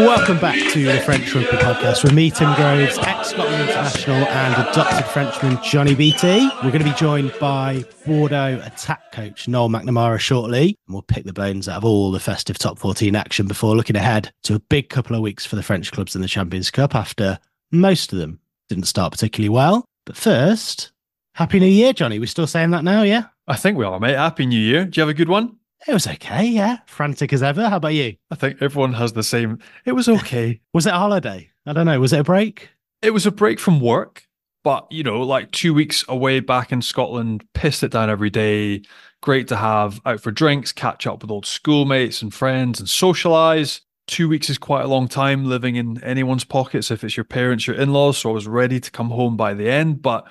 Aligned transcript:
Welcome 0.00 0.38
back 0.38 0.58
to 0.72 0.82
the 0.82 0.98
French 1.00 1.34
Rugby 1.34 1.58
Podcast 1.58 2.02
with 2.02 2.14
me, 2.14 2.30
Tim 2.30 2.54
Groves, 2.54 2.96
ex 2.96 3.28
Scotland 3.28 3.68
International 3.68 4.16
and 4.16 4.68
adopted 4.68 5.04
Frenchman 5.04 5.58
Johnny 5.62 5.94
Beattie. 5.94 6.48
We're 6.64 6.70
going 6.70 6.78
to 6.78 6.90
be 6.90 6.94
joined 6.94 7.34
by 7.38 7.84
Bordeaux 8.06 8.62
attack 8.64 9.12
coach 9.12 9.46
Noel 9.46 9.68
McNamara 9.68 10.18
shortly, 10.18 10.78
and 10.86 10.94
we'll 10.94 11.02
pick 11.02 11.24
the 11.24 11.34
bones 11.34 11.68
out 11.68 11.76
of 11.76 11.84
all 11.84 12.10
the 12.12 12.18
festive 12.18 12.56
top 12.56 12.78
14 12.78 13.14
action 13.14 13.46
before 13.46 13.76
looking 13.76 13.94
ahead 13.94 14.32
to 14.44 14.54
a 14.54 14.58
big 14.58 14.88
couple 14.88 15.14
of 15.14 15.20
weeks 15.20 15.44
for 15.44 15.56
the 15.56 15.62
French 15.62 15.92
clubs 15.92 16.16
in 16.16 16.22
the 16.22 16.28
Champions 16.28 16.70
Cup 16.70 16.94
after 16.94 17.38
most 17.70 18.10
of 18.10 18.18
them 18.18 18.40
didn't 18.70 18.84
start 18.84 19.12
particularly 19.12 19.50
well. 19.50 19.84
But 20.06 20.16
first, 20.16 20.92
Happy 21.34 21.60
New 21.60 21.66
Year, 21.66 21.92
Johnny. 21.92 22.18
We're 22.18 22.24
still 22.24 22.46
saying 22.46 22.70
that 22.70 22.84
now, 22.84 23.02
yeah? 23.02 23.24
I 23.46 23.56
think 23.56 23.76
we 23.76 23.84
are, 23.84 24.00
mate. 24.00 24.16
Happy 24.16 24.46
New 24.46 24.58
Year. 24.58 24.86
Do 24.86 24.98
you 24.98 25.02
have 25.02 25.10
a 25.10 25.14
good 25.14 25.28
one? 25.28 25.58
It 25.88 25.92
was 25.94 26.06
okay, 26.06 26.44
yeah. 26.44 26.78
Frantic 26.86 27.32
as 27.32 27.42
ever. 27.42 27.68
How 27.68 27.76
about 27.76 27.94
you? 27.94 28.16
I 28.30 28.34
think 28.34 28.60
everyone 28.60 28.92
has 28.94 29.14
the 29.14 29.22
same. 29.22 29.58
It 29.84 29.92
was 29.92 30.08
okay. 30.08 30.60
Was 30.74 30.86
it 30.86 30.92
a 30.92 30.98
holiday? 30.98 31.50
I 31.66 31.72
don't 31.72 31.86
know. 31.86 31.98
Was 31.98 32.12
it 32.12 32.20
a 32.20 32.24
break? 32.24 32.70
it 33.02 33.12
was 33.12 33.26
a 33.26 33.30
break 33.30 33.58
from 33.58 33.80
work, 33.80 34.24
but 34.62 34.86
you 34.90 35.02
know, 35.02 35.22
like 35.22 35.50
two 35.52 35.72
weeks 35.72 36.04
away 36.08 36.40
back 36.40 36.72
in 36.72 36.82
Scotland, 36.82 37.44
pissed 37.54 37.82
it 37.82 37.90
down 37.92 38.10
every 38.10 38.30
day. 38.30 38.82
Great 39.22 39.48
to 39.48 39.56
have 39.56 40.00
out 40.06 40.20
for 40.20 40.30
drinks, 40.30 40.72
catch 40.72 41.06
up 41.06 41.22
with 41.22 41.30
old 41.30 41.46
schoolmates 41.46 42.22
and 42.22 42.32
friends, 42.32 42.78
and 42.80 42.88
socialize. 42.88 43.80
Two 44.06 44.28
weeks 44.28 44.50
is 44.50 44.58
quite 44.58 44.84
a 44.84 44.88
long 44.88 45.08
time 45.08 45.44
living 45.44 45.76
in 45.76 46.02
anyone's 46.02 46.44
pockets 46.44 46.90
if 46.90 47.04
it's 47.04 47.16
your 47.16 47.24
parents, 47.24 47.66
your 47.66 47.76
in 47.76 47.92
laws. 47.92 48.18
So 48.18 48.30
I 48.30 48.32
was 48.32 48.48
ready 48.48 48.80
to 48.80 48.90
come 48.90 49.10
home 49.10 49.36
by 49.36 49.54
the 49.54 49.70
end, 49.70 50.02
but 50.02 50.26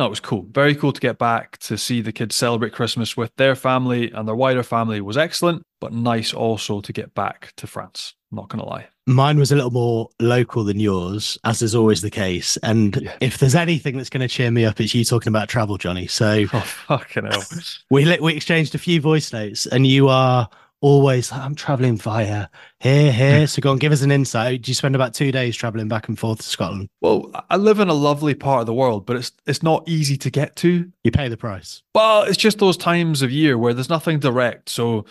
no, 0.00 0.06
it 0.06 0.10
was 0.10 0.18
cool. 0.20 0.46
Very 0.50 0.74
cool 0.74 0.92
to 0.94 1.00
get 1.00 1.18
back 1.18 1.58
to 1.58 1.76
see 1.76 2.00
the 2.00 2.10
kids 2.10 2.34
celebrate 2.34 2.72
Christmas 2.72 3.18
with 3.18 3.36
their 3.36 3.54
family 3.54 4.10
and 4.10 4.26
their 4.26 4.34
wider 4.34 4.62
family 4.62 5.02
was 5.02 5.18
excellent, 5.18 5.62
but 5.78 5.92
nice 5.92 6.32
also 6.32 6.80
to 6.80 6.90
get 6.92 7.14
back 7.14 7.52
to 7.58 7.66
France. 7.66 8.14
Not 8.32 8.48
going 8.48 8.62
to 8.64 8.68
lie. 8.68 8.86
Mine 9.06 9.38
was 9.38 9.52
a 9.52 9.56
little 9.56 9.72
more 9.72 10.08
local 10.18 10.64
than 10.64 10.80
yours, 10.80 11.36
as 11.44 11.60
is 11.60 11.74
always 11.74 12.00
the 12.00 12.10
case. 12.10 12.56
And 12.62 12.96
Yeah. 12.96 13.14
if 13.20 13.36
there's 13.38 13.54
anything 13.54 13.98
that's 13.98 14.08
going 14.08 14.20
to 14.20 14.28
cheer 14.28 14.50
me 14.50 14.64
up, 14.64 14.80
it's 14.80 14.94
you 14.94 15.04
talking 15.04 15.28
about 15.28 15.48
travel, 15.50 15.76
Johnny. 15.76 16.06
So 16.06 16.46
Oh, 16.54 16.60
fucking 16.60 17.26
hell. 17.26 17.42
we 17.90 18.18
we 18.20 18.34
exchanged 18.34 18.74
a 18.74 18.78
few 18.78 19.00
voice 19.02 19.32
notes, 19.34 19.66
and 19.66 19.86
you 19.86 20.08
are 20.08 20.48
always 20.80 21.30
I'm 21.32 21.54
traveling 21.54 21.96
via 21.96 22.48
here, 22.78 23.12
here. 23.12 23.46
So 23.46 23.60
go 23.60 23.70
on, 23.72 23.78
give 23.78 23.92
us 23.92 24.02
an 24.02 24.10
insight. 24.10 24.62
Do 24.62 24.70
you 24.70 24.74
spend 24.74 24.94
about 24.94 25.14
two 25.14 25.32
days 25.32 25.56
traveling 25.56 25.88
back 25.88 26.08
and 26.08 26.18
forth 26.18 26.38
to 26.38 26.44
Scotland? 26.44 26.88
Well, 27.00 27.30
I 27.50 27.56
live 27.56 27.80
in 27.80 27.88
a 27.88 27.94
lovely 27.94 28.34
part 28.34 28.60
of 28.60 28.66
the 28.66 28.74
world, 28.74 29.06
but 29.06 29.16
it's 29.16 29.32
it's 29.46 29.62
not 29.62 29.88
easy 29.88 30.16
to 30.18 30.30
get 30.30 30.56
to. 30.56 30.90
You 31.04 31.10
pay 31.10 31.28
the 31.28 31.36
price. 31.36 31.82
Well, 31.94 32.22
it's 32.22 32.36
just 32.36 32.58
those 32.58 32.76
times 32.76 33.22
of 33.22 33.30
year 33.30 33.58
where 33.58 33.74
there's 33.74 33.90
nothing 33.90 34.18
direct. 34.18 34.68
So 34.68 35.04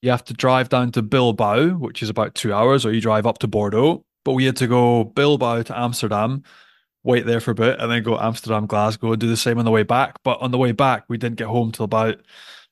you 0.00 0.10
have 0.10 0.24
to 0.24 0.34
drive 0.34 0.68
down 0.68 0.92
to 0.92 1.02
Bilbao, 1.02 1.70
which 1.70 2.02
is 2.02 2.10
about 2.10 2.34
two 2.34 2.52
hours, 2.52 2.84
or 2.84 2.92
you 2.92 3.00
drive 3.00 3.26
up 3.26 3.38
to 3.38 3.46
Bordeaux. 3.46 4.04
But 4.24 4.32
we 4.32 4.44
had 4.44 4.56
to 4.56 4.66
go 4.66 5.04
Bilbao 5.04 5.62
to 5.62 5.78
Amsterdam, 5.78 6.44
wait 7.02 7.26
there 7.26 7.40
for 7.40 7.50
a 7.50 7.56
bit, 7.56 7.80
and 7.80 7.90
then 7.90 8.02
go 8.02 8.18
Amsterdam, 8.18 8.66
Glasgow, 8.66 9.12
and 9.12 9.20
do 9.20 9.28
the 9.28 9.36
same 9.36 9.58
on 9.58 9.64
the 9.64 9.70
way 9.70 9.82
back. 9.82 10.16
But 10.22 10.40
on 10.40 10.52
the 10.52 10.58
way 10.58 10.72
back, 10.72 11.04
we 11.08 11.18
didn't 11.18 11.38
get 11.38 11.48
home 11.48 11.72
till 11.72 11.84
about 11.84 12.18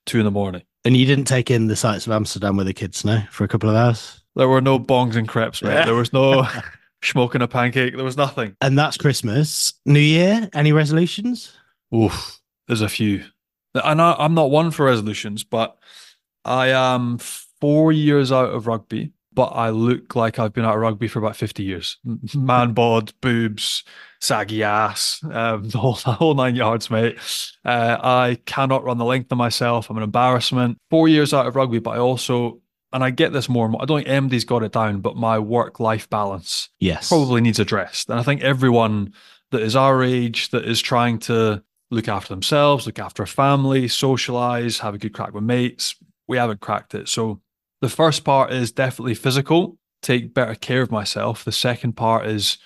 two 0.06 0.18
in 0.18 0.24
the 0.24 0.30
morning. 0.30 0.62
And 0.84 0.96
you 0.96 1.04
didn't 1.04 1.26
take 1.26 1.50
in 1.50 1.66
the 1.66 1.76
sights 1.76 2.06
of 2.06 2.12
Amsterdam 2.12 2.56
with 2.56 2.66
the 2.66 2.72
kids, 2.72 3.04
no, 3.04 3.22
for 3.30 3.44
a 3.44 3.48
couple 3.48 3.68
of 3.68 3.76
hours. 3.76 4.22
There 4.36 4.48
were 4.48 4.60
no 4.60 4.78
bongs 4.78 5.16
and 5.16 5.28
crepes, 5.28 5.62
mate. 5.62 5.84
There 5.84 5.94
was 5.94 6.12
no 6.12 6.46
smoking 7.02 7.42
a 7.42 7.48
pancake. 7.48 7.94
There 7.94 8.04
was 8.04 8.16
nothing. 8.16 8.56
And 8.60 8.78
that's 8.78 8.96
Christmas. 8.96 9.74
New 9.84 10.00
Year. 10.00 10.48
Any 10.54 10.72
resolutions? 10.72 11.52
Oof, 11.94 12.40
there's 12.66 12.80
a 12.80 12.88
few. 12.88 13.24
And 13.74 14.00
I, 14.00 14.14
I'm 14.18 14.34
not 14.34 14.50
one 14.50 14.70
for 14.70 14.86
resolutions, 14.86 15.44
but 15.44 15.76
I 16.44 16.68
am 16.68 17.18
four 17.18 17.92
years 17.92 18.32
out 18.32 18.50
of 18.50 18.66
rugby, 18.66 19.12
but 19.32 19.48
I 19.48 19.70
look 19.70 20.16
like 20.16 20.38
I've 20.38 20.52
been 20.52 20.64
out 20.64 20.74
of 20.74 20.80
rugby 20.80 21.08
for 21.08 21.18
about 21.18 21.36
50 21.36 21.62
years. 21.62 21.98
Man 22.34 22.72
bod, 22.72 23.12
boobs, 23.20 23.84
saggy 24.20 24.62
ass, 24.62 25.20
um, 25.30 25.68
the, 25.68 25.78
whole, 25.78 25.94
the 25.94 26.12
whole 26.12 26.34
nine 26.34 26.54
yards, 26.56 26.90
mate. 26.90 27.18
Uh, 27.64 27.96
I 28.02 28.38
cannot 28.46 28.84
run 28.84 28.98
the 28.98 29.04
length 29.04 29.32
of 29.32 29.38
myself. 29.38 29.90
I'm 29.90 29.96
an 29.96 30.02
embarrassment. 30.02 30.78
Four 30.90 31.08
years 31.08 31.32
out 31.34 31.46
of 31.46 31.56
rugby, 31.56 31.78
but 31.78 31.90
I 31.92 31.98
also, 31.98 32.60
and 32.92 33.02
I 33.04 33.10
get 33.10 33.32
this 33.32 33.48
more 33.48 33.64
and 33.66 33.72
more, 33.72 33.82
I 33.82 33.86
don't 33.86 34.04
think 34.04 34.30
MD's 34.30 34.44
got 34.44 34.62
it 34.62 34.72
down, 34.72 35.00
but 35.00 35.16
my 35.16 35.38
work 35.38 35.80
life 35.80 36.08
balance 36.10 36.68
Yes. 36.78 37.08
probably 37.08 37.40
needs 37.40 37.58
addressed. 37.58 38.10
And 38.10 38.18
I 38.18 38.22
think 38.22 38.42
everyone 38.42 39.14
that 39.50 39.62
is 39.62 39.74
our 39.76 40.02
age 40.02 40.50
that 40.50 40.64
is 40.64 40.80
trying 40.80 41.18
to 41.20 41.62
look 41.90 42.06
after 42.06 42.32
themselves, 42.32 42.86
look 42.86 42.98
after 43.00 43.22
a 43.22 43.26
family, 43.26 43.88
socialize, 43.88 44.78
have 44.78 44.94
a 44.94 44.98
good 44.98 45.12
crack 45.12 45.34
with 45.34 45.42
mates, 45.42 45.96
we 46.28 46.36
haven't 46.36 46.60
cracked 46.60 46.94
it. 46.94 47.08
So 47.08 47.40
the 47.80 47.88
first 47.88 48.22
part 48.24 48.52
is 48.52 48.70
definitely 48.70 49.14
physical, 49.14 49.76
take 50.02 50.32
better 50.32 50.54
care 50.54 50.82
of 50.82 50.92
myself. 50.92 51.44
The 51.44 51.50
second 51.52 51.94
part 51.94 52.26
is 52.26 52.58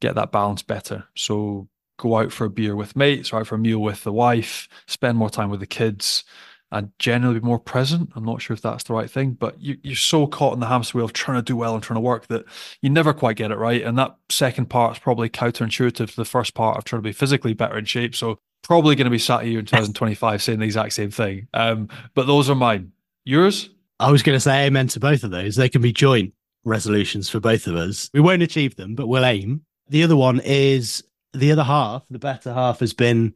get 0.00 0.14
that 0.14 0.32
balance 0.32 0.62
better. 0.62 1.04
So 1.14 1.68
go 1.98 2.16
out 2.16 2.32
for 2.32 2.44
a 2.44 2.50
beer 2.50 2.76
with 2.76 2.96
mates 2.96 3.32
or 3.32 3.40
out 3.40 3.46
for 3.46 3.54
a 3.54 3.58
meal 3.58 3.78
with 3.78 4.04
the 4.04 4.12
wife, 4.12 4.68
spend 4.86 5.18
more 5.18 5.30
time 5.30 5.50
with 5.50 5.60
the 5.60 5.66
kids. 5.66 6.24
And 6.72 6.90
generally 6.98 7.38
be 7.38 7.46
more 7.46 7.60
present. 7.60 8.10
I'm 8.16 8.24
not 8.24 8.42
sure 8.42 8.52
if 8.52 8.60
that's 8.60 8.82
the 8.82 8.92
right 8.92 9.08
thing, 9.08 9.34
but 9.34 9.58
you, 9.60 9.78
you're 9.84 9.94
so 9.94 10.26
caught 10.26 10.52
in 10.52 10.58
the 10.58 10.66
hamster 10.66 10.98
wheel 10.98 11.04
of 11.04 11.12
trying 11.12 11.38
to 11.38 11.42
do 11.42 11.56
well 11.56 11.74
and 11.74 11.82
trying 11.82 11.94
to 11.94 12.00
work 12.00 12.26
that 12.26 12.44
you 12.82 12.90
never 12.90 13.12
quite 13.14 13.36
get 13.36 13.52
it 13.52 13.56
right. 13.56 13.82
And 13.82 13.96
that 13.98 14.16
second 14.30 14.66
part 14.66 14.96
is 14.96 14.98
probably 14.98 15.30
counterintuitive 15.30 16.10
to 16.10 16.16
the 16.16 16.24
first 16.24 16.54
part 16.54 16.76
of 16.76 16.82
trying 16.82 16.98
to 16.98 17.08
be 17.08 17.12
physically 17.12 17.54
better 17.54 17.78
in 17.78 17.84
shape. 17.84 18.16
So 18.16 18.40
probably 18.66 18.96
going 18.96 19.04
to 19.04 19.10
be 19.10 19.18
sat 19.18 19.44
here 19.44 19.60
in 19.60 19.64
2025 19.64 20.42
saying 20.42 20.58
the 20.58 20.64
exact 20.64 20.92
same 20.92 21.12
thing. 21.12 21.46
Um, 21.54 21.88
but 22.14 22.26
those 22.26 22.50
are 22.50 22.56
mine. 22.56 22.90
Yours? 23.24 23.70
I 24.00 24.10
was 24.10 24.24
going 24.24 24.36
to 24.36 24.40
say 24.40 24.66
amen 24.66 24.88
to 24.88 25.00
both 25.00 25.22
of 25.22 25.30
those. 25.30 25.54
They 25.54 25.68
can 25.68 25.82
be 25.82 25.92
joint 25.92 26.34
resolutions 26.64 27.30
for 27.30 27.38
both 27.38 27.68
of 27.68 27.76
us. 27.76 28.10
We 28.12 28.20
won't 28.20 28.42
achieve 28.42 28.74
them, 28.74 28.96
but 28.96 29.06
we'll 29.06 29.24
aim. 29.24 29.62
The 29.88 30.02
other 30.02 30.16
one 30.16 30.40
is 30.44 31.02
the 31.32 31.52
other 31.52 31.64
half, 31.64 32.02
the 32.10 32.18
better 32.18 32.52
half 32.52 32.80
has 32.80 32.92
been 32.92 33.34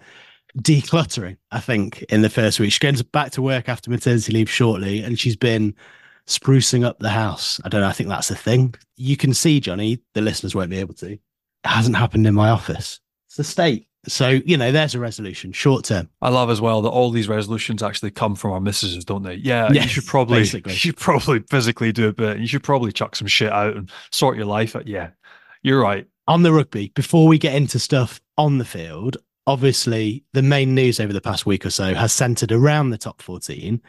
decluttering, 0.59 1.37
I 1.51 1.61
think, 1.61 2.03
in 2.05 2.23
the 2.23 2.31
first 2.31 2.59
week. 2.59 2.73
She's 2.73 2.79
going 2.79 2.97
to- 2.97 3.05
back 3.05 3.33
to 3.33 3.43
work 3.43 3.69
after 3.69 3.91
maternity 3.91 4.33
leave 4.33 4.51
shortly, 4.51 5.03
and 5.03 5.19
she's 5.19 5.37
been 5.37 5.75
sprucing 6.27 6.85
up 6.85 6.99
the 6.99 7.11
house. 7.11 7.61
I 7.65 7.69
don't 7.69 7.81
know. 7.81 7.89
I 7.89 7.93
think 7.93 8.09
that's 8.09 8.31
a 8.31 8.35
thing. 8.37 8.75
You 8.97 9.17
can 9.17 9.35
see, 9.35 9.61
Johnny, 9.61 10.01
the 10.15 10.21
listeners 10.21 10.55
won't 10.55 10.71
be 10.71 10.79
able 10.79 10.95
to. 10.95 11.13
It 11.13 11.21
hasn't 11.65 11.97
happened 11.97 12.27
in 12.27 12.35
my 12.35 12.51
office. 12.51 13.01
It's 13.29 13.37
the 13.37 13.45
state. 13.45 13.87
So, 14.09 14.29
you 14.31 14.57
know, 14.57 14.73
there's 14.73 14.95
a 14.95 14.99
resolution, 14.99 15.53
short 15.53 15.85
term. 15.85 16.09
I 16.23 16.31
love 16.31 16.49
as 16.49 16.61
well 16.61 16.81
that 16.83 16.89
all 16.89 17.11
these 17.11 17.29
resolutions 17.29 17.83
actually 17.83 18.13
come 18.13 18.35
from 18.35 18.53
our 18.53 18.61
missuses, 18.61 19.05
don't 19.05 19.23
they? 19.23 19.35
Yeah, 19.35 19.71
Yes, 19.71 19.85
you 19.85 19.89
should 19.91 20.07
probably 20.07 20.39
basically. 20.41 20.73
you 20.73 20.79
should 20.79 20.97
probably 20.97 21.41
physically 21.51 21.93
do 21.93 22.09
a 22.09 22.13
bit. 22.13 22.39
You 22.39 22.47
should 22.47 22.63
probably 22.63 22.93
chuck 22.93 23.15
some 23.15 23.27
shit 23.29 23.53
out 23.53 23.77
and 23.77 23.91
sort 24.11 24.37
your 24.39 24.47
life 24.47 24.75
out. 24.75 24.89
Yeah, 24.89 25.11
you're 25.63 25.81
right. 25.81 26.07
On 26.31 26.45
the 26.45 26.53
rugby, 26.53 26.93
before 26.95 27.27
we 27.27 27.39
get 27.39 27.57
into 27.57 27.81
stuff 27.81 28.21
on 28.39 28.59
the 28.59 28.65
field, 28.65 29.17
obviously 29.49 30.23
the 30.33 30.43
main 30.43 30.77
news 30.77 31.01
over 31.01 31.13
the 31.13 31.21
past 31.21 31.45
week 31.45 31.67
or 31.67 31.71
so 31.71 31.93
has 31.93 32.13
centered 32.13 32.53
around 32.53 32.91
the 32.91 32.99
top 32.99 33.21
14 33.21 33.83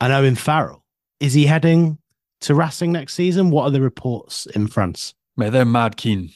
and 0.00 0.12
Owen 0.12 0.34
Farrell. 0.34 0.84
Is 1.20 1.32
he 1.32 1.46
heading 1.46 1.96
to 2.42 2.54
Racing 2.54 2.92
next 2.92 3.14
season? 3.14 3.50
What 3.50 3.64
are 3.64 3.70
the 3.70 3.80
reports 3.80 4.44
in 4.44 4.66
France? 4.66 5.14
Mate, 5.38 5.52
they're 5.52 5.64
mad 5.64 5.96
keen. 5.96 6.32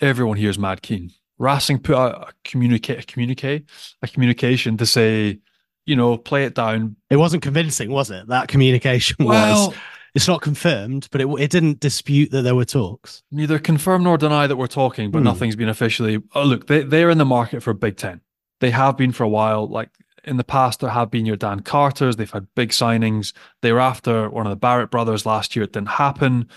Everyone 0.00 0.38
here 0.38 0.48
is 0.48 0.58
mad 0.58 0.80
keen. 0.80 1.10
Racing 1.38 1.80
put 1.80 1.94
out 1.96 2.30
a 2.30 2.32
communicate, 2.44 3.00
a 3.00 3.06
communicate, 3.06 3.68
a 4.00 4.08
communication 4.08 4.78
to 4.78 4.86
say, 4.86 5.40
you 5.84 5.94
know, 5.94 6.16
play 6.16 6.44
it 6.44 6.54
down. 6.54 6.96
It 7.10 7.16
wasn't 7.16 7.42
convincing, 7.42 7.90
was 7.90 8.10
it? 8.10 8.28
That 8.28 8.48
communication 8.48 9.16
Well, 9.26 9.68
was 9.68 9.76
it's 10.14 10.28
not 10.28 10.42
confirmed, 10.42 11.08
but 11.10 11.20
it 11.20 11.28
it 11.38 11.50
didn't 11.50 11.80
dispute 11.80 12.30
that 12.32 12.42
there 12.42 12.54
were 12.54 12.64
talks. 12.64 13.22
Neither 13.30 13.58
confirm 13.58 14.02
nor 14.02 14.18
deny 14.18 14.46
that 14.46 14.56
we're 14.56 14.66
talking, 14.66 15.10
but 15.10 15.18
Hmm. 15.18 15.24
nothing's 15.24 15.56
been 15.56 15.68
officially. 15.68 16.22
Oh, 16.34 16.44
look, 16.44 16.66
they 16.66 16.82
they're 16.82 17.10
in 17.10 17.18
the 17.18 17.24
market 17.24 17.62
for 17.62 17.70
a 17.70 17.74
Big 17.74 17.96
Ten. 17.96 18.20
They 18.60 18.70
have 18.70 18.96
been 18.96 19.12
for 19.12 19.24
a 19.24 19.28
while. 19.28 19.66
Like 19.68 19.90
in 20.24 20.36
the 20.36 20.44
past, 20.44 20.80
there 20.80 20.90
have 20.90 21.10
been 21.10 21.26
your 21.26 21.36
Dan 21.36 21.60
Carters. 21.60 22.16
They've 22.16 22.30
had 22.30 22.46
big 22.54 22.70
signings. 22.70 23.32
They 23.62 23.72
were 23.72 23.80
after 23.80 24.28
one 24.30 24.46
of 24.46 24.50
the 24.50 24.56
Barrett 24.56 24.90
brothers 24.90 25.26
last 25.26 25.56
year. 25.56 25.64
It 25.64 25.72
didn't 25.72 25.88
happen. 25.88 26.48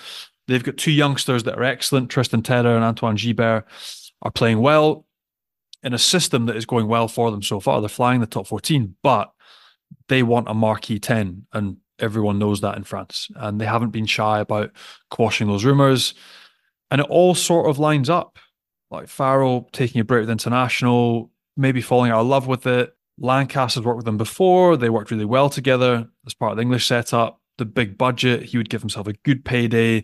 They've 0.48 0.64
got 0.64 0.78
two 0.78 0.92
youngsters 0.92 1.44
that 1.46 1.58
are 1.58 1.64
excellent. 1.64 2.12
Tristan 2.12 2.44
Tedder 2.44 2.76
and 2.76 2.84
Antoine 2.84 3.16
Gibert 3.18 3.64
are 4.22 4.32
playing 4.32 4.60
well 4.60 5.08
in 5.82 5.94
a 5.94 5.98
system 5.98 6.46
that 6.46 6.56
is 6.56 6.66
going 6.68 6.88
well 6.88 7.08
for 7.08 7.32
them 7.32 7.42
so 7.42 7.60
far. 7.60 7.80
They're 7.82 7.90
flying 7.90 8.20
the 8.20 8.28
top 8.28 8.46
14, 8.46 8.96
but 9.02 9.32
they 10.10 10.22
want 10.22 10.48
a 10.50 10.54
marquee 10.54 11.00
10, 11.00 11.48
and 11.54 11.78
everyone 12.00 12.40
knows 12.40 12.62
that 12.62 12.78
in 12.78 12.84
France. 12.84 13.30
And 13.36 13.60
they 13.60 13.66
haven't 13.66 13.92
been 13.92 14.06
shy 14.06 14.40
about 14.40 14.72
quashing 15.10 15.48
those 15.48 15.66
rumours. 15.66 16.14
And 16.92 17.02
it 17.02 17.08
all 17.10 17.36
sort 17.36 17.70
of 17.70 17.80
lines 17.80 18.10
up. 18.10 18.38
Like 18.92 19.08
Farrell 19.08 19.70
taking 19.72 20.02
a 20.02 20.06
break 20.06 20.22
with 20.22 20.30
international, 20.30 21.32
maybe 21.58 21.82
falling 21.82 22.12
out 22.12 22.22
of 22.22 22.28
love 22.28 22.48
with 22.48 22.68
it. 22.68 22.96
Lancaster's 23.18 23.84
worked 23.84 23.98
with 23.98 24.06
them 24.06 24.18
before. 24.18 24.78
They 24.78 24.90
worked 24.90 25.12
really 25.12 25.26
well 25.26 25.50
together 25.50 26.08
as 26.26 26.34
part 26.34 26.52
of 26.52 26.58
the 26.58 26.62
English 26.62 26.88
setup. 26.88 27.42
The 27.58 27.66
big 27.66 27.98
budget, 27.98 28.44
he 28.44 28.58
would 28.58 28.70
give 28.70 28.82
himself 28.82 29.08
a 29.08 29.14
good 29.14 29.46
payday. 29.46 30.04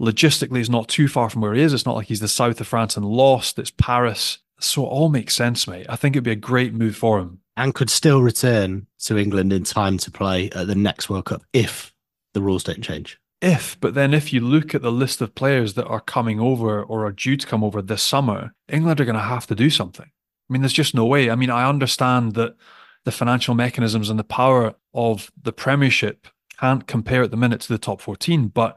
Logistically, 0.00 0.60
it's 0.60 0.68
not 0.68 0.88
too 0.88 1.08
far 1.08 1.30
from 1.30 1.42
where 1.42 1.54
he 1.54 1.62
is. 1.62 1.72
It's 1.72 1.86
not 1.86 1.94
like 1.94 2.08
he's 2.08 2.20
the 2.20 2.28
south 2.28 2.60
of 2.60 2.66
France 2.66 2.96
and 2.96 3.06
lost. 3.06 3.58
It's 3.58 3.70
Paris. 3.70 4.38
So 4.60 4.84
it 4.84 4.88
all 4.88 5.08
makes 5.08 5.34
sense, 5.34 5.66
mate. 5.68 5.86
I 5.88 5.96
think 5.96 6.16
it'd 6.16 6.24
be 6.24 6.30
a 6.30 6.36
great 6.36 6.74
move 6.74 6.96
for 6.96 7.18
him. 7.20 7.40
and 7.56 7.74
could 7.74 7.90
still 7.90 8.22
return 8.22 8.86
to 9.00 9.18
England 9.18 9.52
in 9.52 9.64
time 9.64 9.98
to 9.98 10.10
play 10.10 10.50
at 10.50 10.66
the 10.68 10.74
next 10.74 11.10
World 11.10 11.24
Cup 11.26 11.42
if 11.52 11.92
the 12.34 12.40
rules 12.40 12.62
don't 12.64 12.82
change. 12.82 13.18
If, 13.40 13.78
but 13.80 13.94
then 13.94 14.14
if 14.14 14.32
you 14.32 14.40
look 14.40 14.74
at 14.74 14.82
the 14.82 14.92
list 14.92 15.20
of 15.20 15.34
players 15.34 15.74
that 15.74 15.86
are 15.86 16.00
coming 16.00 16.40
over 16.40 16.82
or 16.82 17.06
are 17.06 17.12
due 17.12 17.36
to 17.36 17.46
come 17.46 17.62
over 17.62 17.80
this 17.80 18.02
summer, 18.02 18.52
England 18.68 19.00
are 19.00 19.04
going 19.04 19.14
to 19.16 19.22
have 19.22 19.46
to 19.48 19.54
do 19.54 19.70
something. 19.70 20.06
I 20.06 20.52
mean, 20.52 20.62
there's 20.62 20.72
just 20.72 20.94
no 20.94 21.04
way. 21.04 21.30
I 21.30 21.36
mean, 21.36 21.50
I 21.50 21.68
understand 21.68 22.34
that 22.34 22.56
the 23.04 23.12
financial 23.12 23.54
mechanisms 23.54 24.10
and 24.10 24.18
the 24.18 24.24
power 24.24 24.74
of 24.92 25.30
the 25.40 25.52
Premiership 25.52 26.26
can't 26.58 26.86
compare 26.86 27.22
at 27.22 27.30
the 27.30 27.36
minute 27.36 27.60
to 27.62 27.68
the 27.68 27.78
top 27.78 28.00
14, 28.00 28.48
but 28.48 28.76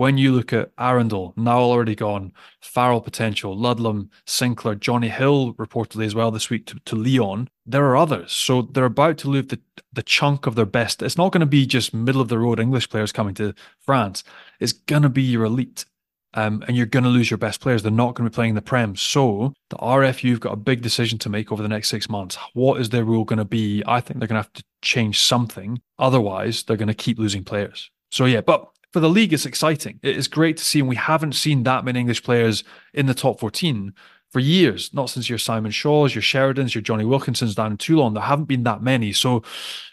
when 0.00 0.16
you 0.16 0.32
look 0.32 0.50
at 0.54 0.74
Arundell, 0.76 1.36
now 1.36 1.58
already 1.58 1.94
gone, 1.94 2.32
Farrell 2.62 3.02
potential, 3.02 3.54
Ludlam, 3.54 4.08
Sinckler, 4.26 4.80
Johnny 4.80 5.10
Hill 5.10 5.52
reportedly 5.56 6.06
as 6.06 6.14
well 6.14 6.30
this 6.30 6.48
week 6.48 6.64
to, 6.68 6.80
to 6.86 6.96
Lyon, 6.96 7.50
there 7.66 7.84
are 7.84 7.98
others. 7.98 8.32
So 8.32 8.62
they're 8.62 8.86
about 8.86 9.18
to 9.18 9.28
lose 9.28 9.48
the, 9.48 9.60
the 9.92 10.02
chunk 10.02 10.46
of 10.46 10.54
their 10.54 10.64
best. 10.64 11.02
It's 11.02 11.18
not 11.18 11.32
going 11.32 11.40
to 11.40 11.46
be 11.46 11.66
just 11.66 11.92
middle 11.92 12.22
of 12.22 12.28
the 12.28 12.38
road 12.38 12.58
English 12.58 12.88
players 12.88 13.12
coming 13.12 13.34
to 13.34 13.52
France. 13.78 14.24
It's 14.58 14.72
going 14.72 15.02
to 15.02 15.10
be 15.10 15.20
your 15.20 15.44
elite. 15.44 15.84
Um, 16.32 16.64
and 16.66 16.78
you're 16.78 16.86
going 16.86 17.04
to 17.04 17.10
lose 17.10 17.30
your 17.30 17.36
best 17.36 17.60
players. 17.60 17.82
They're 17.82 17.92
not 17.92 18.14
going 18.14 18.24
to 18.24 18.30
be 18.30 18.34
playing 18.34 18.54
the 18.54 18.62
Prem. 18.62 18.96
So 18.96 19.52
the 19.68 19.76
RFU've 19.76 20.40
got 20.40 20.54
a 20.54 20.56
big 20.56 20.80
decision 20.80 21.18
to 21.18 21.28
make 21.28 21.52
over 21.52 21.62
the 21.62 21.68
next 21.68 21.90
six 21.90 22.08
months. 22.08 22.38
What 22.54 22.80
is 22.80 22.88
their 22.88 23.04
rule 23.04 23.26
going 23.26 23.38
to 23.38 23.44
be? 23.44 23.82
I 23.86 24.00
think 24.00 24.18
they're 24.18 24.28
going 24.28 24.42
to 24.42 24.48
have 24.48 24.52
to 24.54 24.64
change 24.80 25.20
something. 25.20 25.82
Otherwise, 25.98 26.62
they're 26.62 26.78
going 26.78 26.88
to 26.88 26.94
keep 26.94 27.18
losing 27.18 27.44
players. 27.44 27.90
So 28.10 28.24
yeah, 28.24 28.40
but 28.40 28.70
for 28.92 29.00
the 29.00 29.08
league, 29.08 29.32
it's 29.32 29.46
exciting. 29.46 30.00
It 30.02 30.16
is 30.16 30.28
great 30.28 30.56
to 30.56 30.64
see, 30.64 30.80
and 30.80 30.88
we 30.88 30.96
haven't 30.96 31.34
seen 31.34 31.62
that 31.64 31.84
many 31.84 32.00
English 32.00 32.22
players 32.22 32.64
in 32.92 33.06
the 33.06 33.14
top 33.14 33.40
14 33.40 33.94
for 34.30 34.40
years. 34.40 34.92
Not 34.94 35.10
since 35.10 35.28
your 35.28 35.38
Simon 35.38 35.70
Shaws, 35.70 36.14
your 36.14 36.22
Sheridans, 36.22 36.74
your 36.74 36.82
Johnny 36.82 37.04
Wilkinsons 37.04 37.54
down 37.54 37.72
in 37.72 37.78
Toulon. 37.78 38.14
There 38.14 38.22
haven't 38.22 38.46
been 38.46 38.64
that 38.64 38.82
many. 38.82 39.12
So 39.12 39.42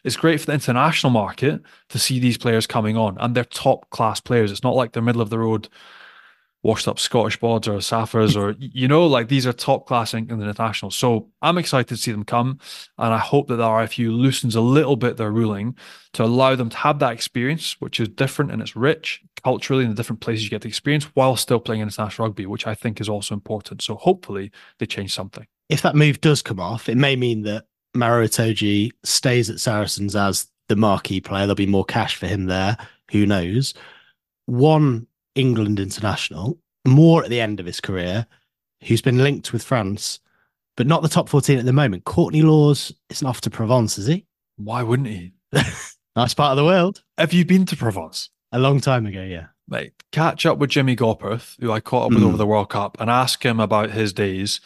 it's 0.03 0.15
great 0.15 0.39
for 0.39 0.47
the 0.47 0.53
international 0.53 1.11
market 1.11 1.61
to 1.89 1.99
see 1.99 2.19
these 2.19 2.37
players 2.37 2.67
coming 2.67 2.97
on, 2.97 3.17
and 3.19 3.35
they're 3.35 3.43
top 3.43 3.89
class 3.89 4.19
players. 4.19 4.51
It's 4.51 4.63
not 4.63 4.75
like 4.75 4.93
they're 4.93 5.03
middle 5.03 5.21
of 5.21 5.29
the 5.29 5.39
road 5.39 5.69
washed 6.63 6.87
up 6.87 6.99
Scottish 6.99 7.39
bods 7.39 7.67
or 7.67 7.77
Saffers 7.77 8.35
or 8.35 8.55
you 8.59 8.87
know, 8.87 9.05
like 9.05 9.27
these 9.27 9.45
are 9.45 9.53
top 9.53 9.87
class 9.87 10.13
England 10.13 10.41
internationals. 10.41 10.95
So 10.95 11.29
I'm 11.41 11.57
excited 11.57 11.87
to 11.89 11.97
see 11.97 12.11
them 12.11 12.25
come, 12.25 12.59
and 12.97 13.13
I 13.13 13.19
hope 13.19 13.47
that 13.47 13.55
the 13.55 13.63
RFU 13.63 14.11
loosens 14.11 14.55
a 14.55 14.61
little 14.61 14.95
bit 14.95 15.17
their 15.17 15.31
ruling 15.31 15.75
to 16.13 16.23
allow 16.23 16.55
them 16.55 16.69
to 16.69 16.77
have 16.77 16.99
that 16.99 17.13
experience, 17.13 17.79
which 17.79 17.99
is 17.99 18.09
different 18.09 18.51
and 18.51 18.61
it's 18.61 18.75
rich 18.75 19.21
culturally 19.43 19.83
in 19.83 19.89
the 19.89 19.95
different 19.95 20.19
places 20.19 20.43
you 20.43 20.49
get 20.49 20.61
the 20.61 20.67
experience 20.67 21.05
while 21.13 21.35
still 21.35 21.59
playing 21.59 21.81
international 21.81 22.27
rugby, 22.27 22.45
which 22.45 22.67
I 22.67 22.73
think 22.73 22.99
is 22.99 23.09
also 23.09 23.35
important. 23.35 23.81
So 23.81 23.95
hopefully 23.95 24.51
they 24.79 24.85
change 24.85 25.13
something. 25.13 25.45
If 25.69 25.81
that 25.83 25.95
move 25.95 26.21
does 26.21 26.41
come 26.41 26.59
off, 26.59 26.89
it 26.89 26.97
may 26.97 27.15
mean 27.15 27.43
that 27.43 27.65
Maro 27.93 28.25
Itoje 28.25 28.91
stays 29.03 29.49
at 29.49 29.59
Saracens 29.59 30.15
as 30.15 30.47
the 30.69 30.75
marquee 30.75 31.21
player. 31.21 31.45
There'll 31.45 31.55
be 31.55 31.65
more 31.65 31.85
cash 31.85 32.15
for 32.15 32.27
him 32.27 32.45
there. 32.45 32.77
Who 33.11 33.25
knows? 33.25 33.73
One 34.45 35.07
England 35.37 35.79
international, 35.79 36.57
more 36.87 37.23
at 37.23 37.29
the 37.29 37.39
end 37.41 37.59
of 37.59 37.65
his 37.65 37.79
career, 37.81 38.25
who's 38.83 39.01
been 39.01 39.17
linked 39.23 39.53
with 39.53 39.63
France, 39.63 40.19
but 40.75 40.87
not 40.87 41.01
the 41.01 41.09
top 41.09 41.29
14 41.29 41.57
at 41.59 41.65
the 41.65 41.73
moment. 41.73 42.03
Courtney 42.05 42.41
Lawes 42.41 42.91
isn't 43.09 43.27
off 43.27 43.41
to 43.41 43.49
Provence, 43.49 43.97
is 43.97 44.07
he? 44.07 44.25
Why 44.57 44.83
wouldn't 44.83 45.09
he? 45.09 45.33
Nice 46.15 46.33
part 46.33 46.49
of 46.49 46.57
the 46.57 46.65
world. 46.65 47.03
Have 47.19 47.31
you 47.31 47.45
been 47.45 47.63
to 47.67 47.75
Provence? 47.77 48.31
A 48.51 48.57
long 48.57 48.81
time 48.81 49.05
ago, 49.05 49.21
yeah. 49.21 49.47
mate, 49.67 49.93
catch 50.11 50.47
up 50.47 50.57
with 50.57 50.71
Jimmy 50.71 50.95
Gopperth, 50.95 51.55
who 51.59 51.71
I 51.71 51.79
caught 51.79 52.05
up 52.07 52.11
with 52.13 52.23
Mm. 52.23 52.29
over 52.29 52.37
the 52.37 52.47
World 52.47 52.71
Cup, 52.71 52.97
and 52.99 53.07
ask 53.07 53.45
him 53.45 53.59
about 53.59 53.91
his 53.91 54.13
days 54.13 54.59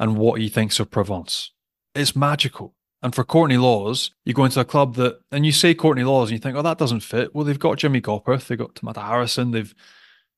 and 0.00 0.16
what 0.16 0.40
he 0.40 0.48
thinks 0.48 0.80
of 0.80 0.90
Provence. 0.90 1.50
It's 1.94 2.16
magical. 2.16 2.74
And 3.02 3.14
for 3.14 3.22
Courtney 3.22 3.58
Lawes, 3.58 4.12
you 4.24 4.32
go 4.32 4.46
into 4.46 4.60
a 4.60 4.64
club 4.64 4.94
that, 4.94 5.20
and 5.30 5.44
you 5.44 5.52
say 5.52 5.74
Courtney 5.74 6.04
Lawes, 6.04 6.30
and 6.30 6.38
you 6.38 6.42
think, 6.42 6.56
oh, 6.56 6.62
that 6.62 6.78
doesn't 6.78 7.00
fit. 7.00 7.34
Well, 7.34 7.44
they've 7.44 7.58
got 7.58 7.76
Jimmy 7.76 8.00
Gopperth, 8.00 8.46
they've 8.46 8.56
got 8.56 8.74
Tamata 8.74 9.06
Harrison, 9.06 9.50
they've 9.50 9.74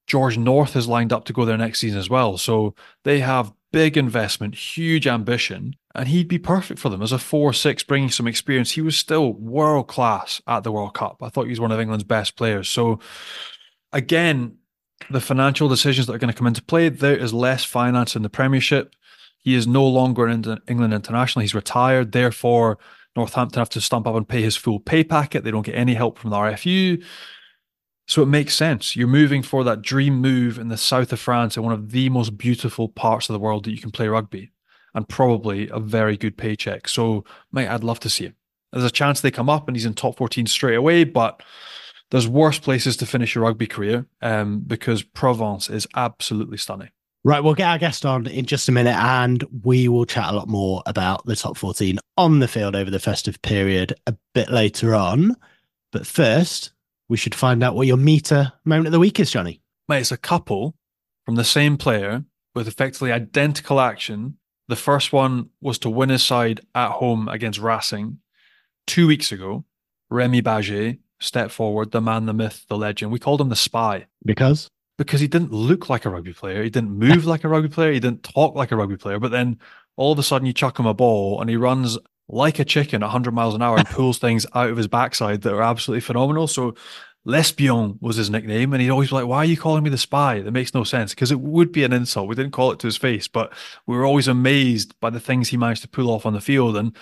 George 0.06 0.38
North 0.38 0.76
is 0.76 0.88
lined 0.88 1.12
up 1.12 1.24
to 1.24 1.32
go 1.32 1.44
there 1.44 1.56
next 1.56 1.80
season 1.80 1.98
as 1.98 2.08
well. 2.08 2.38
So 2.38 2.74
they 3.04 3.20
have 3.20 3.52
big 3.72 3.96
investment, 3.96 4.54
huge 4.54 5.06
ambition, 5.06 5.74
and 5.94 6.08
he'd 6.08 6.28
be 6.28 6.38
perfect 6.38 6.80
for 6.80 6.88
them 6.88 7.02
as 7.02 7.12
a 7.12 7.18
4 7.18 7.52
6, 7.52 7.82
bringing 7.84 8.10
some 8.10 8.26
experience. 8.26 8.72
He 8.72 8.80
was 8.80 8.96
still 8.96 9.32
world 9.32 9.88
class 9.88 10.40
at 10.46 10.62
the 10.62 10.72
World 10.72 10.94
Cup. 10.94 11.22
I 11.22 11.28
thought 11.28 11.44
he 11.44 11.50
was 11.50 11.60
one 11.60 11.72
of 11.72 11.80
England's 11.80 12.04
best 12.04 12.36
players. 12.36 12.68
So, 12.68 13.00
again, 13.92 14.58
the 15.10 15.20
financial 15.20 15.68
decisions 15.68 16.06
that 16.06 16.14
are 16.14 16.18
going 16.18 16.32
to 16.32 16.36
come 16.38 16.46
into 16.46 16.62
play, 16.62 16.88
there 16.88 17.16
is 17.16 17.34
less 17.34 17.64
finance 17.64 18.16
in 18.16 18.22
the 18.22 18.30
Premiership. 18.30 18.94
He 19.38 19.54
is 19.54 19.66
no 19.66 19.86
longer 19.86 20.26
an 20.26 20.58
England 20.68 20.94
international. 20.94 21.42
He's 21.42 21.54
retired. 21.54 22.12
Therefore, 22.12 22.78
Northampton 23.14 23.60
have 23.60 23.70
to 23.70 23.80
stump 23.80 24.06
up 24.06 24.14
and 24.14 24.28
pay 24.28 24.42
his 24.42 24.56
full 24.56 24.80
pay 24.80 25.04
packet. 25.04 25.44
They 25.44 25.50
don't 25.50 25.66
get 25.66 25.74
any 25.74 25.94
help 25.94 26.18
from 26.18 26.30
the 26.30 26.36
RFU. 26.36 27.02
So 28.06 28.22
it 28.22 28.26
makes 28.26 28.54
sense. 28.54 28.94
You're 28.94 29.08
moving 29.08 29.42
for 29.42 29.64
that 29.64 29.82
dream 29.82 30.16
move 30.16 30.58
in 30.58 30.68
the 30.68 30.76
south 30.76 31.12
of 31.12 31.20
France 31.20 31.56
in 31.56 31.62
one 31.64 31.72
of 31.72 31.90
the 31.90 32.08
most 32.08 32.38
beautiful 32.38 32.88
parts 32.88 33.28
of 33.28 33.32
the 33.32 33.40
world 33.40 33.64
that 33.64 33.72
you 33.72 33.78
can 33.78 33.90
play 33.90 34.06
rugby 34.06 34.52
and 34.94 35.08
probably 35.08 35.68
a 35.70 35.80
very 35.80 36.16
good 36.16 36.36
paycheck. 36.36 36.88
So, 36.88 37.24
mate, 37.52 37.68
I'd 37.68 37.84
love 37.84 38.00
to 38.00 38.10
see 38.10 38.26
him. 38.26 38.36
There's 38.72 38.84
a 38.84 38.90
chance 38.90 39.20
they 39.20 39.30
come 39.30 39.50
up 39.50 39.68
and 39.68 39.76
he's 39.76 39.86
in 39.86 39.94
top 39.94 40.16
14 40.16 40.46
straight 40.46 40.76
away, 40.76 41.04
but 41.04 41.42
there's 42.10 42.28
worse 42.28 42.58
places 42.58 42.96
to 42.98 43.06
finish 43.06 43.34
your 43.34 43.44
rugby 43.44 43.66
career 43.66 44.06
um, 44.22 44.60
because 44.60 45.02
Provence 45.02 45.68
is 45.68 45.86
absolutely 45.96 46.58
stunning. 46.58 46.90
Right, 47.24 47.42
we'll 47.42 47.54
get 47.54 47.68
our 47.68 47.78
guest 47.78 48.06
on 48.06 48.28
in 48.28 48.46
just 48.46 48.68
a 48.68 48.72
minute 48.72 48.94
and 48.94 49.44
we 49.64 49.88
will 49.88 50.06
chat 50.06 50.28
a 50.28 50.36
lot 50.36 50.46
more 50.46 50.82
about 50.86 51.26
the 51.26 51.34
top 51.34 51.56
14 51.56 51.98
on 52.16 52.38
the 52.38 52.46
field 52.46 52.76
over 52.76 52.88
the 52.88 53.00
festive 53.00 53.42
period 53.42 53.94
a 54.06 54.14
bit 54.32 54.48
later 54.48 54.94
on. 54.94 55.34
But 55.90 56.06
first, 56.06 56.70
we 57.08 57.16
should 57.16 57.34
find 57.34 57.62
out 57.62 57.74
what 57.74 57.86
your 57.86 57.96
Meater 57.96 58.52
moment 58.64 58.86
of 58.86 58.92
the 58.92 58.98
week 58.98 59.20
is, 59.20 59.30
Johnny. 59.30 59.60
Mate, 59.88 60.00
it's 60.00 60.12
a 60.12 60.16
couple 60.16 60.74
from 61.24 61.36
the 61.36 61.44
same 61.44 61.76
player 61.76 62.24
with 62.54 62.68
effectively 62.68 63.12
identical 63.12 63.80
action. 63.80 64.38
The 64.68 64.76
first 64.76 65.12
one 65.12 65.50
was 65.60 65.78
to 65.80 65.90
win 65.90 66.08
his 66.08 66.24
side 66.24 66.60
at 66.74 66.92
home 66.92 67.28
against 67.28 67.60
Racing 67.60 68.18
two 68.86 69.06
weeks 69.06 69.30
ago. 69.30 69.64
Remy 70.10 70.40
Baget 70.42 70.98
stepped 71.20 71.52
forward, 71.52 71.90
the 71.90 72.00
man, 72.00 72.26
the 72.26 72.32
myth, 72.32 72.64
the 72.68 72.76
legend. 72.76 73.12
We 73.12 73.18
called 73.18 73.40
him 73.40 73.48
the 73.48 73.56
spy 73.56 74.06
Because 74.24 74.68
because 74.98 75.20
he 75.20 75.28
didn't 75.28 75.52
look 75.52 75.88
like 75.88 76.04
a 76.04 76.10
rugby 76.10 76.32
player. 76.32 76.62
He 76.62 76.70
didn't 76.70 76.90
move 76.90 77.26
like 77.26 77.44
a 77.44 77.48
rugby 77.48 77.68
player. 77.68 77.92
He 77.92 78.00
didn't 78.00 78.22
talk 78.22 78.54
like 78.54 78.72
a 78.72 78.76
rugby 78.76 78.96
player. 78.96 79.18
But 79.18 79.30
then 79.30 79.58
all 79.96 80.12
of 80.12 80.18
a 80.18 80.22
sudden 80.22 80.46
you 80.46 80.52
chuck 80.52 80.78
him 80.78 80.86
a 80.86 80.94
ball 80.94 81.40
and 81.40 81.50
he 81.50 81.56
runs 81.56 81.98
like 82.28 82.58
a 82.58 82.64
chicken 82.64 83.02
at 83.02 83.06
100 83.06 83.32
miles 83.32 83.54
an 83.54 83.62
hour 83.62 83.76
and 83.78 83.86
pulls 83.86 84.18
things 84.18 84.46
out 84.54 84.70
of 84.70 84.76
his 84.76 84.88
backside 84.88 85.42
that 85.42 85.54
are 85.54 85.62
absolutely 85.62 86.00
phenomenal. 86.00 86.46
So 86.46 86.74
Lespion 87.26 88.00
was 88.00 88.16
his 88.16 88.30
nickname. 88.30 88.72
And 88.72 88.80
he'd 88.80 88.90
always 88.90 89.10
be 89.10 89.16
like, 89.16 89.26
why 89.26 89.38
are 89.38 89.44
you 89.44 89.56
calling 89.56 89.82
me 89.82 89.90
the 89.90 89.98
spy? 89.98 90.40
That 90.40 90.52
makes 90.52 90.74
no 90.74 90.84
sense 90.84 91.12
because 91.12 91.32
it 91.32 91.40
would 91.40 91.72
be 91.72 91.84
an 91.84 91.92
insult. 91.92 92.28
We 92.28 92.36
didn't 92.36 92.52
call 92.52 92.70
it 92.70 92.78
to 92.80 92.86
his 92.86 92.96
face, 92.96 93.28
but 93.28 93.52
we 93.86 93.96
were 93.96 94.04
always 94.04 94.28
amazed 94.28 94.98
by 95.00 95.10
the 95.10 95.20
things 95.20 95.48
he 95.48 95.56
managed 95.56 95.82
to 95.82 95.88
pull 95.88 96.10
off 96.10 96.24
on 96.24 96.32
the 96.32 96.40
field. 96.40 96.76
And 96.76 96.96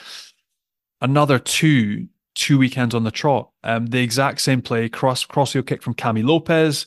another 1.00 1.38
two, 1.38 2.08
two 2.34 2.58
weekends 2.58 2.94
on 2.94 3.04
the 3.04 3.10
trot. 3.10 3.50
Um, 3.62 3.86
the 3.86 4.02
exact 4.02 4.40
same 4.40 4.62
play, 4.62 4.88
cross 4.88 5.24
crossfield 5.24 5.66
kick 5.66 5.82
from 5.82 5.94
Camille 5.94 6.26
Lopez. 6.26 6.86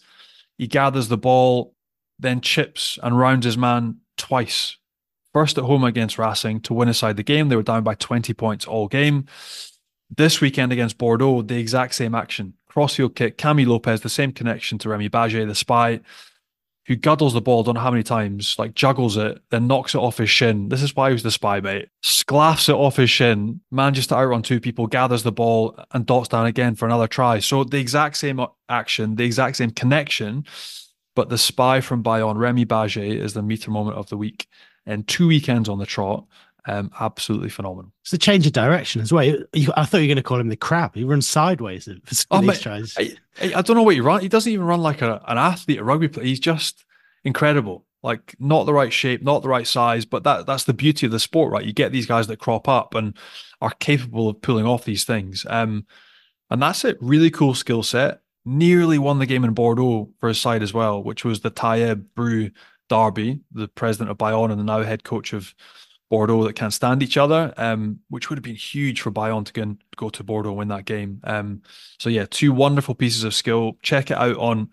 He 0.57 0.67
gathers 0.67 1.07
the 1.07 1.17
ball, 1.17 1.75
then 2.17 2.41
chips 2.41 2.97
and 3.03 3.17
rounds 3.17 3.45
his 3.45 3.57
man 3.57 3.97
twice. 4.17 4.77
First 5.37 5.59
at 5.59 5.65
home 5.65 5.83
against 5.83 6.17
Racing 6.17 6.61
to 6.61 6.73
win 6.73 6.89
aside 6.89 7.15
the 7.15 7.21
game. 7.21 7.49
They 7.49 7.55
were 7.55 7.61
down 7.61 7.83
by 7.83 7.93
20 7.93 8.33
points 8.33 8.65
all 8.65 8.87
game. 8.87 9.27
This 10.09 10.41
weekend 10.41 10.71
against 10.71 10.97
Bordeaux, 10.97 11.43
the 11.43 11.59
exact 11.59 11.93
same 11.93 12.15
action. 12.15 12.55
crossfield 12.67 13.15
kick. 13.15 13.37
Camille 13.37 13.69
Lopez, 13.69 14.01
the 14.01 14.09
same 14.09 14.31
connection 14.31 14.79
to 14.79 14.89
Remy 14.89 15.09
Baget, 15.09 15.47
the 15.47 15.53
spy, 15.53 15.99
who 16.87 16.95
guddles 16.95 17.35
the 17.35 17.41
ball, 17.41 17.61
don't 17.61 17.75
know 17.75 17.81
how 17.81 17.91
many 17.91 18.01
times, 18.01 18.55
like 18.57 18.73
juggles 18.73 19.15
it, 19.15 19.39
then 19.51 19.67
knocks 19.67 19.93
it 19.93 19.99
off 19.99 20.17
his 20.17 20.31
shin. 20.31 20.69
This 20.69 20.81
is 20.81 20.95
why 20.95 21.09
he 21.09 21.13
was 21.13 21.21
the 21.21 21.29
spy, 21.29 21.59
mate. 21.59 21.89
Sclaffs 22.03 22.67
it 22.67 22.73
off 22.73 22.95
his 22.95 23.11
shin, 23.11 23.61
manages 23.69 24.07
to 24.07 24.15
outrun 24.15 24.41
two 24.41 24.59
people, 24.59 24.87
gathers 24.87 25.21
the 25.21 25.31
ball, 25.31 25.79
and 25.91 26.07
dots 26.07 26.29
down 26.29 26.47
again 26.47 26.73
for 26.73 26.87
another 26.87 27.05
try. 27.05 27.37
So 27.37 27.63
the 27.63 27.77
exact 27.77 28.17
same 28.17 28.43
action, 28.69 29.17
the 29.17 29.25
exact 29.25 29.57
same 29.57 29.69
connection, 29.69 30.45
but 31.15 31.29
the 31.29 31.37
spy 31.37 31.79
from 31.79 32.01
Bayonne, 32.01 32.39
Remy 32.39 32.65
Baget, 32.65 33.21
is 33.21 33.35
the 33.35 33.43
Meater 33.43 33.69
moment 33.69 33.97
of 33.97 34.09
the 34.09 34.17
week. 34.17 34.47
And 34.87 35.07
two 35.07 35.27
weekends 35.27 35.69
on 35.69 35.77
the 35.77 35.85
trot, 35.85 36.25
um, 36.67 36.91
absolutely 36.99 37.49
phenomenal. 37.49 37.91
It's 38.03 38.13
a 38.13 38.17
change 38.17 38.45
of 38.45 38.53
direction 38.53 39.01
as 39.01 39.11
well. 39.11 39.37
I 39.75 39.85
thought 39.85 39.97
you 39.97 40.03
were 40.03 40.07
going 40.07 40.15
to 40.17 40.23
call 40.23 40.39
him 40.39 40.49
the 40.49 40.55
crab. 40.55 40.95
He 40.95 41.03
runs 41.03 41.27
sideways 41.27 41.85
for 41.85 42.25
oh, 42.31 42.41
these 42.41 42.59
tries. 42.59 42.93
I, 42.97 43.13
I, 43.41 43.61
don't 43.61 43.75
know 43.75 43.83
what 43.83 43.95
he 43.95 44.01
runs. 44.01 44.23
He 44.23 44.29
doesn't 44.29 44.51
even 44.51 44.65
run 44.65 44.81
like 44.81 45.01
a, 45.01 45.21
an 45.27 45.37
athlete, 45.37 45.79
a 45.79 45.83
rugby 45.83 46.09
player. 46.09 46.25
He's 46.25 46.39
just 46.39 46.85
incredible. 47.23 47.85
Like 48.03 48.35
not 48.39 48.65
the 48.65 48.73
right 48.73 48.91
shape, 48.91 49.23
not 49.23 49.43
the 49.43 49.49
right 49.49 49.67
size, 49.67 50.05
but 50.05 50.23
that 50.23 50.45
that's 50.45 50.65
the 50.65 50.73
beauty 50.73 51.05
of 51.05 51.11
the 51.11 51.19
sport, 51.19 51.51
right? 51.51 51.65
You 51.65 51.73
get 51.73 51.91
these 51.91 52.05
guys 52.05 52.27
that 52.27 52.39
crop 52.39 52.67
up 52.67 52.95
and 52.95 53.17
are 53.61 53.73
capable 53.79 54.29
of 54.29 54.41
pulling 54.41 54.65
off 54.65 54.85
these 54.85 55.03
things. 55.03 55.45
Um, 55.49 55.85
and 56.49 56.61
that's 56.61 56.85
it. 56.85 56.97
Really 57.01 57.31
cool 57.31 57.53
skill 57.53 57.83
set. 57.83 58.21
Nearly 58.45 58.97
won 58.97 59.19
the 59.19 59.25
game 59.25 59.43
in 59.43 59.53
Bordeaux 59.53 60.09
for 60.19 60.29
his 60.29 60.39
side 60.39 60.63
as 60.63 60.73
well, 60.73 61.03
which 61.03 61.25
was 61.25 61.41
the 61.41 61.51
Tayeb 61.51 62.05
Bru 62.15 62.51
Derby, 62.89 63.41
the 63.51 63.67
president 63.67 64.11
of 64.11 64.17
Bayonne 64.17 64.51
and 64.51 64.59
the 64.59 64.63
now 64.63 64.83
head 64.83 65.03
coach 65.03 65.33
of 65.33 65.53
Bordeaux 66.09 66.45
that 66.45 66.53
can't 66.53 66.73
stand 66.73 67.03
each 67.03 67.17
other, 67.17 67.53
um, 67.57 67.99
which 68.09 68.29
would 68.29 68.37
have 68.37 68.43
been 68.43 68.55
huge 68.55 69.01
for 69.01 69.11
Bayonne 69.11 69.43
to 69.43 69.53
go, 69.53 69.75
go 69.95 70.09
to 70.09 70.23
Bordeaux 70.23 70.49
and 70.49 70.57
win 70.57 70.67
that 70.69 70.85
game. 70.85 71.19
Um, 71.23 71.61
so 71.99 72.09
yeah, 72.09 72.25
two 72.29 72.53
wonderful 72.53 72.95
pieces 72.95 73.23
of 73.23 73.33
skill. 73.33 73.77
Check 73.81 74.11
it 74.11 74.17
out 74.17 74.37
on 74.37 74.69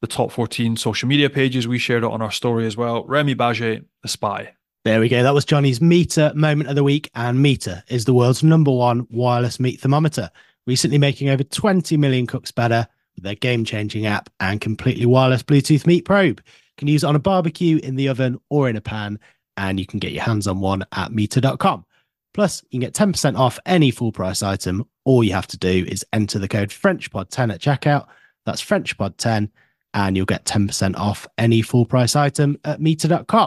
the 0.00 0.06
top 0.06 0.30
14 0.30 0.76
social 0.76 1.08
media 1.08 1.28
pages. 1.28 1.66
We 1.66 1.78
shared 1.78 2.04
it 2.04 2.10
on 2.10 2.22
our 2.22 2.30
story 2.30 2.66
as 2.66 2.76
well. 2.76 3.04
Remy 3.04 3.34
Baget, 3.34 3.84
the 4.02 4.08
spy. 4.08 4.54
There 4.84 5.00
we 5.00 5.08
go. 5.08 5.22
That 5.22 5.34
was 5.34 5.44
Johnny's 5.44 5.80
Meater 5.80 6.32
moment 6.34 6.70
of 6.70 6.76
the 6.76 6.84
week. 6.84 7.10
And 7.14 7.42
Meater 7.42 7.82
is 7.88 8.04
the 8.04 8.14
world's 8.14 8.42
number 8.42 8.70
one 8.70 9.06
wireless 9.10 9.60
meat 9.60 9.80
thermometer, 9.80 10.30
recently 10.66 10.98
making 10.98 11.28
over 11.28 11.42
20 11.42 11.96
million 11.96 12.26
cooks 12.26 12.50
better 12.50 12.86
with 13.14 13.24
their 13.24 13.34
game 13.34 13.64
changing 13.64 14.06
app 14.06 14.30
and 14.40 14.60
completely 14.60 15.04
wireless 15.04 15.42
Bluetooth 15.42 15.86
meat 15.86 16.06
probe. 16.06 16.40
Can 16.80 16.88
use 16.88 17.04
on 17.04 17.14
a 17.14 17.20
barbecue, 17.20 17.78
in 17.78 17.94
the 17.94 18.08
oven, 18.08 18.40
or 18.48 18.68
in 18.68 18.74
a 18.74 18.80
pan 18.80 19.20
and 19.60 19.78
you 19.78 19.86
can 19.86 19.98
get 19.98 20.12
your 20.12 20.22
hands 20.22 20.46
on 20.46 20.58
one 20.58 20.84
at 20.92 21.12
Meater.com. 21.12 21.84
Plus, 22.32 22.62
you 22.70 22.80
can 22.80 22.80
get 22.80 22.94
10% 22.94 23.38
off 23.38 23.58
any 23.66 23.90
full 23.90 24.10
price 24.10 24.42
item. 24.42 24.88
All 25.04 25.22
you 25.22 25.32
have 25.32 25.48
to 25.48 25.58
do 25.58 25.84
is 25.86 26.04
enter 26.12 26.38
the 26.38 26.48
code 26.48 26.70
FrenchPod10 26.70 27.52
at 27.52 27.60
checkout. 27.60 28.06
That's 28.46 28.64
FrenchPod10, 28.64 29.50
and 29.92 30.16
you'll 30.16 30.26
get 30.26 30.46
10% 30.46 30.96
off 30.96 31.26
any 31.36 31.60
full 31.60 31.84
price 31.84 32.16
item 32.16 32.58
at 32.64 32.80
Meater.com. 32.80 33.46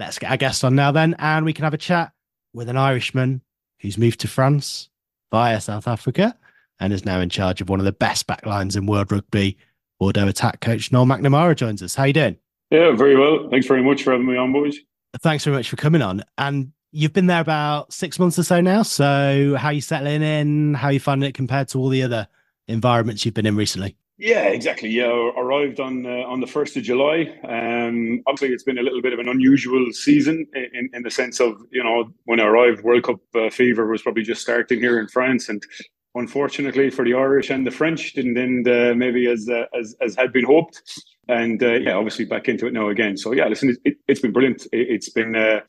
Let's 0.00 0.18
get 0.18 0.30
our 0.30 0.38
guest 0.38 0.64
on 0.64 0.74
now 0.74 0.92
then 0.92 1.14
and 1.18 1.44
we 1.44 1.52
can 1.52 1.64
have 1.64 1.74
a 1.74 1.78
chat 1.78 2.12
with 2.54 2.70
an 2.70 2.78
Irishman 2.78 3.42
who's 3.80 3.98
moved 3.98 4.20
to 4.20 4.28
France 4.28 4.88
via 5.30 5.60
South 5.60 5.86
Africa 5.86 6.34
and 6.80 6.94
is 6.94 7.04
now 7.04 7.20
in 7.20 7.28
charge 7.28 7.60
of 7.60 7.68
one 7.68 7.80
of 7.80 7.84
the 7.84 7.92
best 7.92 8.26
backlines 8.26 8.78
in 8.78 8.86
world 8.86 9.12
rugby. 9.12 9.58
Bordeaux 9.98 10.26
attack 10.26 10.62
coach 10.62 10.90
Noel 10.90 11.04
McNamara 11.04 11.54
joins 11.54 11.82
us. 11.82 11.94
How 11.94 12.04
you 12.04 12.14
doing? 12.14 12.38
Yeah, 12.70 12.96
very 12.96 13.14
well. 13.14 13.50
Thanks 13.50 13.66
very 13.66 13.82
much 13.82 14.02
for 14.02 14.12
having 14.12 14.26
me 14.26 14.38
on, 14.38 14.54
boys. 14.54 14.78
Thanks 15.18 15.44
very 15.44 15.54
much 15.54 15.68
for 15.68 15.76
coming 15.76 16.00
on. 16.00 16.24
And 16.38 16.72
you've 16.92 17.12
been 17.12 17.26
there 17.26 17.42
about 17.42 17.92
six 17.92 18.18
months 18.18 18.38
or 18.38 18.42
so 18.42 18.62
now. 18.62 18.82
So 18.82 19.54
how 19.58 19.68
are 19.68 19.74
you 19.74 19.82
settling 19.82 20.22
in? 20.22 20.72
How 20.72 20.88
are 20.88 20.92
you 20.92 21.00
finding 21.00 21.28
it 21.28 21.34
compared 21.34 21.68
to 21.68 21.78
all 21.78 21.90
the 21.90 22.04
other 22.04 22.26
environments 22.68 23.26
you've 23.26 23.34
been 23.34 23.44
in 23.44 23.54
recently? 23.54 23.96
Yeah, 24.20 24.48
exactly. 24.48 24.90
Yeah, 24.90 25.30
arrived 25.38 25.80
on 25.80 26.04
uh, 26.04 26.26
on 26.26 26.40
the 26.40 26.46
first 26.46 26.76
of 26.76 26.82
July. 26.82 27.38
Um, 27.42 28.22
obviously, 28.26 28.48
it's 28.54 28.62
been 28.62 28.76
a 28.76 28.82
little 28.82 29.00
bit 29.00 29.14
of 29.14 29.18
an 29.18 29.28
unusual 29.28 29.86
season 29.92 30.46
in, 30.52 30.90
in 30.92 31.02
the 31.02 31.10
sense 31.10 31.40
of 31.40 31.62
you 31.70 31.82
know 31.82 32.12
when 32.24 32.38
I 32.38 32.44
arrived, 32.44 32.84
World 32.84 33.04
Cup 33.04 33.20
uh, 33.34 33.48
fever 33.48 33.86
was 33.86 34.02
probably 34.02 34.22
just 34.22 34.42
starting 34.42 34.78
here 34.78 35.00
in 35.00 35.08
France, 35.08 35.48
and 35.48 35.62
unfortunately 36.14 36.90
for 36.90 37.02
the 37.02 37.14
Irish 37.14 37.48
and 37.48 37.66
the 37.66 37.70
French, 37.70 38.12
didn't 38.12 38.36
end 38.36 38.68
uh, 38.68 38.92
maybe 38.94 39.26
as, 39.26 39.48
uh, 39.48 39.64
as 39.72 39.96
as 40.02 40.16
had 40.16 40.34
been 40.34 40.44
hoped. 40.44 40.82
And 41.28 41.62
uh, 41.62 41.76
yeah, 41.76 41.94
obviously 41.94 42.26
back 42.26 42.46
into 42.46 42.66
it 42.66 42.74
now 42.74 42.90
again. 42.90 43.16
So 43.16 43.32
yeah, 43.32 43.46
listen, 43.46 43.74
it, 43.86 43.96
has 44.06 44.20
been 44.20 44.32
brilliant. 44.32 44.66
It, 44.70 45.02
has 45.02 45.08
been 45.08 45.34
uh, 45.34 45.60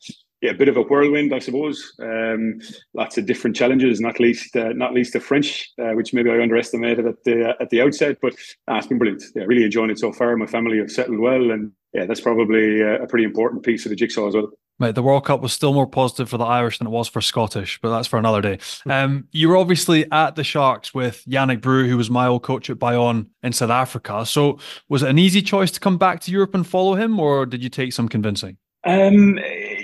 yeah, 0.42 0.50
a 0.50 0.54
bit 0.54 0.68
of 0.68 0.76
a 0.76 0.82
whirlwind, 0.82 1.32
I 1.32 1.38
suppose. 1.38 1.94
Um, 2.00 2.60
lots 2.94 3.16
of 3.16 3.26
different 3.26 3.54
challenges, 3.54 4.00
not 4.00 4.18
least 4.18 4.54
uh, 4.56 4.72
not 4.74 4.92
least 4.92 5.12
the 5.12 5.20
French, 5.20 5.70
uh, 5.80 5.92
which 5.92 6.12
maybe 6.12 6.30
I 6.30 6.42
underestimated 6.42 7.06
at 7.06 7.22
the 7.24 7.50
uh, 7.50 7.54
at 7.60 7.70
the 7.70 7.80
outset. 7.80 8.18
But 8.20 8.34
uh, 8.68 8.74
it's 8.74 8.88
been 8.88 8.98
brilliant. 8.98 9.22
Yeah, 9.36 9.44
really 9.44 9.64
enjoying 9.64 9.90
it 9.90 10.00
so 10.00 10.12
far. 10.12 10.36
My 10.36 10.46
family 10.46 10.78
have 10.78 10.90
settled 10.90 11.20
well, 11.20 11.52
and 11.52 11.70
yeah, 11.94 12.06
that's 12.06 12.20
probably 12.20 12.82
uh, 12.82 13.02
a 13.02 13.06
pretty 13.06 13.24
important 13.24 13.62
piece 13.62 13.86
of 13.86 13.90
the 13.90 13.96
jigsaw 13.96 14.28
as 14.28 14.34
well. 14.34 14.50
Mate, 14.80 14.96
the 14.96 15.02
World 15.02 15.26
Cup 15.26 15.42
was 15.42 15.52
still 15.52 15.72
more 15.74 15.86
positive 15.86 16.28
for 16.28 16.38
the 16.38 16.44
Irish 16.44 16.78
than 16.78 16.88
it 16.88 16.90
was 16.90 17.06
for 17.06 17.20
Scottish, 17.20 17.78
but 17.80 17.90
that's 17.90 18.08
for 18.08 18.18
another 18.18 18.40
day. 18.40 18.58
Um, 18.88 19.28
you 19.30 19.48
were 19.48 19.56
obviously 19.56 20.10
at 20.10 20.34
the 20.34 20.42
Sharks 20.42 20.92
with 20.92 21.24
Yannick 21.24 21.60
Bru, 21.60 21.86
who 21.86 21.96
was 21.96 22.10
my 22.10 22.26
old 22.26 22.42
coach 22.42 22.68
at 22.68 22.80
Bayonne 22.80 23.28
in 23.44 23.52
South 23.52 23.70
Africa. 23.70 24.26
So, 24.26 24.58
was 24.88 25.04
it 25.04 25.10
an 25.10 25.20
easy 25.20 25.40
choice 25.40 25.70
to 25.72 25.78
come 25.78 25.98
back 25.98 26.18
to 26.22 26.32
Europe 26.32 26.56
and 26.56 26.66
follow 26.66 26.96
him, 26.96 27.20
or 27.20 27.46
did 27.46 27.62
you 27.62 27.68
take 27.68 27.92
some 27.92 28.08
convincing? 28.08 28.56
Um, 28.84 29.38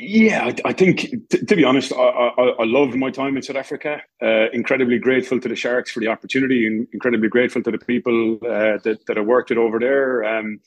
yeah, 0.08 0.46
I, 0.46 0.70
I 0.70 0.72
think 0.72 1.00
t- 1.28 1.44
to 1.44 1.56
be 1.56 1.64
honest, 1.64 1.92
I, 1.92 1.98
I, 1.98 2.44
I 2.60 2.64
loved 2.64 2.94
my 2.94 3.10
time 3.10 3.36
in 3.36 3.42
South 3.42 3.56
Africa. 3.56 4.00
Uh, 4.22 4.48
incredibly 4.52 4.98
grateful 4.98 5.38
to 5.38 5.48
the 5.48 5.54
Sharks 5.54 5.90
for 5.90 6.00
the 6.00 6.08
opportunity, 6.08 6.66
and 6.66 6.88
incredibly 6.94 7.28
grateful 7.28 7.62
to 7.62 7.70
the 7.70 7.78
people 7.78 8.38
uh, 8.42 8.78
that 8.84 9.00
that 9.06 9.18
I 9.18 9.20
worked 9.20 9.50
with 9.50 9.58
over 9.58 9.78
there. 9.78 10.24
Um, 10.24 10.60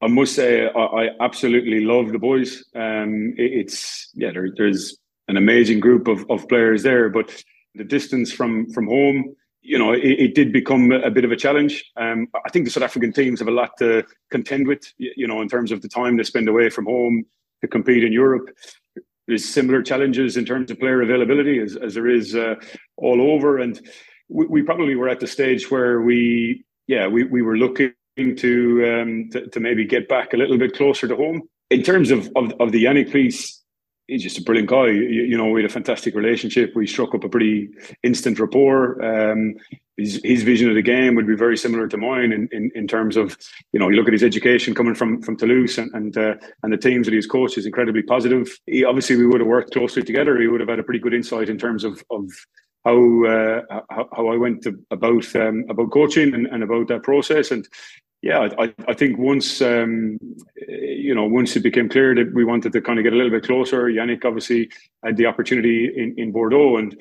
I 0.00 0.06
must 0.06 0.34
say, 0.34 0.68
I, 0.68 0.78
I 0.78 1.08
absolutely 1.20 1.80
love 1.84 2.12
the 2.12 2.20
boys. 2.20 2.64
Um, 2.76 3.34
it, 3.36 3.52
it's 3.60 4.10
yeah, 4.14 4.30
there, 4.30 4.48
there's 4.56 4.96
an 5.26 5.36
amazing 5.36 5.80
group 5.80 6.06
of, 6.06 6.24
of 6.30 6.48
players 6.48 6.84
there, 6.84 7.08
but 7.08 7.42
the 7.74 7.84
distance 7.84 8.30
from 8.30 8.70
from 8.70 8.86
home, 8.86 9.34
you 9.62 9.76
know, 9.76 9.92
it, 9.92 10.04
it 10.04 10.34
did 10.36 10.52
become 10.52 10.92
a 10.92 11.10
bit 11.10 11.24
of 11.24 11.32
a 11.32 11.36
challenge. 11.36 11.84
Um, 11.96 12.28
I 12.46 12.48
think 12.50 12.64
the 12.64 12.70
South 12.70 12.84
African 12.84 13.12
teams 13.12 13.40
have 13.40 13.48
a 13.48 13.58
lot 13.62 13.72
to 13.78 14.04
contend 14.30 14.68
with, 14.68 14.84
you 14.98 15.26
know, 15.26 15.42
in 15.42 15.48
terms 15.48 15.72
of 15.72 15.82
the 15.82 15.88
time 15.88 16.16
they 16.16 16.22
spend 16.22 16.48
away 16.48 16.70
from 16.70 16.84
home 16.84 17.24
to 17.60 17.68
compete 17.68 18.04
in 18.04 18.12
Europe. 18.12 18.48
There's 19.26 19.44
similar 19.44 19.82
challenges 19.82 20.36
in 20.36 20.44
terms 20.44 20.70
of 20.70 20.78
player 20.78 21.00
availability 21.02 21.58
as, 21.58 21.76
as 21.76 21.94
there 21.94 22.08
is 22.08 22.34
uh, 22.34 22.56
all 22.96 23.22
over, 23.22 23.58
and 23.58 23.80
we, 24.28 24.46
we 24.46 24.62
probably 24.62 24.94
were 24.94 25.08
at 25.08 25.20
the 25.20 25.26
stage 25.26 25.70
where 25.70 26.00
we, 26.00 26.64
yeah, 26.86 27.06
we, 27.06 27.24
we 27.24 27.42
were 27.42 27.56
looking 27.56 27.94
to, 28.16 29.02
um, 29.02 29.28
to 29.32 29.48
to 29.48 29.60
maybe 29.60 29.84
get 29.84 30.08
back 30.08 30.34
a 30.34 30.36
little 30.36 30.58
bit 30.58 30.76
closer 30.76 31.08
to 31.08 31.16
home. 31.16 31.42
In 31.70 31.82
terms 31.82 32.10
of 32.10 32.30
of, 32.36 32.52
of 32.60 32.70
the 32.70 32.84
Yannick 32.84 33.10
piece, 33.10 33.64
he's 34.06 34.22
just 34.22 34.38
a 34.38 34.42
brilliant 34.42 34.68
guy. 34.68 34.86
You, 34.86 35.02
you, 35.02 35.36
know, 35.36 35.48
we 35.48 35.62
had 35.62 35.70
a 35.70 35.72
fantastic 35.72 36.14
relationship. 36.14 36.72
We 36.74 36.86
struck 36.86 37.14
up 37.14 37.24
a 37.24 37.28
pretty 37.28 37.70
instant 38.02 38.38
rapport. 38.38 39.02
Um, 39.02 39.54
his, 39.96 40.20
his 40.24 40.42
vision 40.42 40.68
of 40.68 40.74
the 40.74 40.82
game 40.82 41.14
would 41.14 41.26
be 41.26 41.36
very 41.36 41.56
similar 41.56 41.86
to 41.88 41.96
mine 41.96 42.32
in, 42.32 42.48
in, 42.52 42.70
in 42.74 42.86
terms 42.86 43.16
of, 43.16 43.36
you 43.72 43.78
know, 43.78 43.88
you 43.88 43.96
look 43.96 44.08
at 44.08 44.12
his 44.12 44.24
education 44.24 44.74
coming 44.74 44.94
from 44.94 45.22
from 45.22 45.36
Toulouse 45.36 45.78
and 45.78 45.92
and, 45.94 46.16
uh, 46.16 46.34
and 46.62 46.72
the 46.72 46.76
teams 46.76 47.06
that 47.06 47.14
he's 47.14 47.26
coached 47.26 47.58
is 47.58 47.66
incredibly 47.66 48.02
positive. 48.02 48.58
He, 48.66 48.84
obviously, 48.84 49.16
we 49.16 49.26
would 49.26 49.40
have 49.40 49.48
worked 49.48 49.72
closely 49.72 50.02
together. 50.02 50.40
He 50.40 50.48
would 50.48 50.60
have 50.60 50.68
had 50.68 50.78
a 50.78 50.82
pretty 50.82 51.00
good 51.00 51.14
insight 51.14 51.48
in 51.48 51.58
terms 51.58 51.84
of 51.84 52.02
of 52.10 52.30
how 52.84 53.24
uh, 53.24 53.62
how, 53.90 54.08
how, 54.14 54.28
I 54.28 54.36
went 54.36 54.62
to, 54.62 54.78
about 54.90 55.34
um, 55.36 55.64
about 55.68 55.92
coaching 55.92 56.34
and, 56.34 56.46
and 56.46 56.62
about 56.62 56.88
that 56.88 57.02
process. 57.02 57.50
And 57.50 57.66
yeah, 58.22 58.48
I, 58.58 58.74
I 58.88 58.94
think 58.94 59.18
once 59.18 59.60
um, 59.62 60.18
you 60.56 61.14
know 61.14 61.24
once 61.24 61.56
it 61.56 61.62
became 61.62 61.88
clear 61.88 62.14
that 62.14 62.34
we 62.34 62.44
wanted 62.44 62.72
to 62.72 62.80
kind 62.80 62.98
of 62.98 63.04
get 63.04 63.12
a 63.12 63.16
little 63.16 63.30
bit 63.30 63.44
closer, 63.44 63.84
Yannick 63.84 64.24
obviously 64.24 64.70
had 65.04 65.16
the 65.16 65.26
opportunity 65.26 65.90
in, 65.94 66.14
in 66.18 66.32
Bordeaux, 66.32 66.76
and 66.76 67.00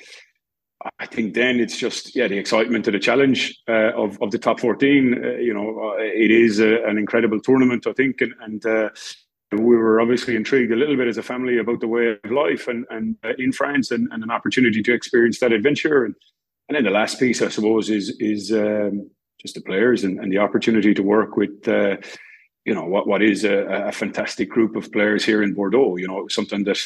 I 1.00 1.06
think 1.06 1.34
then 1.34 1.60
it's 1.60 1.78
just 1.78 2.16
yeah 2.16 2.28
the 2.28 2.38
excitement 2.38 2.88
of 2.88 2.94
the 2.94 3.00
challenge 3.00 3.62
uh, 3.68 3.92
of 3.96 4.22
of 4.22 4.32
the 4.32 4.40
top 4.40 4.60
fourteen. 4.60 5.14
Uh, 5.24 5.38
you 5.38 5.54
know, 5.54 5.92
uh, 5.92 5.98
it 5.98 6.32
is 6.32 6.60
a, 6.60 6.84
an 6.86 6.98
incredible 6.98 7.40
tournament, 7.40 7.88
I 7.88 7.94
think, 7.94 8.22
and 8.22 8.34
and. 8.42 8.66
Uh, 8.66 8.90
we 9.52 9.76
were 9.76 10.02
obviously 10.02 10.36
intrigued 10.36 10.72
a 10.72 10.76
little 10.76 10.98
bit 10.98 11.08
as 11.08 11.20
a 11.20 11.22
family 11.22 11.60
about 11.60 11.80
the 11.80 11.88
way 11.88 12.18
of 12.24 12.32
life 12.32 12.68
and, 12.68 12.88
and 12.90 13.16
uh, 13.24 13.34
in 13.38 13.52
France 13.52 13.92
and, 13.92 14.08
and 14.12 14.24
an 14.24 14.32
opportunity 14.32 14.82
to 14.82 14.92
experience 14.92 15.40
that 15.40 15.52
adventure. 15.52 16.06
And, 16.06 16.16
and 16.68 16.76
then 16.76 16.84
the 16.84 16.90
last 16.90 17.20
piece, 17.20 17.40
I 17.40 17.50
suppose, 17.50 17.92
is 17.92 18.18
is 18.20 18.52
um, 18.52 19.12
just 19.40 19.56
the 19.56 19.62
players 19.62 20.04
and, 20.04 20.20
and 20.20 20.32
the 20.32 20.40
opportunity 20.40 20.94
to 20.94 21.04
work 21.04 21.38
with 21.38 21.68
uh, 21.68 21.98
you 22.66 22.74
know 22.74 22.86
what 22.86 23.08
what 23.08 23.22
is 23.22 23.44
a, 23.44 23.88
a, 23.88 23.92
fantastic 23.92 24.50
group 24.50 24.76
of 24.76 24.92
players 24.92 25.26
here 25.26 25.44
in 25.44 25.54
Bordeaux. 25.54 25.98
You 25.98 26.08
know, 26.08 26.28
something 26.30 26.64
that 26.64 26.80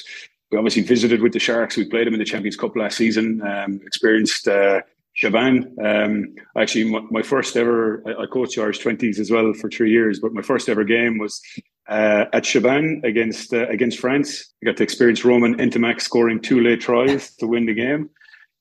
we 0.52 0.58
obviously 0.58 0.84
visited 0.84 1.22
with 1.22 1.34
the 1.34 1.40
Sharks. 1.40 1.78
We 1.78 1.86
played 1.86 2.08
them 2.08 2.14
in 2.14 2.20
the 2.20 2.26
Champions 2.26 2.56
Cup 2.56 2.76
last 2.76 2.98
season. 2.98 3.42
Um, 3.42 3.80
experienced 3.86 4.48
uh, 4.48 4.82
Chaban. 5.22 5.68
Um, 5.84 6.36
actually, 6.58 6.86
my, 6.86 7.02
my, 7.10 7.22
first 7.22 7.58
ever 7.58 8.04
I, 8.06 8.24
I 8.24 8.26
coached 8.28 8.58
Irish 8.58 8.80
twenties 8.80 9.20
as 9.20 9.32
well 9.32 9.54
for 9.54 9.70
three 9.70 9.92
years, 9.92 10.20
but 10.20 10.34
my 10.34 10.42
first 10.42 10.70
ever 10.70 10.84
game 10.84 11.18
was 11.18 11.42
uh, 11.90 12.26
at 12.34 12.44
Chaban 12.44 13.04
against 13.04 13.54
uh, 13.54 13.68
against 13.68 14.00
France. 14.00 14.54
I 14.62 14.68
got 14.68 14.78
to 14.78 14.84
experience 14.84 15.26
Romain 15.26 15.56
Ntamack 15.56 16.02
scoring 16.02 16.40
two 16.40 16.62
late 16.62 16.82
tries 16.82 17.36
to 17.38 17.48
win 17.48 17.66
the 17.66 17.74
game. 17.74 18.10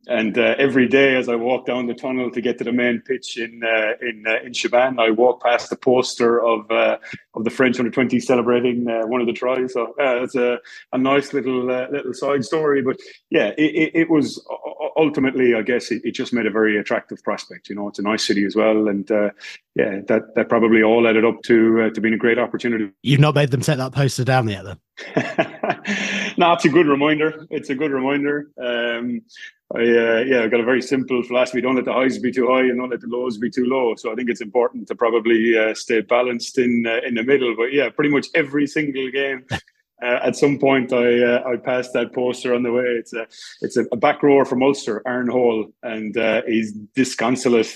And 0.09 0.39
uh, 0.39 0.55
every 0.57 0.87
day, 0.87 1.17
as 1.17 1.29
I 1.29 1.35
walk 1.35 1.67
down 1.67 1.87
the 1.87 1.95
tunnel 1.95 2.31
to 2.31 2.41
get 2.41 2.59
to 2.59 2.65
the 2.65 2.73
main 2.73 3.01
pitch 3.01 3.37
in 3.39 3.63
uh, 3.65 3.93
in 4.01 4.25
uh, 4.27 4.37
in 4.45 4.53
Chaban, 4.53 5.01
I 5.01 5.11
walk 5.11 5.43
past 5.43 5.69
the 5.69 5.77
poster 5.77 6.41
of 6.41 6.71
uh, 6.71 6.99
of 7.35 7.43
the 7.43 7.51
French 7.51 7.79
under 7.81 7.91
twenty 7.91 8.21
celebrating 8.21 8.89
uh, 8.89 9.07
one 9.07 9.21
of 9.21 9.27
the 9.27 9.33
tries. 9.33 9.73
So 9.73 9.95
uh, 10.01 10.23
it's 10.23 10.37
a, 10.37 10.59
a 10.93 10.99
nice 10.99 11.33
little 11.33 11.67
little 11.67 12.15
side 12.15 12.45
story. 12.45 12.83
But 12.83 12.99
yeah, 13.31 13.49
it, 13.59 13.75
it, 13.75 13.91
it 13.95 14.11
was 14.11 14.41
ultimately, 14.97 15.55
I 15.55 15.63
guess, 15.63 15.91
it, 15.91 16.03
it, 16.05 16.13
just 16.13 16.33
made 16.33 16.47
a 16.47 16.51
very 16.51 16.79
attractive 16.79 17.23
prospect. 17.25 17.69
You 17.69 17.75
know, 17.75 17.89
it's 17.89 17.99
a 17.99 18.03
nice 18.03 18.25
city 18.25 18.45
as 18.45 18.55
well, 18.55 18.87
and 18.87 19.11
yeah, 19.11 20.01
that 20.07 20.37
that 20.37 20.49
probably 20.49 20.85
all 20.85 21.09
added 21.09 21.25
up 21.25 21.43
to 21.47 21.91
to 21.91 22.01
being 22.01 22.15
a 22.15 22.19
great 22.19 22.39
opportunity. 22.39 22.91
You've 23.03 23.21
not 23.21 23.35
made 23.35 23.51
them 23.51 23.63
set 23.63 23.79
that 23.79 23.93
poster 23.93 24.25
down 24.25 24.49
yet, 24.49 24.65
then. 24.65 24.79
no, 26.39 26.53
it's 26.53 26.65
a 26.65 26.69
good 26.69 26.87
reminder. 26.87 27.47
It's 27.51 27.71
a 27.71 27.75
good 27.75 27.91
reminder. 27.91 28.51
Um, 28.57 29.23
I 29.75 29.79
uh, 29.79 30.25
yeah, 30.27 30.43
I've 30.43 30.51
got 30.51 30.61
a 30.61 30.65
very 30.65 30.81
simple 30.81 31.23
philosophy: 31.25 31.61
don't 31.61 31.75
let 31.75 31.85
the 31.85 31.93
highs 31.93 32.19
be 32.19 32.31
too 32.31 32.47
high 32.47 32.61
and 32.61 32.79
don't 32.79 32.91
let 32.91 33.01
the 33.01 33.09
lows 33.09 33.37
be 33.37 33.51
too 33.51 33.67
low. 33.67 33.97
So 33.97 34.13
I 34.13 34.15
think 34.15 34.31
it's 34.31 34.41
important 34.41 34.87
to 34.89 34.95
probably 34.95 35.59
uh, 35.59 35.75
stay 35.75 36.03
balanced 36.03 36.59
in 36.59 36.87
uh, 36.87 37.01
in 37.07 37.15
the 37.15 37.25
middle. 37.25 37.57
But 37.57 37.73
yeah, 37.73 37.89
pretty 37.91 38.11
much 38.11 38.29
every 38.35 38.67
single 38.67 39.11
game. 39.11 39.45
Uh, 40.03 40.19
at 40.23 40.37
some 40.37 40.59
point, 40.59 40.93
I 40.93 41.23
uh, 41.23 41.43
I 41.49 41.57
passed 41.57 41.95
that 41.95 42.13
poster 42.13 42.55
on 42.55 42.63
the 42.63 42.71
way. 42.71 42.83
It's 42.85 43.15
a 43.15 43.27
it's 43.63 43.79
a, 43.79 43.85
back 43.97 44.23
rower 44.23 44.45
from 44.45 44.63
Ulster, 44.63 45.03
Aaron 45.07 45.27
Hall, 45.27 45.73
and 45.83 46.15
uh, 46.19 46.43
he's 46.47 46.73
disconsolate 46.73 47.75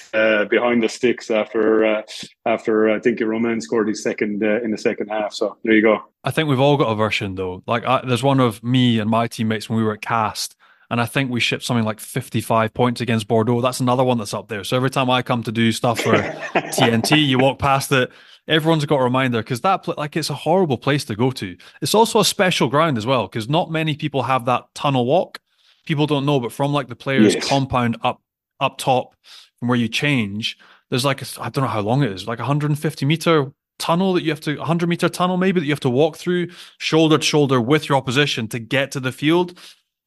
behind 0.50 0.82
the 0.82 0.88
sticks 0.90 1.30
after 1.30 2.04
after 2.44 2.90
I 2.90 3.00
think 3.00 3.22
Romain 3.22 3.62
scored 3.62 3.88
his 3.88 4.02
second 4.02 4.42
in 4.42 4.70
the 4.70 4.76
second 4.76 5.08
half. 5.08 5.32
So 5.32 5.56
there 5.64 5.72
you 5.72 5.80
go. 5.80 6.02
I 6.22 6.30
think 6.30 6.50
we've 6.50 6.60
all 6.60 6.76
got 6.76 6.92
a 6.92 6.94
version 6.94 7.36
though. 7.36 7.62
Like 7.66 7.86
I, 7.86 8.02
there's 8.04 8.22
one 8.22 8.38
of 8.38 8.62
me 8.62 8.98
and 8.98 9.08
my 9.08 9.26
teammates 9.26 9.70
when 9.70 9.78
we 9.78 9.82
were 9.82 9.94
at 9.94 10.02
Castres 10.02 10.59
and 10.90 11.00
I 11.00 11.06
think 11.06 11.30
we 11.30 11.38
shipped 11.40 11.62
something 11.62 11.84
like 11.84 12.00
55 12.00 12.74
points 12.74 13.00
against 13.00 13.28
Bordeaux. 13.28 13.60
That's 13.60 13.80
another 13.80 14.02
one 14.02 14.18
that's 14.18 14.34
up 14.34 14.48
there. 14.48 14.64
So 14.64 14.76
every 14.76 14.90
time 14.90 15.08
I 15.08 15.22
come 15.22 15.42
to 15.44 15.52
do 15.52 15.70
stuff 15.70 16.00
for 16.00 16.12
TNT, 16.12 17.26
you 17.26 17.38
walk 17.38 17.60
past 17.60 17.92
it, 17.92 18.10
everyone's 18.48 18.84
got 18.84 18.96
a 18.96 19.04
reminder 19.04 19.38
because 19.38 19.60
that 19.60 19.86
like 19.96 20.16
it's 20.16 20.30
a 20.30 20.34
horrible 20.34 20.76
place 20.76 21.04
to 21.06 21.14
go 21.14 21.30
to. 21.30 21.56
It's 21.80 21.94
also 21.94 22.20
a 22.20 22.24
special 22.24 22.68
ground 22.68 22.98
as 22.98 23.06
well 23.06 23.28
because 23.28 23.48
not 23.48 23.70
many 23.70 23.94
people 23.96 24.24
have 24.24 24.44
that 24.46 24.64
tunnel 24.74 25.06
walk. 25.06 25.38
People 25.86 26.06
don't 26.06 26.26
know, 26.26 26.40
but 26.40 26.52
from 26.52 26.72
like 26.72 26.88
the 26.88 26.96
players' 26.96 27.34
yes. 27.34 27.48
compound 27.48 27.96
up 28.02 28.20
up 28.58 28.76
top 28.76 29.14
from 29.58 29.68
where 29.68 29.78
you 29.78 29.88
change, 29.88 30.58
there's 30.90 31.04
like 31.04 31.22
I 31.38 31.48
don't 31.48 31.62
know 31.62 31.70
how 31.70 31.80
long 31.80 32.02
it 32.02 32.12
is, 32.12 32.26
like 32.26 32.38
150 32.38 33.06
meter 33.06 33.52
tunnel 33.78 34.12
that 34.12 34.22
you 34.22 34.30
have 34.30 34.40
to 34.40 34.58
100 34.58 34.88
meter 34.90 35.08
tunnel 35.08 35.38
maybe 35.38 35.58
that 35.58 35.64
you 35.64 35.72
have 35.72 35.80
to 35.80 35.88
walk 35.88 36.18
through 36.18 36.46
shoulder 36.76 37.16
to 37.16 37.24
shoulder 37.24 37.58
with 37.62 37.88
your 37.88 37.96
opposition 37.96 38.46
to 38.46 38.58
get 38.58 38.90
to 38.92 39.00
the 39.00 39.10
field 39.10 39.58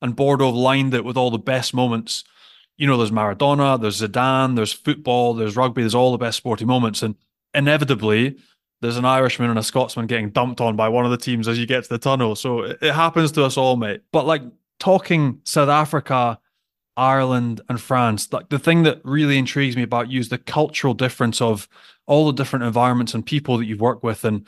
and 0.04 0.16
Bordeaux 0.16 0.52
lined 0.52 0.94
it 0.94 1.06
with 1.06 1.18
all 1.18 1.32
the 1.32 1.40
best 1.40 1.74
moments. 1.74 2.26
You 2.78 2.86
know, 2.86 2.98
there's 2.98 3.10
Maradona, 3.10 3.82
there's 3.82 4.02
Zidane, 4.02 4.58
there's 4.58 4.74
football, 4.74 5.34
there's 5.34 5.56
rugby, 5.56 5.82
there's 5.82 5.96
all 5.96 6.12
the 6.12 6.18
best 6.18 6.38
sporting 6.38 6.68
moments. 6.68 7.02
And 7.02 7.16
inevitably, 7.54 8.38
there's 8.82 8.98
an 8.98 9.06
Irishman 9.06 9.50
and 9.50 9.58
a 9.58 9.64
Scotsman 9.64 10.08
getting 10.08 10.30
dumped 10.30 10.60
on 10.60 10.76
by 10.76 10.90
one 10.90 11.06
of 11.06 11.12
the 11.12 11.18
teams 11.18 11.48
as 11.48 11.58
you 11.58 11.66
get 11.66 11.86
to 11.86 11.90
the 11.90 11.98
tunnel. 11.98 12.36
So 12.36 12.64
it, 12.64 12.80
it 12.82 12.94
happens 12.94 13.32
to 13.32 13.46
us 13.46 13.56
all, 13.56 13.78
mate. 13.78 14.02
But 14.12 14.26
like 14.26 14.42
talking 14.78 15.40
South 15.46 15.70
Africa, 15.70 16.38
Ireland, 16.98 17.62
and 17.70 17.80
France, 17.80 18.32
like 18.34 18.50
the 18.50 18.60
thing 18.60 18.84
that 18.84 19.00
really 19.06 19.38
intrigues 19.38 19.78
me 19.78 19.84
about 19.84 20.12
you 20.12 20.20
is 20.20 20.28
the 20.28 20.38
cultural 20.38 20.94
difference 20.94 21.42
of 21.42 21.70
all 22.08 22.26
the 22.26 22.34
different 22.34 22.66
environments 22.66 23.14
and 23.14 23.26
people 23.26 23.58
that 23.58 23.66
you've 23.68 23.80
worked 23.80 24.04
with. 24.04 24.26
And 24.26 24.46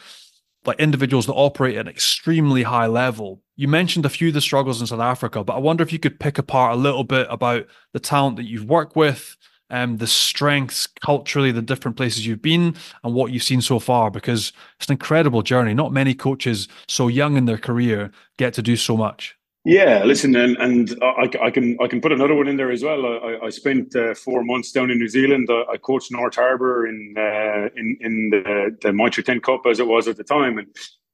like 0.67 0.80
individuals 0.80 1.25
that 1.25 1.34
operate 1.34 1.75
at 1.75 1.82
an 1.82 1.88
extremely 1.88 2.63
high 2.63 2.88
level. 2.88 3.41
You 3.56 3.67
mentioned 3.67 4.06
a 4.06 4.10
few 4.10 4.30
of 4.30 4.34
the 4.34 4.41
struggles 4.41 4.82
in 4.82 4.88
South 4.88 4.99
Africa, 4.99 5.43
but 5.43 5.54
I 5.54 5.60
wonder 5.60 5.84
if 5.84 5.93
you 5.93 5.99
could 5.99 6.19
pick 6.19 6.38
apart 6.38 6.73
a 6.73 6.80
little 6.80 7.04
bit 7.04 7.28
about 7.30 7.67
the 7.93 7.99
talent 7.99 8.38
that 8.38 8.43
you've 8.43 8.65
worked 8.65 8.95
with, 8.95 9.38
um, 9.69 9.97
the 9.97 10.08
strengths 10.08 10.88
culturally, 10.88 11.51
the 11.51 11.62
different 11.62 11.97
places 11.97 12.25
you've 12.25 12.41
been, 12.41 12.75
and 13.04 13.13
what 13.13 13.32
you've 13.32 13.43
seen 13.43 13.62
so 13.62 13.80
far, 13.80 14.12
because 14.12 14.54
it's 14.78 14.88
an 14.88 14.93
incredible 14.93 15.41
journey. 15.41 15.73
Not 15.73 15.93
many 15.93 16.13
coaches 16.13 16.67
so 16.88 17.08
young 17.08 17.38
in 17.38 17.45
their 17.45 17.58
career 17.58 18.12
get 18.38 18.54
to 18.56 18.62
do 18.62 18.75
so 18.75 18.95
much. 18.97 19.36
Yeah, 19.67 20.04
listen, 20.04 20.36
and 20.36 20.56
and 20.58 20.95
I, 21.01 21.28
I, 21.41 21.49
can 21.49 21.75
I 21.82 21.88
can 21.88 21.99
put 21.99 22.12
another 22.12 22.36
one 22.36 22.47
in 22.47 22.56
there 22.56 22.71
as 22.71 22.84
well. 22.84 23.04
I, 23.04 23.47
I 23.47 23.49
spent 23.49 23.95
uh, 23.95 24.13
four 24.13 24.43
months 24.43 24.71
down 24.71 24.91
in 24.91 24.99
New 24.99 25.08
Zealand. 25.08 25.49
I, 25.49 25.73
I 25.73 25.78
coached 25.78 26.12
North 26.12 26.36
Harbour 26.36 26.86
in 26.86 27.15
uh, 27.17 27.69
in 27.75 27.97
in 27.99 28.30
the 28.30 28.78
the 28.84 28.93
Mitre 28.93 29.23
10 29.23 29.41
Cup 29.41 29.62
as 29.67 29.80
it 29.80 29.88
was 29.88 30.08
at 30.08 30.17
the 30.17 30.23
time, 30.23 30.60
and 30.60 30.67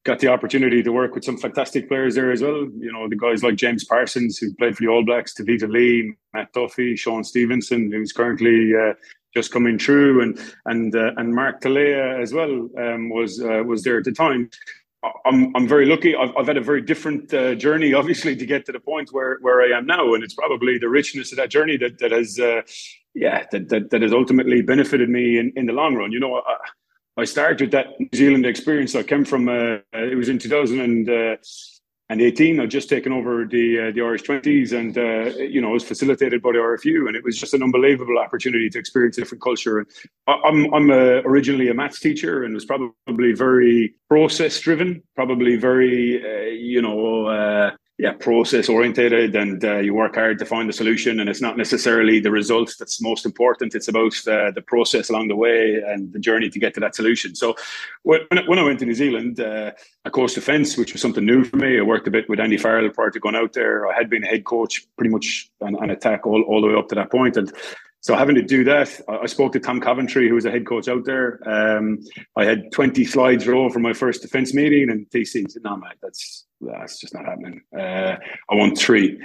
got 0.04 0.20
the 0.20 0.28
opportunity 0.28 0.84
to 0.84 0.92
work 0.92 1.16
with 1.16 1.24
some 1.24 1.38
fantastic 1.38 1.88
players 1.88 2.16
there 2.16 2.30
as 2.30 2.42
well. 2.42 2.68
You 2.78 2.92
know, 2.92 3.08
the 3.08 3.16
guys 3.16 3.42
like 3.42 3.56
James 3.56 3.86
Parsons 3.86 4.38
who 4.38 4.54
played 4.56 4.76
for 4.76 4.84
the 4.84 4.90
All 4.90 5.06
Blacks, 5.06 5.34
Tevita 5.34 5.70
Li, 5.70 6.14
Matt 6.34 6.52
Duffy, 6.52 6.98
Shaun 6.98 7.24
Stevenson, 7.24 7.90
who's 7.90 8.12
currently 8.12 8.72
uh, 8.76 8.96
just 9.34 9.54
coming 9.54 9.80
through, 9.80 10.24
and 10.24 10.40
and 10.66 10.94
uh, 10.94 11.12
and 11.16 11.34
Mark 11.34 11.62
Telea 11.62 12.22
as 12.22 12.34
well 12.34 12.68
um, 12.78 13.10
was 13.10 13.42
uh, 13.42 13.64
was 13.66 13.84
there 13.84 13.98
at 13.98 14.04
the 14.04 14.12
time. 14.12 14.50
I'm 15.26 15.56
I'm 15.56 15.68
very 15.68 15.86
lucky. 15.86 16.16
I've, 16.16 16.36
I've 16.38 16.48
had 16.48 16.58
a 16.58 16.62
very 16.62 16.82
different 16.82 17.34
uh, 17.34 17.56
journey, 17.56 17.94
obviously, 18.02 18.36
to 18.36 18.46
get 18.46 18.66
to 18.68 18.72
the 18.72 18.80
point 18.80 19.10
where 19.12 19.38
where 19.42 19.62
I 19.62 19.78
am 19.78 19.86
now, 19.86 20.14
and 20.14 20.24
it's 20.24 20.34
probably 20.34 20.78
the 20.78 20.90
richness 20.90 21.32
of 21.32 21.38
that 21.38 21.50
journey 21.50 21.78
that 21.78 22.00
that 22.00 22.12
has, 22.12 22.40
uh, 22.40 22.62
yeah, 23.14 23.46
that, 23.52 23.70
that 23.70 23.90
that 23.90 24.02
has 24.02 24.14
ultimately 24.14 24.62
benefited 24.62 25.10
me 25.10 25.40
in, 25.40 25.54
in 25.56 25.66
the 25.66 25.74
long 25.74 25.96
run. 25.96 26.12
You 26.12 26.20
know, 26.20 26.36
I, 26.36 27.22
I 27.22 27.26
started 27.26 27.72
that 27.72 28.00
New 28.00 28.10
Zealand 28.14 28.46
experience. 28.46 28.96
I 28.96 29.04
came 29.04 29.26
from 29.26 29.50
uh, 29.50 29.78
it 29.94 30.18
was 30.18 30.30
in 30.30 30.38
2000 30.38 30.80
and 30.80 31.10
uh, 31.10 31.38
and 32.12 32.22
18 32.22 32.60
I'd 32.60 32.70
just 32.70 32.90
taken 32.90 33.14
over 33.14 33.46
the 33.46 33.88
uh, 33.88 33.92
the 33.92 34.02
Irish 34.02 34.24
20s 34.24 34.74
and 34.78 34.98
uh, 34.98 35.34
you 35.38 35.62
know 35.62 35.70
it 35.70 35.74
was 35.80 35.86
facilitated 35.86 36.42
by 36.42 36.52
the 36.52 36.58
RFU 36.58 37.08
and 37.08 37.16
it 37.16 37.24
was 37.24 37.38
just 37.38 37.54
an 37.54 37.64
unbelievable 37.64 38.20
opportunity 38.20 38.70
to 38.70 38.78
experience 38.78 39.18
a 39.18 39.22
different 39.22 39.42
culture. 39.42 39.80
And 39.80 39.88
I'm 40.28 40.74
I'm 40.74 40.90
a, 40.92 41.22
originally 41.22 41.70
a 41.70 41.74
maths 41.74 42.02
teacher 42.02 42.44
and 42.44 42.54
was 42.54 42.66
probably 42.66 43.32
very 43.32 43.96
process 44.10 44.60
driven 44.60 45.02
probably 45.16 45.56
very 45.56 46.22
uh, 46.22 46.50
you 46.52 46.82
know 46.82 47.28
uh, 47.28 47.72
yeah 47.98 48.14
process 48.14 48.70
orientated 48.70 49.36
and 49.36 49.64
uh, 49.64 49.78
you 49.78 49.94
work 49.94 50.16
hard 50.16 50.40
to 50.40 50.46
find 50.46 50.68
the 50.68 50.74
solution 50.74 51.20
and 51.20 51.30
it's 51.30 51.42
not 51.42 51.58
necessarily 51.58 52.20
the 52.20 52.32
results 52.32 52.78
that's 52.78 53.02
most 53.02 53.26
important 53.26 53.76
it's 53.76 53.88
about 53.88 54.14
uh, 54.28 54.50
the 54.52 54.64
process 54.66 55.10
along 55.10 55.28
the 55.28 55.36
way 55.36 55.82
and 55.88 56.12
the 56.14 56.20
journey 56.20 56.50
to 56.50 56.60
get 56.60 56.74
to 56.74 56.80
that 56.80 56.96
solution 56.96 57.36
so 57.36 57.56
when, 58.04 58.22
when 58.48 58.60
i 58.60 58.64
went 58.64 58.80
to 58.80 58.86
new 58.86 58.94
zealand 58.94 59.40
uh, 59.40 59.72
i 60.06 60.10
coached 60.10 60.36
defence 60.36 60.78
which 60.78 60.94
was 60.94 61.02
something 61.02 61.26
new 61.26 61.44
for 61.44 61.58
me 61.58 61.78
i 61.78 61.82
worked 61.82 62.08
a 62.08 62.12
bit 62.12 62.28
with 62.30 62.40
andy 62.40 62.58
farrell 62.58 62.90
prior 62.90 63.12
to 63.12 63.20
going 63.20 63.36
out 63.36 63.54
there 63.54 63.88
i 63.88 63.96
had 63.96 64.10
been 64.10 64.24
a 64.24 64.28
head 64.28 64.46
coach 64.46 64.86
pretty 64.98 65.12
much 65.12 65.52
on, 65.62 65.76
on 65.76 65.90
attack 65.90 66.26
all, 66.26 66.42
all 66.44 66.62
the 66.62 66.68
way 66.68 66.76
up 66.76 66.88
to 66.88 66.96
that 66.96 67.12
point. 67.12 67.38
and 67.38 67.52
so 68.04 68.16
having 68.16 68.34
to 68.34 68.42
do 68.42 68.64
that, 68.64 69.00
I 69.08 69.28
spoke 69.28 69.54
to 69.54 69.60
Tom 69.60 69.80
Coventry, 69.80 70.28
who 70.28 70.34
was 70.34 70.46
a 70.46 70.50
head 70.50 70.66
coach 70.66 70.88
out 70.88 71.06
there. 71.06 71.40
Um, 71.48 72.00
I 72.36 72.46
had 72.46 72.72
20 72.72 73.06
slides 73.06 73.48
roll 73.48 73.70
for 73.70 73.78
my 73.78 73.94
first 73.94 74.24
defence 74.24 74.56
meeting, 74.56 74.90
and 74.90 75.08
TC 75.12 75.52
said, 75.52 75.62
"No, 75.62 75.78
mate, 75.78 76.00
that's 76.02 76.48
that's 76.62 77.00
just 77.00 77.14
not 77.14 77.26
happening. 77.26 77.62
Uh, 77.78 78.16
I 78.50 78.56
want 78.56 78.78
three. 78.78 79.20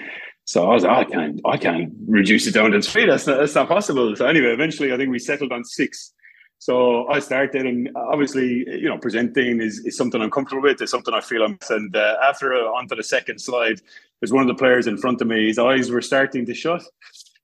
So 0.44 0.70
I 0.70 0.74
was 0.74 0.84
like, 0.84 1.08
I 1.08 1.10
can't, 1.10 1.40
I 1.44 1.56
can't 1.56 1.92
reduce 2.06 2.46
it 2.46 2.54
down 2.54 2.70
to 2.70 2.80
three. 2.80 3.06
That's 3.06 3.26
not, 3.26 3.38
that's 3.38 3.54
not 3.54 3.68
possible. 3.68 4.14
So 4.14 4.26
anyway, 4.26 4.52
eventually, 4.52 4.92
I 4.92 4.96
think 4.96 5.10
we 5.10 5.18
settled 5.18 5.52
on 5.52 5.64
six. 5.64 6.12
So 6.58 7.06
I 7.08 7.18
started, 7.18 7.66
and 7.66 7.90
obviously, 7.96 8.64
you 8.66 8.88
know, 8.88 8.96
presenting 8.96 9.60
is, 9.60 9.80
is 9.84 9.96
something 9.96 10.22
I'm 10.22 10.30
comfortable 10.30 10.62
with. 10.62 10.80
It's 10.80 10.90
something 10.90 11.12
I 11.12 11.20
feel 11.20 11.42
I'm. 11.42 11.58
And 11.68 11.94
uh, 11.94 12.16
after 12.24 12.54
uh, 12.54 12.68
onto 12.68 12.96
the 12.96 13.02
second 13.02 13.40
slide, 13.40 13.80
there's 14.20 14.32
one 14.32 14.42
of 14.42 14.48
the 14.48 14.54
players 14.54 14.86
in 14.86 14.96
front 14.96 15.20
of 15.20 15.26
me. 15.26 15.48
His 15.48 15.58
eyes 15.58 15.90
were 15.90 16.00
starting 16.00 16.46
to 16.46 16.54
shut, 16.54 16.82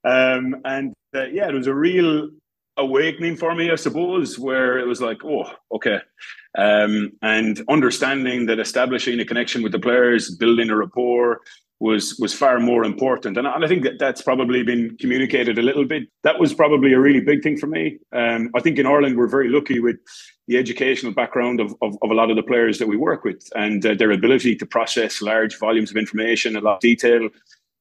um, 0.05 0.57
and 0.64 0.94
uh, 1.14 1.26
yeah, 1.26 1.48
it 1.48 1.55
was 1.55 1.66
a 1.66 1.74
real 1.74 2.31
awakening 2.78 3.37
for 3.37 3.55
me, 3.55 3.70
I 3.70 3.74
suppose, 3.74 4.38
where 4.38 4.78
it 4.78 4.87
was 4.87 5.02
like, 5.02 5.24
oh, 5.24 5.50
okay. 5.72 5.98
Um, 6.56 7.12
and 7.22 7.62
understanding 7.68 8.46
that 8.46 8.58
establishing 8.58 9.18
a 9.20 9.24
connection 9.24 9.62
with 9.62 9.72
the 9.72 9.78
players, 9.78 10.34
building 10.34 10.70
a 10.70 10.76
rapport 10.76 11.40
was 11.80 12.16
was 12.20 12.32
far 12.32 12.60
more 12.60 12.84
important. 12.84 13.36
And, 13.36 13.48
I 13.48 13.66
think 13.66 13.82
that 13.82 13.98
that's 13.98 14.22
probably 14.22 14.62
been 14.62 14.96
communicated 14.98 15.58
a 15.58 15.62
little 15.62 15.84
bit. 15.84 16.04
That 16.22 16.38
was 16.38 16.54
probably 16.54 16.92
a 16.92 17.00
really 17.00 17.20
big 17.20 17.42
thing 17.42 17.56
for 17.56 17.66
me. 17.66 17.98
Um, 18.12 18.50
I 18.54 18.60
think 18.60 18.78
in 18.78 18.86
Ireland, 18.86 19.16
we're 19.16 19.26
very 19.26 19.48
lucky 19.48 19.80
with 19.80 19.96
the 20.46 20.58
educational 20.58 21.12
background 21.12 21.60
of, 21.60 21.74
of, 21.82 21.96
of 22.02 22.10
a 22.10 22.14
lot 22.14 22.30
of 22.30 22.36
the 22.36 22.42
players 22.42 22.78
that 22.78 22.88
we 22.88 22.96
work 22.96 23.24
with 23.24 23.48
and 23.56 23.84
uh, 23.84 23.94
their 23.94 24.12
ability 24.12 24.54
to 24.56 24.66
process 24.66 25.22
large 25.22 25.58
volumes 25.58 25.90
of 25.90 25.96
information, 25.96 26.56
a 26.56 26.60
lot 26.60 26.74
of 26.74 26.80
detail, 26.80 27.28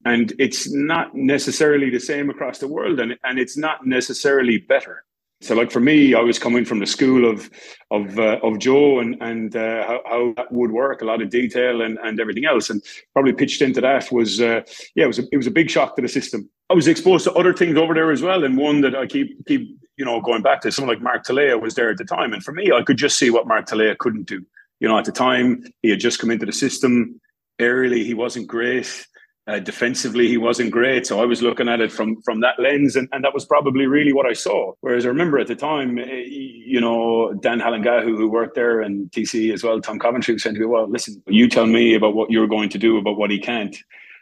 and 0.04 0.32
it's 0.38 0.72
not 0.72 1.14
necessarily 1.14 1.90
the 1.90 2.00
same 2.00 2.30
across 2.30 2.58
the 2.58 2.68
world 2.68 2.98
and, 2.98 3.16
and 3.24 3.38
it's 3.38 3.56
not 3.56 3.86
necessarily 3.86 4.58
better 4.58 5.04
so 5.42 5.54
like 5.54 5.70
for 5.70 5.80
me 5.80 6.14
i 6.14 6.20
was 6.20 6.38
coming 6.38 6.64
from 6.64 6.78
the 6.78 6.86
school 6.86 7.28
of 7.28 7.50
of 7.90 8.18
uh, 8.18 8.38
of 8.42 8.58
joe 8.58 9.00
and 9.00 9.16
and 9.20 9.56
uh, 9.56 9.86
how, 9.86 10.00
how, 10.06 10.32
that 10.36 10.50
would 10.52 10.70
work 10.70 11.02
a 11.02 11.04
lot 11.04 11.20
of 11.20 11.30
detail 11.30 11.82
and 11.82 11.98
and 12.02 12.20
everything 12.20 12.44
else. 12.44 12.70
And 12.70 12.82
probably 13.12 13.32
pitched 13.32 13.62
into 13.62 13.80
that 13.80 14.10
was 14.10 14.40
uh, 14.40 14.62
yeah 14.94 15.04
it 15.04 15.08
was 15.08 15.18
a, 15.18 15.24
it 15.32 15.36
was 15.36 15.46
a 15.46 15.50
big 15.50 15.70
shock 15.70 15.96
to 15.96 16.02
the 16.02 16.08
system. 16.08 16.48
I 16.70 16.74
was 16.74 16.88
exposed 16.88 17.24
to 17.24 17.32
other 17.32 17.52
things 17.52 17.76
over 17.76 17.94
there 17.94 18.10
as 18.10 18.22
well 18.22 18.44
and 18.44 18.56
one 18.56 18.80
that 18.80 18.94
i 18.94 19.06
keep 19.06 19.46
keep 19.46 19.76
you 19.96 20.04
know 20.04 20.20
going 20.20 20.42
back 20.42 20.60
to 20.62 20.72
someone 20.72 20.94
like 20.94 21.02
mark 21.02 21.24
Telea 21.24 21.60
was 21.60 21.74
there 21.74 21.90
at 21.90 21.98
the 21.98 22.04
time. 22.04 22.32
And 22.32 22.42
for 22.42 22.52
me 22.52 22.72
i 22.72 22.82
could 22.82 22.96
just 22.96 23.18
see 23.18 23.30
what 23.30 23.46
mark 23.46 23.66
Telea 23.66 23.98
couldn't 23.98 24.26
do. 24.26 24.44
You 24.80 24.88
know 24.88 24.98
at 24.98 25.04
the 25.04 25.12
time 25.12 25.64
he 25.82 25.90
had 25.90 26.00
just 26.00 26.18
come 26.18 26.30
into 26.30 26.46
the 26.46 26.52
system. 26.52 27.20
Early 27.60 28.04
he 28.04 28.14
wasn't 28.14 28.46
great 28.46 29.06
uh, 29.48 29.58
defensively, 29.58 30.28
he 30.28 30.36
wasn't 30.36 30.70
great, 30.70 31.04
so 31.04 31.20
I 31.20 31.24
was 31.24 31.42
looking 31.42 31.68
at 31.68 31.80
it 31.80 31.90
from 31.90 32.22
from 32.22 32.40
that 32.42 32.60
lens, 32.60 32.94
and, 32.94 33.08
and 33.10 33.24
that 33.24 33.34
was 33.34 33.44
probably 33.44 33.86
really 33.86 34.12
what 34.12 34.24
I 34.24 34.34
saw. 34.34 34.72
Whereas 34.82 35.04
I 35.04 35.08
remember 35.08 35.38
at 35.38 35.48
the 35.48 35.56
time, 35.56 35.98
eh, 35.98 36.24
you 36.26 36.80
know, 36.80 37.34
Dan 37.34 37.60
Halangahu, 37.60 38.16
who 38.16 38.30
worked 38.30 38.54
there, 38.54 38.80
and 38.80 39.10
TC 39.10 39.52
as 39.52 39.64
well, 39.64 39.80
Tom 39.80 39.98
Coventry, 39.98 40.34
was 40.34 40.44
saying 40.44 40.54
to 40.54 40.60
me, 40.60 40.66
"Well, 40.66 40.88
listen, 40.88 41.20
you 41.26 41.48
tell 41.48 41.66
me 41.66 41.94
about 41.94 42.14
what 42.14 42.30
you're 42.30 42.46
going 42.46 42.68
to 42.68 42.78
do 42.78 42.98
about 42.98 43.18
what 43.18 43.32
he 43.32 43.40
can't." 43.40 43.76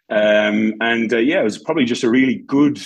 Um, 0.08 0.74
and 0.80 1.12
uh, 1.12 1.18
yeah, 1.18 1.40
it 1.40 1.44
was 1.44 1.58
probably 1.58 1.84
just 1.84 2.02
a 2.02 2.10
really 2.10 2.36
good 2.36 2.80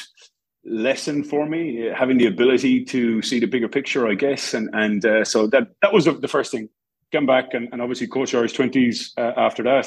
lesson 0.65 1.23
for 1.23 1.47
me, 1.47 1.89
having 1.95 2.19
the 2.19 2.27
ability 2.27 2.85
to 2.87 3.23
see 3.23 3.39
the 3.39 3.47
bigger 3.47 3.69
picture, 3.69 4.09
I 4.09 4.15
guess. 4.15 4.55
And 4.55 4.71
and 4.73 5.07
uh, 5.07 5.25
so 5.25 5.47
that 5.49 5.69
that 5.83 5.93
was 5.93 6.07
the 6.07 6.29
first 6.29 6.51
thing. 6.51 6.69
Come 7.13 7.27
back 7.27 7.55
and, 7.55 7.69
and 7.71 7.81
obviously 7.81 8.09
coach 8.09 8.35
Irish 8.35 8.55
twenties 8.55 9.13
uh, 9.17 9.35
after 9.37 9.63
that 9.63 9.87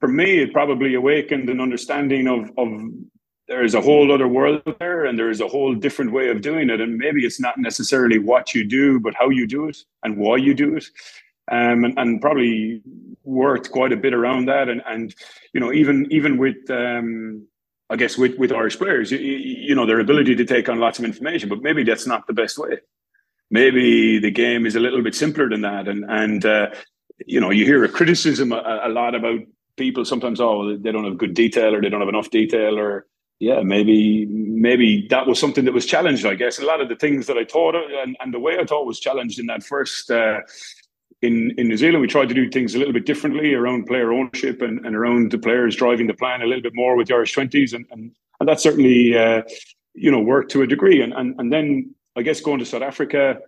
for 0.00 0.08
me, 0.08 0.40
it 0.40 0.52
probably 0.52 0.94
awakened 0.94 1.48
an 1.48 1.60
understanding 1.60 2.28
of 2.28 2.50
of 2.56 2.68
there's 3.48 3.74
a 3.74 3.80
whole 3.80 4.12
other 4.12 4.28
world 4.28 4.62
there 4.78 5.06
and 5.06 5.18
there's 5.18 5.40
a 5.40 5.48
whole 5.48 5.74
different 5.74 6.12
way 6.12 6.28
of 6.28 6.42
doing 6.42 6.68
it. 6.68 6.80
And 6.80 6.98
maybe 6.98 7.24
it's 7.24 7.40
not 7.40 7.56
necessarily 7.56 8.18
what 8.18 8.54
you 8.54 8.62
do, 8.62 9.00
but 9.00 9.14
how 9.14 9.30
you 9.30 9.46
do 9.46 9.68
it 9.68 9.78
and 10.02 10.18
why 10.18 10.36
you 10.36 10.52
do 10.52 10.76
it. 10.76 10.84
Um, 11.50 11.84
and, 11.84 11.98
and 11.98 12.20
probably 12.20 12.82
worked 13.24 13.70
quite 13.70 13.90
a 13.92 13.96
bit 13.96 14.12
around 14.12 14.46
that. 14.46 14.68
And, 14.68 14.82
and 14.86 15.14
you 15.54 15.60
know, 15.60 15.72
even 15.72 16.06
even 16.10 16.36
with 16.36 16.70
um, 16.70 17.46
I 17.90 17.96
guess 17.96 18.18
with, 18.18 18.38
with 18.38 18.52
Irish 18.52 18.76
players, 18.76 19.10
you, 19.10 19.18
you 19.18 19.74
know, 19.74 19.86
their 19.86 20.00
ability 20.00 20.36
to 20.36 20.44
take 20.44 20.68
on 20.68 20.78
lots 20.78 20.98
of 20.98 21.06
information, 21.06 21.48
but 21.48 21.62
maybe 21.62 21.84
that's 21.84 22.06
not 22.06 22.26
the 22.26 22.34
best 22.34 22.58
way. 22.58 22.80
Maybe 23.50 24.18
the 24.18 24.30
game 24.30 24.66
is 24.66 24.76
a 24.76 24.80
little 24.80 25.02
bit 25.02 25.14
simpler 25.14 25.48
than 25.48 25.62
that. 25.62 25.88
And 25.88 26.04
and 26.06 26.44
uh, 26.44 26.66
you 27.26 27.40
know, 27.40 27.50
you 27.50 27.64
hear 27.64 27.82
a 27.82 27.88
criticism 27.88 28.52
a, 28.52 28.80
a 28.84 28.90
lot 28.90 29.14
about 29.14 29.40
people 29.78 30.04
sometimes 30.04 30.40
oh 30.40 30.76
they 30.76 30.92
don't 30.92 31.04
have 31.04 31.18
good 31.18 31.34
detail 31.34 31.74
or 31.74 31.80
they 31.80 31.88
don't 31.88 32.00
have 32.00 32.08
enough 32.08 32.30
detail 32.30 32.78
or 32.78 33.06
yeah 33.40 33.60
maybe 33.62 34.26
maybe 34.26 35.06
that 35.10 35.26
was 35.26 35.38
something 35.38 35.64
that 35.64 35.74
was 35.74 35.86
challenged 35.86 36.26
i 36.26 36.34
guess. 36.34 36.58
A 36.58 36.64
lot 36.64 36.80
of 36.80 36.88
the 36.88 36.96
things 36.96 37.26
that 37.26 37.38
i 37.38 37.44
thought 37.44 37.74
and, 37.74 38.16
and 38.20 38.34
the 38.34 38.40
way 38.40 38.58
i 38.58 38.64
thought 38.64 38.86
was 38.86 39.00
challenged 39.00 39.38
in 39.38 39.46
that 39.46 39.62
first 39.62 40.10
uh, 40.10 40.40
in 41.22 41.52
in 41.56 41.68
new 41.68 41.76
zealand 41.76 42.00
we 42.00 42.08
tried 42.08 42.28
to 42.28 42.34
do 42.34 42.50
things 42.50 42.74
a 42.74 42.78
little 42.78 42.92
bit 42.92 43.06
differently 43.06 43.54
around 43.54 43.86
player 43.86 44.12
ownership 44.12 44.60
and, 44.60 44.84
and 44.84 44.94
around 44.94 45.30
the 45.30 45.38
players 45.38 45.76
driving 45.76 46.06
the 46.06 46.14
plan 46.14 46.42
a 46.42 46.46
little 46.46 46.62
bit 46.62 46.74
more 46.74 46.96
with 46.96 47.08
the 47.08 47.14
irish 47.14 47.34
20s 47.34 47.72
and 47.72 47.86
and, 47.90 48.12
and 48.40 48.48
that 48.48 48.60
certainly 48.60 49.16
uh, 49.16 49.42
you 49.94 50.10
know 50.10 50.20
worked 50.20 50.50
to 50.52 50.62
a 50.62 50.66
degree. 50.66 51.02
And, 51.02 51.12
and 51.12 51.34
and 51.38 51.52
then 51.52 51.94
i 52.16 52.22
guess 52.22 52.40
going 52.40 52.58
to 52.58 52.66
south 52.66 52.82
africa 52.82 53.38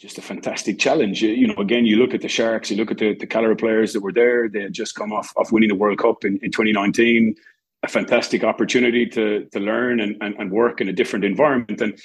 just 0.00 0.18
a 0.18 0.22
fantastic 0.22 0.78
challenge. 0.78 1.22
You 1.22 1.46
know, 1.46 1.54
again, 1.56 1.86
you 1.86 1.96
look 1.96 2.14
at 2.14 2.20
the 2.20 2.28
Sharks, 2.28 2.70
you 2.70 2.76
look 2.76 2.90
at 2.90 2.98
the, 2.98 3.14
the 3.14 3.26
caliber 3.26 3.54
players 3.54 3.92
that 3.92 4.00
were 4.00 4.12
there. 4.12 4.48
They 4.48 4.62
had 4.62 4.72
just 4.72 4.94
come 4.94 5.12
off, 5.12 5.32
off 5.36 5.52
winning 5.52 5.68
the 5.68 5.74
World 5.74 5.98
Cup 5.98 6.24
in, 6.24 6.38
in 6.42 6.50
2019. 6.50 7.34
A 7.82 7.88
fantastic 7.88 8.44
opportunity 8.44 9.06
to 9.06 9.44
to 9.52 9.60
learn 9.60 10.00
and, 10.00 10.16
and, 10.22 10.34
and 10.38 10.50
work 10.50 10.80
in 10.80 10.88
a 10.88 10.92
different 10.92 11.24
environment. 11.24 11.80
And 11.80 11.98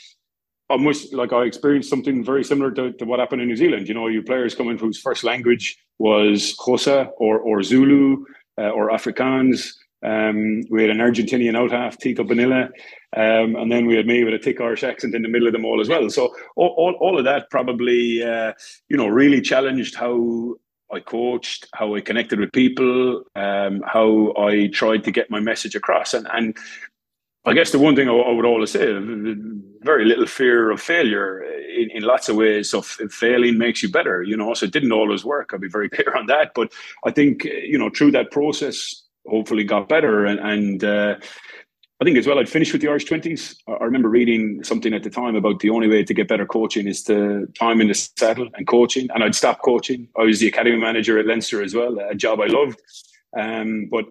almost 0.69 1.13
like 1.13 1.33
I 1.33 1.43
experienced 1.43 1.89
something 1.89 2.23
very 2.23 2.43
similar 2.43 2.71
to, 2.71 2.93
to 2.93 3.05
what 3.05 3.19
happened 3.19 3.41
in 3.41 3.47
New 3.47 3.55
Zealand. 3.55 3.87
You 3.87 3.95
know, 3.95 4.07
your 4.07 4.23
players 4.23 4.55
coming 4.55 4.77
whose 4.77 4.99
first 4.99 5.23
language 5.23 5.77
was 5.97 6.55
Xhosa 6.55 7.09
or, 7.17 7.39
or 7.39 7.63
Zulu 7.63 8.25
uh, 8.57 8.69
or 8.69 8.89
Afrikaans. 8.89 9.73
Um, 10.05 10.61
we 10.69 10.81
had 10.81 10.91
an 10.91 10.99
Argentinian 10.99 11.57
out 11.57 11.71
half, 11.71 11.97
Tito 11.97 12.23
Bonilla, 12.23 12.69
um, 13.15 13.55
and 13.55 13.71
then 13.71 13.85
we 13.85 13.95
had 13.95 14.05
me 14.05 14.23
with 14.23 14.35
a 14.35 14.39
thick 14.39 14.61
Irish 14.61 14.83
accent 14.83 15.15
in 15.15 15.23
the 15.23 15.29
middle 15.29 15.47
of 15.47 15.53
them 15.53 15.65
all 15.65 15.81
as 15.81 15.89
well. 15.89 16.09
So 16.09 16.35
all, 16.55 16.73
all, 16.77 16.93
all 16.99 17.17
of 17.17 17.25
that 17.25 17.49
probably, 17.49 18.23
uh, 18.23 18.53
you 18.87 18.97
know, 18.97 19.07
really 19.07 19.41
challenged 19.41 19.95
how 19.95 20.55
I 20.91 20.99
coached, 20.99 21.67
how 21.73 21.95
I 21.95 22.01
connected 22.01 22.39
with 22.39 22.51
people, 22.51 23.23
um, 23.35 23.83
how 23.85 24.33
I 24.37 24.67
tried 24.67 25.03
to 25.05 25.11
get 25.11 25.31
my 25.31 25.39
message 25.39 25.75
across. 25.75 26.13
And, 26.13 26.27
and 26.31 26.55
I 27.45 27.53
guess 27.53 27.71
the 27.71 27.79
one 27.79 27.95
thing 27.95 28.09
I, 28.09 28.13
I 28.13 28.31
would 28.31 28.45
always 28.45 28.71
say, 28.71 28.85
very 29.81 30.05
little 30.05 30.27
fear 30.27 30.69
of 30.69 30.79
failure 30.81 31.41
in, 31.43 31.89
in 31.91 32.03
lots 32.03 32.29
of 32.29 32.35
ways. 32.35 32.69
So 32.69 32.81
failing 32.81 33.57
makes 33.57 33.81
you 33.81 33.89
better, 33.89 34.21
you 34.21 34.37
know. 34.37 34.53
So 34.53 34.65
it 34.65 34.71
didn't 34.71 34.91
always 34.91 35.25
work. 35.25 35.49
I'll 35.51 35.59
be 35.59 35.67
very 35.67 35.89
clear 35.95 36.15
on 36.15 36.27
that. 36.27 36.51
But 36.53 36.71
I 37.05 37.11
think, 37.11 37.43
you 37.45 37.77
know, 37.79 37.89
through 37.89 38.11
that 38.11 38.29
process, 38.29 39.03
hopefully 39.27 39.63
got 39.63 39.89
better. 39.89 40.25
And, 40.25 40.39
and 40.39 40.83
uh, 40.83 41.15
I 42.01 42.05
think 42.05 42.17
as 42.17 42.25
well, 42.25 42.39
I'd 42.39 42.47
finished 42.47 42.71
with 42.71 42.81
the 42.81 42.87
Irish 42.87 43.05
20s. 43.05 43.57
I 43.67 43.83
remember 43.83 44.07
reading 44.07 44.63
something 44.63 44.93
at 44.93 45.03
the 45.03 45.09
time 45.09 45.35
about 45.35 45.59
the 45.59 45.69
only 45.69 45.89
way 45.89 46.01
to 46.01 46.13
get 46.13 46.29
better 46.29 46.45
coaching 46.45 46.87
is 46.87 47.03
to 47.03 47.45
time 47.59 47.81
in 47.81 47.89
the 47.89 47.93
saddle 47.93 48.47
and 48.53 48.65
coaching. 48.65 49.09
And 49.13 49.21
I'd 49.21 49.35
stop 49.35 49.61
coaching. 49.61 50.07
I 50.17 50.23
was 50.23 50.39
the 50.39 50.47
academy 50.47 50.77
manager 50.77 51.19
at 51.19 51.25
Leinster 51.25 51.61
as 51.61 51.75
well, 51.75 51.97
a 51.99 52.15
job 52.15 52.39
I 52.39 52.45
loved. 52.45 52.81
Um, 53.37 53.89
but 53.91 54.05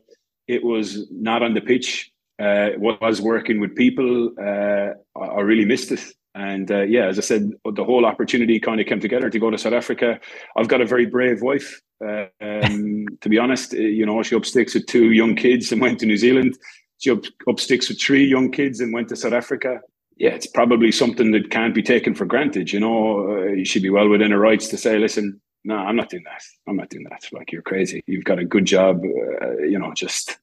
it 0.47 0.65
was 0.65 1.07
not 1.11 1.43
on 1.43 1.55
the 1.55 1.63
pitch. 1.63 2.13
Uh, 2.39 2.71
was 2.77 3.23
working 3.23 3.59
with 3.59 3.75
people. 3.75 4.33
Uh, 4.39 4.91
I, 5.19 5.41
really 5.41 5.65
missed 5.65 5.91
it. 5.91 6.01
And 6.37 6.71
uh, 6.71 6.83
yeah, 6.83 7.07
as 7.07 7.19
I 7.19 7.23
said, 7.23 7.51
the 7.65 7.85
whole 7.85 8.07
opportunity 8.07 8.61
kind 8.61 8.81
of 8.81 8.87
came 8.87 9.01
together 9.01 9.29
to 9.29 9.39
go 9.41 9.51
to 9.51 9.59
South 9.59 9.73
Africa. 9.73 10.21
I've 10.57 10.69
got 10.69 10.81
a 10.81 10.87
very 10.87 11.07
brave 11.07 11.43
wife. 11.43 11.81
Uh, 12.07 12.27
um, 12.41 13.07
to 13.23 13.29
be 13.29 13.39
honest, 13.39 13.73
you 13.73 14.07
know, 14.07 14.23
she 14.23 14.37
up 14.37 14.45
sticks 14.45 14.75
with 14.75 14.87
two 14.87 15.11
young 15.11 15.35
kids 15.35 15.73
and 15.73 15.81
went 15.81 15.99
to 16.01 16.07
New 16.07 16.19
Zealand 16.19 16.57
she 16.99 17.11
up, 17.11 17.25
up 17.49 17.59
sticks 17.59 17.89
with 17.89 18.01
three 18.01 18.25
young 18.25 18.51
kids 18.51 18.81
and 18.81 18.93
went 18.93 19.09
to 19.09 19.17
South 19.17 19.33
Africa. 19.33 19.81
Yeah, 20.17 20.31
it's 20.31 20.49
probably 20.49 20.91
something 20.91 21.31
that 21.31 21.51
can't 21.51 21.75
be 21.75 21.83
taken 21.83 22.15
for 22.15 22.25
granted. 22.25 22.73
You 22.73 22.81
know, 22.81 23.31
uh, 23.31 23.53
you 23.53 23.65
should 23.65 23.83
be 23.83 23.91
well 23.91 24.09
within 24.09 24.33
her 24.33 24.39
rights 24.39 24.69
to 24.69 24.77
say, 24.77 24.99
listen, 24.99 25.41
no, 25.65 25.77
I'm 25.77 25.97
not 25.97 26.11
doing 26.11 26.25
that. 26.25 26.43
I'm 26.67 26.77
not 26.77 26.91
doing 26.91 27.07
that. 27.11 27.29
Like, 27.33 27.53
you're 27.53 27.63
crazy. 27.63 28.03
You've 28.07 28.25
got 28.25 28.39
a 28.39 28.45
good 28.45 28.65
job. 28.65 29.03
Uh, 29.41 29.59
you 29.59 29.79
know, 29.79 29.93
just, 29.95 30.39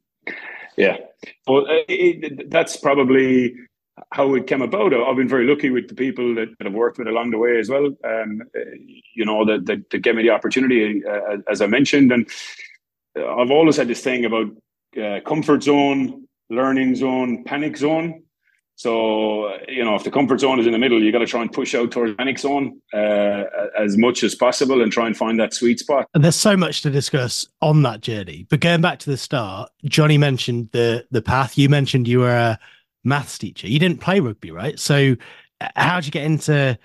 yeah. 0.77 0.97
Well, 1.47 1.65
uh, 1.67 1.83
it, 1.89 2.49
that's 2.49 2.77
probably 2.77 3.55
how 4.11 4.33
it 4.35 4.47
came 4.47 4.61
about. 4.61 4.93
I've 4.93 5.15
been 5.15 5.27
very 5.27 5.47
lucky 5.47 5.69
with 5.69 5.87
the 5.87 5.95
people 5.95 6.35
that, 6.35 6.49
that 6.57 6.67
I've 6.67 6.73
worked 6.73 6.97
with 6.97 7.07
along 7.07 7.31
the 7.31 7.37
way 7.37 7.57
as 7.59 7.69
well. 7.69 7.87
Um, 8.03 8.43
uh, 8.55 8.59
you 9.13 9.25
know, 9.25 9.45
that, 9.45 9.65
that, 9.65 9.89
that 9.89 9.99
gave 9.99 10.15
me 10.15 10.23
the 10.23 10.29
opportunity, 10.29 11.03
uh, 11.05 11.37
as 11.49 11.61
I 11.61 11.67
mentioned. 11.67 12.11
And 12.11 12.29
I've 13.17 13.51
always 13.51 13.77
had 13.77 13.87
this 13.87 14.01
thing 14.01 14.25
about 14.25 14.47
uh, 15.01 15.19
comfort 15.25 15.63
zone, 15.63 16.24
learning 16.49 16.95
zone, 16.95 17.43
panic 17.43 17.77
zone. 17.77 18.23
So 18.77 19.55
you 19.69 19.85
know, 19.85 19.95
if 19.95 20.03
the 20.03 20.11
comfort 20.11 20.41
zone 20.41 20.59
is 20.59 20.65
in 20.65 20.73
the 20.73 20.77
middle, 20.77 21.01
you 21.01 21.11
got 21.11 21.19
to 21.19 21.25
try 21.25 21.41
and 21.41 21.51
push 21.51 21.73
out 21.73 21.91
towards 21.91 22.13
panic 22.15 22.37
zone 22.37 22.81
uh, 22.93 23.43
as 23.79 23.97
much 23.97 24.23
as 24.23 24.35
possible 24.35 24.81
and 24.81 24.91
try 24.91 25.07
and 25.07 25.15
find 25.15 25.39
that 25.39 25.53
sweet 25.53 25.79
spot. 25.79 26.07
And 26.13 26.23
there's 26.23 26.35
so 26.35 26.57
much 26.57 26.81
to 26.81 26.89
discuss 26.89 27.47
on 27.61 27.83
that 27.83 28.01
journey. 28.01 28.45
But 28.49 28.59
going 28.59 28.81
back 28.81 28.99
to 28.99 29.09
the 29.09 29.17
start, 29.17 29.71
Johnny 29.85 30.17
mentioned 30.17 30.69
the 30.73 31.07
the 31.09 31.21
path. 31.21 31.57
You 31.57 31.69
mentioned 31.69 32.07
you 32.07 32.19
were 32.19 32.35
a 32.35 32.59
maths 33.05 33.37
teacher. 33.37 33.67
You 33.67 33.79
didn't 33.79 34.01
play 34.01 34.19
rugby, 34.19 34.51
right? 34.51 34.77
So 34.77 35.15
how 35.77 35.95
did 35.95 36.07
you 36.07 36.11
get 36.11 36.25
into 36.25 36.77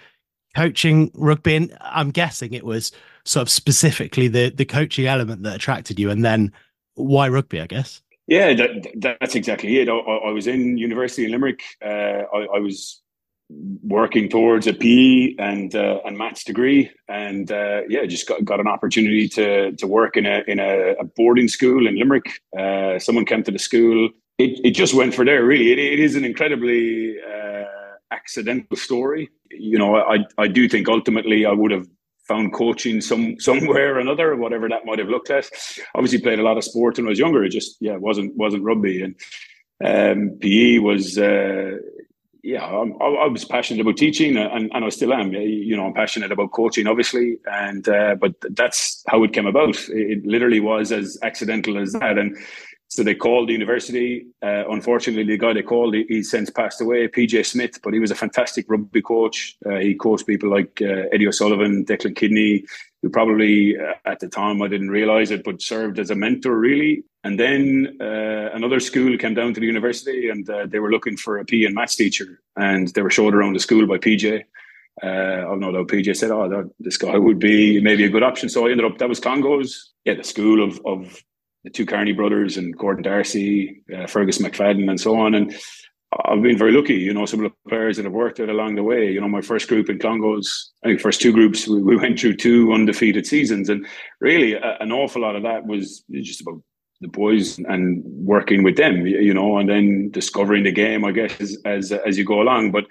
coaching 0.54 1.10
rugby? 1.14 1.56
And 1.56 1.76
I'm 1.80 2.12
guessing 2.12 2.54
it 2.54 2.64
was 2.64 2.92
sort 3.24 3.42
of 3.42 3.50
specifically 3.50 4.28
the 4.28 4.50
the 4.50 4.64
coaching 4.64 5.06
element 5.06 5.42
that 5.42 5.56
attracted 5.56 5.98
you, 5.98 6.10
and 6.10 6.24
then 6.24 6.52
why 6.94 7.28
rugby? 7.28 7.60
I 7.60 7.66
guess. 7.66 8.00
Yeah, 8.30 8.54
that, 8.54 9.16
that's 9.18 9.34
exactly 9.34 9.78
it. 9.78 9.88
I, 9.88 9.92
I, 9.92 10.30
was 10.30 10.46
in 10.46 10.78
university 10.78 11.24
in 11.24 11.32
Limerick. 11.32 11.64
Uh, 11.84 12.22
I, 12.32 12.46
I, 12.54 12.58
was 12.60 13.02
working 13.82 14.28
towards 14.28 14.68
a 14.68 14.72
PE 14.72 15.34
and 15.40 15.74
uh, 15.74 15.98
and 16.04 16.16
maths 16.16 16.44
degree, 16.44 16.92
and 17.08 17.50
uh, 17.50 17.80
yeah, 17.88 18.06
just 18.06 18.28
got, 18.28 18.44
got 18.44 18.60
an 18.60 18.68
opportunity 18.68 19.28
to 19.30 19.72
to 19.72 19.86
work 19.88 20.16
in 20.16 20.26
a 20.26 20.44
in 20.46 20.60
a, 20.60 20.92
a 21.00 21.04
boarding 21.16 21.48
school 21.48 21.88
in 21.88 21.96
Limerick. 21.98 22.40
Uh, 22.56 23.00
someone 23.00 23.24
came 23.24 23.42
to 23.42 23.50
the 23.50 23.58
school. 23.58 24.08
It, 24.38 24.60
it 24.64 24.70
just 24.76 24.94
went 24.94 25.12
for 25.12 25.24
there. 25.24 25.44
Really, 25.44 25.72
it, 25.72 25.80
it 25.80 25.98
is 25.98 26.14
an 26.14 26.24
incredibly 26.24 27.16
uh, 27.20 27.64
accidental 28.12 28.76
story. 28.76 29.28
You 29.50 29.76
know, 29.76 29.96
I 29.96 30.18
I 30.38 30.46
do 30.46 30.68
think 30.68 30.88
ultimately 30.88 31.46
I 31.46 31.52
would 31.52 31.72
have 31.72 31.88
found 32.30 32.54
coaching 32.54 33.00
some 33.00 33.38
somewhere 33.48 33.96
or 33.96 33.98
another, 33.98 34.36
whatever 34.36 34.68
that 34.68 34.86
might 34.86 35.00
have 35.00 35.08
looked 35.08 35.30
like. 35.30 35.50
Obviously, 35.94 36.20
played 36.20 36.38
a 36.38 36.48
lot 36.48 36.56
of 36.56 36.64
sport 36.64 36.96
when 36.96 37.06
I 37.06 37.10
was 37.10 37.18
younger. 37.18 37.44
It 37.44 37.50
just 37.50 37.76
yeah 37.80 37.96
wasn't 37.96 38.36
wasn't 38.36 38.64
rugby 38.64 39.02
and 39.02 39.14
um, 39.84 40.38
PE 40.40 40.78
was. 40.78 41.18
Uh, 41.18 41.78
yeah, 42.42 42.64
I, 42.64 42.82
I, 43.04 43.26
was 43.26 43.44
passionate 43.44 43.82
about 43.82 43.98
teaching, 43.98 44.38
and, 44.38 44.70
and 44.72 44.84
I 44.84 44.88
still 44.88 45.12
am. 45.12 45.30
You 45.32 45.76
know, 45.76 45.84
I'm 45.84 45.92
passionate 45.92 46.32
about 46.32 46.52
coaching, 46.52 46.86
obviously, 46.86 47.36
and 47.44 47.86
uh, 47.86 48.14
but 48.18 48.32
that's 48.56 49.04
how 49.08 49.22
it 49.24 49.34
came 49.34 49.44
about. 49.44 49.76
It 49.90 50.24
literally 50.24 50.60
was 50.60 50.90
as 50.90 51.18
accidental 51.22 51.76
as 51.76 51.92
that, 51.92 52.16
and 52.16 52.38
so 52.90 53.04
they 53.04 53.14
called 53.14 53.48
the 53.48 53.52
university. 53.52 54.26
Uh, 54.42 54.64
unfortunately, 54.68 55.22
the 55.22 55.38
guy 55.38 55.52
they 55.52 55.62
called, 55.62 55.94
he, 55.94 56.04
he's 56.08 56.28
since 56.28 56.50
passed 56.50 56.80
away, 56.80 57.06
PJ 57.06 57.46
Smith, 57.46 57.80
but 57.82 57.94
he 57.94 58.00
was 58.00 58.10
a 58.10 58.16
fantastic 58.16 58.66
rugby 58.68 59.00
coach. 59.00 59.56
Uh, 59.64 59.76
he 59.76 59.94
coached 59.94 60.26
people 60.26 60.50
like 60.50 60.82
uh, 60.82 61.06
Eddie 61.12 61.28
O'Sullivan, 61.28 61.84
Declan 61.84 62.16
Kidney, 62.16 62.64
who 63.00 63.08
probably 63.08 63.78
uh, 63.78 63.94
at 64.04 64.18
the 64.18 64.26
time 64.26 64.60
I 64.60 64.66
didn't 64.66 64.90
realize 64.90 65.30
it, 65.30 65.44
but 65.44 65.62
served 65.62 66.00
as 66.00 66.10
a 66.10 66.16
mentor 66.16 66.58
really. 66.58 67.04
And 67.22 67.38
then 67.38 67.96
uh, 68.00 68.50
another 68.54 68.80
school 68.80 69.16
came 69.18 69.34
down 69.34 69.54
to 69.54 69.60
the 69.60 69.66
university 69.66 70.28
and 70.28 70.50
uh, 70.50 70.66
they 70.66 70.80
were 70.80 70.90
looking 70.90 71.16
for 71.16 71.38
a 71.38 71.44
P 71.44 71.64
and 71.64 71.76
maths 71.76 71.94
teacher. 71.94 72.40
And 72.56 72.88
they 72.88 73.02
were 73.02 73.10
showed 73.10 73.36
around 73.36 73.52
the 73.52 73.60
school 73.60 73.86
by 73.86 73.98
PJ. 73.98 74.42
Uh, 75.00 75.06
I 75.06 75.42
don't 75.42 75.60
know 75.60 75.72
that 75.72 75.86
PJ 75.86 76.16
said, 76.16 76.32
"Oh, 76.32 76.48
that, 76.48 76.70
this 76.80 76.96
guy 76.96 77.16
would 77.16 77.38
be 77.38 77.80
maybe 77.80 78.04
a 78.04 78.10
good 78.10 78.24
option." 78.24 78.48
So 78.48 78.66
I 78.66 78.72
ended 78.72 78.84
up 78.84 78.98
that 78.98 79.08
was 79.08 79.20
Clongowes, 79.20 79.90
yeah, 80.04 80.14
the 80.14 80.24
school 80.24 80.62
of 80.62 80.80
of 80.84 81.22
the 81.64 81.70
two 81.70 81.86
Kearney 81.86 82.12
brothers 82.12 82.56
and 82.56 82.76
Gordon 82.76 83.02
D'Arcy, 83.02 83.82
uh, 83.96 84.06
Fergus 84.06 84.38
McFadden, 84.38 84.88
and 84.88 85.00
so 85.00 85.18
on. 85.20 85.34
And 85.34 85.54
I've 86.24 86.42
been 86.42 86.58
very 86.58 86.72
lucky, 86.72 86.94
you 86.94 87.14
know, 87.14 87.26
some 87.26 87.44
of 87.44 87.52
the 87.52 87.68
players 87.68 87.96
that 87.96 88.04
have 88.04 88.12
worked 88.12 88.40
with 88.40 88.50
along 88.50 88.74
the 88.74 88.82
way. 88.82 89.12
You 89.12 89.20
know, 89.20 89.28
my 89.28 89.42
first 89.42 89.68
group 89.68 89.88
in 89.88 89.98
Clongowes, 89.98 90.70
I 90.84 90.88
think 90.88 91.00
first 91.00 91.20
two 91.20 91.32
groups, 91.32 91.68
we, 91.68 91.82
we 91.82 91.96
went 91.96 92.18
through 92.18 92.36
two 92.36 92.72
undefeated 92.72 93.26
seasons. 93.26 93.68
And 93.68 93.86
really, 94.20 94.54
a, 94.54 94.76
an 94.80 94.90
awful 94.90 95.22
lot 95.22 95.36
of 95.36 95.44
that 95.44 95.66
was 95.66 96.02
just 96.10 96.40
about 96.40 96.62
the 97.00 97.08
boys 97.08 97.58
and 97.58 98.02
working 98.04 98.62
with 98.62 98.76
them, 98.76 99.06
you 99.06 99.32
know, 99.32 99.58
and 99.58 99.68
then 99.68 100.10
discovering 100.10 100.64
the 100.64 100.72
game, 100.72 101.04
I 101.04 101.12
guess, 101.12 101.40
as 101.40 101.58
as, 101.64 101.92
as 101.92 102.18
you 102.18 102.24
go 102.24 102.42
along. 102.42 102.72
But 102.72 102.84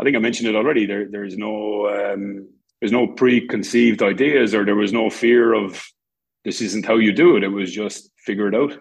I 0.00 0.04
think 0.04 0.16
I 0.16 0.20
mentioned 0.20 0.48
it 0.48 0.56
already. 0.56 0.86
There, 0.86 1.06
there's 1.08 1.36
no, 1.36 1.88
um, 1.88 2.48
there's 2.80 2.92
no 2.92 3.06
preconceived 3.06 4.02
ideas, 4.02 4.54
or 4.54 4.64
there 4.64 4.74
was 4.74 4.92
no 4.92 5.10
fear 5.10 5.52
of 5.52 5.86
this 6.44 6.60
isn't 6.60 6.86
how 6.86 6.96
you 6.96 7.12
do 7.12 7.36
it. 7.36 7.44
It 7.44 7.48
was 7.48 7.72
just 7.72 8.10
figure 8.18 8.48
it 8.48 8.54
out. 8.54 8.76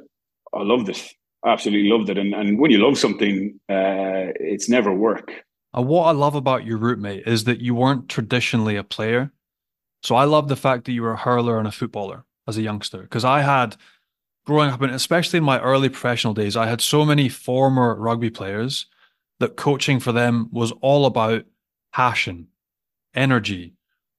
I 0.54 0.64
loved 0.64 0.90
it. 0.90 1.14
Absolutely 1.46 1.90
loved 1.90 2.10
it. 2.10 2.18
And 2.18 2.34
and 2.34 2.60
when 2.60 2.72
you 2.72 2.78
love 2.86 2.98
something, 2.98 3.60
uh, 3.70 4.32
it's 4.40 4.70
never 4.70 4.94
work. 4.94 5.32
And 5.74 5.88
what 5.88 6.04
I 6.04 6.12
love 6.12 6.36
about 6.36 6.66
your 6.66 6.78
route, 6.78 7.00
mate, 7.00 7.24
is 7.26 7.46
that 7.46 7.60
you 7.60 7.74
weren't 7.74 8.08
traditionally 8.08 8.76
a 8.76 8.84
player. 8.84 9.32
So 10.04 10.16
I 10.16 10.26
love 10.26 10.48
the 10.48 10.56
fact 10.56 10.86
that 10.86 10.92
you 10.92 11.02
were 11.02 11.14
a 11.14 11.18
hurler 11.18 11.58
and 11.58 11.68
a 11.68 11.72
footballer 11.72 12.26
as 12.48 12.58
a 12.58 12.62
youngster. 12.62 13.02
Because 13.02 13.26
I 13.26 13.42
had 13.42 13.76
growing 14.46 14.70
up, 14.70 14.82
and 14.82 14.94
especially 14.94 15.38
in 15.38 15.44
my 15.44 15.60
early 15.60 15.90
professional 15.90 16.34
days, 16.34 16.56
I 16.56 16.68
had 16.68 16.82
so 16.82 17.06
many 17.06 17.30
former 17.30 17.96
rugby 17.96 18.30
players 18.30 18.86
that 19.40 19.56
coaching 19.56 20.00
for 20.00 20.12
them 20.12 20.50
was 20.52 20.72
all 20.82 21.06
about 21.06 21.46
passion, 21.94 22.48
energy, 23.16 23.74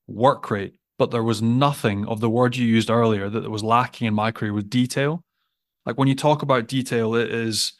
work 0.06 0.50
rate, 0.50 0.74
but 0.98 1.10
there 1.10 1.22
was 1.22 1.42
nothing 1.42 2.06
of 2.06 2.20
the 2.20 2.30
word 2.30 2.56
you 2.56 2.66
used 2.66 2.90
earlier 2.90 3.28
that 3.28 3.50
was 3.50 3.64
lacking 3.64 4.06
in 4.06 4.14
my 4.14 4.30
career 4.30 4.52
with 4.52 4.70
detail. 4.70 5.22
Like 5.86 5.98
when 5.98 6.08
you 6.08 6.14
talk 6.14 6.42
about 6.42 6.68
detail, 6.68 7.14
it 7.14 7.30
is 7.30 7.72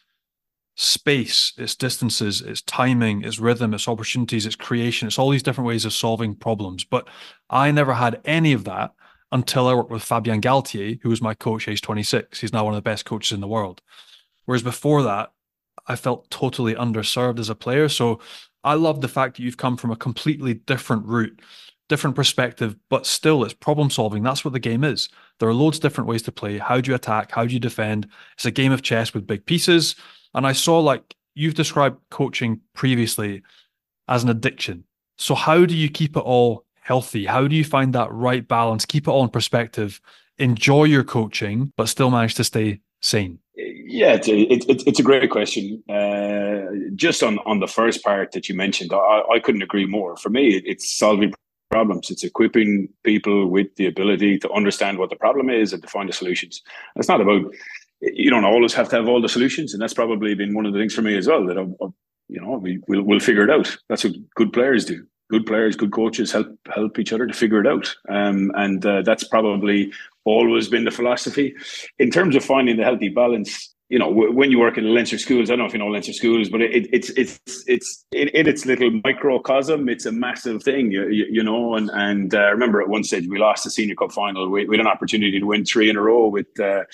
space, 0.77 1.53
it's 1.57 1.77
distances, 1.77 2.41
it's 2.41 2.63
timing, 2.63 3.23
it's 3.23 3.39
rhythm, 3.39 3.75
it's 3.75 3.89
opportunities, 3.89 4.45
it's 4.45 4.57
creation, 4.57 5.07
it's 5.07 5.19
all 5.19 5.31
these 5.31 5.43
different 5.43 5.69
ways 5.69 5.85
of 5.85 5.93
solving 5.93 6.35
problems. 6.35 6.85
But 6.85 7.09
I 7.49 7.71
never 7.71 7.95
had 7.95 8.21
any 8.25 8.53
of 8.53 8.65
that 8.65 8.93
until 9.31 9.69
I 9.69 9.75
worked 9.75 9.91
with 9.91 10.03
Fabien 10.03 10.41
Galthié, 10.41 11.01
who 11.03 11.09
was 11.09 11.23
my 11.23 11.35
coach 11.35 11.69
age 11.69 11.81
26. 11.81 12.41
He's 12.41 12.53
now 12.53 12.65
one 12.65 12.75
of 12.75 12.79
the 12.79 12.89
best 12.89 13.05
coaches 13.05 13.33
in 13.33 13.41
the 13.41 13.49
world. 13.49 13.81
Whereas 14.45 14.63
before 14.63 15.03
that, 15.05 15.33
I 15.87 15.97
felt 15.97 16.31
totally 16.31 16.75
underserved 16.75 17.39
as 17.39 17.51
a 17.51 17.55
player. 17.55 17.89
So 17.89 18.21
I 18.63 18.75
love 18.75 19.01
the 19.01 19.09
fact 19.09 19.37
that 19.37 19.43
you've 19.43 19.57
come 19.57 19.77
from 19.77 19.91
a 19.91 19.97
completely 19.97 20.55
different 20.55 21.07
route 21.07 21.41
different 21.89 22.17
perspective, 22.17 22.77
but 22.89 23.07
still 23.07 23.45
it's 23.45 23.55
problem 23.55 23.91
solving. 23.91 24.23
That's 24.23 24.45
what 24.45 24.53
the 24.53 24.59
game 24.59 24.85
is. 24.85 25.09
There 25.39 25.49
are 25.49 25.55
loads 25.55 25.79
of 25.79 25.83
different 25.83 26.09
ways 26.09 26.23
to 26.23 26.33
play. 26.33 26.59
How 26.59 26.81
do 26.81 26.91
you 26.91 26.95
attack? 26.95 27.31
How 27.31 27.45
do 27.45 27.53
you 27.53 27.61
defend? 27.61 28.09
It's 28.35 28.45
a 28.45 28.51
game 28.51 28.73
of 28.73 28.83
chess 28.83 29.13
with 29.13 29.27
big 29.27 29.45
pieces. 29.47 29.97
And 30.35 30.47
I 30.47 30.53
saw 30.53 30.81
like 30.81 31.15
you've 31.35 31.55
described 31.55 31.99
coaching 32.11 32.61
previously 32.75 33.43
as 34.09 34.23
an 34.23 34.31
addiction. 34.31 34.85
So 35.19 35.35
how 35.35 35.65
do 35.65 35.77
you 35.77 35.89
keep 35.89 36.17
it 36.17 36.21
all 36.21 36.65
healthy? 36.81 37.25
How 37.27 37.47
do 37.47 37.55
you 37.55 37.65
find 37.65 37.93
that 37.95 38.11
right 38.13 38.47
balance? 38.47 38.85
Keep 38.85 39.07
it 39.07 39.11
all 39.11 39.23
in 39.23 39.31
perspective, 39.31 40.01
enjoy 40.39 40.85
your 40.85 41.05
coaching, 41.05 41.73
but 41.77 41.89
still 41.89 42.11
manage 42.11 42.35
to 42.37 42.45
stay 42.45 42.81
sane? 43.01 43.39
Yeah, 43.57 44.15
it's 44.15 44.29
a, 44.29 44.41
it's, 44.53 44.85
it's 44.85 44.99
a 44.99 45.03
great 45.03 45.31
question. 45.31 45.83
Uh, 45.89 46.63
just 46.97 47.23
on, 47.23 47.39
on 47.47 47.61
the 47.61 47.69
first 47.69 48.03
part 48.03 48.33
that 48.33 48.49
you 48.49 48.55
mentioned, 48.55 48.93
I, 48.93 49.23
I 49.35 49.39
couldn't 49.39 49.63
agree 49.63 49.87
more. 49.87 50.17
For 50.17 50.31
me, 50.31 50.61
it's 50.65 50.93
solving 50.93 51.33
problems. 51.75 52.09
It's 52.09 52.23
equipping 52.23 52.89
people 53.03 53.39
with 53.49 53.69
the 53.75 53.87
ability 53.87 54.39
to 54.39 54.49
understand 54.53 54.99
what 54.99 55.11
the 55.11 55.17
problem 55.17 55.51
is 55.51 55.73
and 55.73 55.83
to 55.83 55.89
find 55.89 56.09
the 56.09 56.13
solutions. 56.13 56.63
it's 56.97 57.09
not 57.09 57.21
about 57.21 57.43
you 58.01 58.31
don't 58.31 58.45
always 58.45 58.75
have 58.75 58.89
to 58.91 58.97
have 58.97 59.09
all 59.09 59.23
the 59.23 59.35
solutions, 59.37 59.73
and 59.73 59.81
that's 59.81 59.95
probably 60.03 60.35
been 60.35 60.55
one 60.55 60.67
of 60.67 60.73
the 60.73 60.79
things 60.79 60.95
for 60.95 61.03
me 61.03 61.17
as 61.17 61.27
well. 61.27 61.45
That 61.47 61.59
I'm, 61.59 61.75
you 62.29 62.41
know 62.41 62.53
we 62.67 62.73
will 62.87 63.03
we'll 63.03 63.29
figure 63.29 63.45
it 63.45 63.51
out. 63.57 63.77
That's 63.89 64.05
what 64.05 64.15
good 64.37 64.53
players 64.53 64.85
do. 64.85 64.99
Good 65.31 65.47
players, 65.47 65.75
good 65.75 65.93
coaches 65.93 66.31
help 66.31 66.49
help 66.79 66.99
each 66.99 67.13
other 67.13 67.27
to 67.27 67.41
figure 67.43 67.61
it 67.61 67.67
out, 67.67 67.87
um, 68.09 68.53
and 68.55 68.85
uh, 68.87 69.03
that's 69.03 69.25
probably 69.25 69.93
always 70.25 70.69
been 70.69 70.85
the 70.85 70.99
philosophy. 70.99 71.55
In 71.99 72.11
terms 72.11 72.37
of 72.37 72.45
finding 72.45 72.77
the 72.77 72.85
healthy 72.85 73.09
balance, 73.09 73.74
you 73.91 73.99
know, 73.99 74.09
when 74.09 74.51
you 74.51 74.59
work 74.59 74.79
in 74.79 74.95
Leinster 74.95 75.19
schools, 75.19 75.51
I 75.51 75.53
don't 75.53 75.59
know 75.59 75.67
if 75.67 75.73
you 75.75 75.79
know 75.79 75.89
Leinster 75.89 76.15
schools, 76.15 76.49
but 76.49 76.63
it, 76.63 76.89
it's 76.93 77.11
it's 77.11 77.39
it's 77.67 78.05
in, 78.13 78.29
its 78.33 78.65
little 78.65 78.91
microcosm, 79.05 79.89
it's 79.91 80.07
a 80.07 80.13
massive 80.13 80.63
thing, 80.63 80.91
you, 80.91 81.09
you, 81.09 81.27
you 81.31 81.43
know. 81.43 81.75
And 81.75 81.91
and 81.93 82.35
uh, 82.35 82.39
I 82.39 82.49
remember 82.49 82.81
at 82.81 82.89
one 82.89 83.05
stage 83.05 83.29
we 83.29 83.39
lost 83.39 83.65
the 83.65 83.71
senior 83.71 83.95
cup 83.95 84.13
final. 84.13 84.49
We, 84.49 84.67
we 84.67 84.77
had 84.77 84.87
an 84.87 84.91
opportunity 84.91 85.39
to 85.39 85.47
win 85.47 85.67
three 85.67 85.91
in 85.91 85.97
a 85.97 86.01
row 86.01 86.29
with 86.29 86.59
uh, 86.59 86.85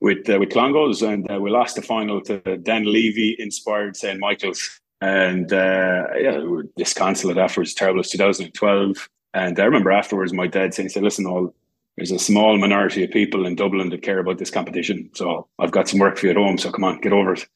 with 0.00 0.28
uh, 0.28 0.38
with 0.40 0.50
Clongowes, 0.50 1.02
and 1.02 1.30
uh, 1.30 1.40
we 1.40 1.50
lost 1.50 1.76
the 1.76 1.82
final 1.82 2.20
to 2.22 2.38
Dan 2.58 2.84
Leavy 2.84 3.36
inspired 3.38 3.96
St 3.96 4.18
Michael's. 4.18 4.80
And 5.00 5.52
uh, 5.52 6.06
yeah, 6.18 6.38
we 6.38 6.48
were 6.48 6.66
disconsolate 6.76 7.38
afterwards. 7.38 7.74
Terrible. 7.74 8.00
It's 8.00 8.10
2012, 8.10 9.08
and 9.34 9.60
I 9.60 9.64
remember 9.64 9.92
afterwards 9.92 10.32
my 10.32 10.48
dad 10.48 10.74
saying, 10.74 10.88
"He 10.88 10.92
said, 10.92 11.04
listen, 11.04 11.26
all." 11.26 11.54
There's 11.96 12.10
a 12.10 12.18
small 12.18 12.58
minority 12.58 13.04
of 13.04 13.10
people 13.10 13.46
in 13.46 13.54
Dublin 13.54 13.90
that 13.90 14.02
care 14.02 14.18
about 14.18 14.38
this 14.38 14.50
competition. 14.50 15.10
So 15.14 15.48
I've 15.58 15.70
got 15.70 15.88
some 15.88 16.00
work 16.00 16.18
for 16.18 16.26
you 16.26 16.30
at 16.30 16.36
home. 16.36 16.58
So 16.58 16.72
come 16.72 16.84
on, 16.84 17.00
get 17.00 17.12
over 17.12 17.34
it. 17.34 17.46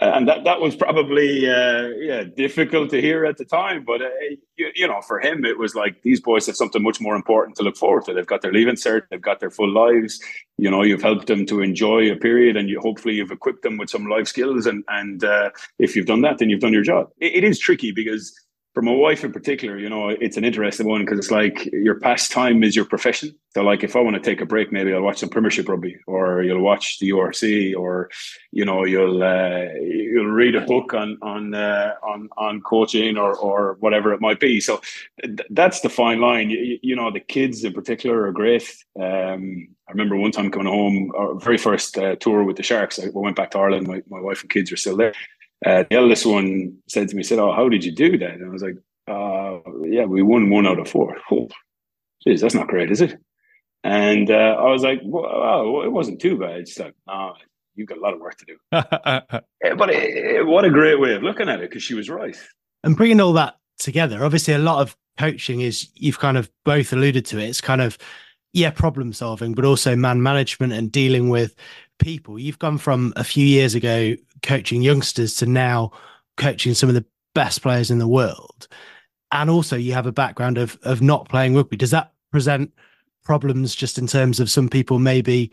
Uh, 0.00 0.12
and 0.14 0.26
that 0.26 0.42
that 0.44 0.58
was 0.58 0.74
probably 0.74 1.46
uh, 1.46 1.88
yeah 1.98 2.24
difficult 2.34 2.88
to 2.88 2.98
hear 2.98 3.26
at 3.26 3.36
the 3.36 3.44
time, 3.44 3.84
but 3.84 4.00
uh, 4.00 4.08
you, 4.56 4.70
you, 4.74 4.88
know 4.88 5.02
for 5.02 5.20
him 5.20 5.44
it 5.44 5.58
was 5.58 5.74
like 5.74 6.00
these 6.00 6.18
boys 6.18 6.46
have 6.46 6.56
something 6.56 6.82
much 6.82 6.98
more 6.98 7.14
important 7.14 7.54
to 7.54 7.62
look 7.62 7.76
forward 7.76 8.02
to. 8.02 8.14
They've 8.14 8.26
got 8.26 8.40
their 8.40 8.54
leaving 8.54 8.76
cert, 8.76 9.02
they've 9.10 9.20
got 9.20 9.40
their 9.40 9.50
full 9.50 9.70
lives. 9.70 10.18
You 10.56 10.70
know, 10.70 10.82
you've 10.82 11.02
helped 11.02 11.26
them 11.26 11.44
to 11.44 11.60
enjoy 11.60 12.10
a 12.10 12.16
period, 12.16 12.56
and 12.56 12.70
you 12.70 12.80
hopefully 12.80 13.16
you've 13.16 13.30
equipped 13.30 13.64
them 13.64 13.76
with 13.76 13.90
some 13.90 14.06
life 14.06 14.28
skills. 14.28 14.64
And 14.64 14.82
and 14.88 15.22
uh, 15.22 15.50
if 15.78 15.94
you've 15.94 16.06
done 16.06 16.22
that, 16.22 16.38
then 16.38 16.48
you've 16.48 16.60
done 16.60 16.72
your 16.72 16.82
job. 16.82 17.10
it, 17.20 17.34
it 17.34 17.44
is 17.44 17.58
tricky 17.58 17.92
because 17.92 18.32
for 18.74 18.80
my 18.80 18.92
wife 18.92 19.22
in 19.22 19.32
particular, 19.32 19.78
you 19.78 19.88
know, 19.88 20.08
it's 20.08 20.38
an 20.38 20.44
interesting 20.44 20.86
one 20.88 21.04
because 21.04 21.18
it's 21.18 21.30
like 21.30 21.66
your 21.72 22.00
pastime 22.00 22.64
is 22.64 22.74
your 22.74 22.86
profession. 22.86 23.34
So, 23.54 23.62
like, 23.62 23.84
if 23.84 23.96
I 23.96 24.00
want 24.00 24.16
to 24.16 24.22
take 24.22 24.40
a 24.40 24.46
break, 24.46 24.72
maybe 24.72 24.94
I'll 24.94 25.02
watch 25.02 25.18
some 25.18 25.28
Premiership 25.28 25.68
rugby, 25.68 25.98
or 26.06 26.42
you'll 26.42 26.62
watch 26.62 26.98
the 26.98 27.10
URC, 27.10 27.76
or 27.76 28.08
you 28.50 28.64
know, 28.64 28.86
you'll 28.86 29.22
uh, 29.22 29.66
you'll 29.78 30.30
read 30.30 30.54
a 30.54 30.62
book 30.62 30.94
on 30.94 31.18
on 31.20 31.52
uh, 31.52 31.92
on 32.02 32.30
on 32.38 32.62
coaching 32.62 33.18
or 33.18 33.36
or 33.36 33.76
whatever 33.80 34.14
it 34.14 34.22
might 34.22 34.40
be. 34.40 34.58
So, 34.58 34.80
th- 35.22 35.40
that's 35.50 35.82
the 35.82 35.90
fine 35.90 36.20
line. 36.20 36.48
You, 36.48 36.78
you, 36.82 36.96
know, 36.96 37.10
the 37.10 37.20
kids 37.20 37.62
in 37.64 37.74
particular 37.74 38.26
are 38.26 38.32
great. 38.32 38.64
Um, 38.98 39.68
I 39.86 39.90
remember 39.92 40.16
one 40.16 40.32
time 40.32 40.50
coming 40.50 40.72
home, 40.72 41.12
our 41.14 41.34
very 41.34 41.58
first 41.58 41.98
uh, 41.98 42.16
tour 42.16 42.44
with 42.44 42.56
the 42.56 42.62
Sharks. 42.62 42.98
I 42.98 43.10
went 43.12 43.36
back 43.36 43.50
to 43.50 43.58
Ireland. 43.58 43.86
My, 43.86 44.02
my 44.08 44.20
wife 44.20 44.40
and 44.40 44.50
kids 44.50 44.72
are 44.72 44.78
still 44.78 44.96
there. 44.96 45.12
Uh, 45.64 45.84
the 45.88 45.96
eldest 45.96 46.26
one 46.26 46.76
said 46.88 47.08
to 47.08 47.16
me, 47.16 47.22
said, 47.22 47.38
"Oh, 47.38 47.52
how 47.52 47.68
did 47.68 47.84
you 47.84 47.92
do 47.92 48.18
that?" 48.18 48.32
And 48.32 48.44
I 48.44 48.48
was 48.48 48.62
like, 48.62 48.76
uh, 49.08 49.58
"Yeah, 49.84 50.04
we 50.04 50.22
won 50.22 50.50
one 50.50 50.66
out 50.66 50.78
of 50.78 50.88
four. 50.88 51.16
Oh, 51.30 51.48
geez, 52.24 52.40
that's 52.40 52.54
not 52.54 52.68
great, 52.68 52.90
is 52.90 53.00
it?" 53.00 53.16
And 53.84 54.30
uh, 54.30 54.56
I 54.58 54.70
was 54.70 54.82
like, 54.82 55.00
"Well, 55.04 55.82
it 55.82 55.92
wasn't 55.92 56.20
too 56.20 56.38
bad." 56.38 56.60
It's 56.60 56.78
like, 56.78 56.94
"No, 57.06 57.34
you've 57.74 57.88
got 57.88 57.98
a 57.98 58.00
lot 58.00 58.14
of 58.14 58.20
work 58.20 58.36
to 58.38 58.44
do." 58.44 58.56
yeah, 58.72 59.74
but 59.76 59.90
it, 59.90 60.16
it, 60.16 60.46
what 60.46 60.64
a 60.64 60.70
great 60.70 61.00
way 61.00 61.14
of 61.14 61.22
looking 61.22 61.48
at 61.48 61.60
it, 61.60 61.70
because 61.70 61.82
she 61.82 61.94
was 61.94 62.10
right. 62.10 62.36
And 62.82 62.96
bringing 62.96 63.20
all 63.20 63.32
that 63.34 63.56
together, 63.78 64.24
obviously, 64.24 64.54
a 64.54 64.58
lot 64.58 64.80
of 64.80 64.96
coaching 65.18 65.60
is 65.60 65.88
you've 65.94 66.18
kind 66.18 66.36
of 66.36 66.50
both 66.64 66.92
alluded 66.92 67.24
to 67.26 67.38
it. 67.38 67.48
It's 67.48 67.60
kind 67.60 67.80
of 67.80 67.98
yeah, 68.52 68.70
problem 68.70 69.12
solving, 69.12 69.54
but 69.54 69.64
also 69.64 69.96
man 69.96 70.22
management 70.22 70.72
and 70.72 70.92
dealing 70.92 71.30
with 71.30 71.54
people. 71.98 72.38
You've 72.38 72.58
gone 72.58 72.78
from 72.78 73.12
a 73.16 73.24
few 73.24 73.46
years 73.46 73.74
ago 73.74 74.14
coaching 74.42 74.82
youngsters 74.82 75.36
to 75.36 75.46
now 75.46 75.92
coaching 76.36 76.74
some 76.74 76.88
of 76.88 76.94
the 76.94 77.04
best 77.34 77.62
players 77.62 77.90
in 77.90 77.98
the 77.98 78.08
world. 78.08 78.68
And 79.30 79.48
also 79.48 79.76
you 79.76 79.94
have 79.94 80.06
a 80.06 80.12
background 80.12 80.58
of 80.58 80.78
of 80.82 81.00
not 81.00 81.28
playing 81.28 81.54
rugby. 81.54 81.76
Does 81.76 81.90
that 81.90 82.12
present 82.30 82.72
problems 83.24 83.74
just 83.74 83.98
in 83.98 84.06
terms 84.06 84.40
of 84.40 84.50
some 84.50 84.68
people 84.68 84.98
maybe 84.98 85.50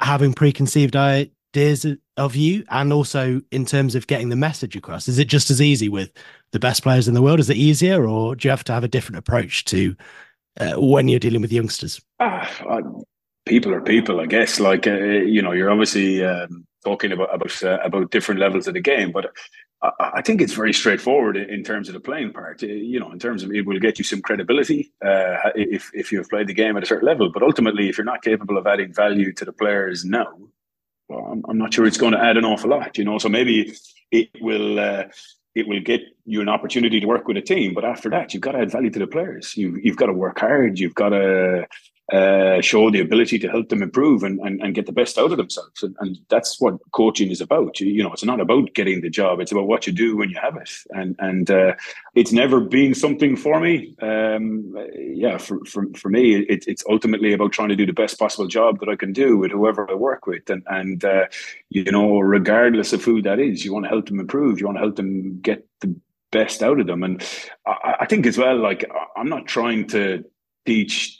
having 0.00 0.32
preconceived 0.32 0.94
ideas 0.96 1.86
of 2.16 2.36
you 2.36 2.64
and 2.70 2.92
also 2.92 3.40
in 3.50 3.64
terms 3.64 3.94
of 3.94 4.06
getting 4.06 4.28
the 4.28 4.36
message 4.36 4.76
across? 4.76 5.08
Is 5.08 5.18
it 5.18 5.26
just 5.26 5.50
as 5.50 5.60
easy 5.60 5.88
with 5.88 6.12
the 6.52 6.60
best 6.60 6.82
players 6.82 7.08
in 7.08 7.14
the 7.14 7.22
world? 7.22 7.40
Is 7.40 7.50
it 7.50 7.56
easier 7.56 8.06
or 8.06 8.36
do 8.36 8.46
you 8.46 8.50
have 8.50 8.64
to 8.64 8.72
have 8.72 8.84
a 8.84 8.88
different 8.88 9.18
approach 9.18 9.64
to 9.66 9.96
uh, 10.58 10.74
when 10.74 11.08
you're 11.08 11.20
dealing 11.20 11.40
with 11.40 11.52
youngsters? 11.52 12.00
Uh, 12.18 12.46
people 13.46 13.72
are 13.72 13.80
people, 13.80 14.20
I 14.20 14.26
guess. 14.26 14.60
Like 14.60 14.86
uh, 14.86 14.92
you 14.92 15.42
know, 15.42 15.52
you're 15.52 15.70
obviously 15.70 16.24
um, 16.24 16.66
talking 16.84 17.12
about 17.12 17.34
about 17.34 17.62
uh, 17.62 17.78
about 17.82 18.10
different 18.10 18.40
levels 18.40 18.66
of 18.66 18.74
the 18.74 18.80
game, 18.80 19.12
but 19.12 19.32
I, 19.82 19.90
I, 20.14 20.22
think 20.22 20.40
it's 20.40 20.52
very 20.52 20.72
straightforward 20.72 21.36
in 21.36 21.62
terms 21.62 21.88
of 21.88 21.94
the 21.94 22.00
playing 22.00 22.32
part. 22.32 22.62
Uh, 22.62 22.66
you 22.66 23.00
know, 23.00 23.10
in 23.12 23.18
terms 23.18 23.42
of 23.42 23.50
it 23.52 23.66
will 23.66 23.78
get 23.78 23.98
you 23.98 24.04
some 24.04 24.22
credibility 24.22 24.92
uh, 25.04 25.50
if 25.54 25.90
if 25.94 26.12
you've 26.12 26.28
played 26.28 26.46
the 26.46 26.54
game 26.54 26.76
at 26.76 26.82
a 26.82 26.86
certain 26.86 27.06
level. 27.06 27.30
But 27.32 27.42
ultimately, 27.42 27.88
if 27.88 27.98
you're 27.98 28.04
not 28.04 28.22
capable 28.22 28.58
of 28.58 28.66
adding 28.66 28.92
value 28.92 29.32
to 29.32 29.44
the 29.44 29.52
players 29.52 30.04
now, 30.04 30.32
well, 31.08 31.26
I'm, 31.32 31.44
I'm 31.48 31.58
not 31.58 31.74
sure 31.74 31.86
it's 31.86 31.98
going 31.98 32.12
to 32.12 32.22
add 32.22 32.36
an 32.36 32.44
awful 32.44 32.70
lot. 32.70 32.98
You 32.98 33.04
know, 33.04 33.18
so 33.18 33.28
maybe 33.28 33.74
it 34.10 34.30
will 34.40 34.78
uh, 34.78 35.04
it 35.54 35.66
will 35.66 35.80
get 35.80 36.00
you 36.24 36.40
an 36.40 36.48
opportunity 36.48 37.00
to 37.00 37.06
work 37.06 37.26
with 37.26 37.36
a 37.36 37.42
team. 37.42 37.74
But 37.74 37.84
after 37.84 38.08
that, 38.10 38.32
you've 38.32 38.42
got 38.42 38.52
to 38.52 38.58
add 38.58 38.70
value 38.70 38.90
to 38.90 38.98
the 38.98 39.06
players. 39.06 39.56
You've, 39.56 39.84
you've 39.84 39.96
got 39.96 40.06
to 40.06 40.12
work 40.12 40.38
hard. 40.38 40.78
You've 40.78 40.94
got 40.94 41.10
to 41.10 41.66
uh, 42.12 42.60
show 42.60 42.90
the 42.90 43.00
ability 43.00 43.38
to 43.38 43.48
help 43.48 43.68
them 43.68 43.82
improve 43.82 44.22
and, 44.22 44.40
and, 44.40 44.60
and 44.60 44.74
get 44.74 44.86
the 44.86 44.92
best 44.92 45.16
out 45.16 45.30
of 45.30 45.36
themselves. 45.36 45.82
And, 45.82 45.96
and 46.00 46.18
that's 46.28 46.60
what 46.60 46.78
coaching 46.92 47.30
is 47.30 47.40
about. 47.40 47.78
You, 47.78 47.88
you, 47.88 48.02
know, 48.02 48.12
it's 48.12 48.24
not 48.24 48.40
about 48.40 48.74
getting 48.74 49.00
the 49.00 49.10
job. 49.10 49.40
It's 49.40 49.52
about 49.52 49.68
what 49.68 49.86
you 49.86 49.92
do 49.92 50.16
when 50.16 50.30
you 50.30 50.38
have 50.40 50.56
it. 50.56 50.70
And 50.90 51.14
and 51.18 51.50
uh, 51.50 51.74
it's 52.14 52.32
never 52.32 52.60
been 52.60 52.94
something 52.94 53.36
for 53.36 53.60
me. 53.60 53.94
Um, 54.02 54.76
yeah, 54.98 55.38
for, 55.38 55.64
for, 55.64 55.86
for 55.96 56.08
me, 56.08 56.36
it, 56.36 56.64
it's 56.66 56.84
ultimately 56.88 57.32
about 57.32 57.52
trying 57.52 57.68
to 57.68 57.76
do 57.76 57.86
the 57.86 57.92
best 57.92 58.18
possible 58.18 58.48
job 58.48 58.80
that 58.80 58.88
I 58.88 58.96
can 58.96 59.12
do 59.12 59.36
with 59.36 59.52
whoever 59.52 59.88
I 59.90 59.94
work 59.94 60.26
with. 60.26 60.50
And, 60.50 60.62
and 60.66 61.04
uh, 61.04 61.26
you 61.68 61.90
know, 61.90 62.18
regardless 62.18 62.92
of 62.92 63.04
who 63.04 63.22
that 63.22 63.38
is, 63.38 63.64
you 63.64 63.72
want 63.72 63.84
to 63.84 63.90
help 63.90 64.06
them 64.06 64.20
improve. 64.20 64.58
You 64.58 64.66
want 64.66 64.78
to 64.78 64.82
help 64.82 64.96
them 64.96 65.40
get 65.40 65.66
the 65.80 65.94
best 66.32 66.62
out 66.62 66.80
of 66.80 66.86
them. 66.86 67.02
And 67.02 67.22
I, 67.66 67.96
I 68.00 68.06
think 68.06 68.26
as 68.26 68.38
well, 68.38 68.58
like, 68.58 68.90
I'm 69.16 69.28
not 69.28 69.46
trying 69.46 69.86
to 69.88 70.24
teach 70.66 71.19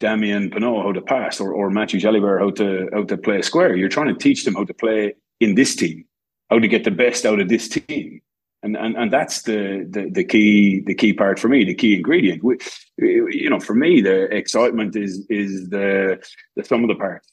Damian 0.00 0.50
Penaud 0.50 0.82
how 0.82 0.92
to 0.92 1.02
pass 1.02 1.40
or, 1.40 1.52
or 1.52 1.70
Matthieu 1.70 2.00
Jalibert 2.00 2.40
how 2.40 2.50
to 2.50 2.88
how 2.92 3.04
to 3.04 3.16
play 3.16 3.42
square. 3.42 3.76
You're 3.76 3.88
trying 3.88 4.08
to 4.08 4.18
teach 4.18 4.44
them 4.44 4.54
how 4.54 4.64
to 4.64 4.74
play 4.74 5.14
in 5.38 5.54
this 5.54 5.76
team, 5.76 6.04
how 6.50 6.58
to 6.58 6.68
get 6.68 6.84
the 6.84 6.90
best 6.90 7.24
out 7.24 7.40
of 7.40 7.48
this 7.48 7.68
team. 7.68 8.20
And, 8.62 8.76
and 8.76 8.96
and 8.96 9.12
that's 9.12 9.42
the, 9.42 9.86
the 9.88 10.10
the 10.10 10.24
key 10.24 10.80
the 10.80 10.94
key 10.94 11.12
part 11.12 11.38
for 11.38 11.48
me, 11.48 11.64
the 11.64 11.74
key 11.74 11.94
ingredient. 11.94 12.42
We, 12.42 12.58
you 12.98 13.48
know, 13.48 13.60
for 13.60 13.74
me, 13.74 14.00
the 14.00 14.24
excitement 14.34 14.96
is 14.96 15.24
is 15.30 15.70
the 15.70 16.18
the 16.56 16.64
sum 16.64 16.82
of 16.82 16.88
the 16.88 16.94
parts. 16.94 17.28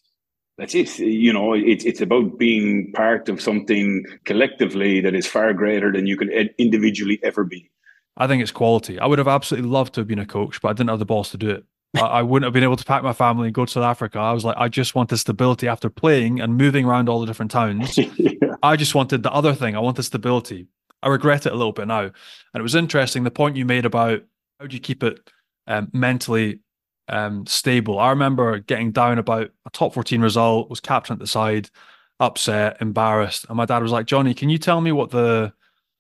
That's 0.58 0.74
it. 0.74 0.98
You 1.00 1.34
know, 1.34 1.54
it's 1.54 1.86
it's 1.86 2.02
about 2.02 2.38
being 2.38 2.92
part 2.94 3.30
of 3.30 3.42
something 3.42 4.06
collectively 4.26 5.02
that 5.02 5.16
is 5.16 5.28
far 5.28 5.54
greater 5.54 5.92
than 5.92 6.08
you 6.08 6.18
can 6.18 6.30
individually 6.58 7.20
ever 7.24 7.44
be. 7.44 7.70
I 8.16 8.28
think 8.28 8.42
it's 8.42 8.52
quality. 8.52 8.98
I 8.98 9.06
would 9.06 9.20
have 9.20 9.28
absolutely 9.28 9.70
loved 9.70 9.94
to 9.94 10.02
have 10.02 10.08
been 10.08 10.20
a 10.20 10.26
coach, 10.26 10.62
but 10.62 10.70
I 10.70 10.74
didn't 10.74 10.90
have 10.90 11.00
the 11.00 11.06
balls 11.06 11.30
to 11.32 11.38
do 11.38 11.50
it. 11.50 11.66
I, 11.96 12.22
wouldn't 12.22 12.46
have 12.46 12.54
been 12.54 12.64
able 12.64 12.76
to 12.76 12.84
pack 12.84 13.04
my 13.04 13.14
family 13.14 13.48
and 13.48 13.56
go 13.56 13.66
to 13.66 13.72
South 13.72 13.84
Africa. 13.84 14.20
I 14.20 14.34
was 14.34 14.46
like, 14.46 14.58
I 14.58 14.68
just 14.68 14.96
wanted 14.96 15.18
stability 15.18 15.68
after 15.68 15.90
playing 15.90 16.40
and 16.42 16.58
moving 16.58 16.86
around 16.86 17.10
all 17.10 17.20
the 17.20 17.26
different 17.26 17.52
towns. 17.52 17.98
yeah. 18.18 18.56
I 18.62 18.76
just 18.76 18.94
wanted 18.94 19.24
the 19.24 19.32
other 19.32 19.54
thing. 19.54 19.76
I 19.76 19.80
wanted 19.80 20.04
stability. 20.04 20.68
I 21.02 21.10
regret 21.10 21.46
it 21.46 21.54
a 21.54 21.56
little 21.56 21.72
bit 21.72 21.88
now. 21.88 22.02
And 22.02 22.14
it 22.56 22.62
was 22.62 22.76
interesting 22.76 23.24
the 23.24 23.32
point 23.32 23.56
you 23.56 23.66
made 23.66 23.86
about 23.86 24.24
how 24.60 24.68
do 24.68 24.76
you 24.76 24.82
keep 24.82 25.04
it 25.04 25.30
um, 25.68 25.90
mentally 25.94 26.60
um, 27.08 27.46
stable. 27.46 28.00
I 28.00 28.10
remember 28.10 28.60
getting 28.60 28.92
down 28.92 29.18
about 29.18 29.52
a 29.66 29.70
top 29.72 29.94
14 29.94 30.22
result, 30.22 30.70
was 30.70 30.80
captain 30.80 31.14
at 31.14 31.20
the 31.20 31.28
side, 31.28 31.70
upset, 32.20 32.78
embarrassed. 32.82 33.46
And 33.48 33.58
my 33.58 33.66
dad 33.66 33.82
was 33.82 33.92
like, 33.92 34.08
Johnny, 34.08 34.34
can 34.34 34.50
you 34.50 34.58
tell 34.58 34.82
me 34.82 34.92
what 34.92 35.12
the 35.12 35.54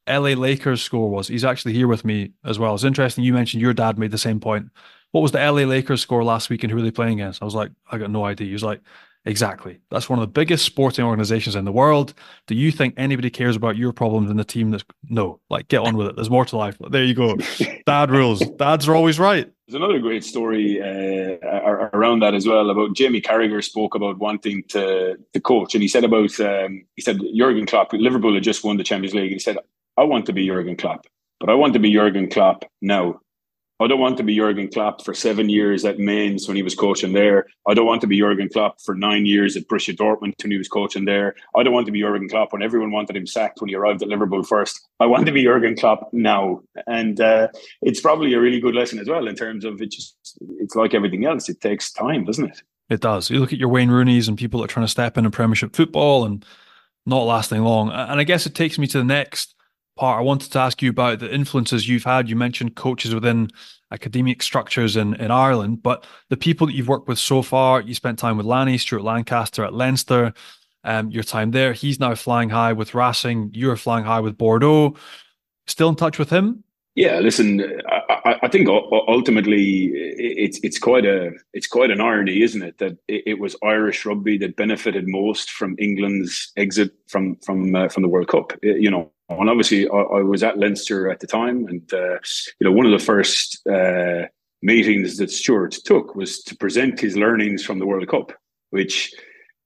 LA 0.08 0.34
Lakers 0.34 0.82
score 0.82 1.10
was? 1.10 1.28
He's 1.28 1.46
actually 1.46 1.74
here 1.74 1.88
with 1.88 2.04
me 2.04 2.32
as 2.44 2.60
well. 2.60 2.76
It's 2.76 2.84
interesting. 2.84 3.24
You 3.24 3.34
mentioned 3.34 3.62
your 3.62 3.74
dad 3.74 3.98
made 3.98 4.12
the 4.12 4.18
same 4.18 4.40
point 4.40 4.70
what 5.12 5.22
was 5.22 5.32
the 5.32 5.40
LA 5.40 5.64
Lakers 5.64 6.02
score 6.02 6.24
last 6.24 6.50
week 6.50 6.64
and 6.64 6.72
who 6.72 6.78
were 6.78 6.84
they 6.84 6.92
playing 6.92 7.20
against? 7.22 7.42
I 7.42 7.46
was 7.46 7.56
like, 7.56 7.72
I 7.92 7.98
got 7.98 8.12
no 8.12 8.26
idea. 8.26 8.48
He 8.48 8.54
was 8.54 8.64
like, 8.64 8.82
exactly. 9.26 9.80
That's 9.90 10.10
one 10.10 10.20
of 10.20 10.24
the 10.24 10.32
biggest 10.32 10.66
sporting 10.66 11.06
organizations 11.06 11.56
in 11.56 11.66
the 11.66 11.72
world. 11.72 12.14
Do 12.48 12.56
you 12.56 12.72
think 12.72 12.96
anybody 12.98 13.30
cares 13.30 13.56
about 13.56 13.78
your 13.78 13.94
problems 13.94 14.30
in 14.30 14.38
the 14.38 14.44
team 14.44 14.72
that's 14.72 14.86
no, 15.10 15.40
like 15.50 15.68
get 15.68 15.82
on 15.82 15.96
with 15.96 16.08
it. 16.08 16.16
There's 16.16 16.30
more 16.30 16.46
to 16.46 16.58
life. 16.58 16.78
There 16.90 17.04
you 17.04 17.14
go. 17.14 17.38
Dad 17.86 18.12
rules. 18.12 18.40
Dads 18.40 18.88
are 18.88 18.96
always 18.96 19.20
right. 19.20 19.52
There's 19.68 19.82
another 19.82 20.00
great 20.00 20.24
story 20.24 20.82
uh, 20.82 21.46
around 21.94 22.22
that 22.22 22.34
as 22.34 22.48
well 22.48 22.70
about 22.70 22.96
Jamie 22.96 23.22
Carragher 23.22 23.62
spoke 23.62 23.96
about 23.96 24.18
wanting 24.18 24.64
to 24.70 25.18
to 25.34 25.40
coach, 25.42 25.76
and 25.76 25.82
he 25.82 25.90
said 25.90 26.06
about 26.06 26.40
um, 26.40 26.86
he 26.96 27.02
said 27.02 27.20
Jurgen 27.36 27.66
Klopp, 27.66 27.92
Liverpool 27.92 28.34
had 28.34 28.44
just 28.44 28.64
won 28.64 28.78
the 28.78 28.84
Champions 28.86 29.14
League. 29.14 29.34
He 29.34 29.40
said, 29.40 29.58
"I 29.98 30.04
want 30.04 30.26
to 30.28 30.34
be 30.34 30.48
Jurgen 30.48 30.78
Klopp, 30.78 31.06
but 31.42 31.50
I 31.50 31.54
want 31.56 31.74
to 31.74 31.80
be 31.80 31.92
Jurgen 31.92 32.30
Klopp 32.30 32.64
now. 32.82 33.20
I 33.80 33.88
don't 33.88 34.00
want 34.00 34.18
to 34.18 34.24
be 34.24 34.36
Jurgen 34.36 34.70
Klopp 34.70 35.04
for 35.06 35.14
seven 35.14 35.50
years 35.50 35.86
at 35.86 36.00
Mainz 36.00 36.48
when 36.48 36.58
he 36.58 36.64
was 36.64 36.74
coaching 36.74 37.14
there. 37.14 37.46
I 37.68 37.76
don't 37.76 37.86
want 37.86 38.02
to 38.02 38.08
be 38.08 38.18
Jurgen 38.20 38.50
Klopp 38.50 38.82
for 38.82 38.96
nine 38.96 39.28
years 39.28 39.56
at 39.56 39.68
Borussia 39.68 39.96
Dortmund 39.96 40.34
when 40.42 40.52
he 40.52 40.58
was 40.58 40.68
coaching 40.68 41.06
there. 41.06 41.36
I 41.56 41.62
don't 41.62 41.74
want 41.74 41.86
to 41.86 41.92
be 41.92 42.02
Jurgen 42.02 42.28
Klopp 42.28 42.54
when 42.54 42.64
everyone 42.64 42.92
wanted 42.92 43.16
him 43.16 43.28
sacked 43.28 43.62
when 43.62 43.70
he 43.70 43.76
arrived 43.76 44.02
at 44.02 44.08
Liverpool 44.08 44.42
first. 44.44 44.88
I 45.00 45.06
want 45.06 45.28
to 45.28 45.32
be 45.32 45.44
Jurgen 45.44 45.76
Klopp 45.76 46.10
now, 46.12 46.62
and 46.88 47.22
uh, 47.22 47.50
it's 47.84 48.02
probably 48.02 48.34
a 48.34 48.40
really 48.40 48.60
good 48.60 48.74
lesson 48.74 48.98
as 48.98 49.08
well 49.08 49.28
in 49.28 49.36
terms 49.36 49.64
of 49.64 49.80
it. 49.80 49.92
Just 49.92 50.18
it's 50.60 50.76
like 50.76 50.96
everything 50.96 51.26
else; 51.26 51.48
it 51.48 51.62
takes 51.62 51.92
time, 51.92 52.26
doesn't 52.26 52.50
it? 52.50 52.64
It 52.90 53.02
does. 53.02 53.30
You 53.30 53.40
look 53.40 53.54
at 53.54 53.60
your 53.60 53.70
Wayne 53.70 53.92
Rooney's 53.92 54.28
and 54.28 54.38
people 54.38 54.60
that 54.60 54.66
are 54.72 54.74
trying 54.74 54.86
to 54.86 54.92
step 54.92 55.18
in 55.18 55.26
into 55.26 55.36
Premiership 55.36 55.76
football 55.76 56.26
and 56.26 56.44
not 57.06 57.24
lasting 57.24 57.62
long. 57.62 57.90
And 57.90 58.20
I 58.20 58.24
guess 58.24 58.46
it 58.46 58.56
takes 58.56 58.80
me 58.80 58.88
to 58.88 58.98
the 58.98 59.04
next 59.04 59.54
part, 59.98 60.20
I 60.20 60.22
wanted 60.22 60.52
to 60.52 60.60
ask 60.60 60.82
you 60.82 60.90
about 60.90 61.20
the 61.20 61.34
influences 61.34 61.90
you've 61.90 62.04
had. 62.04 62.30
You 62.30 62.36
mentioned 62.36 62.76
coaches 62.76 63.14
within 63.14 63.50
academic 63.92 64.44
structures 64.44 64.96
in, 64.96 65.16
in 65.16 65.32
Ireland, 65.32 65.84
but 65.84 66.06
the 66.30 66.38
people 66.38 66.68
that 66.68 66.74
you've 66.74 66.88
worked 66.88 67.08
with 67.08 67.20
so 67.20 67.42
far, 67.42 67.82
you 67.82 67.94
spent 67.94 68.20
time 68.20 68.38
with 68.38 68.46
Lanny, 68.46 68.78
Stuart 68.78 69.04
Lancaster 69.04 69.64
at 69.64 69.74
Leinster, 69.74 70.34
um, 70.84 71.12
your 71.12 71.24
time 71.24 71.52
there. 71.52 71.74
He's 71.74 72.00
now 72.00 72.16
flying 72.16 72.50
high 72.50 72.74
with 72.74 72.94
Racing. 72.94 73.52
You're 73.54 73.76
flying 73.76 74.06
high 74.06 74.22
with 74.22 74.38
Bordeaux. 74.38 74.96
Still 75.66 75.90
in 75.90 75.96
touch 75.96 76.18
with 76.18 76.30
him? 76.30 76.64
Yeah, 76.98 77.20
listen, 77.20 77.64
I, 78.10 78.40
I, 78.42 78.48
think 78.48 78.68
ultimately 78.68 79.92
it's 79.94 80.60
it's 80.64 80.80
quite 80.80 81.06
a 81.06 81.30
it's 81.54 81.68
quite 81.68 81.92
an 81.92 82.02
irony, 82.02 82.42
isn't 82.42 82.64
it, 82.64 82.80
that 82.80 82.98
it, 83.08 83.38
was 83.38 83.56
Irish 83.64 84.04
rugby 84.04 84.36
that 84.40 84.56
benefited 84.56 85.08
most 85.08 85.52
from 85.52 85.76
England's 85.78 86.52
exit 86.58 86.94
from 87.08 87.36
from 87.46 87.76
uh, 87.76 87.90
from 87.90 88.02
the 88.02 88.10
World 88.10 88.30
Cup. 88.30 88.54
You 88.64 88.90
know, 88.90 89.12
and 89.30 89.48
obviously, 89.48 89.88
I, 89.88 89.96
I, 89.96 90.24
was 90.24 90.42
at 90.42 90.58
Leinster 90.58 91.08
at 91.12 91.20
the 91.20 91.28
time, 91.28 91.68
and 91.68 91.94
uh, 91.94 92.18
you 92.60 92.66
know, 92.66 92.72
one 92.72 92.88
of 92.88 93.00
the 93.00 93.06
first 93.06 93.62
uh, 93.68 94.26
meetings 94.64 95.18
that 95.18 95.30
Stuart 95.30 95.74
took 95.86 96.16
was 96.16 96.42
to 96.46 96.58
present 96.58 97.00
his 97.00 97.16
learnings 97.16 97.64
from 97.64 97.78
the 97.78 97.86
World 97.86 98.08
Cup, 98.08 98.34
which, 98.72 99.14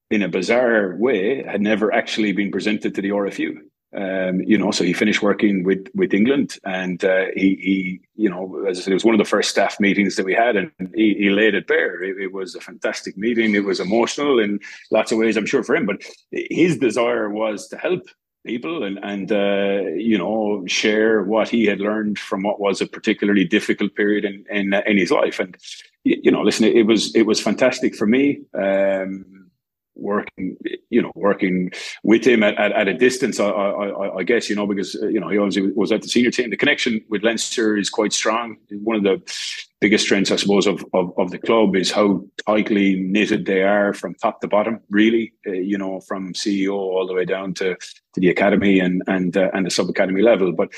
in 0.10 0.22
a 0.22 0.28
bizarre 0.28 0.98
way, 0.98 1.44
had 1.44 1.62
never 1.62 1.94
actually 1.94 2.34
been 2.34 2.52
presented 2.52 2.94
to 2.96 3.02
the 3.02 3.12
RFU. 3.12 3.54
Um, 3.96 4.42
you 4.42 4.58
know, 4.58 4.72
so 4.72 4.84
he 4.84 4.94
finished 4.94 5.22
working 5.22 5.64
with 5.64 5.88
with 5.94 6.14
England, 6.14 6.58
and 6.64 7.04
uh, 7.04 7.26
he, 7.36 7.56
he, 7.62 8.02
you 8.16 8.30
know, 8.30 8.64
as 8.66 8.80
I 8.80 8.84
said, 8.84 8.92
it 8.92 8.96
was 8.96 9.04
one 9.04 9.16
of 9.16 9.20
the 9.20 9.26
first 9.26 9.50
staff 9.50 9.80
meetings 9.82 10.16
that 10.16 10.26
we 10.26 10.34
had, 10.34 10.56
and 10.56 10.72
he, 10.96 11.14
he 11.16 11.30
laid 11.30 11.56
it 11.56 11.68
bare. 11.68 12.02
It, 12.02 12.18
it, 12.18 12.32
was 12.32 12.56
a 12.56 12.62
fantastic 12.62 13.18
meeting. 13.18 13.54
It 13.54 13.66
was 13.66 13.82
emotional 13.82 14.39
in 14.39 14.60
lots 14.92 15.12
of 15.12 15.18
ways, 15.18 15.36
I'm 15.36 15.46
sure 15.46 15.64
for 15.64 15.76
him, 15.76 15.86
but 15.86 16.02
his 16.32 16.78
desire 16.78 17.30
was 17.30 17.68
to 17.68 17.78
help 17.78 18.04
people 18.46 18.84
and 18.84 18.98
and 19.04 19.32
uh, 19.32 19.89
you 19.96 20.18
know 20.18 20.64
share 20.68 21.24
what 21.24 21.50
he 21.50 21.66
had 21.66 21.80
learned 21.80 22.18
from 22.18 22.44
what 22.44 22.60
was 22.60 22.82
a 22.82 22.88
particularly 22.88 23.46
difficult 23.46 23.94
period 23.96 24.26
in 24.26 24.46
in, 24.50 24.74
in 24.74 24.98
his 24.98 25.12
life. 25.12 25.39
And 25.39 25.58
you 26.04 26.32
know, 26.32 26.42
listen, 26.42 26.66
it 26.66 26.86
was 26.86 27.14
it 27.16 27.24
was 27.24 27.39
fantastic 27.39 27.96
for 27.96 28.08
me. 28.08 28.42
Um, 28.54 29.41
working, 29.96 30.58
you 30.89 31.02
know, 31.02 31.12
working 31.16 31.72
with 32.04 32.26
him 32.26 32.44
at, 32.44 32.58
at, 32.58 32.72
at 32.72 32.88
a 32.88 32.94
distance, 32.94 33.39
I, 33.39 33.48
I, 33.48 34.18
I, 34.18 34.24
guess, 34.24 34.50
you 34.50 34.56
know, 34.56 34.68
because, 34.68 34.94
you 34.96 35.20
know, 35.20 35.30
he 35.30 35.38
obviously 35.38 35.72
was 35.74 35.92
at 35.92 36.02
the 36.02 36.08
senior 36.08 36.32
team. 36.32 36.50
The 36.50 36.58
connection 36.58 37.02
with 37.10 37.24
Leinster 37.24 37.78
is 37.78 37.89
quite 37.89 38.14
strong. 38.14 38.58
One 38.72 38.96
of 38.96 39.04
the 39.04 39.22
biggest 39.80 40.06
strengths, 40.06 40.32
I 40.32 40.36
suppose, 40.36 40.68
of, 40.68 40.86
of, 40.94 41.12
of 41.18 41.32
the 41.32 41.39
club 41.39 41.76
is 41.76 41.92
how 41.92 42.24
tightly 42.46 43.00
knitted 43.00 43.46
they 43.46 43.64
are 43.64 43.94
from 43.94 44.16
top 44.16 44.42
to 44.42 44.48
bottom, 44.48 44.80
really, 44.89 45.34
uh, 45.48 45.52
you 45.52 45.78
know, 45.78 46.00
from 46.02 46.34
CEO 46.34 46.74
all 46.74 47.08
the 47.08 47.14
way 47.14 47.26
down 47.26 47.54
to, 47.56 47.76
to 47.76 48.20
the 48.20 48.30
academy 48.30 48.80
and, 48.80 49.02
and, 49.08 49.36
uh, 49.38 49.50
and 49.54 49.66
the 49.66 49.72
sub 49.72 49.89
academy 49.89 50.22
level. 50.22 50.52
But 50.52 50.70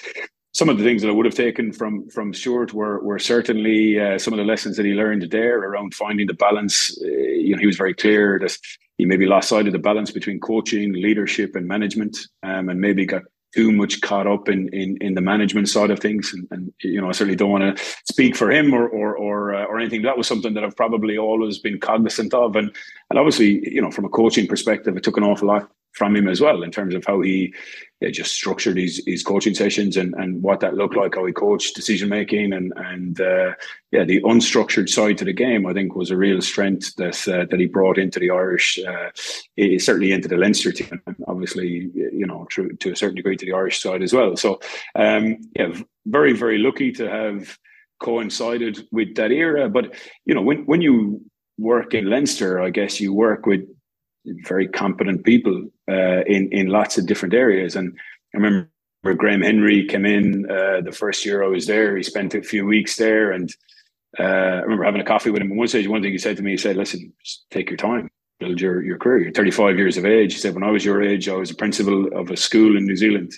some 0.53 0.69
of 0.69 0.77
the 0.77 0.83
things 0.83 1.01
that 1.01 1.09
I 1.09 1.11
would 1.11 1.25
have 1.25 1.33
taken 1.33 1.73
from 1.73 2.07
from 2.09 2.33
Stuart 2.33 2.73
were 2.73 3.03
were 3.03 3.17
certainly 3.17 3.99
uh, 3.99 4.19
some 4.19 4.33
of 4.33 4.37
the 4.37 4.43
lessons 4.43 4.77
that 4.77 4.85
he 4.85 4.93
learned 4.93 5.31
there 5.31 5.57
around 5.57 5.95
finding 5.95 6.27
the 6.27 6.35
balance. 6.35 6.95
Uh, 7.03 7.07
you 7.07 7.55
know, 7.55 7.59
he 7.59 7.65
was 7.65 7.75
very 7.75 7.95
clear 7.95 8.37
that 8.39 8.55
he 8.97 9.05
maybe 9.05 9.25
lost 9.25 9.49
sight 9.49 9.67
of 9.67 9.73
the 9.73 9.79
balance 9.79 10.11
between 10.11 10.39
coaching, 10.39 10.93
leadership, 10.93 11.55
and 11.55 11.67
management, 11.67 12.17
um, 12.43 12.69
and 12.69 12.79
maybe 12.79 13.05
got 13.05 13.23
too 13.53 13.71
much 13.71 14.01
caught 14.01 14.27
up 14.27 14.49
in 14.49 14.69
in, 14.69 14.97
in 15.01 15.13
the 15.13 15.21
management 15.21 15.69
side 15.69 15.91
of 15.91 15.99
things. 15.99 16.33
And, 16.33 16.47
and 16.51 16.73
you 16.81 16.99
know, 16.99 17.09
I 17.09 17.11
certainly 17.11 17.35
don't 17.35 17.51
want 17.51 17.77
to 17.77 17.83
speak 18.11 18.35
for 18.35 18.51
him 18.51 18.73
or 18.73 18.87
or 18.87 19.15
or, 19.15 19.55
uh, 19.55 19.65
or 19.65 19.79
anything. 19.79 20.01
That 20.03 20.17
was 20.17 20.27
something 20.27 20.53
that 20.53 20.63
I've 20.63 20.75
probably 20.75 21.17
always 21.17 21.59
been 21.59 21.79
cognizant 21.79 22.33
of, 22.33 22.55
and 22.55 22.75
and 23.09 23.19
obviously, 23.19 23.67
you 23.69 23.81
know, 23.81 23.91
from 23.91 24.05
a 24.05 24.09
coaching 24.09 24.47
perspective, 24.47 24.95
it 24.97 25.03
took 25.03 25.17
an 25.17 25.23
awful 25.23 25.47
lot 25.47 25.69
from 25.93 26.15
him 26.15 26.27
as 26.27 26.41
well 26.41 26.63
in 26.63 26.71
terms 26.71 26.93
of 26.93 27.05
how 27.05 27.21
he 27.21 27.53
yeah, 28.03 28.09
just 28.09 28.33
structured 28.33 28.77
his, 28.77 29.01
his 29.07 29.23
coaching 29.23 29.55
sessions 29.55 29.95
and, 29.95 30.13
and 30.15 30.43
what 30.43 30.59
that 30.59 30.73
looked 30.73 30.97
like, 30.97 31.15
how 31.15 31.25
he 31.25 31.31
coached 31.31 31.73
decision 31.73 32.09
making, 32.09 32.51
and 32.51 32.73
and 32.75 33.21
uh, 33.21 33.53
yeah, 33.91 34.03
the 34.03 34.21
unstructured 34.23 34.89
side 34.89 35.17
to 35.19 35.23
the 35.23 35.31
game. 35.31 35.65
I 35.65 35.71
think 35.71 35.95
was 35.95 36.11
a 36.11 36.17
real 36.17 36.41
strength 36.41 36.93
that 36.97 37.25
uh, 37.29 37.45
that 37.49 37.59
he 37.61 37.65
brought 37.65 37.97
into 37.97 38.19
the 38.19 38.29
Irish, 38.29 38.77
uh, 38.77 39.09
certainly 39.77 40.11
into 40.11 40.27
the 40.27 40.35
Leinster 40.35 40.73
team, 40.73 41.01
and 41.07 41.15
obviously 41.29 41.89
you 41.93 42.27
know 42.27 42.45
to, 42.51 42.67
to 42.81 42.91
a 42.91 42.95
certain 42.95 43.15
degree 43.15 43.37
to 43.37 43.45
the 43.45 43.53
Irish 43.53 43.81
side 43.81 44.03
as 44.03 44.11
well. 44.11 44.35
So 44.35 44.59
um, 44.95 45.37
yeah, 45.55 45.73
very 46.05 46.33
very 46.33 46.57
lucky 46.57 46.91
to 46.93 47.09
have 47.09 47.57
coincided 48.01 48.85
with 48.91 49.15
that 49.15 49.31
era. 49.31 49.69
But 49.69 49.95
you 50.25 50.35
know 50.35 50.41
when 50.41 50.65
when 50.65 50.81
you 50.81 51.21
work 51.57 51.93
in 51.93 52.09
Leinster, 52.09 52.59
I 52.59 52.69
guess 52.69 52.99
you 52.99 53.13
work 53.13 53.45
with 53.45 53.61
very 54.25 54.67
competent 54.67 55.23
people 55.23 55.69
uh, 55.89 56.23
in 56.25 56.49
in 56.51 56.67
lots 56.67 56.97
of 56.97 57.05
different 57.05 57.33
areas. 57.33 57.75
And 57.75 57.95
I 58.33 58.37
remember 58.37 58.69
Graham 59.15 59.41
Henry 59.41 59.85
came 59.85 60.05
in 60.05 60.49
uh, 60.49 60.81
the 60.81 60.91
first 60.91 61.25
year 61.25 61.43
I 61.43 61.47
was 61.47 61.67
there. 61.67 61.97
He 61.97 62.03
spent 62.03 62.35
a 62.35 62.41
few 62.41 62.65
weeks 62.65 62.95
there, 62.95 63.31
and 63.31 63.53
uh, 64.19 64.23
I 64.23 64.61
remember 64.61 64.85
having 64.85 65.01
a 65.01 65.05
coffee 65.05 65.29
with 65.29 65.41
him. 65.41 65.49
And 65.49 65.57
one 65.57 65.67
stage, 65.67 65.87
one 65.87 66.01
thing 66.01 66.11
he 66.11 66.17
said 66.17 66.37
to 66.37 66.43
me, 66.43 66.51
he 66.51 66.57
said, 66.57 66.77
"Listen, 66.77 67.11
take 67.51 67.69
your 67.69 67.77
time, 67.77 68.09
build 68.39 68.61
your 68.61 68.81
your 68.81 68.97
career. 68.97 69.19
You're 69.19 69.33
35 69.33 69.77
years 69.77 69.97
of 69.97 70.05
age." 70.05 70.33
He 70.33 70.39
said, 70.39 70.53
"When 70.53 70.63
I 70.63 70.71
was 70.71 70.85
your 70.85 71.01
age, 71.01 71.27
I 71.27 71.35
was 71.35 71.51
a 71.51 71.55
principal 71.55 72.07
of 72.17 72.31
a 72.31 72.37
school 72.37 72.77
in 72.77 72.85
New 72.85 72.95
Zealand." 72.95 73.33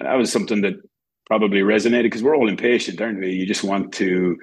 And 0.00 0.08
that 0.08 0.16
was 0.16 0.30
something 0.30 0.60
that 0.62 0.74
probably 1.26 1.60
resonated 1.60 2.04
because 2.04 2.22
we're 2.22 2.36
all 2.36 2.48
impatient, 2.48 3.00
aren't 3.00 3.20
we? 3.20 3.32
You 3.32 3.46
just 3.46 3.64
want 3.64 3.92
to, 3.94 4.38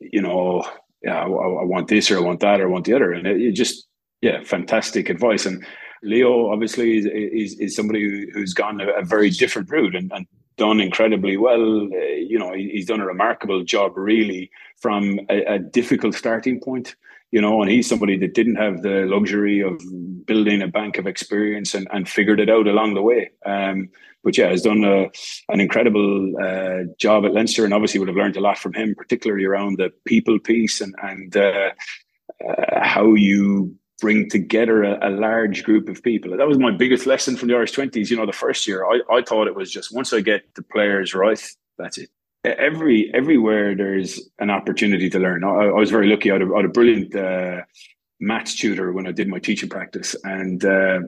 you 0.00 0.22
know, 0.22 0.64
yeah, 1.02 1.18
I, 1.18 1.24
I 1.24 1.64
want 1.64 1.88
this 1.88 2.10
or 2.10 2.18
I 2.18 2.20
want 2.20 2.40
that 2.40 2.60
or 2.60 2.68
I 2.68 2.70
want 2.70 2.84
the 2.84 2.94
other, 2.94 3.12
and 3.12 3.26
it, 3.26 3.40
it 3.40 3.52
just 3.52 3.86
yeah, 4.20 4.42
fantastic 4.42 5.08
advice. 5.08 5.46
And 5.46 5.64
Leo 6.02 6.50
obviously 6.50 6.98
is 6.98 7.06
is, 7.06 7.58
is 7.58 7.76
somebody 7.76 8.30
who's 8.32 8.54
gone 8.54 8.80
a, 8.80 8.88
a 8.90 9.04
very 9.04 9.30
different 9.30 9.70
route 9.70 9.94
and, 9.94 10.10
and 10.12 10.26
done 10.56 10.80
incredibly 10.80 11.36
well. 11.36 11.84
Uh, 11.84 12.16
you 12.16 12.38
know, 12.38 12.52
he, 12.52 12.70
he's 12.70 12.86
done 12.86 13.00
a 13.00 13.06
remarkable 13.06 13.64
job 13.64 13.96
really 13.96 14.50
from 14.76 15.20
a, 15.30 15.54
a, 15.54 15.58
difficult 15.58 16.14
starting 16.14 16.60
point. 16.60 16.96
You 17.30 17.40
know, 17.40 17.62
and 17.62 17.70
he's 17.70 17.88
somebody 17.88 18.18
that 18.18 18.34
didn't 18.34 18.56
have 18.56 18.82
the 18.82 19.06
luxury 19.06 19.60
of 19.60 19.80
building 20.26 20.62
a 20.62 20.66
bank 20.66 20.98
of 20.98 21.06
experience 21.06 21.74
and, 21.74 21.86
and 21.92 22.08
figured 22.08 22.40
it 22.40 22.50
out 22.50 22.66
along 22.66 22.94
the 22.94 23.02
way. 23.02 23.30
Um, 23.46 23.88
but 24.24 24.36
yeah, 24.36 24.48
has 24.48 24.62
done 24.62 24.84
a, 24.84 25.08
an 25.48 25.60
incredible 25.60 26.34
uh, 26.36 26.92
job 26.98 27.24
at 27.24 27.32
Leinster, 27.32 27.64
and 27.64 27.72
obviously 27.72 28.00
would 28.00 28.08
have 28.08 28.16
learned 28.16 28.36
a 28.36 28.40
lot 28.40 28.58
from 28.58 28.74
him, 28.74 28.94
particularly 28.96 29.44
around 29.44 29.78
the 29.78 29.90
people 30.04 30.38
piece 30.38 30.80
and 30.80 30.94
and 31.02 31.36
uh, 31.36 31.70
uh, 32.46 32.80
how 32.82 33.14
you 33.14 33.74
bring 34.00 34.28
together 34.28 34.82
a, 34.82 35.08
a, 35.08 35.10
large 35.10 35.62
group 35.62 35.88
of 35.88 36.02
people. 36.02 36.36
That 36.36 36.48
was 36.48 36.58
my 36.58 36.70
biggest 36.70 37.06
lesson 37.06 37.36
from 37.36 37.48
the 37.48 37.54
Irish 37.54 37.72
20s. 37.72 38.10
You 38.10 38.16
know, 38.16 38.26
the 38.26 38.32
first 38.32 38.66
year, 38.66 38.84
I, 38.84 39.00
I 39.12 39.22
thought 39.22 39.46
it 39.46 39.54
was 39.54 39.70
just 39.70 39.94
once 39.94 40.12
I 40.12 40.20
get 40.20 40.54
the 40.54 40.62
players 40.62 41.14
right, 41.14 41.40
that's 41.78 41.98
it. 41.98 42.10
Every 42.44 43.12
everywhere 43.14 43.74
there's 43.74 44.30
an 44.38 44.48
opportunity 44.48 45.10
to 45.10 45.18
learn. 45.18 45.44
I, 45.44 45.66
I 45.66 45.72
was 45.72 45.90
very 45.90 46.08
lucky. 46.08 46.30
I 46.30 46.34
had 46.34 46.42
a, 46.42 46.54
I 46.54 46.56
had 46.56 46.64
a 46.64 46.68
brilliant 46.68 47.14
uh, 47.14 47.60
maths 48.18 48.56
tutor 48.56 48.92
when 48.92 49.06
I 49.06 49.12
did 49.12 49.28
my 49.28 49.38
teaching 49.38 49.68
practice, 49.68 50.16
and 50.24 50.64
uh, 50.64 51.00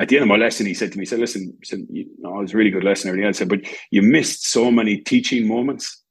at 0.00 0.08
the 0.08 0.16
end 0.16 0.22
of 0.22 0.28
my 0.28 0.36
lesson, 0.36 0.64
he 0.64 0.72
said 0.72 0.92
to 0.92 0.98
me, 0.98 1.02
"He 1.02 1.06
said, 1.06 1.18
listen, 1.18 1.54
said, 1.62 1.86
you 1.90 2.06
know, 2.20 2.38
it 2.38 2.42
was 2.42 2.54
a 2.54 2.56
really 2.56 2.70
good 2.70 2.84
lesson." 2.84 3.08
Everything 3.08 3.26
else, 3.26 3.36
said, 3.36 3.50
but 3.50 3.60
you 3.90 4.00
missed 4.00 4.46
so 4.46 4.70
many 4.70 4.96
teaching 4.96 5.46
moments. 5.46 6.02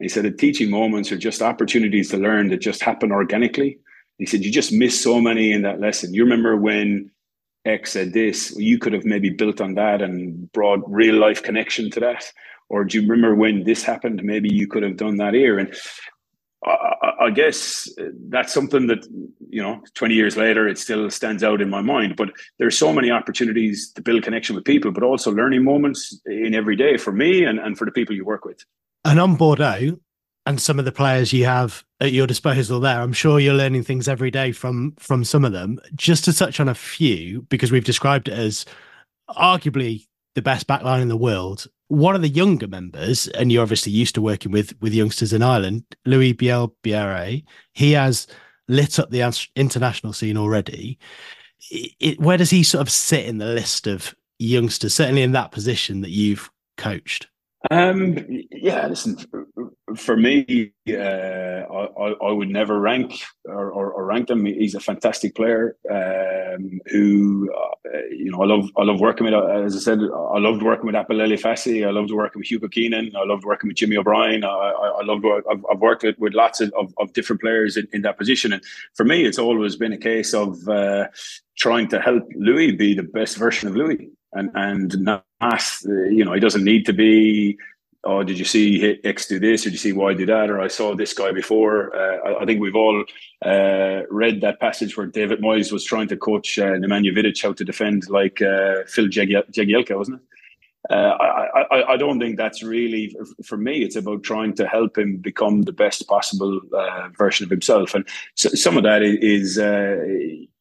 He 0.00 0.08
said 0.08 0.24
the 0.24 0.32
teaching 0.32 0.68
moments 0.68 1.12
are 1.12 1.16
just 1.16 1.40
opportunities 1.40 2.10
to 2.10 2.16
learn 2.16 2.48
that 2.48 2.60
just 2.60 2.82
happen 2.82 3.12
organically 3.12 3.78
he 4.18 4.26
said, 4.26 4.44
You 4.44 4.50
just 4.50 4.72
missed 4.72 5.02
so 5.02 5.20
many 5.20 5.52
in 5.52 5.62
that 5.62 5.80
lesson. 5.80 6.14
You 6.14 6.24
remember 6.24 6.56
when 6.56 7.10
X 7.64 7.92
said 7.92 8.12
this, 8.12 8.54
you 8.56 8.78
could 8.78 8.92
have 8.92 9.04
maybe 9.04 9.30
built 9.30 9.60
on 9.60 9.74
that 9.74 10.02
and 10.02 10.50
brought 10.52 10.80
real 10.90 11.16
life 11.16 11.42
connection 11.42 11.90
to 11.92 12.00
that. 12.00 12.30
Or 12.68 12.84
do 12.84 13.00
you 13.00 13.08
remember 13.08 13.34
when 13.34 13.64
this 13.64 13.82
happened? 13.82 14.22
Maybe 14.22 14.52
you 14.52 14.66
could 14.66 14.82
have 14.82 14.96
done 14.96 15.16
that 15.18 15.34
here. 15.34 15.58
And 15.58 15.74
I, 16.64 17.12
I 17.22 17.30
guess 17.30 17.88
that's 18.28 18.52
something 18.52 18.86
that, 18.86 19.06
you 19.48 19.62
know, 19.62 19.82
20 19.94 20.14
years 20.14 20.36
later, 20.36 20.68
it 20.68 20.78
still 20.78 21.10
stands 21.10 21.42
out 21.42 21.60
in 21.60 21.70
my 21.70 21.82
mind. 21.82 22.16
But 22.16 22.30
there's 22.58 22.78
so 22.78 22.92
many 22.92 23.10
opportunities 23.10 23.92
to 23.92 24.02
build 24.02 24.22
connection 24.22 24.54
with 24.54 24.64
people, 24.64 24.92
but 24.92 25.02
also 25.02 25.30
learning 25.32 25.64
moments 25.64 26.18
in 26.26 26.54
every 26.54 26.76
day 26.76 26.96
for 26.96 27.12
me 27.12 27.44
and, 27.44 27.58
and 27.58 27.76
for 27.76 27.84
the 27.84 27.92
people 27.92 28.14
you 28.14 28.24
work 28.24 28.44
with. 28.44 28.64
And 29.04 29.20
on 29.20 29.36
Bordeaux, 29.36 29.98
and 30.46 30.60
some 30.60 30.78
of 30.78 30.84
the 30.84 30.92
players 30.92 31.32
you 31.32 31.46
have 31.46 31.84
at 32.00 32.12
your 32.12 32.26
disposal 32.26 32.80
there. 32.80 33.00
I'm 33.00 33.12
sure 33.12 33.40
you're 33.40 33.54
learning 33.54 33.84
things 33.84 34.08
every 34.08 34.30
day 34.30 34.52
from 34.52 34.94
from 34.98 35.24
some 35.24 35.44
of 35.44 35.52
them. 35.52 35.80
Just 35.94 36.24
to 36.24 36.32
touch 36.32 36.60
on 36.60 36.68
a 36.68 36.74
few 36.74 37.42
because 37.42 37.72
we've 37.72 37.84
described 37.84 38.28
it 38.28 38.38
as 38.38 38.64
arguably 39.30 40.06
the 40.34 40.42
best 40.42 40.66
backline 40.66 41.00
in 41.00 41.08
the 41.08 41.16
world 41.16 41.66
one 41.88 42.16
of 42.16 42.22
the 42.22 42.28
younger 42.28 42.66
members 42.66 43.28
and 43.28 43.52
you're 43.52 43.62
obviously 43.62 43.92
used 43.92 44.14
to 44.14 44.20
working 44.22 44.50
with 44.50 44.74
with 44.80 44.92
youngsters 44.92 45.32
in 45.32 45.42
ireland 45.42 45.84
Louis 46.04 46.32
Bielle-Biarrey 46.32 47.44
he 47.72 47.92
has 47.92 48.26
lit 48.68 48.98
up 48.98 49.10
the 49.10 49.48
international 49.56 50.12
scene 50.12 50.36
already. 50.36 50.98
It, 51.70 52.20
where 52.20 52.36
does 52.36 52.50
he 52.50 52.62
sort 52.62 52.82
of 52.82 52.90
sit 52.90 53.26
in 53.26 53.38
the 53.38 53.46
list 53.46 53.86
of 53.86 54.14
youngsters 54.38 54.94
certainly 54.94 55.22
in 55.22 55.32
that 55.32 55.52
position 55.52 56.00
that 56.02 56.10
you've 56.10 56.50
coached? 56.76 57.28
Um, 57.70 58.18
yeah, 58.50 58.86
listen, 58.88 59.16
for 59.96 60.16
me, 60.16 60.72
uh, 60.88 60.92
I, 60.92 62.14
I, 62.22 62.32
would 62.32 62.50
never 62.50 62.78
rank 62.78 63.20
or, 63.44 63.70
or, 63.70 63.90
or, 63.92 64.04
rank 64.04 64.30
him. 64.30 64.44
He's 64.44 64.74
a 64.74 64.80
fantastic 64.80 65.34
player 65.34 65.76
um, 65.90 66.80
who, 66.86 67.50
uh, 67.54 67.98
you 68.10 68.30
know, 68.30 68.42
I 68.42 68.46
love. 68.46 68.68
I 68.76 68.82
love 68.82 69.00
working 69.00 69.24
with. 69.24 69.34
As 69.34 69.76
I 69.76 69.78
said, 69.78 69.98
I 70.00 70.38
loved 70.38 70.62
working 70.62 70.86
with 70.86 70.94
Aphelele 70.94 71.40
Fassi. 71.40 71.86
I 71.86 71.90
loved 71.90 72.10
working 72.10 72.40
with 72.40 72.50
Hugo 72.50 72.68
Keenan. 72.68 73.14
I 73.16 73.24
loved 73.24 73.44
working 73.44 73.68
with 73.68 73.76
Jimmy 73.76 73.96
O'Brien. 73.96 74.44
I, 74.44 74.48
I, 74.48 75.00
I 75.00 75.04
loved. 75.04 75.24
I've, 75.50 75.64
I've 75.70 75.80
worked 75.80 76.02
with, 76.02 76.18
with 76.18 76.34
lots 76.34 76.60
of, 76.60 76.72
of, 76.78 76.94
of, 76.98 77.12
different 77.12 77.40
players 77.40 77.76
in, 77.76 77.88
in 77.92 78.02
that 78.02 78.18
position, 78.18 78.52
and 78.52 78.62
for 78.94 79.04
me, 79.04 79.24
it's 79.24 79.38
always 79.38 79.76
been 79.76 79.92
a 79.92 79.98
case 79.98 80.34
of 80.34 80.68
uh, 80.68 81.08
trying 81.56 81.88
to 81.88 82.00
help 82.00 82.24
Louis 82.34 82.72
be 82.72 82.94
the 82.94 83.02
best 83.02 83.36
version 83.36 83.68
of 83.68 83.76
Louis 83.76 84.10
and 84.34 84.50
and 84.54 84.98
not 85.00 85.24
you 85.84 86.24
know 86.24 86.32
he 86.32 86.40
doesn't 86.40 86.64
need 86.64 86.84
to 86.86 86.92
be 86.92 87.56
oh, 88.04 88.22
did 88.22 88.38
you 88.38 88.44
see 88.44 88.98
X 89.04 89.26
do 89.26 89.38
this 89.38 89.62
or 89.62 89.70
did 89.70 89.74
you 89.74 89.78
see 89.78 89.92
Y 89.92 90.14
do 90.14 90.26
that? 90.26 90.50
Or 90.50 90.60
I 90.60 90.68
saw 90.68 90.94
this 90.94 91.12
guy 91.12 91.32
before. 91.32 91.94
Uh, 91.94 92.28
I, 92.28 92.42
I, 92.42 92.44
think 92.44 92.60
we've 92.60 92.76
all 92.76 93.04
uh, 93.44 94.02
read 94.10 94.40
that 94.42 94.60
passage 94.60 94.96
where 94.96 95.06
David 95.06 95.40
Moyes 95.40 95.72
was 95.72 95.84
trying 95.84 96.08
to 96.08 96.16
coach 96.16 96.58
uh, 96.58 96.72
Nemanja 96.72 97.16
Vidic 97.16 97.42
how 97.42 97.52
to 97.52 97.64
defend 97.64 98.08
like 98.08 98.40
uh, 98.42 98.84
Phil 98.86 99.08
Jagielka, 99.08 99.96
wasn't 99.96 100.20
it? 100.20 100.26
Uh, 100.90 101.16
I, 101.18 101.62
I, 101.70 101.92
I, 101.92 101.96
don't 101.96 102.20
think 102.20 102.36
that's 102.36 102.62
really 102.62 103.16
for 103.42 103.56
me. 103.56 103.82
It's 103.82 103.96
about 103.96 104.22
trying 104.22 104.54
to 104.56 104.66
help 104.66 104.98
him 104.98 105.16
become 105.16 105.62
the 105.62 105.72
best 105.72 106.06
possible 106.06 106.60
uh, 106.76 107.08
version 107.16 107.44
of 107.44 107.50
himself, 107.50 107.94
and 107.94 108.06
so, 108.34 108.50
some 108.50 108.76
of 108.76 108.82
that 108.82 109.00
is, 109.02 109.56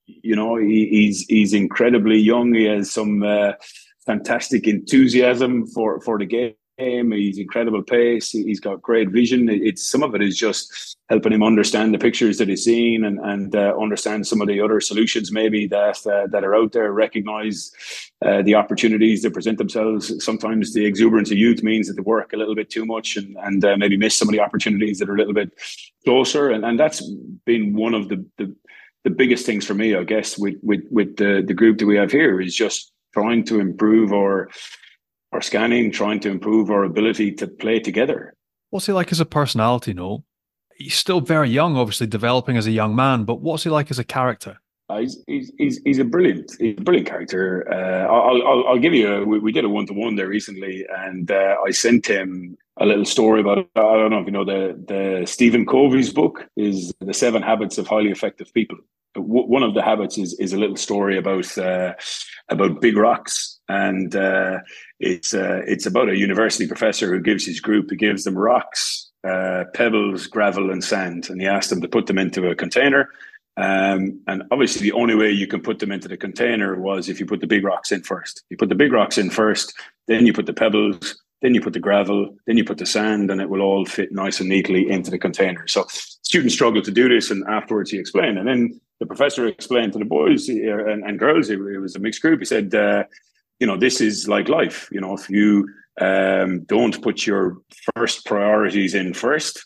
you 0.05 0.33
know, 0.33 0.55
he, 0.55 0.87
he's 0.87 1.25
he's 1.25 1.53
incredibly 1.53 2.19
young. 2.19 2.53
He 2.53 2.63
has 2.63 2.89
some 2.89 3.21
fantastic 4.05 4.65
enthusiasm 4.65 5.67
for 5.67 5.99
for 5.99 6.17
the 6.17 6.25
game. 6.25 6.53
He's 6.83 7.37
incredible 7.37 7.83
pace. 7.83 8.31
He's 8.31 8.59
got 8.59 8.81
great 8.81 9.09
vision. 9.09 9.49
It's 9.49 9.85
some 9.85 10.03
of 10.03 10.15
it 10.15 10.21
is 10.21 10.37
just 10.37 10.97
helping 11.09 11.33
him 11.33 11.43
understand 11.43 11.93
the 11.93 11.99
pictures 11.99 12.37
that 12.37 12.47
he's 12.47 12.63
seen 12.63 13.05
and 13.05 13.19
and 13.19 13.55
uh, 13.55 13.73
understand 13.79 14.25
some 14.25 14.41
of 14.41 14.47
the 14.47 14.61
other 14.61 14.79
solutions 14.79 15.31
maybe 15.31 15.67
that 15.67 15.97
uh, 16.07 16.27
that 16.27 16.43
are 16.43 16.55
out 16.55 16.71
there. 16.71 16.91
Recognize 16.91 17.71
uh, 18.25 18.41
the 18.41 18.55
opportunities 18.55 19.21
that 19.21 19.33
present 19.33 19.57
themselves. 19.57 20.23
Sometimes 20.23 20.73
the 20.73 20.85
exuberance 20.85 21.31
of 21.31 21.37
youth 21.37 21.63
means 21.63 21.87
that 21.87 21.93
they 21.93 22.01
work 22.01 22.33
a 22.33 22.37
little 22.37 22.55
bit 22.55 22.69
too 22.69 22.85
much 22.85 23.17
and 23.17 23.37
and 23.43 23.63
uh, 23.63 23.77
maybe 23.77 23.97
miss 23.97 24.17
some 24.17 24.27
of 24.27 24.33
the 24.33 24.41
opportunities 24.41 24.99
that 24.99 25.09
are 25.09 25.15
a 25.15 25.17
little 25.17 25.33
bit 25.33 25.51
closer. 26.03 26.49
And 26.49 26.65
and 26.65 26.79
that's 26.79 27.01
been 27.45 27.75
one 27.75 27.93
of 27.93 28.09
the 28.09 28.25
the, 28.37 28.55
the 29.03 29.09
biggest 29.09 29.45
things 29.45 29.65
for 29.65 29.73
me, 29.73 29.95
I 29.95 30.03
guess, 30.03 30.37
with 30.37 30.55
with 30.61 30.83
with 30.91 31.17
the 31.17 31.43
the 31.45 31.53
group 31.53 31.77
that 31.77 31.85
we 31.85 31.97
have 31.97 32.11
here 32.11 32.41
is 32.41 32.55
just 32.55 32.91
trying 33.13 33.43
to 33.45 33.59
improve 33.59 34.11
our 34.11 34.49
our 35.33 35.41
scanning, 35.41 35.91
trying 35.91 36.19
to 36.21 36.29
improve 36.29 36.69
our 36.69 36.83
ability 36.83 37.31
to 37.33 37.47
play 37.47 37.79
together. 37.79 38.33
What's 38.69 38.85
he 38.85 38.93
like 38.93 39.11
as 39.11 39.19
a 39.19 39.25
personality, 39.25 39.93
Noel? 39.93 40.23
He's 40.77 40.95
still 40.95 41.21
very 41.21 41.49
young, 41.49 41.75
obviously 41.75 42.07
developing 42.07 42.57
as 42.57 42.65
a 42.65 42.71
young 42.71 42.95
man, 42.95 43.23
but 43.23 43.41
what's 43.41 43.63
he 43.63 43.69
like 43.69 43.91
as 43.91 43.99
a 43.99 44.03
character? 44.03 44.57
Uh, 44.89 44.99
he's, 44.99 45.23
he's, 45.27 45.51
he's, 45.57 45.81
he's, 45.85 45.99
a 45.99 46.03
brilliant 46.03 46.51
he's 46.59 46.77
a 46.77 46.81
brilliant 46.81 47.07
character. 47.07 47.65
Uh, 47.71 48.05
I'll, 48.11 48.41
I'll, 48.45 48.67
I'll 48.69 48.79
give 48.79 48.93
you 48.93 49.13
a, 49.13 49.25
we, 49.25 49.39
we 49.39 49.51
did 49.51 49.63
a 49.63 49.69
one 49.69 49.85
to 49.87 49.93
one 49.93 50.15
there 50.15 50.27
recently, 50.27 50.85
and 50.97 51.31
uh, 51.31 51.55
I 51.65 51.71
sent 51.71 52.07
him 52.07 52.57
a 52.77 52.85
little 52.85 53.05
story 53.05 53.39
about 53.39 53.59
I 53.75 53.81
don't 53.81 54.11
know 54.11 54.19
if 54.19 54.25
you 54.25 54.31
know 54.31 54.45
the 54.45 54.83
the 54.87 55.25
Stephen 55.25 55.65
Covey's 55.65 56.11
book 56.11 56.47
is 56.57 56.93
the 56.99 57.13
Seven 57.13 57.41
Habits 57.41 57.77
of 57.77 57.87
Highly 57.87 58.11
Effective 58.11 58.53
People. 58.53 58.77
one 59.15 59.63
of 59.63 59.73
the 59.73 59.83
habits 59.83 60.17
is 60.17 60.33
is 60.39 60.53
a 60.53 60.59
little 60.59 60.75
story 60.75 61.17
about 61.17 61.57
uh, 61.57 61.93
about 62.49 62.81
big 62.81 62.97
rocks, 62.97 63.59
and 63.69 64.15
uh, 64.15 64.59
it's 65.03 65.33
uh, 65.33 65.61
it's 65.67 65.85
about 65.85 66.09
a 66.09 66.17
university 66.17 66.67
professor 66.67 67.13
who 67.13 67.19
gives 67.19 67.45
his 67.45 67.59
group 67.59 67.89
he 67.89 67.95
gives 67.95 68.23
them 68.23 68.37
rocks, 68.37 69.11
uh, 69.27 69.65
pebbles, 69.73 70.27
gravel, 70.27 70.71
and 70.71 70.83
sand, 70.83 71.29
and 71.29 71.41
he 71.41 71.47
asks 71.47 71.69
them 71.69 71.81
to 71.81 71.87
put 71.87 72.07
them 72.07 72.17
into 72.17 72.47
a 72.49 72.55
container. 72.55 73.09
Um, 73.55 74.19
and 74.27 74.43
obviously, 74.51 74.81
the 74.81 74.93
only 74.93 75.15
way 75.15 75.29
you 75.29 75.45
can 75.45 75.61
put 75.61 75.79
them 75.79 75.91
into 75.91 76.07
the 76.07 76.17
container 76.17 76.79
was 76.79 77.07
if 77.07 77.19
you 77.19 77.25
put 77.25 77.39
the 77.39 77.47
big 77.47 77.63
rocks 77.63 77.91
in 77.91 78.01
first. 78.01 78.43
You 78.49 78.57
put 78.57 78.69
the 78.69 78.75
big 78.75 78.91
rocks 78.91 79.17
in 79.17 79.29
first, 79.29 79.73
then 80.07 80.25
you 80.25 80.33
put 80.33 80.47
the 80.47 80.53
pebbles, 80.53 81.21
then 81.41 81.53
you 81.53 81.61
put 81.61 81.73
the 81.73 81.79
gravel, 81.79 82.35
then 82.47 82.57
you 82.57 82.63
put 82.63 82.79
the 82.79 82.85
sand, 82.85 83.29
and 83.29 83.39
it 83.41 83.49
will 83.49 83.61
all 83.61 83.85
fit 83.85 84.11
nice 84.11 84.39
and 84.39 84.49
neatly 84.49 84.89
into 84.89 85.11
the 85.11 85.19
container. 85.19 85.67
So 85.67 85.85
students 85.89 86.55
struggle 86.55 86.81
to 86.81 86.91
do 86.91 87.07
this, 87.09 87.29
and 87.29 87.43
afterwards 87.47 87.91
he 87.91 87.99
explained, 87.99 88.39
and 88.39 88.47
then 88.47 88.79
the 88.99 89.05
professor 89.05 89.45
explained 89.45 89.93
to 89.93 89.99
the 89.99 90.05
boys 90.05 90.49
uh, 90.49 90.53
and, 90.53 91.03
and 91.03 91.19
girls, 91.19 91.49
it, 91.49 91.59
it, 91.59 91.79
was 91.79 91.95
a 91.95 91.99
mixed 91.99 92.21
group. 92.21 92.39
He 92.39 92.45
said, 92.45 92.73
uh, 92.73 93.03
you 93.63 93.67
know, 93.67 93.77
this 93.77 94.01
is 94.01 94.27
like 94.27 94.49
life. 94.49 94.89
You 94.91 94.99
know, 94.99 95.13
if 95.15 95.29
you 95.29 95.69
um, 96.01 96.63
don't 96.65 97.01
put 97.01 97.25
your 97.25 97.59
first 97.95 98.25
priorities 98.25 98.93
in 98.93 99.13
first, 99.13 99.65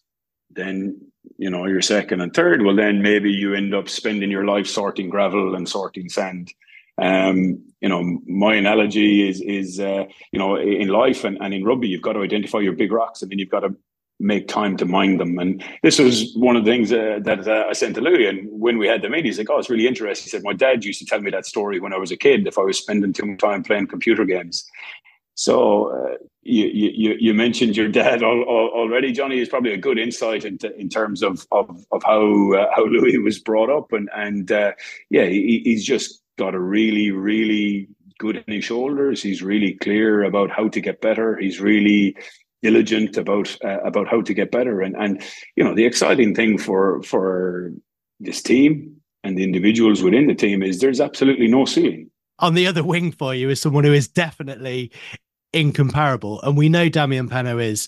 then 0.52 1.02
you 1.40 1.50
know 1.50 1.66
your 1.66 1.82
second 1.82 2.22
and 2.22 2.32
third. 2.32 2.62
Well, 2.62 2.76
then 2.76 3.02
maybe 3.02 3.32
you 3.32 3.56
end 3.56 3.74
up 3.74 3.90
spending 3.90 4.30
your 4.30 4.46
life 4.46 4.68
sorting 4.68 5.10
gravel 5.10 5.56
and 5.56 5.68
sorting 5.68 6.10
sand. 6.10 6.54
Um, 7.02 7.64
you 7.82 7.90
know, 7.90 8.20
my 8.28 8.54
analogy 8.54 9.28
is 9.28 9.42
is 9.42 9.80
uh, 9.80 10.06
you 10.32 10.38
know 10.38 10.58
in 10.58 10.90
life 10.90 11.24
and, 11.24 11.40
and 11.42 11.52
in 11.56 11.64
rugby, 11.64 11.88
you've 11.88 12.04
got 12.04 12.14
to 12.14 12.22
identify 12.22 12.60
your 12.60 12.74
big 12.74 12.92
rocks, 12.92 13.24
and 13.24 13.32
then 13.32 13.40
you've 13.40 13.50
got 13.50 13.62
to 13.62 13.76
make 14.20 14.48
time 14.48 14.78
to 14.78 14.86
mind 14.86 15.20
them. 15.20 15.38
And 15.38 15.64
this 15.84 16.00
was 16.00 16.34
one 16.36 16.56
of 16.56 16.66
the 16.66 16.72
things 16.72 16.92
uh, 16.92 17.20
that 17.22 17.48
uh, 17.48 17.66
I 17.70 17.74
sent 17.74 17.96
to 17.96 18.02
Louis. 18.02 18.28
And 18.28 18.48
when 18.50 18.78
we 18.78 18.88
had 18.88 19.02
the 19.02 19.10
meeting, 19.10 19.26
he's 19.26 19.38
like, 19.38 19.50
"Oh, 19.50 19.60
it's 19.60 19.70
really 19.70 19.88
interesting." 19.88 20.24
He 20.24 20.30
said, 20.30 20.44
"My 20.44 20.54
dad 20.54 20.84
used 20.84 21.00
to 21.00 21.06
tell 21.06 21.22
me 21.22 21.32
that 21.32 21.46
story 21.46 21.80
when 21.80 21.94
I 21.94 21.98
was 21.98 22.12
a 22.12 22.18
kid. 22.18 22.48
If 22.48 22.58
I 22.58 22.64
was 22.64 22.78
spending 22.78 23.14
too 23.14 23.26
much 23.26 23.40
time 23.40 23.64
playing 23.64 23.88
computer 23.88 24.26
games." 24.26 24.68
So 25.36 25.92
uh, 25.92 26.18
you, 26.42 26.66
you 26.66 27.16
you 27.20 27.34
mentioned 27.34 27.78
your 27.78 27.90
dad 27.90 28.24
already, 28.24 29.12
Johnny. 29.12 29.40
Is 29.40 29.50
probably 29.50 29.74
a 29.74 29.78
good 29.78 30.00
insight 30.00 30.46
into 30.46 30.76
in 30.76 30.90
terms 30.90 31.22
of 31.22 31.46
of, 31.52 31.86
of 31.92 32.04
how 32.04 32.54
uh, 32.54 32.72
how 32.76 32.86
Louis 32.86 33.18
was 33.24 33.40
brought 33.40 33.70
up, 33.70 33.94
and 33.94 34.10
and 34.16 34.52
uh, 34.52 34.72
yeah, 35.10 35.26
he, 35.26 35.62
he's 35.64 35.86
just 35.86 36.22
got 36.38 36.56
a 36.56 36.60
really 36.60 37.12
really 37.12 37.88
good 38.18 38.44
in 38.48 38.54
his 38.54 38.66
shoulders. 38.66 39.22
He's 39.22 39.44
really 39.44 39.74
clear 39.74 40.24
about 40.24 40.50
how 40.50 40.70
to 40.70 40.82
get 40.82 41.02
better. 41.02 41.38
He's 41.38 41.62
really 41.62 42.16
diligent 42.62 43.18
about 43.18 43.56
uh, 43.64 43.80
about 43.82 44.08
how 44.08 44.22
to 44.22 44.34
get 44.34 44.52
better. 44.52 44.82
And 44.82 44.96
and 44.98 45.22
you 45.56 45.64
know 45.64 45.76
the 45.76 45.86
exciting 45.86 46.36
thing 46.36 46.58
for 46.58 47.02
for 47.04 47.72
this 48.20 48.42
team 48.42 48.98
and 49.24 49.38
the 49.38 49.44
individuals 49.44 50.02
within 50.02 50.28
the 50.28 50.36
team 50.36 50.64
is 50.64 50.80
there's 50.80 51.02
absolutely 51.02 51.48
no 51.48 51.66
ceiling. 51.66 52.10
On 52.40 52.54
the 52.54 52.68
other 52.68 52.84
wing 52.84 53.12
for 53.12 53.34
you 53.34 53.50
is 53.50 53.62
someone 53.62 53.84
who 53.84 53.94
is 53.94 54.08
definitely 54.08 54.92
incomparable. 55.54 56.42
And 56.42 56.56
we 56.56 56.70
know 56.70 56.90
Damian 56.90 57.30
Penaud 57.30 57.62
is 57.62 57.88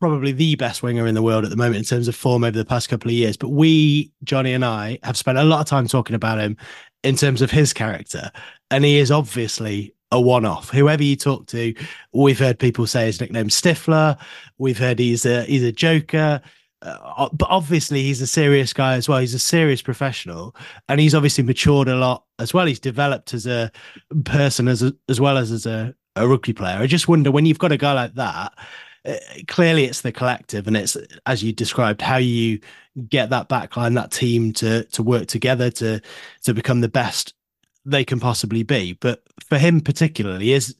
probably 0.00 0.32
the 0.32 0.56
best 0.56 0.82
winger 0.82 1.06
in 1.06 1.14
the 1.14 1.22
world 1.22 1.44
at 1.44 1.50
the 1.50 1.56
moment 1.56 1.76
in 1.76 1.84
terms 1.84 2.08
of 2.08 2.14
form 2.14 2.44
over 2.44 2.56
the 2.56 2.64
past 2.64 2.88
couple 2.88 3.10
of 3.10 3.14
years. 3.14 3.36
But 3.36 3.50
we 3.50 4.12
Johnny 4.24 4.52
and 4.52 4.64
I 4.64 4.98
have 5.02 5.16
spent 5.16 5.38
a 5.38 5.44
lot 5.44 5.60
of 5.60 5.66
time 5.66 5.86
talking 5.86 6.16
about 6.16 6.38
him 6.38 6.56
in 7.02 7.16
terms 7.16 7.42
of 7.42 7.50
his 7.50 7.72
character. 7.72 8.30
And 8.70 8.84
he 8.84 8.98
is 8.98 9.10
obviously 9.10 9.93
a 10.10 10.20
one-off. 10.20 10.70
Whoever 10.70 11.02
you 11.02 11.16
talk 11.16 11.46
to, 11.48 11.74
we've 12.12 12.38
heard 12.38 12.58
people 12.58 12.86
say 12.86 13.06
his 13.06 13.20
nickname 13.20 13.48
Stifler. 13.48 14.18
We've 14.58 14.78
heard 14.78 14.98
he's 14.98 15.26
a 15.26 15.44
he's 15.44 15.64
a 15.64 15.72
joker. 15.72 16.40
Uh, 16.82 17.30
but 17.32 17.48
obviously 17.48 18.02
he's 18.02 18.20
a 18.20 18.26
serious 18.26 18.74
guy 18.74 18.94
as 18.94 19.08
well. 19.08 19.18
He's 19.18 19.32
a 19.32 19.38
serious 19.38 19.80
professional, 19.80 20.54
and 20.90 21.00
he's 21.00 21.14
obviously 21.14 21.42
matured 21.42 21.88
a 21.88 21.96
lot 21.96 22.24
as 22.38 22.52
well. 22.52 22.66
He's 22.66 22.78
developed 22.78 23.32
as 23.32 23.46
a 23.46 23.72
person 24.24 24.68
as 24.68 24.82
a, 24.82 24.92
as 25.08 25.18
well 25.18 25.38
as 25.38 25.50
as 25.50 25.64
a, 25.64 25.94
a 26.14 26.28
rugby 26.28 26.52
player. 26.52 26.76
I 26.76 26.86
just 26.86 27.08
wonder 27.08 27.30
when 27.30 27.46
you've 27.46 27.58
got 27.58 27.72
a 27.72 27.78
guy 27.78 27.94
like 27.94 28.14
that. 28.16 28.52
Uh, 29.06 29.14
clearly, 29.48 29.84
it's 29.84 30.02
the 30.02 30.12
collective, 30.12 30.66
and 30.66 30.76
it's 30.76 30.94
as 31.24 31.42
you 31.42 31.54
described 31.54 32.02
how 32.02 32.18
you 32.18 32.60
get 33.08 33.30
that 33.30 33.48
backline, 33.48 33.94
that 33.94 34.10
team 34.10 34.52
to 34.54 34.84
to 34.84 35.02
work 35.02 35.26
together 35.26 35.70
to 35.70 36.02
to 36.42 36.52
become 36.52 36.82
the 36.82 36.88
best 36.88 37.32
they 37.84 38.04
can 38.04 38.20
possibly 38.20 38.62
be. 38.62 38.94
But 38.94 39.22
for 39.48 39.58
him 39.58 39.80
particularly, 39.80 40.52
is 40.52 40.76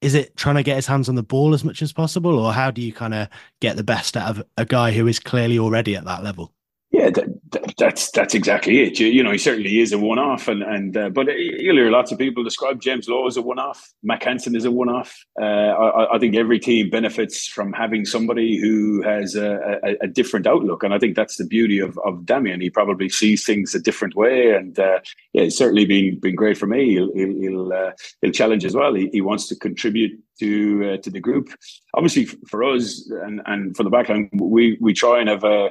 is 0.00 0.14
it 0.14 0.36
trying 0.36 0.56
to 0.56 0.62
get 0.62 0.76
his 0.76 0.86
hands 0.86 1.08
on 1.08 1.14
the 1.14 1.22
ball 1.22 1.54
as 1.54 1.64
much 1.64 1.80
as 1.80 1.92
possible, 1.92 2.38
or 2.38 2.52
how 2.52 2.70
do 2.70 2.82
you 2.82 2.92
kind 2.92 3.14
of 3.14 3.28
get 3.60 3.76
the 3.76 3.84
best 3.84 4.16
out 4.16 4.28
of 4.28 4.44
a 4.58 4.64
guy 4.64 4.92
who 4.92 5.06
is 5.06 5.18
clearly 5.18 5.58
already 5.58 5.96
at 5.96 6.04
that 6.04 6.22
level? 6.22 6.52
Yeah, 6.90 7.10
that, 7.54 7.62
that, 7.62 7.74
that's 7.78 8.10
that's 8.10 8.34
exactly 8.34 8.82
it. 8.82 8.98
You, 8.98 9.06
you, 9.06 9.22
know, 9.22 9.32
he 9.32 9.38
certainly 9.38 9.80
is 9.80 9.92
a 9.92 9.98
one-off, 9.98 10.48
and 10.48 10.62
and 10.62 10.96
uh, 10.96 11.08
but 11.08 11.26
you'll 11.26 11.76
hear 11.76 11.90
lots 11.90 12.12
of 12.12 12.18
people 12.18 12.44
describe 12.44 12.80
James 12.80 13.08
Lowe 13.08 13.26
as 13.26 13.36
a 13.36 13.42
one-off. 13.42 13.92
Mack 14.02 14.24
Hansen 14.24 14.56
is 14.56 14.64
a 14.64 14.70
one-off. 14.70 15.24
Uh, 15.40 15.44
I, 15.44 16.16
I, 16.16 16.18
think 16.18 16.36
every 16.36 16.58
team 16.58 16.90
benefits 16.90 17.46
from 17.46 17.72
having 17.72 18.04
somebody 18.04 18.58
who 18.60 19.02
has 19.02 19.34
a, 19.34 19.78
a, 19.82 19.96
a, 20.02 20.06
different 20.06 20.46
outlook, 20.46 20.82
and 20.82 20.92
I 20.92 20.98
think 20.98 21.16
that's 21.16 21.36
the 21.36 21.46
beauty 21.46 21.78
of, 21.78 21.98
of 22.04 22.26
Damian. 22.26 22.60
He 22.60 22.70
probably 22.70 23.08
sees 23.08 23.44
things 23.44 23.74
a 23.74 23.80
different 23.80 24.14
way, 24.14 24.54
and 24.54 24.78
uh, 24.78 25.00
yeah, 25.32 25.42
it's 25.42 25.56
certainly 25.56 25.84
been 25.84 26.18
been 26.20 26.34
great 26.34 26.58
for 26.58 26.66
me. 26.66 26.90
He'll 26.90 27.12
he'll 27.14 27.40
he'll, 27.40 27.72
uh, 27.72 27.92
he'll 28.20 28.32
challenge 28.32 28.64
as 28.64 28.74
well. 28.74 28.94
He, 28.94 29.08
he 29.12 29.20
wants 29.20 29.48
to 29.48 29.56
contribute 29.56 30.20
to 30.40 30.94
uh, 30.94 30.96
to 30.98 31.10
the 31.10 31.20
group. 31.20 31.50
Obviously, 31.94 32.26
for 32.48 32.64
us 32.64 33.08
and 33.22 33.40
and 33.46 33.76
for 33.76 33.82
the 33.82 33.90
backline, 33.90 34.28
we 34.34 34.76
we 34.80 34.92
try 34.92 35.20
and 35.20 35.28
have 35.28 35.44
a 35.44 35.70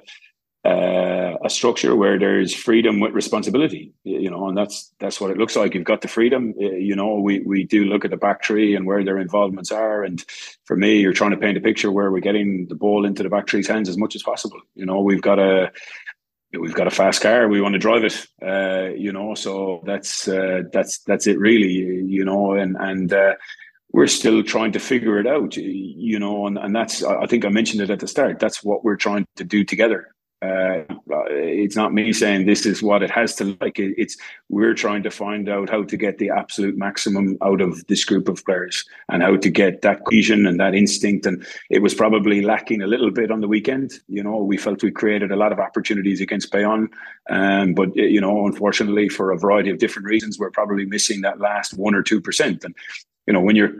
uh, 0.65 1.35
a 1.43 1.49
structure 1.49 1.93
where 1.93 2.17
there's 2.17 2.53
freedom 2.53 3.01
with 3.01 3.11
responsibility, 3.11 3.93
you 4.03 4.29
know, 4.29 4.47
and 4.47 4.57
that's 4.57 4.93
that's 4.97 5.19
what 5.19 5.29
it 5.29 5.37
looks 5.37 5.57
like. 5.57 5.73
You've 5.73 5.83
got 5.83 6.01
the 6.01 6.07
freedom, 6.07 6.53
you 6.57 6.95
know. 6.95 7.15
We 7.15 7.41
we 7.41 7.65
do 7.65 7.83
look 7.83 8.05
at 8.05 8.11
the 8.11 8.17
back 8.17 8.45
three 8.45 8.73
and 8.73 8.85
where 8.85 9.03
their 9.03 9.17
involvements 9.17 9.71
are, 9.71 10.03
and 10.03 10.23
for 10.63 10.77
me, 10.77 11.01
you're 11.01 11.11
trying 11.11 11.31
to 11.31 11.37
paint 11.37 11.57
a 11.57 11.61
picture 11.61 11.91
where 11.91 12.11
we're 12.11 12.21
getting 12.21 12.67
the 12.67 12.75
ball 12.75 13.05
into 13.05 13.23
the 13.23 13.29
back 13.29 13.49
three's 13.49 13.67
hands 13.67 13.89
as 13.89 13.97
much 13.97 14.15
as 14.15 14.23
possible. 14.23 14.59
You 14.73 14.85
know, 14.85 15.01
we've 15.01 15.21
got 15.21 15.37
a 15.37 15.69
we've 16.57 16.73
got 16.73 16.87
a 16.87 16.91
fast 16.91 17.21
car, 17.21 17.49
we 17.49 17.59
want 17.59 17.73
to 17.73 17.79
drive 17.79 18.05
it, 18.05 18.25
uh, 18.41 18.93
you 18.95 19.11
know. 19.11 19.35
So 19.35 19.83
that's 19.85 20.29
uh, 20.29 20.61
that's 20.71 20.99
that's 20.99 21.27
it, 21.27 21.39
really, 21.39 21.73
you 21.73 22.23
know, 22.23 22.53
and 22.53 22.77
and. 22.79 23.11
Uh, 23.11 23.33
we're 23.95 24.07
still 24.07 24.41
trying 24.41 24.71
to 24.71 24.79
figure 24.79 25.19
it 25.19 25.27
out, 25.27 25.55
you 25.55 26.17
know, 26.17 26.47
and, 26.47 26.57
and 26.57 26.75
that's, 26.75 27.03
I 27.03 27.27
think 27.27 27.45
I 27.45 27.49
mentioned 27.49 27.79
it 27.79 27.91
at 27.91 27.99
the 27.99 28.07
start. 28.07 28.39
That's 28.39 28.63
what 28.63 28.83
we're 28.83 28.95
trying 28.95 29.27
to 29.35 29.43
do 29.43 29.63
together 29.63 30.13
uh, 30.43 30.83
it's 31.29 31.75
not 31.75 31.93
me 31.93 32.11
saying 32.11 32.45
this 32.45 32.65
is 32.65 32.83
what 32.83 33.03
it 33.03 33.09
has 33.09 33.35
to 33.35 33.57
like. 33.61 33.79
It's 33.79 34.17
we're 34.49 34.73
trying 34.73 35.03
to 35.03 35.11
find 35.11 35.47
out 35.47 35.69
how 35.69 35.83
to 35.83 35.97
get 35.97 36.17
the 36.17 36.29
absolute 36.29 36.77
maximum 36.77 37.37
out 37.41 37.61
of 37.61 37.85
this 37.87 38.03
group 38.03 38.27
of 38.27 38.43
players 38.45 38.83
and 39.09 39.23
how 39.23 39.37
to 39.37 39.49
get 39.49 39.81
that 39.83 40.03
cohesion 40.05 40.45
and 40.45 40.59
that 40.59 40.75
instinct. 40.75 41.25
And 41.25 41.45
it 41.69 41.81
was 41.81 41.93
probably 41.93 42.41
lacking 42.41 42.81
a 42.81 42.87
little 42.87 43.11
bit 43.11 43.31
on 43.31 43.41
the 43.41 43.47
weekend. 43.47 43.93
You 44.07 44.23
know, 44.23 44.37
we 44.37 44.57
felt 44.57 44.83
we 44.83 44.91
created 44.91 45.31
a 45.31 45.37
lot 45.37 45.51
of 45.51 45.59
opportunities 45.59 46.19
against 46.19 46.51
Bayonne, 46.51 46.89
um, 47.29 47.73
but 47.73 47.95
you 47.95 48.19
know, 48.19 48.45
unfortunately, 48.45 49.09
for 49.09 49.31
a 49.31 49.37
variety 49.37 49.69
of 49.69 49.77
different 49.77 50.07
reasons, 50.07 50.37
we're 50.37 50.51
probably 50.51 50.85
missing 50.85 51.21
that 51.21 51.39
last 51.39 51.77
one 51.77 51.95
or 51.95 52.03
two 52.03 52.19
percent. 52.19 52.63
And 52.63 52.75
you 53.27 53.33
know, 53.33 53.41
when 53.41 53.55
you're 53.55 53.73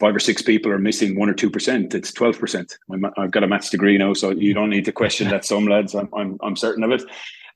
five 0.00 0.14
or 0.14 0.20
six 0.20 0.42
people 0.42 0.70
are 0.70 0.78
missing 0.78 1.18
one 1.18 1.28
or 1.28 1.34
two 1.34 1.50
percent, 1.50 1.94
it's 1.94 2.12
twelve 2.12 2.38
percent. 2.38 2.78
I've 3.16 3.30
got 3.30 3.44
a 3.44 3.48
maths 3.48 3.70
degree 3.70 3.98
now, 3.98 4.14
so 4.14 4.30
you 4.30 4.54
don't 4.54 4.70
need 4.70 4.84
to 4.84 4.92
question 4.92 5.28
that. 5.28 5.44
Some 5.44 5.66
lads, 5.66 5.94
I'm 5.94 6.08
I'm, 6.14 6.38
I'm 6.42 6.56
certain 6.56 6.84
of 6.84 6.92
it. 6.92 7.02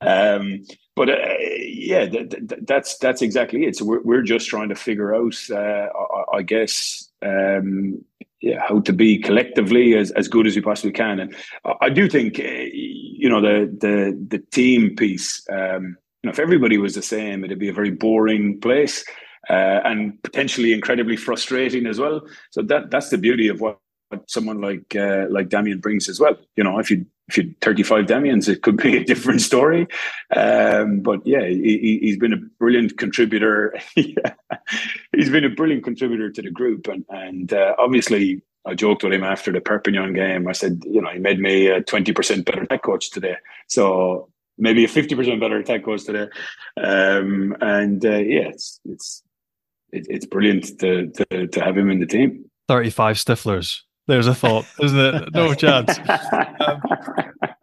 Um, 0.01 0.65
but 0.95 1.09
uh, 1.09 1.15
yeah, 1.39 2.05
th- 2.05 2.29
th- 2.29 2.61
that's 2.63 2.97
that's 2.97 3.21
exactly 3.21 3.65
it. 3.65 3.75
So 3.75 3.85
we're 3.85 4.01
we're 4.01 4.21
just 4.21 4.47
trying 4.47 4.69
to 4.69 4.75
figure 4.75 5.15
out, 5.15 5.35
uh, 5.49 5.55
I, 5.55 6.37
I, 6.37 6.41
guess, 6.41 7.09
um, 7.21 8.03
yeah, 8.41 8.59
how 8.67 8.81
to 8.81 8.93
be 8.93 9.17
collectively 9.17 9.95
as, 9.95 10.11
as 10.11 10.27
good 10.27 10.45
as 10.45 10.55
we 10.55 10.61
possibly 10.61 10.91
can. 10.91 11.19
And 11.19 11.35
I 11.81 11.89
do 11.89 12.09
think, 12.09 12.39
uh, 12.39 12.43
you 12.43 13.29
know, 13.29 13.41
the 13.41 13.71
the 13.79 14.25
the 14.27 14.39
team 14.51 14.95
piece. 14.95 15.45
Um, 15.49 15.97
you 16.21 16.27
know, 16.27 16.31
if 16.31 16.39
everybody 16.39 16.77
was 16.77 16.95
the 16.95 17.01
same, 17.01 17.43
it'd 17.43 17.59
be 17.59 17.69
a 17.69 17.73
very 17.73 17.91
boring 17.91 18.61
place 18.61 19.03
uh, 19.49 19.81
and 19.83 20.21
potentially 20.23 20.73
incredibly 20.73 21.17
frustrating 21.17 21.85
as 21.85 21.99
well. 21.99 22.21
So 22.51 22.61
that 22.63 22.91
that's 22.91 23.09
the 23.09 23.17
beauty 23.17 23.47
of 23.47 23.61
what 23.61 23.79
someone 24.27 24.61
like 24.61 24.95
uh, 24.95 25.25
like 25.29 25.49
Damian 25.49 25.79
brings 25.79 26.09
as 26.09 26.19
well. 26.19 26.35
You 26.55 26.63
know, 26.63 26.79
if 26.79 26.89
you 26.91 27.05
if 27.27 27.37
you 27.37 27.55
35 27.61 28.05
Damians, 28.05 28.49
it 28.49 28.61
could 28.61 28.77
be 28.77 28.97
a 28.97 29.03
different 29.11 29.41
story. 29.41 29.87
Um, 30.35 30.99
but 31.01 31.25
yeah, 31.25 31.45
he, 31.45 32.01
has 32.09 32.17
been 32.17 32.33
a 32.33 32.37
brilliant 32.59 32.97
contributor. 32.97 33.73
he's 33.95 35.29
been 35.29 35.45
a 35.45 35.49
brilliant 35.49 35.83
contributor 35.83 36.29
to 36.31 36.41
the 36.41 36.51
group, 36.51 36.87
and 36.87 37.05
and 37.09 37.53
uh, 37.53 37.75
obviously. 37.77 38.41
I 38.65 38.75
joked 38.75 39.03
with 39.03 39.11
him 39.11 39.25
after 39.25 39.51
the 39.51 39.59
Perpignan 39.59 40.13
game. 40.13 40.47
I 40.47 40.53
said, 40.53 40.83
you 40.85 41.01
know, 41.01 41.09
he 41.09 41.19
made 41.19 41.37
me 41.37 41.67
a 41.67 41.83
20% 41.83 42.45
better 42.45 42.65
tech 42.65 42.81
coach 42.81 43.11
today. 43.11 43.35
So 43.67 44.29
maybe 44.57 44.85
a 44.85 44.87
50% 44.87 45.39
better 45.39 45.61
tech 45.63 45.83
coach 45.83 46.05
today. 46.05 46.29
Um, 46.77 47.55
and 47.61 48.05
uh, 48.05 48.19
yeah, 48.19 48.47
it's, 48.47 48.79
it's, 48.85 49.22
it's 49.93 50.25
brilliant 50.25 50.79
to, 50.79 51.07
to, 51.09 51.47
to 51.47 51.63
have 51.63 51.77
him 51.77 51.89
in 51.89 51.99
the 51.99 52.05
team. 52.05 52.45
35 52.67 53.17
Stiflers. 53.17 53.81
There's 54.07 54.27
a 54.27 54.35
thought, 54.35 54.65
isn't 54.81 54.99
it? 54.99 55.33
No 55.33 55.53
chance. 55.53 55.97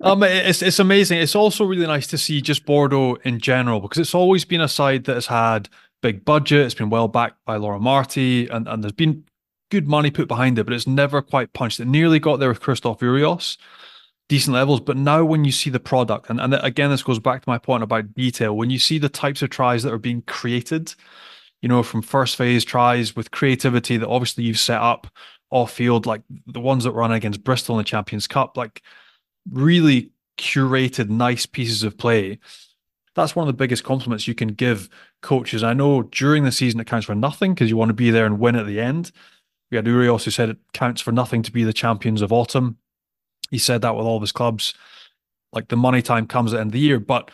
Um, 0.03 0.23
um, 0.23 0.23
it's 0.23 0.63
it's 0.63 0.79
amazing. 0.79 1.19
It's 1.19 1.35
also 1.35 1.65
really 1.65 1.87
nice 1.87 2.07
to 2.09 2.19
see 2.19 2.41
just 2.41 2.65
Bordeaux 2.65 3.17
in 3.25 3.39
general 3.41 3.81
because 3.81 3.99
it's 3.99 4.15
always 4.15 4.47
been 4.47 4.63
a 4.63 4.69
side 4.69 5.05
that 5.05 5.15
has 5.15 5.27
had 5.27 5.69
big 6.03 6.25
budget. 6.25 6.65
It's 6.65 6.75
been 6.75 6.89
well 6.89 7.09
backed 7.09 7.45
by 7.45 7.57
Laurent 7.57 7.83
Marti, 7.83 8.49
and, 8.49 8.67
and 8.67 8.83
there's 8.83 8.93
been 8.93 9.25
good 9.71 9.87
money 9.87 10.11
put 10.11 10.29
behind 10.29 10.59
it, 10.59 10.65
but 10.65 10.73
it's 10.73 10.87
never 10.87 11.21
quite 11.23 11.53
punched. 11.53 11.81
It 11.81 11.87
nearly 11.87 12.19
got 12.19 12.39
there 12.39 12.49
with 12.49 12.61
Christophe 12.61 13.03
Urios, 13.03 13.59
decent 14.29 14.55
levels. 14.55 14.81
But 14.81 14.97
now 14.97 15.25
when 15.25 15.45
you 15.45 15.53
see 15.53 15.71
the 15.71 15.81
product, 15.81 16.31
and, 16.31 16.41
and 16.41 16.55
again, 16.55 16.91
this 16.91 17.03
goes 17.03 17.19
back 17.19 17.43
to 17.43 17.49
my 17.49 17.59
point 17.59 17.83
about 17.83 18.15
detail, 18.15 18.57
when 18.57 18.71
you 18.71 18.79
see 18.79 18.99
the 18.99 19.09
types 19.09 19.43
of 19.43 19.51
tries 19.51 19.83
that 19.83 19.93
are 19.93 19.99
being 19.99 20.23
created, 20.23 20.95
you 21.63 21.69
know, 21.69 21.83
from 21.83 22.03
first 22.03 22.37
phase 22.37 22.65
tries 22.65 23.15
with 23.15 23.31
creativity 23.31 23.97
that 23.97 24.09
obviously 24.09 24.45
you've 24.45 24.59
set 24.59 24.81
up 24.81 25.07
off 25.51 25.73
field, 25.73 26.07
like 26.07 26.23
the 26.47 26.61
ones 26.61 26.85
that 26.85 26.93
run 26.93 27.13
against 27.13 27.45
Bristol 27.45 27.77
in 27.77 27.79
the 27.79 27.85
Champions 27.85 28.27
Cup, 28.27 28.57
like 28.57 28.83
really 29.51 30.11
curated, 30.39 31.09
nice 31.09 31.47
pieces 31.47 31.83
of 31.83 31.99
play. 31.99 32.39
That's 33.15 33.35
one 33.35 33.47
of 33.47 33.53
the 33.53 33.59
biggest 33.59 33.85
compliments 33.85 34.29
you 34.29 34.35
can 34.35 34.49
give 34.49 34.89
coaches. 35.21 35.63
I 35.63 35.75
know 35.75 36.03
during 36.03 36.45
the 36.45 36.53
season 36.53 36.81
it 36.81 36.87
counts 36.87 37.07
for 37.07 37.15
nothing 37.15 37.53
because 37.53 37.69
you 37.69 37.77
want 37.77 37.91
to 37.91 37.95
be 37.95 38.11
there 38.11 38.27
and 38.27 38.39
win 38.39 38.57
at 38.57 38.67
the 38.67 38.81
end. 38.81 39.11
We 39.71 39.77
had 39.77 39.87
Urios 39.87 40.25
who 40.25 40.31
said 40.31 40.49
it 40.49 40.59
counts 40.73 41.01
for 41.01 41.13
nothing 41.13 41.43
to 41.43 41.53
be 41.53 41.65
the 41.65 41.73
champions 41.73 42.23
of 42.23 42.33
autumn. 42.33 42.79
He 43.51 43.59
said 43.59 43.83
that 43.83 43.97
with 43.97 44.07
all 44.07 44.17
of 44.17 44.23
his 44.23 44.33
clubs. 44.33 44.75
Like 45.53 45.69
the 45.69 45.77
money 45.77 46.01
time 46.01 46.27
comes 46.27 46.53
at 46.53 46.57
the 46.57 46.61
end 46.61 46.69
of 46.69 46.73
the 46.73 46.79
year, 46.81 47.01
but 47.01 47.31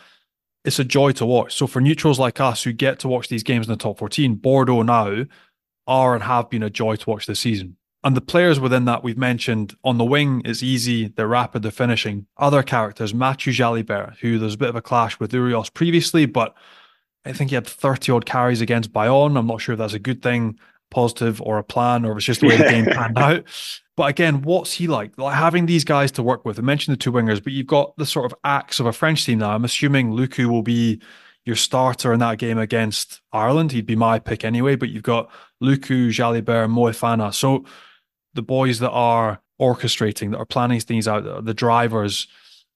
it's 0.67 0.79
a 0.79 0.83
joy 0.83 1.13
to 1.13 1.25
watch. 1.25 1.55
So 1.55 1.65
for 1.65 1.79
neutrals 1.79 2.19
like 2.19 2.41
us 2.41 2.61
who 2.61 2.73
get 2.73 2.99
to 2.99 3.07
watch 3.07 3.29
these 3.29 3.41
games 3.41 3.67
in 3.67 3.71
the 3.71 3.77
top 3.77 3.99
14, 3.99 4.35
Bordeaux 4.35 4.81
now 4.81 5.23
are 5.87 6.13
and 6.13 6.23
have 6.25 6.49
been 6.49 6.61
a 6.61 6.69
joy 6.69 6.97
to 6.97 7.09
watch 7.09 7.25
this 7.25 7.39
season. 7.39 7.77
And 8.03 8.17
the 8.17 8.21
players 8.21 8.59
within 8.59 8.83
that 8.83 9.01
we've 9.01 9.17
mentioned 9.17 9.75
on 9.85 9.97
the 9.97 10.03
wing 10.03 10.41
is 10.43 10.61
easy, 10.61 11.07
they're 11.07 11.25
rapid, 11.25 11.63
they're 11.63 11.71
finishing. 11.71 12.27
Other 12.35 12.63
characters, 12.63 13.13
Matthieu 13.13 13.53
Jalibert, 13.53 14.17
who 14.17 14.37
there's 14.37 14.55
a 14.55 14.57
bit 14.57 14.67
of 14.67 14.75
a 14.75 14.81
clash 14.81 15.17
with 15.21 15.33
Urios 15.33 15.69
previously, 15.69 16.25
but 16.25 16.53
I 17.23 17.31
think 17.31 17.49
he 17.49 17.55
had 17.55 17.65
30 17.65 18.11
odd 18.11 18.25
carries 18.25 18.59
against 18.59 18.91
Bayonne. 18.91 19.37
I'm 19.37 19.47
not 19.47 19.61
sure 19.61 19.71
if 19.71 19.79
that's 19.79 19.93
a 19.93 19.99
good 19.99 20.21
thing, 20.21 20.59
positive, 20.91 21.41
or 21.41 21.59
a 21.59 21.63
plan, 21.63 22.03
or 22.03 22.11
if 22.11 22.17
it's 22.17 22.25
just 22.25 22.41
the 22.41 22.47
way 22.47 22.57
the 22.57 22.63
game 22.65 22.85
panned 22.91 23.17
out. 23.17 23.45
But 23.97 24.11
again, 24.11 24.43
what's 24.43 24.73
he 24.73 24.87
like? 24.87 25.17
Like 25.17 25.35
having 25.35 25.65
these 25.65 25.83
guys 25.83 26.11
to 26.13 26.23
work 26.23 26.45
with. 26.45 26.59
I 26.59 26.61
mentioned 26.61 26.93
the 26.93 26.99
two 26.99 27.11
wingers, 27.11 27.43
but 27.43 27.51
you've 27.51 27.67
got 27.67 27.97
the 27.97 28.05
sort 28.05 28.31
of 28.31 28.37
axe 28.43 28.79
of 28.79 28.85
a 28.85 28.93
French 28.93 29.25
team 29.25 29.39
now. 29.39 29.49
I'm 29.51 29.65
assuming 29.65 30.11
Lucu 30.11 30.45
will 30.45 30.61
be 30.61 31.01
your 31.45 31.55
starter 31.55 32.13
in 32.13 32.19
that 32.19 32.37
game 32.37 32.59
against 32.59 33.21
Ireland. 33.33 33.71
He'd 33.71 33.87
be 33.87 33.95
my 33.95 34.19
pick 34.19 34.45
anyway, 34.45 34.75
but 34.75 34.89
you've 34.89 35.01
got 35.01 35.31
Lucu, 35.63 36.09
Jalibert, 36.09 36.69
Moefana. 36.69 37.33
So 37.33 37.65
the 38.35 38.43
boys 38.43 38.77
that 38.79 38.91
are 38.91 39.41
orchestrating, 39.59 40.31
that 40.31 40.37
are 40.37 40.45
planning 40.45 40.79
things 40.79 41.07
out, 41.07 41.45
the 41.45 41.53
drivers, 41.53 42.27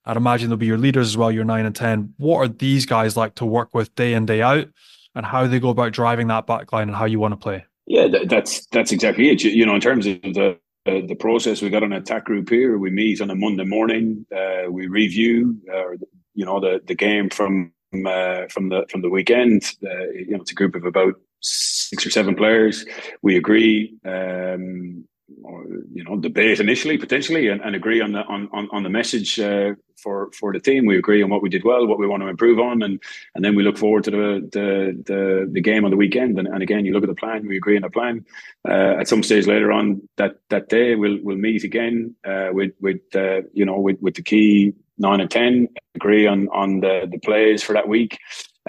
I'd 0.06 0.18
imagine 0.18 0.50
they'll 0.50 0.58
be 0.58 0.66
your 0.66 0.80
leaders 0.80 1.10
as 1.10 1.18
well, 1.18 1.32
your 1.32 1.44
nine 1.44 1.68
and 1.68 1.76
10. 1.76 2.16
What 2.18 2.38
are 2.40 2.48
these 2.48 2.88
guys 2.88 3.16
like 3.16 3.36
to 3.36 3.46
work 3.46 3.76
with 3.76 3.94
day 3.94 4.14
in, 4.16 4.26
day 4.26 4.42
out, 4.42 4.68
and 5.14 5.24
how 5.24 5.46
they 5.46 5.60
go 5.60 5.70
about 5.70 5.92
driving 5.92 6.28
that 6.28 6.48
backline 6.48 6.84
and 6.84 6.96
how 6.96 7.06
you 7.06 7.20
want 7.20 7.34
to 7.34 7.38
play? 7.38 7.66
Yeah, 7.86 8.08
that's 8.26 8.66
that's 8.68 8.92
exactly 8.92 9.30
it. 9.30 9.44
You, 9.44 9.66
know, 9.66 9.76
in 9.76 9.82
terms 9.82 10.08
of 10.08 10.22
the 10.22 10.58
uh, 10.86 11.02
the 11.08 11.16
process, 11.16 11.62
we 11.62 11.70
got 11.70 11.84
an 11.84 11.94
attack 11.94 12.26
group 12.26 12.50
here. 12.50 12.78
We 12.78 12.90
meet 12.90 13.22
on 13.22 13.30
a 13.30 13.36
Monday 13.36 13.66
morning. 13.66 14.26
Uh, 14.36 14.70
we 14.70 14.88
review, 14.88 15.58
uh, 15.72 15.92
you 16.34 16.46
know, 16.46 16.60
the 16.60 16.82
the 16.86 16.96
game 16.96 17.30
from 17.30 17.72
uh, 17.94 18.48
from 18.50 18.70
the 18.70 18.86
from 18.90 19.02
the 19.02 19.10
weekend. 19.10 19.64
Uh, 19.84 20.10
you 20.12 20.32
know, 20.32 20.42
it's 20.42 20.52
a 20.52 20.56
group 20.56 20.76
of 20.76 20.86
about 20.86 21.16
six 21.42 22.06
or 22.06 22.10
seven 22.10 22.36
players. 22.36 22.86
We 23.22 23.38
agree. 23.38 23.96
Um, 24.06 25.06
or, 25.44 25.64
you 25.94 26.04
know 26.04 26.18
debate 26.18 26.60
initially 26.60 26.98
potentially 26.98 27.48
and, 27.48 27.62
and 27.62 27.74
agree 27.74 28.02
on 28.02 28.12
the 28.12 28.20
on, 28.26 28.50
on, 28.52 28.68
on 28.74 28.84
the 28.84 28.90
message 28.90 29.40
uh, 29.40 29.72
for 30.02 30.30
for 30.32 30.52
the 30.54 30.60
team. 30.60 30.86
We 30.86 30.98
agree 30.98 31.22
on 31.22 31.30
what 31.30 31.42
we 31.42 31.50
did 31.50 31.64
well 31.64 31.88
what 31.88 32.00
we 32.00 32.08
want 32.08 32.24
to 32.24 32.28
improve 32.28 32.60
on 32.60 32.82
and 32.82 33.02
and 33.36 33.44
then 33.44 33.56
we 33.56 33.64
look 33.64 33.78
forward 33.78 34.04
to 34.06 34.12
the 34.12 34.50
the 34.52 35.04
the, 35.06 35.50
the 35.52 35.62
game 35.62 35.86
on 35.86 35.92
the 35.92 35.98
weekend. 35.98 36.38
And, 36.38 36.48
and 36.48 36.62
again 36.62 36.86
you 36.86 36.94
look 36.94 37.04
at 37.04 37.10
the 37.10 37.16
plan 37.16 37.48
we 37.48 37.58
agree 37.58 37.76
on 37.76 37.84
the 37.84 37.90
plan. 37.90 38.26
Uh, 38.68 38.96
at 39.00 39.08
some 39.08 39.24
stage 39.24 39.48
later 39.48 39.72
on 39.72 40.02
that 40.18 40.38
that 40.50 40.70
day 40.70 40.96
we'll 40.96 41.20
we'll 41.24 41.38
meet 41.38 41.64
again 41.64 42.16
uh, 42.26 42.50
with 42.52 42.72
with 42.82 43.02
uh, 43.16 43.42
you 43.54 43.66
know 43.66 43.80
with 43.80 43.98
with 44.02 44.16
the 44.16 44.24
key 44.24 44.74
nine 44.98 45.22
and 45.22 45.32
ten 45.32 45.68
agree 45.96 46.28
on 46.28 46.48
on 46.50 46.80
the 46.80 47.08
the 47.12 47.20
plays 47.20 47.64
for 47.64 47.74
that 47.74 47.88
week 47.88 48.18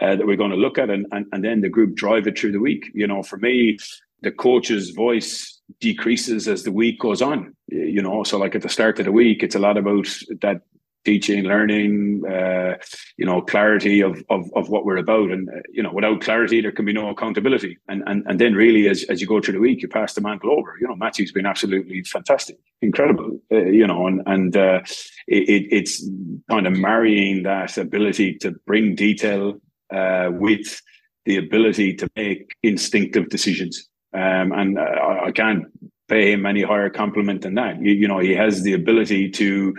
uh, 0.00 0.16
that 0.16 0.26
we're 0.26 0.36
going 0.36 0.50
to 0.50 0.56
look 0.56 0.78
at 0.78 0.90
and, 0.90 1.06
and 1.12 1.26
and 1.32 1.44
then 1.44 1.60
the 1.60 1.68
group 1.68 1.94
drive 1.94 2.26
it 2.26 2.38
through 2.38 2.52
the 2.52 2.60
week. 2.60 2.90
You 2.94 3.06
know 3.06 3.22
for 3.22 3.38
me 3.38 3.78
the 4.22 4.30
coach's 4.30 4.90
voice 4.90 5.60
decreases 5.80 6.48
as 6.48 6.62
the 6.62 6.72
week 6.72 7.00
goes 7.00 7.20
on. 7.20 7.54
You 7.68 8.02
know, 8.02 8.22
so 8.22 8.38
like 8.38 8.54
at 8.54 8.62
the 8.62 8.68
start 8.68 8.98
of 8.98 9.04
the 9.04 9.12
week, 9.12 9.42
it's 9.42 9.54
a 9.54 9.58
lot 9.58 9.76
about 9.76 10.06
that 10.40 10.62
teaching, 11.04 11.44
learning, 11.44 12.22
uh, 12.26 12.76
you 13.16 13.26
know, 13.26 13.42
clarity 13.42 14.00
of, 14.02 14.22
of 14.30 14.50
of 14.54 14.68
what 14.68 14.84
we're 14.84 14.96
about. 14.96 15.30
And 15.30 15.48
uh, 15.48 15.62
you 15.70 15.82
know, 15.82 15.92
without 15.92 16.20
clarity, 16.20 16.60
there 16.60 16.72
can 16.72 16.84
be 16.84 16.92
no 16.92 17.08
accountability. 17.10 17.78
And 17.88 18.02
and 18.06 18.24
and 18.26 18.40
then 18.40 18.54
really, 18.54 18.88
as 18.88 19.04
as 19.04 19.20
you 19.20 19.26
go 19.26 19.40
through 19.40 19.54
the 19.54 19.60
week, 19.60 19.82
you 19.82 19.88
pass 19.88 20.14
the 20.14 20.20
mantle 20.20 20.52
over. 20.52 20.76
You 20.80 20.88
know, 20.88 20.96
Matthew's 20.96 21.32
been 21.32 21.46
absolutely 21.46 22.02
fantastic, 22.04 22.56
incredible. 22.80 23.40
Uh, 23.50 23.64
you 23.64 23.86
know, 23.86 24.06
and 24.06 24.22
and 24.26 24.56
uh, 24.56 24.80
it, 25.26 25.66
it's 25.70 26.08
kind 26.50 26.66
of 26.66 26.76
marrying 26.76 27.42
that 27.44 27.76
ability 27.76 28.34
to 28.38 28.52
bring 28.66 28.94
detail 28.94 29.60
uh, 29.92 30.30
with 30.32 30.80
the 31.24 31.36
ability 31.36 31.94
to 31.94 32.08
make 32.16 32.56
instinctive 32.64 33.28
decisions 33.28 33.88
um, 34.14 34.52
and 34.52 34.78
uh, 34.78 35.20
I 35.24 35.32
can't 35.32 35.64
pay 36.08 36.32
him 36.32 36.44
any 36.44 36.62
higher 36.62 36.90
compliment 36.90 37.42
than 37.42 37.54
that. 37.54 37.80
You, 37.80 37.92
you 37.92 38.08
know, 38.08 38.18
he 38.18 38.32
has 38.32 38.62
the 38.62 38.74
ability 38.74 39.30
to 39.30 39.74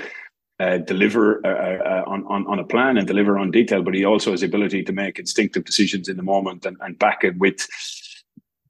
uh, 0.60 0.78
deliver 0.78 1.46
uh, 1.46 1.50
uh, 1.50 2.04
on, 2.08 2.26
on, 2.28 2.46
on 2.48 2.60
a 2.60 2.64
plan 2.64 2.98
and 2.98 3.08
deliver 3.08 3.38
on 3.38 3.52
detail, 3.52 3.82
but 3.82 3.94
he 3.94 4.06
also 4.06 4.32
has 4.32 4.42
the 4.42 4.46
ability 4.46 4.84
to 4.84 4.94
make 4.94 5.20
instinctive 5.20 5.66
decisions 5.66 6.08
in 6.08 6.18
the 6.18 6.24
moment 6.24 6.66
and, 6.66 6.78
and 6.82 6.98
back 7.00 7.24
it 7.24 7.38
with 7.38 7.68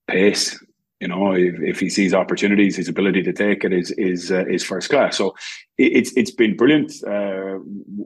pace 0.07 0.57
you 1.03 1.09
know, 1.09 1.33
if, 1.33 1.59
if 1.59 1.79
he 1.81 1.89
sees 1.89 2.13
opportunities, 2.13 2.77
his 2.77 2.87
ability 2.87 3.23
to 3.23 3.33
take 3.33 3.65
it 3.65 3.73
is 3.73 3.91
is 3.91 4.31
uh, 4.31 4.45
is 4.45 4.63
first 4.63 4.89
class. 4.89 5.17
So 5.17 5.35
it's 5.77 6.15
it's 6.15 6.31
been 6.31 6.55
brilliant 6.55 6.93
uh, 7.05 7.59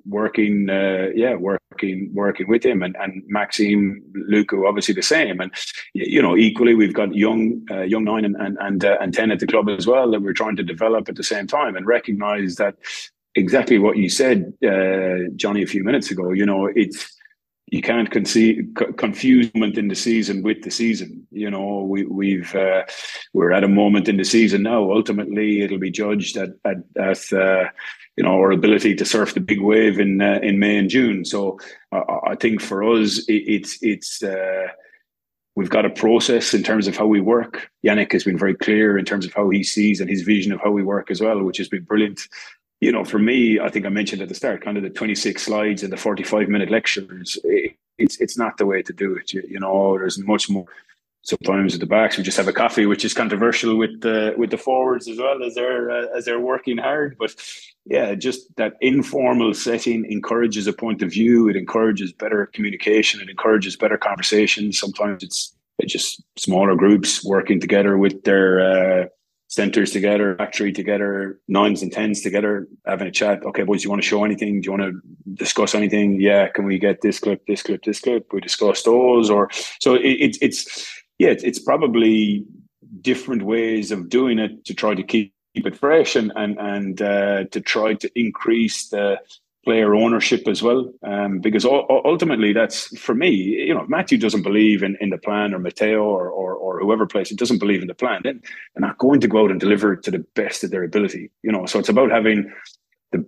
working, 0.03 0.67
uh, 0.67 1.09
yeah, 1.13 1.35
working 1.35 2.09
working 2.15 2.47
with 2.47 2.65
him 2.65 2.81
and 2.81 2.97
and 2.99 3.21
Maxime 3.27 4.01
Lucu 4.31 4.67
obviously 4.67 4.95
the 4.95 5.03
same. 5.03 5.39
And 5.39 5.51
you 5.93 6.23
know, 6.23 6.35
equally 6.35 6.73
we've 6.73 6.95
got 6.95 7.13
young 7.13 7.61
young 7.85 8.03
nine 8.03 8.25
and 8.25 8.35
and 8.35 8.57
and, 8.59 8.83
and 8.83 9.13
ten 9.13 9.29
at 9.29 9.41
the 9.41 9.45
club 9.45 9.69
as 9.69 9.85
well 9.85 10.09
that 10.09 10.23
we're 10.23 10.33
trying 10.33 10.55
to 10.55 10.63
develop 10.63 11.07
at 11.07 11.17
the 11.17 11.23
same 11.23 11.45
time 11.45 11.75
and 11.75 11.85
recognise 11.85 12.55
that 12.55 12.77
exactly 13.37 13.77
what 13.77 13.97
you 13.97 14.09
said, 14.09 14.53
uh, 14.65 15.29
Johnny, 15.35 15.63
a 15.63 15.67
few 15.67 15.83
minutes 15.83 16.11
ago. 16.11 16.31
You 16.31 16.45
know, 16.45 16.65
it's 16.75 17.15
you 17.67 17.81
can't 17.81 18.09
conceive, 18.09 18.65
confuse 18.97 19.53
moment 19.53 19.77
in 19.77 19.89
the 19.89 19.95
season 19.95 20.41
with 20.41 20.63
the 20.63 20.71
season. 20.71 21.27
You 21.31 21.51
know, 21.51 21.83
we, 21.83 22.05
we've 22.05 22.53
uh, 22.55 22.83
we're 23.33 23.51
at 23.51 23.63
a 23.63 23.67
moment 23.67 24.07
in 24.07 24.17
the 24.17 24.23
season 24.23 24.63
now. 24.63 24.91
Ultimately, 24.91 25.61
it'll 25.61 25.77
be 25.77 25.91
judged 25.91 26.37
at 26.37 26.49
at, 26.65 26.77
at 26.97 27.33
uh, 27.33 27.69
you 28.15 28.23
know 28.23 28.33
our 28.33 28.51
ability 28.51 28.95
to 28.95 29.05
surf 29.05 29.33
the 29.33 29.39
big 29.39 29.61
wave 29.61 29.99
in 29.99 30.21
uh, 30.21 30.39
in 30.41 30.59
May 30.59 30.77
and 30.77 30.89
June. 30.89 31.23
So 31.23 31.59
I 31.91 32.35
think 32.35 32.61
for 32.61 32.83
us, 32.83 33.19
it, 33.27 33.43
it's 33.47 33.77
it's 33.81 34.23
uh, 34.23 34.67
We've 35.57 35.71
got 35.71 35.85
a 35.85 35.89
process 35.89 36.53
in 36.53 36.61
terms 36.61 36.87
of 36.87 36.95
how 36.95 37.07
we 37.07 37.19
work. 37.19 37.71
Yannick 37.83 38.11
has 38.11 38.23
been 38.23 38.37
very 38.37 38.53
clear 38.53 38.95
in 38.95 39.05
terms 39.05 39.25
of 39.25 39.33
how 39.33 39.49
he 39.49 39.63
sees 39.63 39.99
and 39.99 40.07
his 40.07 40.21
vision 40.21 40.51
of 40.51 40.61
how 40.61 40.69
we 40.69 40.83
work 40.83 41.09
as 41.09 41.19
well, 41.19 41.41
which 41.41 41.57
has 41.57 41.67
been 41.67 41.81
brilliant. 41.81 42.27
You 42.79 42.91
know, 42.91 43.03
for 43.03 43.19
me, 43.19 43.59
I 43.59 43.69
think 43.69 43.85
I 43.85 43.89
mentioned 43.89 44.21
at 44.21 44.29
the 44.29 44.35
start, 44.35 44.63
kind 44.63 44.77
of 44.77 44.83
the 44.83 44.89
26 44.89 45.41
slides 45.41 45.83
and 45.83 45.91
the 45.91 45.97
45 45.97 46.47
minute 46.47 46.69
lectures. 46.69 47.37
It, 47.43 47.75
it's 47.97 48.21
it's 48.21 48.37
not 48.37 48.57
the 48.57 48.65
way 48.65 48.83
to 48.83 48.93
do 48.93 49.15
it. 49.15 49.33
You, 49.33 49.43
you 49.47 49.59
know, 49.59 49.97
there's 49.97 50.19
much 50.19 50.49
more 50.49 50.65
sometimes 51.27 51.73
at 51.73 51.81
the 51.81 51.85
backs 51.85 52.17
we 52.17 52.23
just 52.23 52.37
have 52.37 52.47
a 52.47 52.53
coffee, 52.53 52.85
which 52.85 53.03
is 53.03 53.13
controversial 53.13 53.75
with 53.75 54.01
the 54.01 54.33
with 54.37 54.51
the 54.51 54.57
forwards 54.57 55.07
as 55.07 55.17
well 55.17 55.43
as 55.43 55.55
they're 55.55 55.89
uh, 55.89 56.05
as 56.15 56.25
they're 56.25 56.39
working 56.39 56.77
hard. 56.77 57.17
But 57.19 57.35
yeah, 57.85 58.15
just 58.15 58.55
that 58.55 58.73
informal 58.81 59.53
setting 59.53 60.05
encourages 60.09 60.67
a 60.67 60.73
point 60.73 61.01
of 61.01 61.11
view. 61.11 61.49
It 61.49 61.55
encourages 61.55 62.11
better 62.11 62.45
communication. 62.47 63.21
It 63.21 63.29
encourages 63.29 63.75
better 63.75 63.97
conversations. 63.97 64.79
Sometimes 64.79 65.23
it's, 65.23 65.53
it's 65.79 65.93
just 65.93 66.21
smaller 66.37 66.75
groups 66.75 67.23
working 67.23 67.59
together 67.59 67.97
with 67.97 68.23
their 68.23 68.59
uh, 68.59 69.05
centers 69.47 69.91
together, 69.91 70.35
factory 70.35 70.73
together, 70.73 71.39
nines 71.47 71.81
and 71.81 71.91
tens 71.91 72.21
together, 72.21 72.67
having 72.85 73.07
a 73.07 73.11
chat. 73.11 73.43
Okay, 73.45 73.63
boys, 73.63 73.83
you 73.83 73.89
want 73.89 74.01
to 74.01 74.07
show 74.07 74.23
anything? 74.23 74.61
Do 74.61 74.65
you 74.67 74.71
want 74.77 74.83
to 74.83 75.01
discuss 75.33 75.73
anything? 75.73 76.19
Yeah, 76.19 76.47
can 76.49 76.65
we 76.65 76.77
get 76.77 77.01
this 77.01 77.19
clip, 77.19 77.45
this 77.47 77.63
clip, 77.63 77.83
this 77.83 77.99
clip? 77.99 78.27
We 78.33 78.41
discuss 78.41 78.83
those, 78.83 79.29
or 79.29 79.49
so 79.79 79.95
it, 79.95 80.01
it, 80.05 80.37
it's 80.41 80.87
yeah, 81.17 81.29
it's, 81.29 81.43
it's 81.43 81.59
probably 81.59 82.45
different 83.01 83.43
ways 83.43 83.91
of 83.91 84.09
doing 84.09 84.39
it 84.39 84.65
to 84.65 84.73
try 84.73 84.95
to 84.95 85.03
keep 85.03 85.33
it 85.55 85.75
fresh 85.75 86.15
and 86.15 86.31
and 86.35 86.57
and 86.59 87.01
uh, 87.01 87.45
to 87.45 87.61
try 87.61 87.93
to 87.93 88.11
increase 88.15 88.89
the 88.89 89.17
player 89.67 89.93
ownership 89.93 90.47
as 90.47 90.63
well. 90.63 90.89
Um, 91.03 91.39
because 91.39 91.65
ultimately, 91.65 92.53
that's 92.53 92.97
for 92.97 93.13
me. 93.13 93.29
You 93.29 93.73
know, 93.73 93.81
if 93.81 93.89
Matthew 93.89 94.17
doesn't 94.17 94.43
believe 94.43 94.81
in, 94.81 94.95
in 95.01 95.09
the 95.09 95.17
plan, 95.17 95.53
or 95.53 95.59
Matteo, 95.59 96.03
or, 96.03 96.29
or 96.29 96.53
or 96.55 96.79
whoever 96.79 97.05
plays 97.05 97.31
it 97.31 97.37
doesn't 97.37 97.59
believe 97.59 97.81
in 97.81 97.89
the 97.89 98.01
plan, 98.03 98.21
then 98.23 98.41
they're 98.73 98.87
not 98.87 98.97
going 98.97 99.19
to 99.19 99.27
go 99.27 99.43
out 99.43 99.51
and 99.51 99.59
deliver 99.59 99.97
to 99.97 100.09
the 100.09 100.23
best 100.35 100.63
of 100.63 100.71
their 100.71 100.85
ability. 100.85 101.29
You 101.43 101.51
know, 101.51 101.65
so 101.65 101.79
it's 101.79 101.89
about 101.89 102.11
having 102.11 102.49
the 103.11 103.25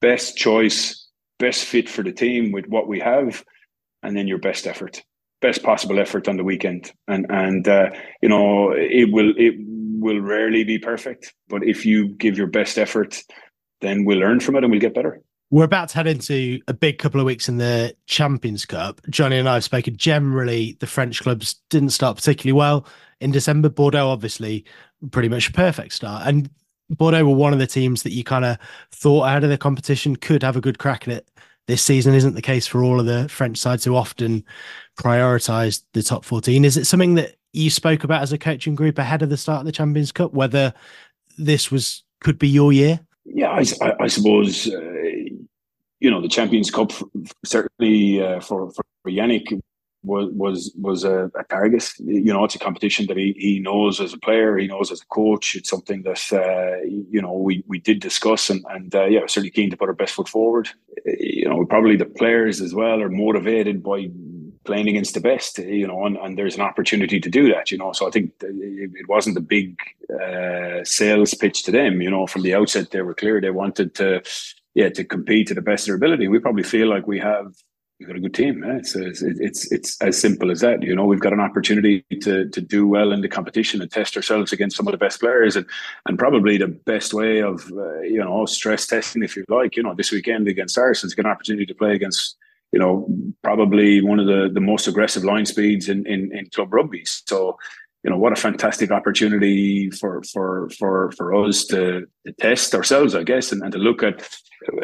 best 0.00 0.36
choice, 0.36 1.08
best 1.40 1.64
fit 1.64 1.88
for 1.88 2.04
the 2.04 2.12
team 2.12 2.52
with 2.52 2.66
what 2.68 2.86
we 2.86 3.00
have, 3.00 3.44
and 4.04 4.16
then 4.16 4.28
your 4.28 4.38
best 4.38 4.68
effort 4.68 5.02
best 5.40 5.62
possible 5.62 5.98
effort 5.98 6.28
on 6.28 6.36
the 6.36 6.44
weekend. 6.44 6.92
And 7.08 7.26
and 7.30 7.66
uh, 7.66 7.90
you 8.22 8.28
know 8.28 8.70
it 8.72 9.10
will 9.10 9.32
it 9.36 9.54
will 9.58 10.20
rarely 10.20 10.62
be 10.62 10.78
perfect, 10.78 11.34
but 11.48 11.64
if 11.64 11.84
you 11.84 12.08
give 12.10 12.38
your 12.38 12.46
best 12.46 12.78
effort, 12.78 13.22
then 13.80 14.04
we'll 14.04 14.18
learn 14.18 14.40
from 14.40 14.56
it 14.56 14.62
and 14.62 14.70
we'll 14.70 14.86
get 14.88 14.94
better. 14.94 15.20
We're 15.50 15.64
about 15.64 15.88
to 15.90 15.96
head 15.96 16.06
into 16.06 16.60
a 16.68 16.74
big 16.74 16.98
couple 16.98 17.20
of 17.20 17.26
weeks 17.26 17.48
in 17.48 17.58
the 17.58 17.96
Champions 18.06 18.64
Cup. 18.64 19.00
Johnny 19.10 19.36
and 19.36 19.48
I 19.48 19.54
have 19.54 19.64
spoken. 19.64 19.96
Generally, 19.96 20.76
the 20.80 20.86
French 20.86 21.22
clubs 21.22 21.56
didn't 21.70 21.90
start 21.90 22.16
particularly 22.16 22.56
well 22.56 22.86
in 23.20 23.32
December. 23.32 23.68
Bordeaux, 23.68 24.08
obviously, 24.08 24.64
pretty 25.10 25.28
much 25.28 25.48
a 25.48 25.52
perfect 25.52 25.92
start. 25.92 26.26
And 26.26 26.48
Bordeaux 26.88 27.24
were 27.24 27.34
one 27.34 27.52
of 27.52 27.58
the 27.58 27.66
teams 27.66 28.04
that 28.04 28.12
you 28.12 28.22
kind 28.22 28.44
of 28.44 28.58
thought 28.92 29.24
ahead 29.24 29.42
of 29.42 29.50
the 29.50 29.58
competition 29.58 30.14
could 30.14 30.42
have 30.42 30.56
a 30.56 30.60
good 30.60 30.78
crack 30.78 31.08
at 31.08 31.14
it 31.14 31.28
this 31.66 31.82
season. 31.82 32.14
Isn't 32.14 32.34
the 32.34 32.42
case 32.42 32.68
for 32.68 32.84
all 32.84 33.00
of 33.00 33.06
the 33.06 33.28
French 33.28 33.58
sides 33.58 33.84
who 33.84 33.96
often 33.96 34.44
prioritise 35.00 35.82
the 35.94 36.02
top 36.02 36.24
14. 36.24 36.64
Is 36.64 36.76
it 36.76 36.86
something 36.86 37.14
that 37.14 37.36
you 37.52 37.70
spoke 37.70 38.04
about 38.04 38.22
as 38.22 38.32
a 38.32 38.38
coaching 38.38 38.74
group 38.74 38.98
ahead 38.98 39.22
of 39.22 39.30
the 39.30 39.36
start 39.36 39.60
of 39.60 39.66
the 39.66 39.72
Champions 39.72 40.12
Cup, 40.12 40.32
whether 40.32 40.72
this 41.38 41.70
was 41.70 42.04
could 42.20 42.38
be 42.38 42.48
your 42.48 42.72
year? 42.72 43.00
Yeah, 43.24 43.50
I, 43.50 43.64
I, 43.80 43.92
I 44.00 44.06
suppose, 44.08 44.68
uh, 44.68 44.80
you 46.00 46.10
know, 46.10 46.20
the 46.20 46.28
Champions 46.28 46.70
Cup 46.70 46.92
certainly 47.44 48.22
uh, 48.22 48.40
for, 48.40 48.70
for 48.72 48.84
Yannick 49.06 49.60
was 50.02 50.30
was 50.32 50.72
was 50.78 51.04
a, 51.04 51.30
a, 51.38 51.44
target. 51.44 51.92
You 51.98 52.32
know, 52.32 52.44
it's 52.44 52.54
a 52.54 52.58
competition 52.58 53.06
that 53.08 53.18
he, 53.18 53.34
he 53.36 53.58
knows 53.60 54.00
as 54.00 54.14
a 54.14 54.18
player, 54.18 54.56
he 54.56 54.66
knows 54.66 54.90
as 54.90 55.02
a 55.02 55.06
coach. 55.06 55.54
It's 55.54 55.68
something 55.68 56.02
that 56.02 56.22
uh, 56.32 56.82
you 56.86 57.20
know 57.20 57.34
we, 57.34 57.62
we 57.66 57.78
did 57.78 58.00
discuss, 58.00 58.48
and 58.48 58.64
and 58.70 58.94
uh, 58.94 59.04
yeah, 59.04 59.20
certainly 59.26 59.50
keen 59.50 59.70
to 59.70 59.76
put 59.76 59.88
our 59.88 59.94
best 59.94 60.14
foot 60.14 60.28
forward. 60.28 60.70
You 61.04 61.48
know, 61.48 61.64
probably 61.66 61.96
the 61.96 62.06
players 62.06 62.60
as 62.60 62.74
well 62.74 63.02
are 63.02 63.10
motivated 63.10 63.82
by 63.82 64.08
playing 64.64 64.88
against 64.88 65.14
the 65.14 65.20
best, 65.20 65.58
you 65.58 65.86
know, 65.86 66.04
and, 66.04 66.16
and 66.18 66.36
there's 66.36 66.54
an 66.54 66.60
opportunity 66.60 67.18
to 67.18 67.30
do 67.30 67.52
that, 67.52 67.70
you 67.70 67.78
know. 67.78 67.92
So 67.92 68.06
I 68.06 68.10
think 68.10 68.32
it 68.40 69.08
wasn't 69.08 69.38
a 69.38 69.40
big 69.40 69.78
uh, 70.22 70.84
sales 70.84 71.34
pitch 71.34 71.64
to 71.64 71.72
them, 71.72 72.02
you 72.02 72.10
know. 72.10 72.26
From 72.26 72.42
the 72.42 72.54
outset, 72.54 72.90
they 72.90 73.02
were 73.02 73.14
clear 73.14 73.40
they 73.40 73.50
wanted 73.50 73.94
to, 73.96 74.22
yeah, 74.74 74.88
to 74.90 75.04
compete 75.04 75.48
to 75.48 75.54
the 75.54 75.62
best 75.62 75.84
of 75.84 75.86
their 75.86 75.96
ability. 75.96 76.28
We 76.28 76.38
probably 76.38 76.62
feel 76.62 76.88
like 76.88 77.06
we 77.06 77.18
have 77.18 77.54
we've 77.98 78.08
got 78.08 78.16
a 78.16 78.20
good 78.20 78.34
team. 78.34 78.64
Eh? 78.64 78.76
It's, 78.76 78.96
it's, 78.96 79.22
it's 79.22 79.72
it's 79.72 80.00
as 80.00 80.18
simple 80.18 80.50
as 80.50 80.60
that. 80.60 80.82
You 80.82 80.96
know, 80.96 81.04
we've 81.04 81.20
got 81.20 81.32
an 81.32 81.40
opportunity 81.40 82.04
to 82.22 82.48
to 82.48 82.60
do 82.60 82.86
well 82.86 83.12
in 83.12 83.20
the 83.20 83.28
competition 83.28 83.82
and 83.82 83.90
test 83.90 84.16
ourselves 84.16 84.52
against 84.52 84.76
some 84.76 84.88
of 84.88 84.92
the 84.92 84.98
best 84.98 85.20
players, 85.20 85.56
and 85.56 85.66
and 86.06 86.18
probably 86.18 86.56
the 86.56 86.68
best 86.68 87.12
way 87.12 87.40
of 87.40 87.70
uh, 87.72 88.00
you 88.00 88.18
know 88.18 88.46
stress 88.46 88.86
testing, 88.86 89.22
if 89.22 89.36
you 89.36 89.44
like. 89.48 89.76
You 89.76 89.82
know, 89.82 89.94
this 89.94 90.12
weekend 90.12 90.48
against 90.48 90.74
Saracens, 90.74 91.14
get 91.14 91.24
an 91.24 91.30
opportunity 91.30 91.66
to 91.66 91.74
play 91.74 91.94
against 91.94 92.36
you 92.72 92.78
know, 92.78 93.08
probably 93.42 94.00
one 94.00 94.20
of 94.20 94.26
the, 94.26 94.48
the 94.52 94.60
most 94.60 94.86
aggressive 94.86 95.24
line 95.24 95.44
speeds 95.44 95.88
in, 95.88 96.06
in, 96.06 96.30
in 96.36 96.48
club 96.50 96.72
rugby. 96.72 97.02
So, 97.04 97.58
you 98.02 98.10
know, 98.10 98.16
what 98.16 98.32
a 98.32 98.36
fantastic 98.36 98.90
opportunity 98.90 99.90
for 99.90 100.22
for 100.22 100.70
for 100.70 101.12
for 101.12 101.34
us 101.34 101.66
to, 101.66 102.06
to 102.26 102.32
test 102.32 102.74
ourselves, 102.74 103.14
I 103.14 103.24
guess, 103.24 103.52
and, 103.52 103.62
and 103.62 103.72
to 103.72 103.78
look 103.78 104.02
at, 104.02 104.26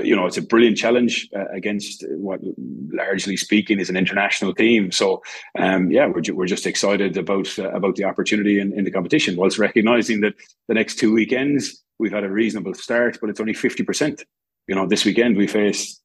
you 0.02 0.14
know, 0.14 0.26
it's 0.26 0.36
a 0.36 0.42
brilliant 0.42 0.76
challenge 0.76 1.28
uh, 1.34 1.48
against 1.54 2.04
what, 2.10 2.40
largely 2.92 3.36
speaking, 3.36 3.80
is 3.80 3.88
an 3.88 3.96
international 3.96 4.54
team. 4.54 4.92
So, 4.92 5.22
um, 5.58 5.90
yeah, 5.90 6.06
we're, 6.06 6.34
we're 6.34 6.46
just 6.46 6.66
excited 6.66 7.16
about 7.16 7.58
uh, 7.58 7.70
about 7.70 7.96
the 7.96 8.04
opportunity 8.04 8.60
in, 8.60 8.72
in 8.78 8.84
the 8.84 8.90
competition, 8.90 9.36
whilst 9.36 9.58
recognizing 9.58 10.20
that 10.20 10.34
the 10.68 10.74
next 10.74 10.98
two 10.98 11.12
weekends 11.12 11.82
we've 11.98 12.12
had 12.12 12.24
a 12.24 12.30
reasonable 12.30 12.74
start, 12.74 13.18
but 13.20 13.30
it's 13.30 13.40
only 13.40 13.54
fifty 13.54 13.82
percent. 13.82 14.24
You 14.68 14.74
know, 14.74 14.86
this 14.86 15.04
weekend 15.06 15.36
we 15.36 15.46
face 15.46 16.02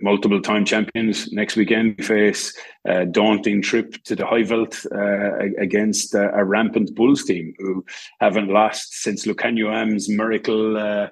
multiple 0.00 0.40
time 0.40 0.64
champions. 0.64 1.32
Next 1.32 1.56
weekend, 1.56 1.96
we 1.98 2.04
face 2.04 2.56
a 2.84 3.06
daunting 3.06 3.62
trip 3.62 4.02
to 4.04 4.16
the 4.16 4.24
Highveld 4.24 4.86
uh, 4.92 5.60
against 5.60 6.14
uh, 6.14 6.30
a 6.32 6.44
rampant 6.44 6.94
Bulls 6.94 7.24
team 7.24 7.54
who 7.58 7.84
haven't 8.20 8.48
lost 8.48 9.02
since 9.02 9.26
Lukhanyo 9.26 9.72
Am's 9.72 10.08
miracle. 10.08 10.76
Uh, 10.76 11.08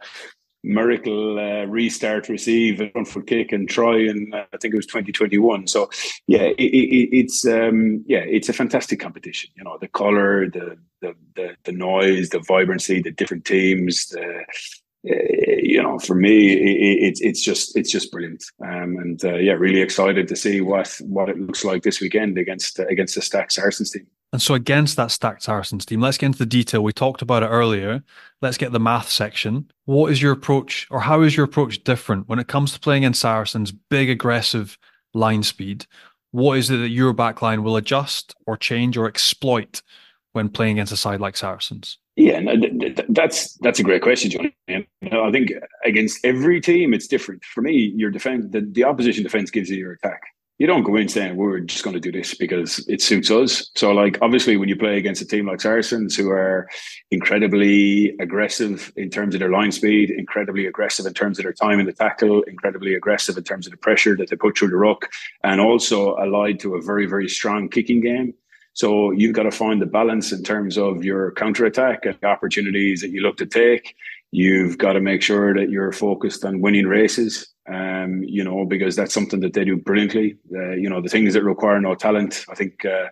miracle 0.67 1.39
uh, 1.39 1.65
restart 1.67 2.29
receive 2.29 2.81
a 2.81 2.91
front 2.91 3.07
foot 3.07 3.27
kick 3.29 3.53
and 3.53 3.69
try 3.69 3.97
and 3.97 4.35
uh, 4.35 4.45
I 4.53 4.57
think 4.57 4.75
it 4.75 4.77
was 4.77 4.87
2021 4.87 5.69
so 5.69 5.89
yeah 6.27 6.43
it, 6.43 6.59
it, 6.59 7.09
it's 7.17 7.47
um, 7.47 8.05
yeah 8.09 8.25
it's 8.27 8.49
a 8.49 8.53
fantastic 8.53 8.99
competition 8.99 9.51
you 9.55 9.63
know 9.63 9.79
the 9.81 9.87
color 9.87 10.51
the, 10.51 10.77
the 11.01 11.15
the 11.37 11.57
the 11.63 11.73
noise 11.73 12.31
the 12.31 12.41
vibrancy 12.41 13.01
the 13.01 13.13
different 13.13 13.45
teams 13.45 14.07
the 14.09 14.45
you 15.07 15.83
know, 15.83 15.99
for 15.99 16.15
me, 16.15 16.53
it's 17.07 17.21
it, 17.21 17.29
it's 17.29 17.43
just 17.43 17.77
it's 17.77 17.91
just 17.91 18.11
brilliant, 18.11 18.45
um, 18.65 18.97
and 18.97 19.25
uh, 19.25 19.37
yeah, 19.37 19.53
really 19.53 19.81
excited 19.81 20.29
to 20.29 20.37
see 20.37 20.61
what 20.61 20.97
what 21.03 21.29
it 21.29 21.39
looks 21.39 21.65
like 21.65 21.83
this 21.83 22.01
weekend 22.01 22.39
against 22.39 22.79
against 22.79 23.15
the 23.15 23.23
stacked 23.23 23.53
Saracens 23.53 23.91
team. 23.91 24.07
And 24.33 24.43
so 24.43 24.55
against 24.55 24.97
that 24.97 25.13
stacked 25.13 25.45
Saracens 25.45 25.87
team, 25.87 26.01
let's 26.01 26.19
get 26.19 26.27
into 26.27 26.39
the 26.39 26.47
detail. 26.47 26.83
We 26.83 26.93
talked 26.93 27.23
about 27.23 27.43
it 27.43 27.47
earlier. 27.47 28.03
Let's 28.43 28.59
get 28.59 28.73
the 28.73 28.81
math 28.81 29.09
section. 29.09 29.71
What 29.85 30.11
is 30.11 30.21
your 30.21 30.33
approach, 30.33 30.87
or 30.91 31.01
how 31.01 31.23
is 31.23 31.37
your 31.37 31.45
approach 31.45 31.85
different 31.85 32.29
when 32.29 32.39
it 32.39 32.49
comes 32.49 32.73
to 32.73 32.81
playing 32.81 33.05
in 33.05 33.15
Saracens' 33.15 33.73
big 33.73 34.11
aggressive 34.11 34.79
line 35.15 35.43
speed? 35.43 35.87
What 36.33 36.59
is 36.59 36.71
it 36.71 36.79
that 36.79 36.89
your 36.89 37.15
backline 37.15 37.63
will 37.63 37.77
adjust 37.77 38.35
or 38.47 38.57
change 38.57 38.97
or 38.97 39.07
exploit 39.07 39.81
when 40.33 40.49
playing 40.49 40.73
against 40.73 40.93
a 40.93 40.97
side 40.97 41.21
like 41.21 41.37
Saracens? 41.37 41.99
Yeah, 42.17 42.41
no, 42.41 42.55
that's 43.11 43.53
that's 43.59 43.79
a 43.79 43.83
great 43.83 44.01
question. 44.01 44.51
And 44.69 44.87
I 45.13 45.31
think 45.31 45.53
against 45.85 46.25
every 46.25 46.63
team, 46.63 46.95
it's 46.95 47.07
different. 47.07 47.45
For 47.45 47.61
me, 47.61 47.93
your 47.95 48.11
defense, 48.11 48.47
the, 48.49 48.63
the 48.63 48.85
opposition 48.85 49.23
defense 49.23 49.51
gives 49.51 49.69
you 49.69 49.77
your 49.77 49.93
attack. 49.93 50.23
You 50.59 50.67
don't 50.67 50.85
go 50.85 50.97
in 50.97 51.09
saying 51.09 51.37
we're 51.37 51.61
just 51.61 51.85
going 51.85 51.93
to 51.93 52.01
do 52.01 52.11
this 52.11 52.35
because 52.35 52.83
it 52.89 53.03
suits 53.03 53.31
us. 53.31 53.71
So, 53.75 53.93
like 53.93 54.19
obviously, 54.23 54.57
when 54.57 54.71
you 54.71 54.77
play 54.77 54.97
against 54.97 55.21
a 55.21 55.27
team 55.27 55.47
like 55.47 55.61
Saracens, 55.61 56.17
who 56.17 56.31
are 56.31 56.67
incredibly 57.11 58.17
aggressive 58.19 58.91
in 58.97 59.11
terms 59.11 59.35
of 59.35 59.41
their 59.41 59.51
line 59.51 59.71
speed, 59.71 60.11
incredibly 60.11 60.65
aggressive 60.65 61.05
in 61.05 61.13
terms 61.13 61.39
of 61.39 61.43
their 61.43 61.53
time 61.53 61.81
in 61.81 61.85
the 61.85 61.93
tackle, 61.93 62.43
incredibly 62.45 62.95
aggressive 62.95 63.37
in 63.37 63.45
terms 63.45 63.67
of 63.67 63.73
the 63.73 63.77
pressure 63.77 64.17
that 64.17 64.31
they 64.31 64.37
put 64.37 64.57
through 64.57 64.71
the 64.71 64.77
ruck, 64.77 65.11
and 65.45 65.61
also 65.61 66.17
allied 66.17 66.61
to 66.61 66.77
a 66.77 66.81
very 66.81 67.05
very 67.05 67.29
strong 67.29 67.69
kicking 67.69 68.01
game 68.01 68.33
so 68.77 69.11
you've 69.11 69.33
got 69.33 69.45
to 69.45 69.51
find 69.51 69.81
the 69.81 69.87
balance 69.87 70.33
in 70.33 70.43
terms 70.43 70.77
of 70.77 71.03
your 71.03 71.33
counterattack 71.33 72.05
and 72.05 72.23
opportunities 72.23 73.01
that 73.01 73.09
you 73.09 73.23
look 73.23 73.39
to 73.39 73.47
take. 73.47 73.97
You've 74.33 74.77
got 74.77 74.93
to 74.93 75.01
make 75.01 75.23
sure 75.23 75.55
that 75.55 75.71
you're 75.71 75.93
focused 75.93 76.45
on 76.45 76.61
winning 76.61 76.87
races, 76.87 77.49
um, 77.73 78.23
you 78.23 78.45
know, 78.45 78.67
because 78.67 78.95
that's 78.95 79.15
something 79.15 79.41
that 79.41 79.55
they 79.55 79.65
do 79.65 79.79
brilliantly. 79.79 80.37
Uh, 80.55 80.73
you 80.73 80.91
know, 80.91 81.01
the 81.01 81.09
things 81.09 81.33
that 81.33 81.43
require 81.43 81.81
no 81.81 81.95
talent. 81.95 82.45
I 82.51 82.55
think 82.55 82.85
uh, 82.85 83.07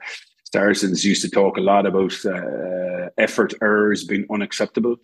Saracens 0.53 1.03
used 1.03 1.23
to 1.23 1.31
talk 1.31 1.57
a 1.57 1.63
lot 1.63 1.87
about 1.87 2.13
uh, 2.27 3.09
effort 3.17 3.55
errors 3.63 4.05
being 4.05 4.27
unacceptable. 4.31 4.97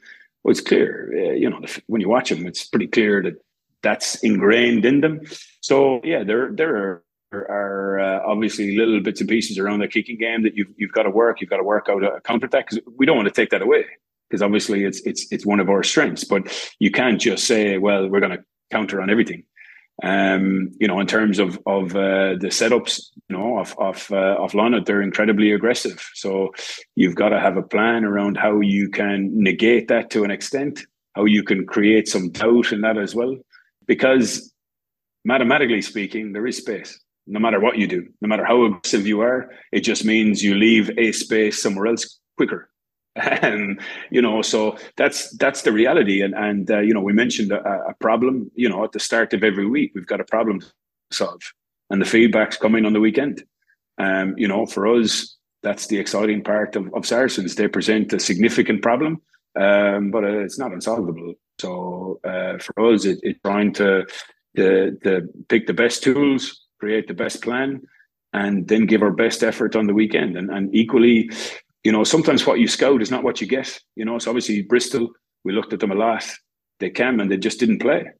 Well, 0.45 0.53
it's 0.53 0.61
clear, 0.61 1.11
uh, 1.17 1.33
you 1.33 1.49
know, 1.49 1.63
when 1.87 2.03
you 2.03 2.11
watch 2.11 2.29
them, 2.29 2.47
it's 2.47 2.67
pretty 2.67 2.89
clear 2.89 3.23
that 3.23 3.43
that's 3.83 4.23
ingrained 4.23 4.85
in 4.85 5.01
them. 5.01 5.23
So 5.63 6.03
yeah, 6.05 6.23
there 6.23 6.53
there 6.53 6.77
are 6.77 7.05
are 7.33 8.01
uh, 8.01 8.21
obviously 8.27 8.77
little 8.77 9.01
bits 9.01 9.21
and 9.21 9.29
pieces 9.29 9.59
around 9.59 9.81
the 9.81 9.89
kicking 9.89 10.19
game 10.19 10.43
that 10.43 10.57
you've 10.57 10.73
you've 10.77 10.93
got 10.93 11.05
to 11.05 11.11
work. 11.11 11.41
You've 11.41 11.51
got 11.51 11.59
to 11.59 11.63
work 11.63 11.89
out 11.89 12.03
a 12.03 12.21
counter 12.23 12.47
attack 12.47 12.71
because 12.71 12.85
we 12.97 13.07
don't 13.07 13.17
want 13.17 13.29
to 13.29 13.35
take 13.35 13.51
that 13.51 13.63
away 13.63 13.85
because 14.29 14.43
obviously 14.43 14.85
it's 14.85 15.01
it's 15.03 15.27
it's 15.31 15.47
one 15.47 15.61
of 15.61 15.69
our 15.69 15.83
strengths. 15.83 16.25
But 16.25 16.75
you 16.79 16.91
can't 16.91 17.21
just 17.21 17.47
say, 17.47 17.79
well, 17.79 18.09
we're 18.09 18.21
going 18.21 18.37
to 18.37 18.45
counter 18.71 19.01
on 19.01 19.11
everything. 19.11 19.45
Um, 20.03 20.71
you 20.81 20.89
know, 20.89 20.99
in 20.99 21.07
terms 21.07 21.39
of 21.39 21.59
of 21.67 21.95
uh, 21.95 22.35
the 22.41 22.49
setups, 22.49 23.03
you 23.29 23.37
know, 23.37 23.59
of 23.59 23.75
of 23.79 24.11
uh, 24.11 24.37
of 24.39 24.55
Lana, 24.55 24.81
they're 24.81 25.03
incredibly 25.03 25.53
aggressive. 25.53 26.05
So 26.15 26.53
you've 26.97 27.17
got 27.17 27.31
to 27.31 27.41
have 27.41 27.57
a 27.57 27.63
plan 27.63 28.05
around 28.05 28.37
how 28.37 28.61
you 28.61 28.89
can 28.89 29.31
negate 29.33 29.89
that 29.89 30.11
to 30.11 30.25
an 30.25 30.31
extent, 30.31 30.81
how 31.15 31.27
you 31.27 31.43
can 31.43 31.67
create 31.67 32.09
some 32.09 32.31
doubt 32.31 32.73
in 32.73 32.81
that 32.81 32.97
as 32.97 33.15
well, 33.15 33.37
because 33.87 34.53
mathematically 35.25 35.83
speaking, 35.83 36.33
there 36.33 36.47
is 36.47 36.57
space. 36.57 36.99
No 37.31 37.39
matter 37.39 37.61
what 37.61 37.79
you 37.79 37.87
do, 37.87 38.09
no 38.21 38.29
matter 38.29 38.45
how 38.45 38.65
aggressive 38.65 39.07
you 39.07 39.21
are, 39.21 39.51
it 39.71 39.81
just 39.81 40.05
means 40.05 40.43
you 40.43 40.57
leave 40.57 40.91
a 40.99 41.13
space 41.13 41.63
somewhere 41.63 41.87
else 41.87 42.19
quicker. 42.37 42.69
And 43.17 43.81
you 44.11 44.23
know 44.23 44.41
so 44.41 44.77
that's 44.97 45.37
that's 45.37 45.63
the 45.63 45.73
reality. 45.73 46.23
And 46.23 46.35
and 46.35 46.71
uh, 46.71 46.79
you 46.79 46.95
know 46.95 47.01
we 47.01 47.13
mentioned 47.13 47.51
a, 47.53 47.61
a, 47.91 47.95
problem 47.95 48.51
you 48.55 48.69
know 48.69 48.85
at 48.85 48.93
the 48.93 49.01
start 49.01 49.35
of 49.35 49.43
every 49.43 49.67
week 49.67 49.93
we've 49.95 50.07
got 50.07 50.21
a 50.21 50.25
problem 50.25 50.61
to 50.61 50.69
solve. 51.13 51.43
And 51.91 52.01
the 52.01 52.07
feedback's 52.07 52.57
coming 52.57 52.87
on 52.87 52.93
the 52.93 53.01
weekend. 53.01 53.43
Um 53.99 54.35
you 54.39 54.49
know 54.49 54.65
for 54.65 54.87
us 54.87 55.37
that's 55.63 55.89
the 55.89 55.99
exciting 55.99 56.43
part 56.43 56.77
of, 56.77 56.85
of 56.95 57.05
saracens 57.05 57.55
they 57.55 57.69
present 57.69 58.13
a 58.13 58.21
significant 58.21 58.81
problem 58.81 59.21
um 59.59 60.11
but 60.13 60.25
it's 60.25 60.59
not 60.59 60.73
unsolvable. 60.73 61.35
So 61.61 62.21
uh, 62.25 62.59
for 62.59 62.75
us 62.93 63.05
it, 63.05 63.19
it's 63.23 63.41
trying 63.45 63.73
to, 63.75 64.07
to 64.57 64.97
to 65.05 65.29
pick 65.49 65.67
the 65.67 65.75
best 65.83 66.03
tools 66.03 66.60
create 66.81 67.07
the 67.07 67.15
best 67.15 67.43
plan 67.43 67.81
and 68.33 68.67
then 68.69 68.87
give 68.87 69.03
our 69.03 69.11
best 69.11 69.43
effort 69.43 69.77
on 69.77 69.87
the 69.87 69.95
weekend 69.95 70.37
and, 70.37 70.51
and 70.51 70.75
equally 70.75 71.31
you 71.85 71.93
know, 71.93 72.05
sometimes 72.05 72.47
what 72.47 72.61
you 72.61 72.69
scout 72.69 73.03
is 73.03 73.11
not 73.11 73.25
what 73.25 73.41
you 73.41 73.47
get. 73.47 73.81
You 73.97 74.05
know, 74.05 74.19
so 74.19 74.31
obviously 74.31 74.63
Bristol, 74.63 75.11
we 75.45 75.53
looked 75.53 75.73
at 75.73 75.81
them 75.81 75.93
a 75.93 75.95
lot. 75.95 76.25
They 76.79 76.91
came 76.91 77.21
and 77.21 77.31
they 77.31 77.37
just 77.37 77.61
didn't 77.61 77.81
play. 77.81 78.11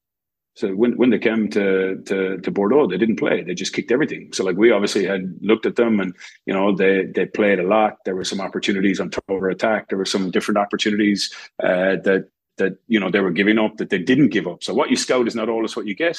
So 0.57 0.69
when, 0.75 0.97
when 0.97 1.11
they 1.11 1.19
came 1.19 1.49
to, 1.51 2.03
to, 2.07 2.39
to 2.39 2.51
Bordeaux, 2.51 2.87
they 2.87 2.99
didn't 2.99 3.19
play. 3.19 3.43
They 3.43 3.55
just 3.55 3.73
kicked 3.73 3.93
everything. 3.93 4.33
So 4.33 4.45
like 4.45 4.57
we 4.57 4.73
obviously 4.73 5.07
had 5.07 5.33
looked 5.41 5.65
at 5.65 5.77
them 5.77 6.01
and, 6.01 6.15
you 6.45 6.53
know, 6.53 6.75
they, 6.75 7.07
they 7.15 7.27
played 7.27 7.61
a 7.61 7.67
lot. 7.67 7.99
There 8.05 8.17
were 8.17 8.25
some 8.25 8.41
opportunities 8.41 8.99
on 8.99 9.11
turnover 9.11 9.49
attack. 9.49 9.89
There 9.89 9.99
were 9.99 10.05
some 10.05 10.31
different 10.31 10.59
opportunities 10.59 11.33
uh, 11.63 11.97
that, 12.05 12.29
that, 12.61 12.79
you 12.87 13.01
know, 13.01 13.11
they 13.11 13.21
were 13.21 13.33
giving 13.33 13.59
up 13.59 13.77
that 13.77 13.91
they 13.91 13.99
didn't 13.99 14.29
give 14.29 14.47
up. 14.47 14.63
So 14.63 14.73
what 14.73 14.91
you 14.91 14.97
scout 14.97 15.27
is 15.27 15.35
not 15.35 15.49
always 15.49 15.75
what 15.77 15.87
you 15.87 15.95
get. 15.95 16.19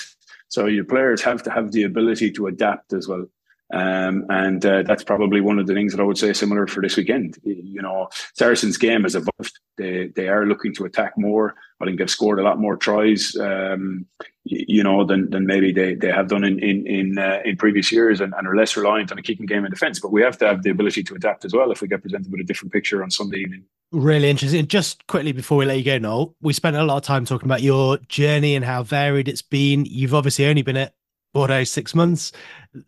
So 0.50 0.66
your 0.66 0.84
players 0.84 1.22
have 1.22 1.42
to 1.44 1.52
have 1.52 1.72
the 1.72 1.84
ability 1.84 2.32
to 2.34 2.48
adapt 2.48 2.94
as 2.94 3.08
well. 3.08 3.26
Um, 3.74 4.26
and 4.30 4.66
uh, 4.66 4.84
that's 4.84 5.04
probably 5.04 5.40
one 5.40 5.60
of 5.60 5.68
the 5.68 5.74
things 5.74 5.94
that 5.94 6.02
I 6.02 6.04
would 6.04 6.18
say 6.18 6.34
similar 6.34 6.68
for 6.68 6.82
this 6.82 6.98
weekend. 6.98 7.38
You 7.44 7.82
know, 7.82 8.10
Saracens' 8.36 8.78
game 8.78 9.04
has 9.04 9.16
evolved. 9.16 9.60
They 9.78 10.08
they 10.08 10.28
are 10.28 10.46
looking 10.46 10.74
to 10.76 10.86
attack 10.86 11.14
more. 11.18 11.56
I 11.80 11.86
think 11.86 11.98
they've 11.98 12.10
scored 12.10 12.40
a 12.40 12.44
lot 12.44 12.60
more 12.60 12.76
tries, 12.76 13.36
um, 13.38 14.06
you 14.44 14.84
know, 14.84 15.04
than, 15.06 15.32
than 15.32 15.48
maybe 15.48 15.72
they, 15.72 15.96
they 15.96 16.12
have 16.12 16.28
done 16.28 16.44
in 16.44 16.60
in 16.60 16.86
in, 16.86 17.18
uh, 17.18 17.40
in 17.46 17.56
previous 17.58 17.92
years, 17.92 18.20
and, 18.20 18.34
and, 18.38 18.48
are 18.48 18.56
less 18.56 18.76
reliant 18.76 19.12
on 19.12 19.18
a 19.18 19.22
kicking 19.22 19.46
game 19.46 19.64
in 19.64 19.72
defence. 19.72 20.00
But 20.00 20.12
we 20.12 20.22
have 20.22 20.38
to 20.40 20.48
have 20.48 20.64
the 20.64 20.70
ability 20.70 21.04
to 21.04 21.16
adapt 21.16 21.46
as 21.46 21.54
well 21.54 21.72
if 21.72 21.82
we 21.82 21.88
get 21.88 22.02
presented 22.02 22.32
with 22.32 22.42
a 22.42 22.46
different 22.46 22.74
picture 22.74 23.04
on 23.04 23.10
Sunday 23.10 23.40
evening. 23.40 23.64
Really 23.92 24.30
interesting. 24.30 24.68
Just 24.68 25.08
quickly 25.08 25.32
before 25.32 25.58
we 25.58 25.66
let 25.66 25.78
you 25.78 25.84
go, 25.84 25.98
Noel, 25.98 26.36
we 26.42 26.54
spent 26.54 26.76
a 26.76 26.84
lot 26.84 26.98
of 26.98 27.04
time 27.04 27.26
talking 27.26 27.48
about 27.48 27.62
your 27.62 27.98
journey 28.10 28.56
and 28.56 28.64
how 28.64 28.84
varied 28.84 29.28
it's 29.28 29.42
been. 29.42 29.86
You've 29.86 30.14
obviously 30.14 30.46
only 30.46 30.62
been 30.62 30.78
at 30.78 30.94
Bordeaux 31.34 31.64
six 31.64 31.96
months 31.96 32.32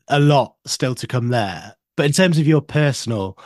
a 0.07 0.19
lot 0.19 0.55
still 0.65 0.95
to 0.95 1.07
come 1.07 1.29
there. 1.29 1.75
But 1.95 2.07
in 2.07 2.11
terms 2.11 2.39
of 2.39 2.47
your 2.47 2.61
personal 2.61 3.37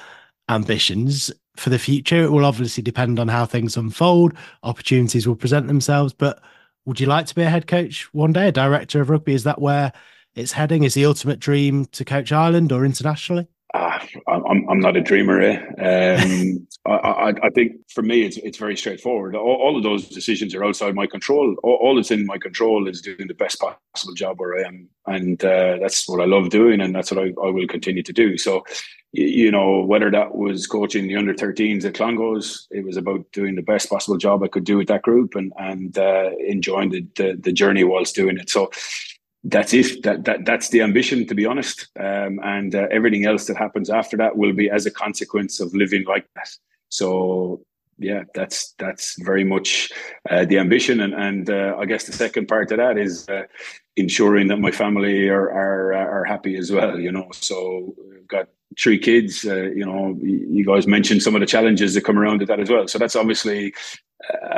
ambitions 0.50 1.32
for 1.56 1.70
the 1.70 1.80
future, 1.80 2.24
it 2.24 2.32
will 2.32 2.46
obviously 2.46 2.84
depend 2.84 3.20
on 3.20 3.28
how 3.28 3.46
things 3.46 3.78
unfold. 3.78 4.34
Opportunities 4.64 5.28
will 5.28 5.36
present 5.36 5.68
themselves. 5.68 6.14
But 6.14 6.42
would 6.86 7.00
you 7.00 7.08
like 7.08 7.26
to 7.28 7.36
be 7.36 7.42
a 7.42 7.50
head 7.50 7.68
coach 7.68 8.14
one 8.14 8.32
day, 8.32 8.48
a 8.48 8.52
director 8.52 9.02
of 9.02 9.10
rugby? 9.10 9.34
Is 9.34 9.44
that 9.44 9.62
where 9.62 9.92
it's 10.36 10.54
heading? 10.54 10.84
Is 10.84 10.94
the 10.94 11.06
ultimate 11.06 11.40
dream 11.40 11.86
to 11.88 12.06
coach 12.06 12.32
Ireland 12.32 12.72
or 12.72 12.86
internationally? 12.86 13.48
Uh, 13.74 14.00
I'm, 14.28 14.70
I'm 14.70 14.80
not 14.80 14.96
a 14.96 15.02
dreamer. 15.02 15.42
Eh? 15.42 16.22
Um, 16.22 16.68
I, 16.86 16.92
I, 16.92 17.30
I, 17.44 17.50
think 17.50 17.74
for 17.90 18.02
me, 18.02 18.22
it's 18.22 18.38
it's 18.38 18.58
very 18.58 18.78
straightforward. 18.78 19.36
All, 19.36 19.56
all, 19.56 19.76
of 19.76 19.84
those 19.84 20.08
decisions 20.08 20.56
are 20.56 20.64
outside 20.64 20.96
my 20.96 21.06
control. 21.06 21.54
All, 21.64 21.78
all, 21.82 21.96
that's 21.96 22.12
in 22.12 22.26
my 22.26 22.38
control 22.38 22.88
is 22.88 23.02
doing 23.02 23.28
the 23.28 23.34
best 23.34 23.60
possible 23.60 24.14
job 24.14 24.40
where 24.40 24.58
I 24.58 24.68
am, 24.70 24.90
and 25.06 25.44
uh, 25.44 25.78
that's 25.82 26.08
what 26.08 26.22
I 26.22 26.26
love 26.26 26.50
doing, 26.50 26.80
and 26.80 26.96
that's 26.96 27.12
what 27.12 27.20
I, 27.20 27.34
I 27.44 27.50
will 27.50 27.68
continue 27.68 28.04
to 28.04 28.14
do. 28.14 28.38
So, 28.38 28.64
you 29.12 29.52
know, 29.52 29.84
whether 29.84 30.10
that 30.12 30.36
was 30.36 30.66
coaching 30.66 31.08
the 31.08 31.18
under 31.18 31.34
13s 31.34 31.84
at 31.84 31.94
Clongowes, 31.94 32.68
it 32.72 32.86
was 32.86 32.96
about 32.96 33.26
doing 33.34 33.56
the 33.56 33.62
best 33.62 33.90
possible 33.90 34.18
job 34.18 34.44
I 34.44 34.48
could 34.48 34.64
do 34.64 34.78
with 34.78 34.88
that 34.88 35.02
group, 35.02 35.36
and 35.36 35.52
and 35.58 35.98
uh, 35.98 36.30
enjoying 36.40 36.92
the, 36.92 37.06
the 37.18 37.38
the 37.38 37.52
journey 37.52 37.84
whilst 37.84 38.16
doing 38.16 38.38
it. 38.38 38.50
So 38.50 38.72
that's 39.48 39.74
it. 39.74 40.04
That, 40.04 40.26
that 40.26 40.46
that's 40.46 40.70
the 40.70 40.82
ambition, 40.82 41.26
to 41.28 41.36
be 41.36 41.46
honest. 41.46 41.88
Um, 42.00 42.40
and 42.44 42.76
uh, 42.76 42.88
everything 42.92 43.26
else 43.26 43.48
that 43.48 43.58
happens 43.58 43.90
after 43.90 44.18
that 44.18 44.38
will 44.38 44.54
be 44.54 44.70
as 44.70 44.86
a 44.86 44.92
consequence 44.92 45.60
of 45.60 45.74
living 45.74 46.04
like 46.06 46.28
that. 46.36 46.50
So 46.90 47.62
yeah, 47.98 48.24
that's 48.34 48.74
that's 48.78 49.16
very 49.24 49.44
much 49.44 49.90
uh, 50.30 50.46
the 50.46 50.60
ambition, 50.60 51.00
and 51.00 51.14
and 51.14 51.50
uh, 51.50 51.76
I 51.80 51.86
guess 51.86 52.06
the 52.06 52.14
second 52.14 52.48
part 52.48 52.72
of 52.72 52.78
that 52.78 52.98
is 52.98 53.28
uh, 53.30 53.44
ensuring 53.96 54.48
that 54.50 54.58
my 54.58 54.72
family 54.72 55.30
are 55.30 55.50
are 55.50 55.94
are 55.94 56.26
happy 56.26 56.58
as 56.58 56.72
well. 56.72 57.00
You 57.00 57.12
know, 57.12 57.30
so 57.32 57.96
we've 58.10 58.28
got 58.28 58.50
three 58.80 59.00
kids. 59.00 59.46
Uh, 59.46 59.70
you 59.70 59.86
know, 59.86 60.18
you 60.22 60.66
guys 60.66 60.88
mentioned 60.88 61.24
some 61.24 61.36
of 61.36 61.42
the 61.42 61.48
challenges 61.48 61.94
that 61.94 62.02
come 62.02 62.20
around 62.20 62.40
with 62.40 62.48
that 62.50 62.60
as 62.60 62.70
well. 62.70 62.88
So 62.88 62.98
that's 63.00 63.16
obviously 63.16 63.74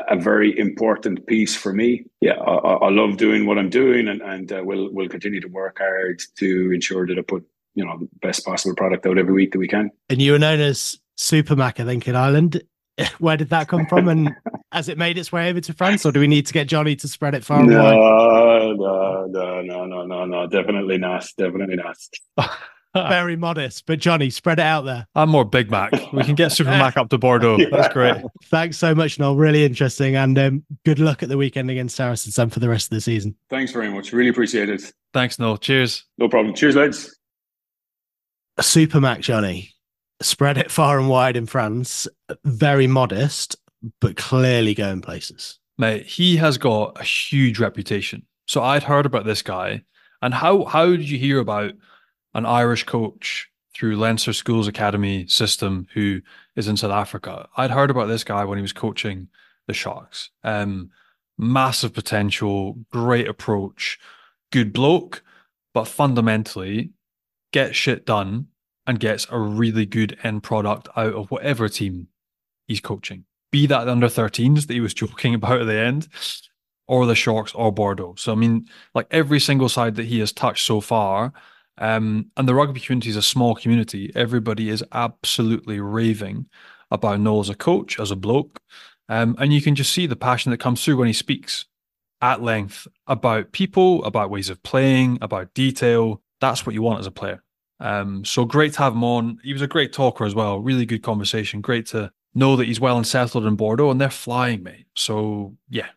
a 0.09 0.15
very 0.17 0.57
important 0.57 1.25
piece 1.27 1.55
for 1.55 1.73
me. 1.73 2.05
Yeah, 2.21 2.33
I, 2.33 2.73
I 2.73 2.89
love 2.89 3.17
doing 3.17 3.45
what 3.45 3.57
I'm 3.57 3.69
doing, 3.69 4.07
and 4.07 4.21
and 4.21 4.51
uh, 4.51 4.61
we'll 4.63 4.91
we'll 4.91 5.09
continue 5.09 5.41
to 5.41 5.47
work 5.47 5.79
hard 5.79 6.21
to 6.37 6.71
ensure 6.73 7.05
that 7.07 7.17
I 7.17 7.21
put 7.21 7.45
you 7.75 7.85
know 7.85 7.97
the 7.99 8.09
best 8.21 8.45
possible 8.45 8.75
product 8.75 9.05
out 9.05 9.17
every 9.17 9.33
week 9.33 9.51
that 9.51 9.59
we 9.59 9.67
can. 9.67 9.91
And 10.09 10.21
you 10.21 10.31
were 10.33 10.39
known 10.39 10.59
as 10.59 10.99
Super 11.15 11.55
Mac, 11.55 11.79
I 11.79 11.85
think, 11.85 12.07
in 12.07 12.15
Ireland. 12.15 12.63
Where 13.19 13.37
did 13.37 13.49
that 13.49 13.67
come 13.67 13.85
from, 13.85 14.07
and 14.07 14.35
has 14.71 14.89
it 14.89 14.97
made 14.97 15.17
its 15.17 15.31
way 15.31 15.49
over 15.49 15.61
to 15.61 15.73
France, 15.73 16.05
or 16.05 16.11
do 16.11 16.19
we 16.19 16.27
need 16.27 16.45
to 16.47 16.53
get 16.53 16.67
Johnny 16.67 16.95
to 16.97 17.07
spread 17.07 17.35
it 17.35 17.43
far 17.43 17.63
no, 17.63 17.83
wide? 17.83 18.75
No, 18.77 19.25
no, 19.27 19.61
no, 19.61 19.85
no, 19.85 20.05
no, 20.05 20.25
no, 20.25 20.47
definitely 20.47 20.97
not, 20.97 21.25
definitely 21.37 21.77
not. 21.77 21.97
very 23.09 23.35
modest. 23.35 23.85
But 23.85 23.99
Johnny, 23.99 24.29
spread 24.29 24.59
it 24.59 24.63
out 24.63 24.85
there. 24.85 25.07
I'm 25.15 25.29
more 25.29 25.45
Big 25.45 25.69
Mac. 25.69 25.91
We 26.11 26.23
can 26.23 26.35
get 26.35 26.51
Super 26.51 26.69
Mac 26.71 26.97
up 26.97 27.09
to 27.09 27.17
Bordeaux. 27.17 27.57
Yeah. 27.57 27.67
That's 27.71 27.93
great. 27.93 28.17
Thanks 28.45 28.77
so 28.77 28.95
much, 28.95 29.19
Noel. 29.19 29.35
Really 29.35 29.63
interesting. 29.63 30.15
And 30.15 30.37
um, 30.39 30.65
good 30.85 30.99
luck 30.99 31.23
at 31.23 31.29
the 31.29 31.37
weekend 31.37 31.69
against 31.69 31.95
Saracens 31.95 32.37
and 32.39 32.51
for 32.51 32.59
the 32.59 32.69
rest 32.69 32.87
of 32.87 32.95
the 32.95 33.01
season. 33.01 33.35
Thanks 33.49 33.71
very 33.71 33.89
much. 33.89 34.11
Really 34.11 34.29
appreciate 34.29 34.69
it. 34.69 34.91
Thanks, 35.13 35.39
Noel. 35.39 35.57
Cheers. 35.57 36.05
No 36.17 36.29
problem. 36.29 36.55
Cheers, 36.55 36.75
lads. 36.75 37.15
Super 38.59 38.99
Mac, 38.99 39.21
Johnny. 39.21 39.71
Spread 40.21 40.57
it 40.57 40.69
far 40.69 40.99
and 40.99 41.09
wide 41.09 41.37
in 41.37 41.45
France. 41.45 42.07
Very 42.43 42.87
modest, 42.87 43.55
but 44.01 44.17
clearly 44.17 44.73
going 44.73 45.01
places. 45.01 45.59
Mate, 45.77 46.05
he 46.05 46.35
has 46.37 46.57
got 46.57 46.99
a 46.99 47.03
huge 47.03 47.59
reputation. 47.59 48.25
So 48.47 48.61
I'd 48.61 48.83
heard 48.83 49.05
about 49.05 49.25
this 49.25 49.41
guy. 49.41 49.83
And 50.21 50.33
how 50.33 50.65
how 50.65 50.87
did 50.87 51.09
you 51.09 51.17
hear 51.17 51.39
about 51.39 51.71
an 52.33 52.45
Irish 52.45 52.83
coach 52.83 53.49
through 53.73 53.95
Leinster 53.95 54.33
Schools 54.33 54.67
Academy 54.67 55.25
system 55.27 55.87
who 55.93 56.21
is 56.55 56.67
in 56.67 56.77
South 56.77 56.91
Africa. 56.91 57.47
I'd 57.55 57.71
heard 57.71 57.89
about 57.89 58.07
this 58.07 58.23
guy 58.23 58.43
when 58.43 58.57
he 58.57 58.61
was 58.61 58.73
coaching 58.73 59.29
the 59.67 59.73
Sharks. 59.73 60.31
Um, 60.43 60.89
massive 61.37 61.93
potential, 61.93 62.77
great 62.91 63.27
approach, 63.27 63.99
good 64.51 64.73
bloke, 64.73 65.23
but 65.73 65.87
fundamentally 65.87 66.91
gets 67.51 67.77
shit 67.77 68.05
done 68.05 68.47
and 68.85 68.99
gets 68.99 69.27
a 69.29 69.39
really 69.39 69.85
good 69.85 70.17
end 70.23 70.43
product 70.43 70.89
out 70.95 71.13
of 71.13 71.31
whatever 71.31 71.69
team 71.69 72.07
he's 72.67 72.81
coaching. 72.81 73.25
Be 73.51 73.65
that 73.67 73.85
the 73.85 73.91
under 73.91 74.07
13s 74.07 74.67
that 74.67 74.73
he 74.73 74.81
was 74.81 74.93
joking 74.95 75.35
about 75.35 75.61
at 75.61 75.67
the 75.67 75.79
end, 75.79 76.07
or 76.87 77.05
the 77.05 77.15
Sharks 77.15 77.53
or 77.53 77.71
Bordeaux. 77.71 78.15
So, 78.17 78.31
I 78.31 78.35
mean, 78.35 78.67
like 78.95 79.07
every 79.11 79.39
single 79.39 79.69
side 79.69 79.95
that 79.95 80.07
he 80.07 80.19
has 80.19 80.31
touched 80.31 80.65
so 80.65 80.81
far 80.81 81.31
um, 81.79 82.27
and 82.37 82.47
the 82.47 82.53
rugby 82.53 82.79
community 82.79 83.09
is 83.09 83.15
a 83.15 83.21
small 83.21 83.55
community. 83.55 84.11
Everybody 84.13 84.69
is 84.69 84.83
absolutely 84.91 85.79
raving 85.79 86.47
about 86.91 87.19
Noel 87.19 87.39
as 87.39 87.49
a 87.49 87.55
coach, 87.55 87.99
as 87.99 88.11
a 88.11 88.15
bloke. 88.15 88.59
Um, 89.07 89.35
and 89.39 89.53
you 89.53 89.61
can 89.61 89.75
just 89.75 89.93
see 89.93 90.05
the 90.05 90.15
passion 90.15 90.51
that 90.51 90.59
comes 90.59 90.83
through 90.83 90.97
when 90.97 91.07
he 91.07 91.13
speaks 91.13 91.65
at 92.21 92.43
length 92.43 92.87
about 93.07 93.53
people, 93.53 94.03
about 94.03 94.29
ways 94.29 94.49
of 94.49 94.61
playing, 94.61 95.17
about 95.21 95.53
detail. 95.53 96.21
That's 96.41 96.65
what 96.65 96.75
you 96.75 96.81
want 96.81 96.99
as 96.99 97.07
a 97.07 97.11
player. 97.11 97.41
Um, 97.79 98.25
so 98.25 98.43
great 98.43 98.73
to 98.73 98.79
have 98.79 98.93
him 98.93 99.03
on. 99.05 99.39
He 99.41 99.53
was 99.53 99.61
a 99.61 99.67
great 99.67 99.93
talker 99.93 100.25
as 100.25 100.35
well. 100.35 100.59
Really 100.59 100.85
good 100.85 101.01
conversation. 101.01 101.61
Great 101.61 101.85
to 101.87 102.11
know 102.35 102.57
that 102.57 102.65
he's 102.67 102.79
well 102.79 102.97
and 102.97 103.07
settled 103.07 103.45
in 103.45 103.55
Bordeaux 103.55 103.89
and 103.89 104.01
they're 104.01 104.09
flying, 104.09 104.63
mate. 104.63 104.85
So 104.95 105.55
yeah, 105.69 105.87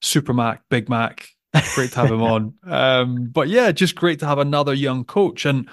Super 0.00 0.32
Mac, 0.32 0.62
Big 0.70 0.88
Mac, 0.88 1.28
Great 1.74 1.92
to 1.92 2.00
have 2.00 2.10
him 2.10 2.22
on. 2.22 2.54
Um, 2.64 3.26
but 3.26 3.48
yeah, 3.48 3.72
just 3.72 3.94
great 3.94 4.18
to 4.20 4.26
have 4.26 4.38
another 4.38 4.74
young 4.74 5.04
coach. 5.04 5.44
And 5.46 5.68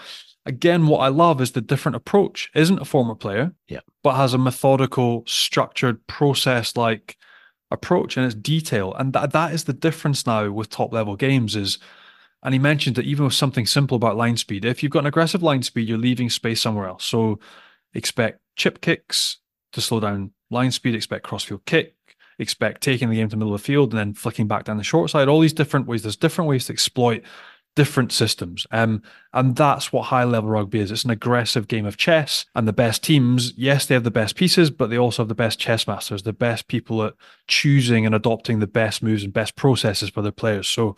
again, 0.46 0.88
what 0.88 1.00
I 1.00 1.08
love 1.08 1.42
is 1.42 1.52
the 1.52 1.62
different 1.62 1.96
approach. 1.96 2.50
Isn't 2.56 2.82
a 2.82 2.86
former 2.86 3.16
player, 3.16 3.54
yeah, 3.68 3.82
but 4.04 4.16
has 4.16 4.34
a 4.34 4.38
methodical, 4.38 5.24
structured, 5.26 6.06
process 6.08 6.76
like 6.76 7.18
approach 7.72 8.18
and 8.18 8.26
its 8.26 8.36
detail. 8.36 8.94
And 8.94 9.14
that 9.14 9.32
that 9.32 9.54
is 9.54 9.64
the 9.64 9.74
difference 9.74 10.26
now 10.26 10.52
with 10.52 10.70
top 10.70 10.94
level 10.94 11.16
games 11.16 11.56
is 11.56 11.80
and 12.44 12.54
he 12.54 12.60
mentioned 12.60 12.98
that 12.98 13.06
even 13.06 13.26
with 13.26 13.34
something 13.34 13.66
simple 13.66 13.96
about 13.96 14.18
line 14.18 14.36
speed, 14.36 14.66
if 14.66 14.84
you've 14.84 14.92
got 14.92 15.00
an 15.00 15.06
aggressive 15.06 15.42
line 15.42 15.64
speed, 15.64 15.88
you're 15.88 15.98
leaving 15.98 16.30
space 16.30 16.62
somewhere 16.62 16.88
else. 16.88 17.06
So 17.06 17.40
expect 17.94 18.42
chip 18.58 18.82
kicks 18.82 19.38
to 19.72 19.82
slow 19.82 20.02
down 20.02 20.32
line 20.52 20.72
speed, 20.72 20.94
expect 20.94 21.24
crossfield 21.24 21.66
kick, 21.66 21.96
expect 22.40 22.82
taking 22.82 23.10
the 23.10 23.16
game 23.16 23.28
to 23.28 23.32
the 23.32 23.38
middle 23.38 23.54
of 23.54 23.62
the 23.62 23.66
field 23.66 23.92
and 23.92 24.00
then 24.00 24.14
flicking 24.14 24.48
back 24.48 24.66
down 24.66 24.78
the 24.78 24.84
short 24.84 25.10
side. 25.10 25.28
All 25.28 25.40
these 25.40 25.54
different 25.54 25.88
ways. 25.88 26.04
There's 26.04 26.16
different 26.16 26.50
ways 26.50 26.66
to 26.66 26.74
exploit 26.74 27.24
different 27.76 28.12
systems. 28.12 28.68
Um, 28.72 29.02
and 29.34 29.56
that's 29.56 29.92
what 29.92 30.04
high 30.04 30.26
level 30.26 30.50
rugby 30.50 30.80
is. 30.80 30.92
It's 30.92 31.04
an 31.04 31.10
aggressive 31.10 31.68
game 31.68 31.86
of 31.86 31.98
chess. 31.98 32.46
And 32.56 32.68
the 32.68 32.74
best 32.74 33.04
teams, 33.04 33.54
yes, 33.58 33.86
they 33.86 33.96
have 33.96 34.04
the 34.04 34.12
best 34.12 34.36
pieces, 34.36 34.70
but 34.70 34.90
they 34.90 34.98
also 34.98 35.24
have 35.24 35.30
the 35.30 35.36
best 35.36 35.60
chess 35.60 35.88
masters, 35.88 36.24
the 36.24 36.34
best 36.34 36.68
people 36.68 37.04
at 37.04 37.14
choosing 37.48 38.06
and 38.06 38.14
adopting 38.14 38.60
the 38.60 38.68
best 38.68 39.02
moves 39.02 39.24
and 39.24 39.34
best 39.34 39.56
processes 39.56 40.10
for 40.10 40.22
their 40.22 40.32
players. 40.32 40.68
So 40.68 40.96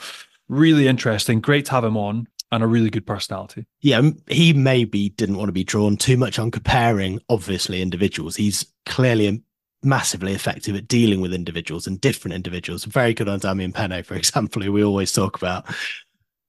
really 0.50 0.88
interesting. 0.88 1.40
Great 1.40 1.66
to 1.66 1.72
have 1.72 1.84
him 1.84 1.98
on 1.98 2.28
and 2.52 2.64
a 2.64 2.68
really 2.68 2.90
good 2.90 3.08
personality. 3.08 3.66
Yeah, 3.82 4.12
he 4.30 4.54
maybe 4.54 5.10
didn't 5.10 5.38
want 5.38 5.48
to 5.48 5.54
be 5.54 5.64
drawn 5.64 5.98
too 5.98 6.18
much 6.18 6.40
on 6.40 6.52
comparing, 6.52 7.20
obviously, 7.30 7.82
individuals. 7.82 8.36
He's 8.36 8.66
clearly 8.86 9.44
massively 9.86 10.34
effective 10.34 10.76
at 10.76 10.88
dealing 10.88 11.22
with 11.22 11.34
individuals 11.34 11.88
and 11.88 12.02
different 12.02 12.34
individuals. 12.34 12.86
Very 12.86 13.14
good 13.14 13.30
on 13.30 13.40
Damian 13.40 13.74
Penaud, 13.74 14.06
for 14.06 14.16
example, 14.16 14.62
who 14.62 14.72
we 14.72 14.84
always 14.84 15.14
talk 15.14 15.38
about. 15.38 15.66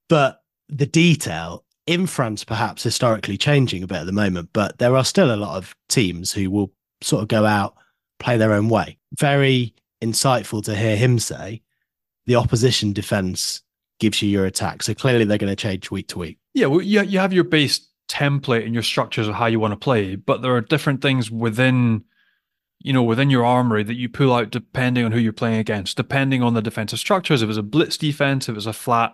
But 0.08 0.42
the 0.68 0.86
detail 0.86 1.64
in 1.86 2.06
France, 2.06 2.42
perhaps 2.42 2.82
historically 2.82 3.36
changing 3.36 3.82
a 3.82 3.86
bit 3.86 3.98
at 3.98 4.06
the 4.06 4.12
moment, 4.12 4.50
but 4.52 4.78
there 4.78 4.96
are 4.96 5.04
still 5.04 5.32
a 5.32 5.36
lot 5.36 5.56
of 5.56 5.74
teams 5.88 6.32
who 6.32 6.50
will 6.50 6.72
sort 7.00 7.22
of 7.22 7.28
go 7.28 7.44
out, 7.44 7.74
play 8.18 8.36
their 8.36 8.52
own 8.52 8.68
way. 8.68 8.98
Very 9.18 9.74
insightful 10.02 10.64
to 10.64 10.74
hear 10.74 10.96
him 10.96 11.18
say 11.18 11.62
the 12.26 12.36
opposition 12.36 12.92
defense 12.92 13.62
gives 13.98 14.20
you 14.20 14.28
your 14.28 14.46
attack. 14.46 14.82
So 14.82 14.94
clearly 14.94 15.24
they're 15.24 15.38
going 15.38 15.52
to 15.52 15.56
change 15.56 15.90
week 15.90 16.08
to 16.08 16.18
week. 16.18 16.38
Yeah, 16.54 16.66
well, 16.66 16.82
you, 16.82 17.02
you 17.02 17.18
have 17.18 17.32
your 17.32 17.44
base 17.44 17.86
template 18.08 18.64
and 18.64 18.74
your 18.74 18.82
structures 18.82 19.28
of 19.28 19.34
how 19.34 19.46
you 19.46 19.60
want 19.60 19.72
to 19.72 19.76
play, 19.76 20.16
but 20.16 20.42
there 20.42 20.54
are 20.54 20.60
different 20.60 21.02
things 21.02 21.30
within 21.30 22.04
you 22.86 22.92
know, 22.92 23.02
within 23.02 23.30
your 23.30 23.44
armory 23.44 23.82
that 23.82 23.96
you 23.96 24.08
pull 24.08 24.32
out 24.32 24.50
depending 24.50 25.04
on 25.04 25.10
who 25.10 25.18
you're 25.18 25.32
playing 25.32 25.58
against, 25.58 25.96
depending 25.96 26.40
on 26.40 26.54
the 26.54 26.62
defensive 26.62 27.00
structures. 27.00 27.42
If 27.42 27.48
it's 27.48 27.58
a 27.58 27.62
blitz 27.64 27.96
defense, 27.96 28.48
if 28.48 28.56
it's 28.56 28.64
a 28.66 28.72
flat 28.72 29.12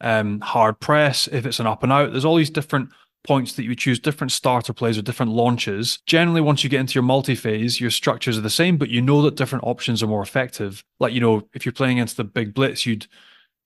um, 0.00 0.38
hard 0.40 0.78
press, 0.78 1.26
if 1.32 1.44
it's 1.44 1.58
an 1.58 1.66
up 1.66 1.82
and 1.82 1.92
out, 1.92 2.12
there's 2.12 2.24
all 2.24 2.36
these 2.36 2.48
different 2.48 2.90
points 3.24 3.54
that 3.54 3.64
you 3.64 3.74
choose, 3.74 3.98
different 3.98 4.30
starter 4.30 4.72
plays 4.72 4.96
or 4.96 5.02
different 5.02 5.32
launches. 5.32 5.98
Generally, 6.06 6.42
once 6.42 6.62
you 6.62 6.70
get 6.70 6.78
into 6.78 6.94
your 6.94 7.02
multi 7.02 7.34
phase, 7.34 7.80
your 7.80 7.90
structures 7.90 8.38
are 8.38 8.42
the 8.42 8.48
same, 8.48 8.76
but 8.76 8.88
you 8.88 9.02
know 9.02 9.20
that 9.22 9.34
different 9.34 9.64
options 9.64 10.00
are 10.00 10.06
more 10.06 10.22
effective. 10.22 10.84
Like, 11.00 11.12
you 11.12 11.20
know, 11.20 11.42
if 11.54 11.66
you're 11.66 11.72
playing 11.72 11.98
against 11.98 12.18
the 12.18 12.24
big 12.24 12.54
blitz, 12.54 12.86
you'd 12.86 13.08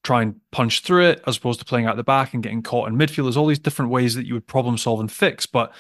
try 0.03 0.23
and 0.23 0.41
punch 0.51 0.81
through 0.81 1.09
it 1.09 1.23
as 1.27 1.37
opposed 1.37 1.59
to 1.59 1.67
playing 1.67 1.85
out 1.85 1.97
the 1.99 2.03
back 2.03 2.33
and 2.33 2.43
getting 2.43 2.63
caught 2.63 2.89
in 2.89 2.97
midfield. 2.97 3.25
There's 3.25 3.37
all 3.37 3.49
these 3.49 3.59
different 3.59 3.91
ways 3.91 4.15
that 4.15 4.25
you 4.25 4.33
would 4.33 4.47
problem 4.47 4.79
solve 4.79 5.01
and 5.01 5.13
fix. 5.13 5.45
But 5.45 5.75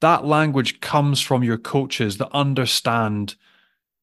that 0.00 0.24
language 0.24 0.80
comes 0.80 1.20
from 1.20 1.42
your 1.42 1.58
coaches 1.58 2.18
that 2.18 2.28
understand 2.32 3.34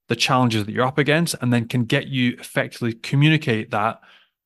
the 0.07 0.15
challenges 0.15 0.65
that 0.65 0.71
you're 0.71 0.85
up 0.85 0.97
against 0.97 1.35
and 1.41 1.51
then 1.51 1.67
can 1.67 1.85
get 1.85 2.07
you 2.07 2.35
effectively 2.39 2.93
communicate 2.93 3.71
that 3.71 4.01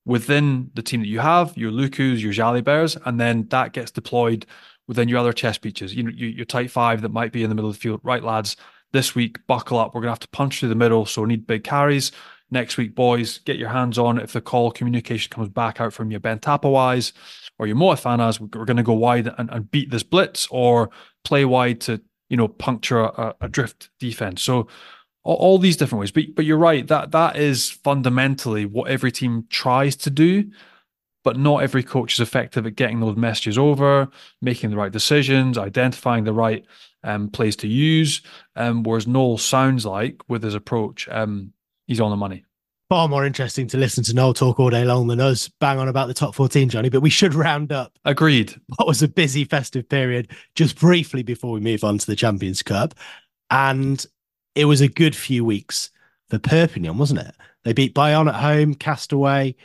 within 0.06 0.72
the 0.74 0.82
team 0.82 1.02
that 1.02 1.08
you 1.08 1.20
have, 1.20 1.56
your 1.58 1.72
Lucus, 1.72 2.22
your 2.22 2.34
Jaliberts, 2.34 3.00
and 3.06 3.20
then 3.20 3.48
that 3.50 3.74
gets 3.74 3.92
deployed 3.92 4.46
within 4.88 5.10
your 5.10 5.20
other 5.20 5.34
chess 5.34 5.58
pieces. 5.58 5.94
You 5.94 6.04
know, 6.04 6.12
your 6.12 6.46
tight 6.46 6.72
five 6.72 7.02
that 7.02 7.10
might 7.10 7.32
be 7.32 7.44
in 7.44 7.50
the 7.50 7.56
middle 7.56 7.70
of 7.70 7.76
the 7.76 7.82
field. 7.82 8.00
Right, 8.04 8.24
lads, 8.24 8.56
this 8.92 9.14
week, 9.14 9.38
buckle 9.46 9.78
up. 9.78 9.94
We're 9.94 10.02
going 10.02 10.08
to 10.08 10.14
have 10.14 10.20
to 10.20 10.30
punch 10.30 10.60
through 10.60 10.70
the 10.70 10.76
middle, 10.76 11.06
so 11.06 11.26
need 11.26 11.46
big 11.46 11.64
carries 11.64 12.12
next 12.52 12.78
week, 12.78 12.96
boys, 12.96 13.40
get 13.40 13.58
your 13.58 13.70
hands 13.70 13.98
on 13.98 14.20
If 14.20 14.34
the 14.34 14.42
call 14.42 14.72
communication 14.72 15.30
comes 15.30 15.50
back 15.50 15.80
out 15.80 15.94
from 15.94 16.12
your 16.12 16.20
Ben 16.20 16.40
Tapawais 16.40 17.12
or 17.60 17.68
you're 17.68 17.78
your 17.78 17.96
Moefanas, 17.96 18.40
we're 18.40 18.66
going 18.66 18.78
to 18.78 18.84
go 18.84 18.94
wide 18.94 19.28
and, 19.38 19.50
and, 19.52 19.70
beat 19.70 19.92
this 19.92 20.02
blitz 20.02 20.48
or 20.50 20.90
play 21.26 21.44
wide 21.44 21.82
to, 21.82 22.02
you 22.30 22.38
know, 22.38 22.48
puncture 22.48 23.02
a, 23.02 23.36
a 23.42 23.50
drift 23.50 23.90
defense. 24.00 24.42
So 24.42 24.68
all, 25.24 25.36
all, 25.36 25.58
these 25.60 25.76
different 25.76 26.00
ways. 26.00 26.12
But 26.12 26.36
but 26.36 26.46
you're 26.46 26.58
right, 26.58 26.88
that 26.88 27.12
that 27.12 27.36
is 27.36 27.70
fundamentally 27.70 28.66
what 28.66 28.90
every 28.90 29.12
team 29.12 29.46
tries 29.50 29.96
to 29.98 30.10
do. 30.10 30.50
But 31.26 31.38
not 31.38 31.64
every 31.64 31.84
coach 31.84 32.14
is 32.14 32.22
effective 32.22 32.66
at 32.66 32.76
getting 32.76 33.02
those 33.02 33.18
messages 33.18 33.58
over, 33.58 34.08
making 34.42 34.70
the 34.70 34.78
right 34.78 34.92
decisions, 34.92 35.58
identifying 35.58 36.24
the 36.24 36.34
right 36.34 36.66
um, 37.04 37.30
plays 37.30 37.58
to 37.58 37.68
use. 37.68 38.22
Um, 38.56 38.84
whereas 38.84 39.06
Noel 39.06 39.38
sounds 39.38 39.86
like 39.86 40.22
with 40.30 40.44
his 40.44 40.56
approach, 40.56 41.10
um, 41.10 41.52
he's 41.88 42.00
on 42.00 42.10
the 42.10 42.16
money. 42.16 42.46
Far 42.90 43.08
more 43.08 43.24
interesting 43.24 43.68
to 43.68 43.78
listen 43.78 44.04
to 44.06 44.16
Noel 44.16 44.34
talk 44.34 44.60
all 44.60 44.72
day 44.72 44.84
long 44.84 45.06
than 45.06 45.20
us 45.20 45.48
bang 45.48 45.78
on 45.78 45.88
about 45.88 46.08
the 46.08 46.14
top 46.16 46.34
14, 46.34 46.70
Johnny. 46.70 46.90
But 46.90 47.02
we 47.02 47.12
should 47.12 47.36
round 47.36 47.72
up. 47.72 47.94
Agreed. 48.04 48.60
What 48.78 48.88
was 48.88 49.04
a 49.04 49.08
busy 49.08 49.46
festive 49.46 49.88
period 49.88 50.32
just 50.56 50.80
briefly 50.80 51.22
before 51.22 51.52
we 51.52 51.60
move 51.60 51.84
on 51.84 52.00
to 52.00 52.08
the 52.08 52.16
Champions 52.16 52.64
Cup. 52.64 52.96
And 53.52 54.04
it 54.56 54.66
was 54.66 54.82
a 54.82 54.88
good 54.88 55.16
few 55.16 55.46
weeks 55.46 55.92
for 56.32 56.40
Perpignan, 56.40 56.98
wasn't 56.98 57.20
it? 57.20 57.36
They 57.64 57.74
beat 57.74 57.94
Bayonne 57.94 58.28
at 58.28 58.34
home, 58.34 58.74
Castres 58.74 59.18
away, 59.18 59.56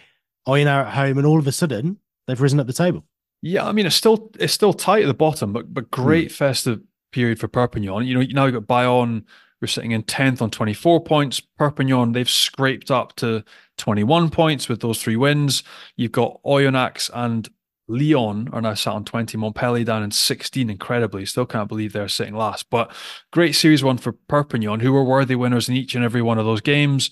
Oyonnax 0.47 0.89
at 0.89 0.93
home, 0.93 1.17
and 1.17 1.27
all 1.27 1.39
of 1.39 1.47
a 1.47 1.53
sudden 1.53 1.97
they've 2.27 2.41
risen 2.41 2.61
up 2.61 2.67
the 2.67 2.75
table. 2.75 3.07
Yeah, 3.41 3.67
I 3.67 3.73
mean 3.73 3.87
it's 3.87 3.97
still 3.97 4.31
it's 4.39 4.53
still 4.53 4.75
tight 4.75 5.03
at 5.03 5.07
the 5.07 5.15
bottom, 5.15 5.55
but 5.55 5.73
but 5.73 5.91
great 5.91 6.29
mm. 6.29 6.33
festive 6.33 6.83
period 7.11 7.41
for 7.41 7.49
Perpignan. 7.49 8.05
You 8.05 8.19
know, 8.19 8.27
now 8.33 8.45
you've 8.45 8.55
got 8.55 8.67
Bayonne 8.67 9.25
we're 9.65 9.69
sitting 9.69 9.93
in 9.93 10.03
10th 10.03 10.43
on 10.43 10.51
24 10.51 11.05
points. 11.05 11.41
Perpignan, 11.41 12.13
they've 12.13 12.29
scraped 12.29 12.91
up 12.91 13.17
to 13.17 13.43
21 13.79 14.29
points 14.29 14.69
with 14.69 14.81
those 14.81 15.03
three 15.03 15.17
wins. 15.17 15.63
You've 15.97 16.13
got 16.13 16.39
Oyonnax 16.45 17.11
and 17.15 17.49
Lyon 17.89 18.51
are 18.53 18.61
now 18.61 18.75
sat 18.75 18.93
on 18.93 19.07
20. 19.07 19.39
Montpellier 19.39 19.85
down 19.85 20.03
in 20.03 20.11
16, 20.11 20.69
incredibly. 20.69 21.25
Still 21.25 21.47
can't 21.47 21.69
believe 21.69 21.95
they're 21.95 22.09
sitting 22.09 22.35
last. 22.35 22.69
But 22.69 22.93
great 23.33 23.53
series 23.53 23.83
one 23.83 23.97
for 23.97 24.13
Perpignan, 24.13 24.81
who 24.81 24.93
were 24.93 25.03
worthy 25.03 25.35
winners 25.35 25.71
in 25.71 25.77
each 25.77 25.95
and 25.95 26.05
every 26.05 26.21
one 26.21 26.39
of 26.39 26.45
those 26.45 26.61
games. 26.61 27.11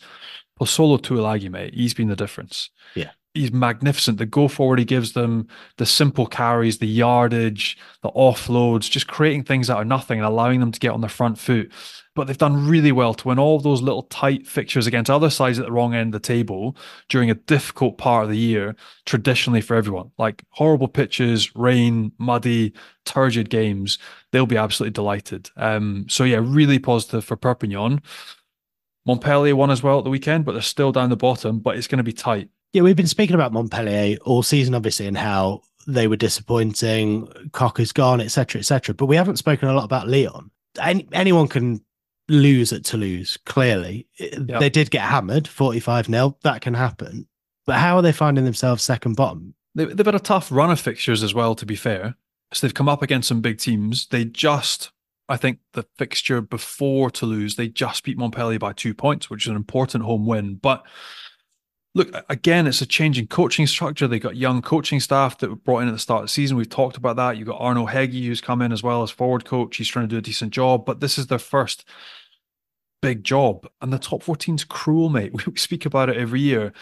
Posolo 0.61 1.01
Tuilagi, 1.01 1.51
mate, 1.51 1.73
he's 1.73 1.95
been 1.95 2.09
the 2.09 2.17
difference. 2.17 2.69
Yeah 2.95 3.13
he's 3.35 3.53
magnificent. 3.53 4.19
The 4.19 4.27
go 4.27 4.49
forward 4.49 4.79
he 4.79 4.85
gives 4.85 5.13
them, 5.13 5.47
the 5.79 5.87
simple 5.87 6.27
carries, 6.27 6.79
the 6.79 6.87
yardage, 6.87 7.79
the 8.03 8.11
offloads, 8.11 8.91
just 8.91 9.07
creating 9.07 9.45
things 9.45 9.71
out 9.71 9.81
of 9.81 9.87
nothing 9.87 10.19
and 10.19 10.27
allowing 10.27 10.61
them 10.61 10.73
to 10.73 10.81
get 10.81 10.93
on 10.93 11.01
the 11.01 11.09
front 11.09 11.39
foot. 11.39 11.73
But 12.15 12.27
they've 12.27 12.37
done 12.37 12.69
really 12.69 12.93
well 12.93 13.15
to 13.15 13.29
win 13.29 13.39
all 13.39 13.59
those 13.59 13.81
little 13.81 14.03
tight 14.05 14.47
fixtures 14.47 14.87
against 14.87 15.11
other 15.11 15.31
sides 15.31 15.59
at 15.59 15.65
the 15.65 15.73
wrong 15.73 15.95
end 15.95 16.15
of 16.15 16.21
the 16.21 16.27
table 16.27 16.77
during 17.09 17.31
a 17.31 17.35
difficult 17.35 17.97
part 17.97 18.25
of 18.25 18.31
the 18.31 18.37
year, 18.37 18.77
traditionally 19.07 19.63
for 19.63 19.77
everyone. 19.77 20.11
Like 20.19 20.45
horrible 20.51 20.89
pitches, 20.89 21.57
rain, 21.57 22.13
muddy, 22.19 22.75
turgid 23.07 23.49
games. 23.49 23.99
They'll 24.31 24.45
be 24.45 24.59
absolutely 24.59 24.93
delighted. 24.93 25.49
Um, 25.57 26.05
so 26.11 26.25
yeah, 26.25 26.41
really 26.43 26.79
positive 26.79 27.25
for 27.25 27.37
Perpignan. 27.37 28.03
Montpellier 29.07 29.57
won 29.57 29.71
as 29.71 29.83
well 29.83 29.99
at 29.99 30.05
the 30.05 30.11
weekend, 30.11 30.45
but 30.45 30.53
they're 30.53 30.61
still 30.61 30.93
down 30.93 31.09
the 31.09 31.17
bottom, 31.17 31.61
but 31.61 31.77
it's 31.77 31.89
going 31.89 31.97
to 31.97 32.05
be 32.05 32.13
tight. 32.13 32.51
Yeah, 32.73 32.83
we've 32.83 32.97
been 32.97 33.07
speaking 33.07 33.35
about 33.35 33.53
Montpellier 33.53 34.17
all 34.23 34.43
season, 34.43 34.75
obviously, 34.75 35.07
and 35.07 35.17
how 35.17 35.63
they 35.87 36.07
were 36.07 36.17
disappointing. 36.17 37.29
Cock 37.53 37.79
is 37.79 37.93
gone, 37.93 38.21
etc., 38.21 38.61
etc. 38.61 38.95
But 38.95 39.07
we 39.07 39.17
haven't 39.17 39.37
spoken 39.37 39.69
a 39.69 39.75
lot 39.75 39.85
about 39.85 40.09
Lyon. 40.09 40.51
Any, 40.81 41.07
anyone 41.13 41.49
can 41.49 41.85
lose 42.29 42.73
at 42.73 42.85
Toulouse. 42.85 43.37
Clearly, 43.45 44.07
yep. 44.19 44.61
they 44.61 44.71
did 44.71 44.91
get 44.91 45.03
hammered, 45.03 45.47
forty-five 45.47 46.07
0 46.07 46.37
That 46.43 46.63
can 46.63 46.73
happen. 46.73 47.27
But 47.67 47.77
how 47.77 47.97
are 47.97 48.03
they 48.03 48.13
finding 48.13 48.45
themselves 48.45 48.83
second 48.83 49.17
bottom? 49.17 49.55
They, 49.75 49.85
they've 49.85 50.07
had 50.07 50.15
a 50.15 50.21
tough 50.21 50.51
run 50.51 50.71
of 50.71 50.81
fixtures 50.81 51.23
as 51.23 51.35
well. 51.35 51.55
To 51.55 51.67
be 51.67 51.77
fair, 51.77 52.15
so 52.55 52.67
they've 52.67 52.75
come 52.75 52.89
up 52.89 53.03
against 53.03 53.29
some 53.29 53.43
big 53.43 53.59
teams. 53.59 54.07
They 54.07 54.25
just 54.25 54.93
I 55.29 55.37
think 55.37 55.59
the 55.73 55.85
fixture 55.99 56.41
before 56.41 57.11
Toulouse, 57.11 57.57
they 57.57 57.69
just 57.69 58.05
beat 58.05 58.19
Montpellier 58.19 58.59
by 58.59 58.73
two 58.73 58.95
points, 58.95 59.29
which 59.29 59.47
is 59.47 59.51
an 59.51 59.57
important 59.57 60.05
home 60.05 60.27
win. 60.27 60.55
But 60.55 60.85
look, 61.95 62.11
again, 62.29 62.67
it's 62.67 62.81
a 62.81 62.87
change 62.87 63.19
in 63.19 63.27
coaching 63.27 63.67
structure. 63.67 64.09
They 64.09 64.19
got 64.19 64.37
young 64.37 64.63
coaching 64.63 65.01
staff 65.01 65.39
that 65.39 65.51
were 65.51 65.57
brought 65.57 65.81
in 65.81 65.89
at 65.89 65.93
the 65.93 65.99
start 65.99 66.23
of 66.23 66.25
the 66.27 66.33
season. 66.33 66.57
We've 66.57 66.69
talked 66.69 66.97
about 66.97 67.17
that. 67.17 67.37
You've 67.37 67.49
got 67.49 67.61
Arnaud 67.61 67.87
Heggie, 67.87 68.27
who's 68.27 68.41
come 68.41 68.63
in 68.63 68.73
as 68.73 68.83
well 68.83 69.03
as 69.03 69.11
forward 69.11 69.45
coach. 69.45 69.77
He's 69.77 69.89
trying 69.89 70.09
to 70.09 70.15
do 70.15 70.19
a 70.19 70.23
decent 70.23 70.53
job, 70.53 70.87
but 70.87 71.01
this 71.01 71.19
is 71.19 71.27
their 71.27 71.39
first 71.39 71.85
big 73.03 73.25
job. 73.25 73.69
And 73.81 73.93
the 73.93 73.99
top 73.99 74.23
14's 74.23 74.65
cruel, 74.65 75.09
mate. 75.11 75.33
We 75.47 75.57
speak 75.57 75.85
about 75.85 76.09
it 76.09 76.17
every 76.17 76.41
year. 76.41 76.73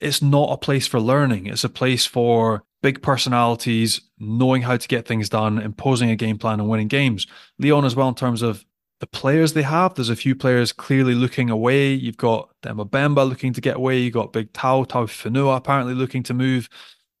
It's 0.00 0.22
not 0.22 0.52
a 0.52 0.58
place 0.58 0.86
for 0.86 1.00
learning. 1.00 1.46
It's 1.46 1.64
a 1.64 1.68
place 1.68 2.06
for 2.06 2.64
big 2.82 3.02
personalities, 3.02 4.00
knowing 4.18 4.62
how 4.62 4.76
to 4.76 4.88
get 4.88 5.06
things 5.06 5.28
done, 5.28 5.58
imposing 5.58 6.10
a 6.10 6.16
game 6.16 6.38
plan 6.38 6.60
and 6.60 6.68
winning 6.68 6.88
games. 6.88 7.26
Lyon 7.58 7.84
as 7.84 7.96
well 7.96 8.08
in 8.08 8.14
terms 8.14 8.42
of 8.42 8.64
the 9.00 9.06
players 9.06 9.52
they 9.52 9.62
have. 9.62 9.94
There's 9.94 10.08
a 10.08 10.16
few 10.16 10.34
players 10.34 10.72
clearly 10.72 11.14
looking 11.14 11.50
away. 11.50 11.92
You've 11.92 12.16
got 12.16 12.50
Demba 12.62 13.22
looking 13.22 13.52
to 13.52 13.60
get 13.60 13.76
away. 13.76 13.98
You've 13.98 14.14
got 14.14 14.32
Big 14.32 14.52
Tau, 14.52 14.84
Taofifenua 14.84 15.56
apparently 15.56 15.94
looking 15.94 16.22
to 16.24 16.34
move. 16.34 16.68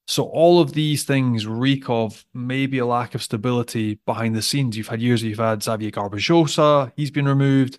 So 0.08 0.24
all 0.24 0.60
of 0.60 0.72
these 0.72 1.04
things 1.04 1.46
reek 1.46 1.90
of 1.90 2.24
maybe 2.32 2.78
a 2.78 2.86
lack 2.86 3.14
of 3.14 3.22
stability 3.22 3.98
behind 4.06 4.36
the 4.36 4.42
scenes. 4.42 4.76
You've 4.76 4.88
had 4.88 5.02
years 5.02 5.22
you've 5.22 5.38
had 5.38 5.62
Xavier 5.62 5.90
Garbajosa, 5.90 6.92
he's 6.96 7.10
been 7.10 7.26
removed. 7.26 7.78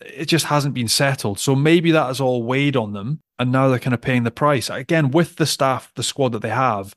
It 0.00 0.26
just 0.26 0.46
hasn't 0.46 0.74
been 0.74 0.88
settled. 0.88 1.38
So 1.38 1.54
maybe 1.54 1.90
that 1.92 2.06
has 2.06 2.20
all 2.20 2.42
weighed 2.42 2.76
on 2.76 2.92
them. 2.92 3.20
And 3.38 3.50
now 3.50 3.68
they're 3.68 3.78
kind 3.78 3.94
of 3.94 4.02
paying 4.02 4.24
the 4.24 4.30
price. 4.30 4.68
Again, 4.68 5.10
with 5.10 5.36
the 5.36 5.46
staff, 5.46 5.90
the 5.96 6.02
squad 6.02 6.32
that 6.32 6.42
they 6.42 6.50
have, 6.50 6.94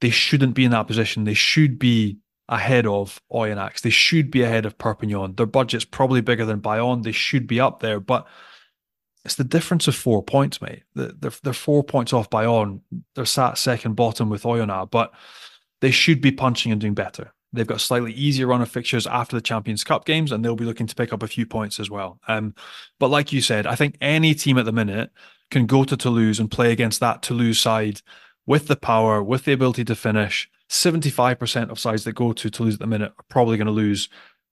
they 0.00 0.10
shouldn't 0.10 0.54
be 0.54 0.64
in 0.64 0.70
that 0.70 0.86
position. 0.86 1.24
They 1.24 1.34
should 1.34 1.78
be 1.78 2.18
ahead 2.48 2.86
of 2.86 3.20
Oyonnax. 3.32 3.80
They 3.80 3.90
should 3.90 4.30
be 4.30 4.42
ahead 4.42 4.66
of 4.66 4.78
Perpignan. 4.78 5.36
Their 5.36 5.46
budget's 5.46 5.84
probably 5.84 6.20
bigger 6.20 6.44
than 6.44 6.60
Bayonne. 6.60 7.02
They 7.02 7.12
should 7.12 7.46
be 7.46 7.60
up 7.60 7.80
there. 7.80 8.00
But 8.00 8.26
it's 9.24 9.36
the 9.36 9.44
difference 9.44 9.88
of 9.88 9.94
four 9.94 10.22
points, 10.22 10.60
mate. 10.60 10.82
They're, 10.94 11.32
they're 11.42 11.52
four 11.52 11.82
points 11.82 12.12
off 12.12 12.28
Bayonne. 12.28 12.82
They're 13.14 13.24
sat 13.24 13.56
second 13.56 13.94
bottom 13.94 14.28
with 14.28 14.42
Oyonnax, 14.42 14.90
but 14.90 15.12
they 15.80 15.90
should 15.90 16.20
be 16.20 16.32
punching 16.32 16.72
and 16.72 16.80
doing 16.80 16.94
better. 16.94 17.32
They've 17.52 17.66
got 17.66 17.76
a 17.76 17.80
slightly 17.80 18.12
easier 18.12 18.48
run 18.48 18.62
of 18.62 18.70
fixtures 18.70 19.06
after 19.06 19.36
the 19.36 19.42
Champions 19.42 19.84
Cup 19.84 20.04
games, 20.04 20.32
and 20.32 20.44
they'll 20.44 20.56
be 20.56 20.64
looking 20.64 20.88
to 20.88 20.94
pick 20.94 21.12
up 21.12 21.22
a 21.22 21.28
few 21.28 21.46
points 21.46 21.78
as 21.78 21.88
well. 21.88 22.18
Um, 22.26 22.54
but 22.98 23.08
like 23.08 23.32
you 23.32 23.40
said, 23.40 23.66
I 23.66 23.76
think 23.76 23.96
any 24.00 24.34
team 24.34 24.58
at 24.58 24.64
the 24.64 24.72
minute 24.72 25.10
can 25.50 25.66
go 25.66 25.84
to 25.84 25.96
Toulouse 25.96 26.40
and 26.40 26.50
play 26.50 26.72
against 26.72 27.00
that 27.00 27.22
Toulouse 27.22 27.60
side 27.60 28.02
with 28.44 28.66
the 28.66 28.76
power, 28.76 29.22
with 29.22 29.44
the 29.44 29.52
ability 29.52 29.84
to 29.84 29.94
finish. 29.94 30.50
75% 30.74 31.70
of 31.70 31.78
sides 31.78 32.04
that 32.04 32.14
go 32.14 32.32
to 32.32 32.50
Toulouse 32.50 32.74
at 32.74 32.80
the 32.80 32.86
minute 32.86 33.12
are 33.16 33.24
probably 33.28 33.56
going 33.56 33.66
to 33.66 33.72
lose 33.72 34.08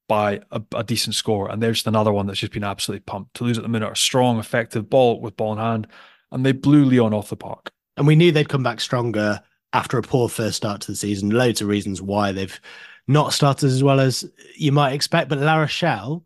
by 0.07 0.41
a, 0.51 0.61
a, 0.75 0.83
decent 0.83 1.15
score. 1.15 1.49
And 1.49 1.61
there's 1.61 1.77
just 1.77 1.87
another 1.87 2.11
one 2.11 2.27
that's 2.27 2.39
just 2.39 2.53
been 2.53 2.63
absolutely 2.63 3.03
pumped. 3.03 3.33
Toulouse 3.33 3.57
at 3.57 3.63
the 3.63 3.69
minute 3.69 3.87
are 3.87 3.95
strong, 3.95 4.39
effective 4.39 4.89
ball 4.89 5.19
with 5.21 5.37
ball 5.37 5.53
in 5.53 5.59
hand, 5.59 5.87
and 6.31 6.45
they 6.45 6.51
blew 6.51 6.85
Lyon 6.85 7.13
off 7.13 7.29
the 7.29 7.35
park. 7.35 7.71
And 7.97 8.07
we 8.07 8.15
knew 8.15 8.31
they'd 8.31 8.49
come 8.49 8.63
back 8.63 8.81
stronger 8.81 9.41
after 9.73 9.97
a 9.97 10.01
poor 10.01 10.29
first 10.29 10.57
start 10.57 10.81
to 10.81 10.91
the 10.91 10.95
season. 10.95 11.29
Loads 11.29 11.61
of 11.61 11.67
reasons 11.67 12.01
why 12.01 12.31
they've 12.31 12.59
not 13.07 13.33
started 13.33 13.67
as 13.67 13.83
well 13.83 13.99
as 13.99 14.29
you 14.55 14.71
might 14.71 14.93
expect. 14.93 15.29
But 15.29 15.39
La 15.39 15.57
Rochelle, 15.57 16.25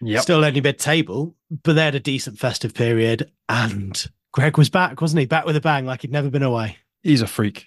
yep. 0.00 0.22
still 0.22 0.44
only 0.44 0.60
mid 0.60 0.78
table, 0.78 1.36
but 1.62 1.74
they 1.74 1.84
had 1.84 1.94
a 1.94 2.00
decent 2.00 2.38
festive 2.38 2.74
period. 2.74 3.30
And 3.48 4.06
Greg 4.32 4.58
was 4.58 4.70
back, 4.70 5.00
wasn't 5.00 5.20
he? 5.20 5.26
Back 5.26 5.44
with 5.44 5.56
a 5.56 5.60
bang, 5.60 5.86
like 5.86 6.02
he'd 6.02 6.12
never 6.12 6.30
been 6.30 6.42
away. 6.42 6.78
He's 7.02 7.22
a 7.22 7.26
freak. 7.26 7.66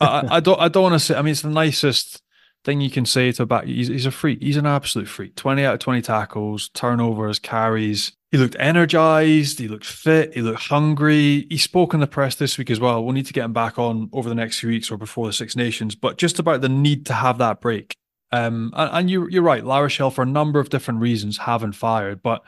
I, 0.00 0.36
I, 0.36 0.40
don't. 0.40 0.60
I 0.60 0.68
don't 0.68 0.82
want 0.82 0.94
to 0.94 1.00
say. 1.00 1.14
I 1.14 1.22
mean, 1.22 1.32
it's 1.32 1.42
the 1.42 1.50
nicest 1.50 2.22
thing 2.64 2.80
you 2.80 2.90
can 2.90 3.06
say 3.06 3.32
to 3.32 3.44
a 3.44 3.46
back. 3.46 3.64
He's, 3.64 3.88
he's 3.88 4.06
a 4.06 4.10
freak. 4.10 4.42
He's 4.42 4.56
an 4.56 4.66
absolute 4.66 5.08
freak. 5.08 5.36
20 5.36 5.64
out 5.64 5.74
of 5.74 5.80
20 5.80 6.02
tackles, 6.02 6.68
turnovers, 6.70 7.38
carries. 7.38 8.12
He 8.32 8.38
looked 8.38 8.56
energized. 8.58 9.58
He 9.58 9.68
looked 9.68 9.86
fit. 9.86 10.34
He 10.34 10.42
looked 10.42 10.64
hungry. 10.64 11.46
He 11.48 11.58
spoke 11.58 11.94
in 11.94 12.00
the 12.00 12.06
press 12.06 12.34
this 12.34 12.58
week 12.58 12.70
as 12.70 12.80
well. 12.80 13.02
We'll 13.02 13.14
need 13.14 13.26
to 13.26 13.32
get 13.32 13.44
him 13.44 13.52
back 13.52 13.78
on 13.78 14.10
over 14.12 14.28
the 14.28 14.34
next 14.34 14.58
few 14.58 14.68
weeks 14.68 14.90
or 14.90 14.98
before 14.98 15.26
the 15.26 15.32
Six 15.32 15.56
Nations, 15.56 15.94
but 15.94 16.18
just 16.18 16.38
about 16.38 16.60
the 16.60 16.68
need 16.68 17.06
to 17.06 17.14
have 17.14 17.38
that 17.38 17.60
break. 17.60 17.96
Um, 18.32 18.72
and, 18.76 18.90
and 18.92 19.10
you, 19.10 19.28
you're 19.30 19.42
right. 19.42 19.64
La 19.64 19.78
Rochelle, 19.78 20.10
for 20.10 20.22
a 20.22 20.26
number 20.26 20.58
of 20.58 20.68
different 20.68 21.00
reasons, 21.00 21.38
haven't 21.38 21.72
fired, 21.72 22.22
but 22.22 22.42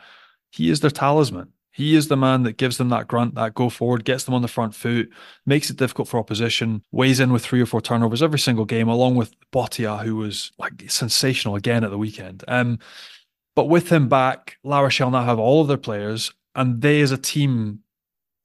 he 0.50 0.68
is 0.68 0.80
their 0.80 0.90
talisman. 0.90 1.52
He 1.78 1.94
is 1.94 2.08
the 2.08 2.16
man 2.16 2.42
that 2.42 2.56
gives 2.56 2.76
them 2.76 2.88
that 2.88 3.06
grunt, 3.06 3.36
that 3.36 3.54
go 3.54 3.70
forward, 3.70 4.04
gets 4.04 4.24
them 4.24 4.34
on 4.34 4.42
the 4.42 4.48
front 4.48 4.74
foot, 4.74 5.08
makes 5.46 5.70
it 5.70 5.76
difficult 5.76 6.08
for 6.08 6.18
opposition, 6.18 6.82
weighs 6.90 7.20
in 7.20 7.32
with 7.32 7.44
three 7.44 7.60
or 7.60 7.66
four 7.66 7.80
turnovers 7.80 8.20
every 8.20 8.40
single 8.40 8.64
game, 8.64 8.88
along 8.88 9.14
with 9.14 9.32
Botia, 9.52 10.02
who 10.02 10.16
was 10.16 10.50
like 10.58 10.90
sensational 10.90 11.54
again 11.54 11.84
at 11.84 11.90
the 11.90 11.96
weekend. 11.96 12.42
Um, 12.48 12.80
but 13.54 13.66
with 13.66 13.92
him 13.92 14.08
back, 14.08 14.56
La 14.64 14.80
Rochelle 14.80 15.12
now 15.12 15.22
have 15.22 15.38
all 15.38 15.60
of 15.60 15.68
their 15.68 15.76
players, 15.76 16.32
and 16.56 16.82
they 16.82 17.00
as 17.00 17.12
a 17.12 17.16
team 17.16 17.84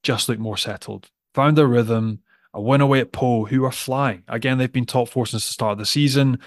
just 0.04 0.30
look 0.30 0.38
more 0.38 0.56
settled. 0.56 1.10
Found 1.34 1.58
their 1.58 1.66
rhythm, 1.66 2.20
a 2.54 2.62
win 2.62 2.82
away 2.82 3.00
at 3.00 3.14
Pau, 3.14 3.46
who 3.46 3.66
are 3.66 3.72
flying. 3.72 4.22
Again, 4.28 4.60
they've 4.60 4.72
been 4.72 4.86
top 4.86 5.10
four 5.10 5.26
since 5.26 5.48
the 5.48 5.54
start 5.54 5.72
of 5.72 5.78
the 5.80 5.88
season 5.88 6.38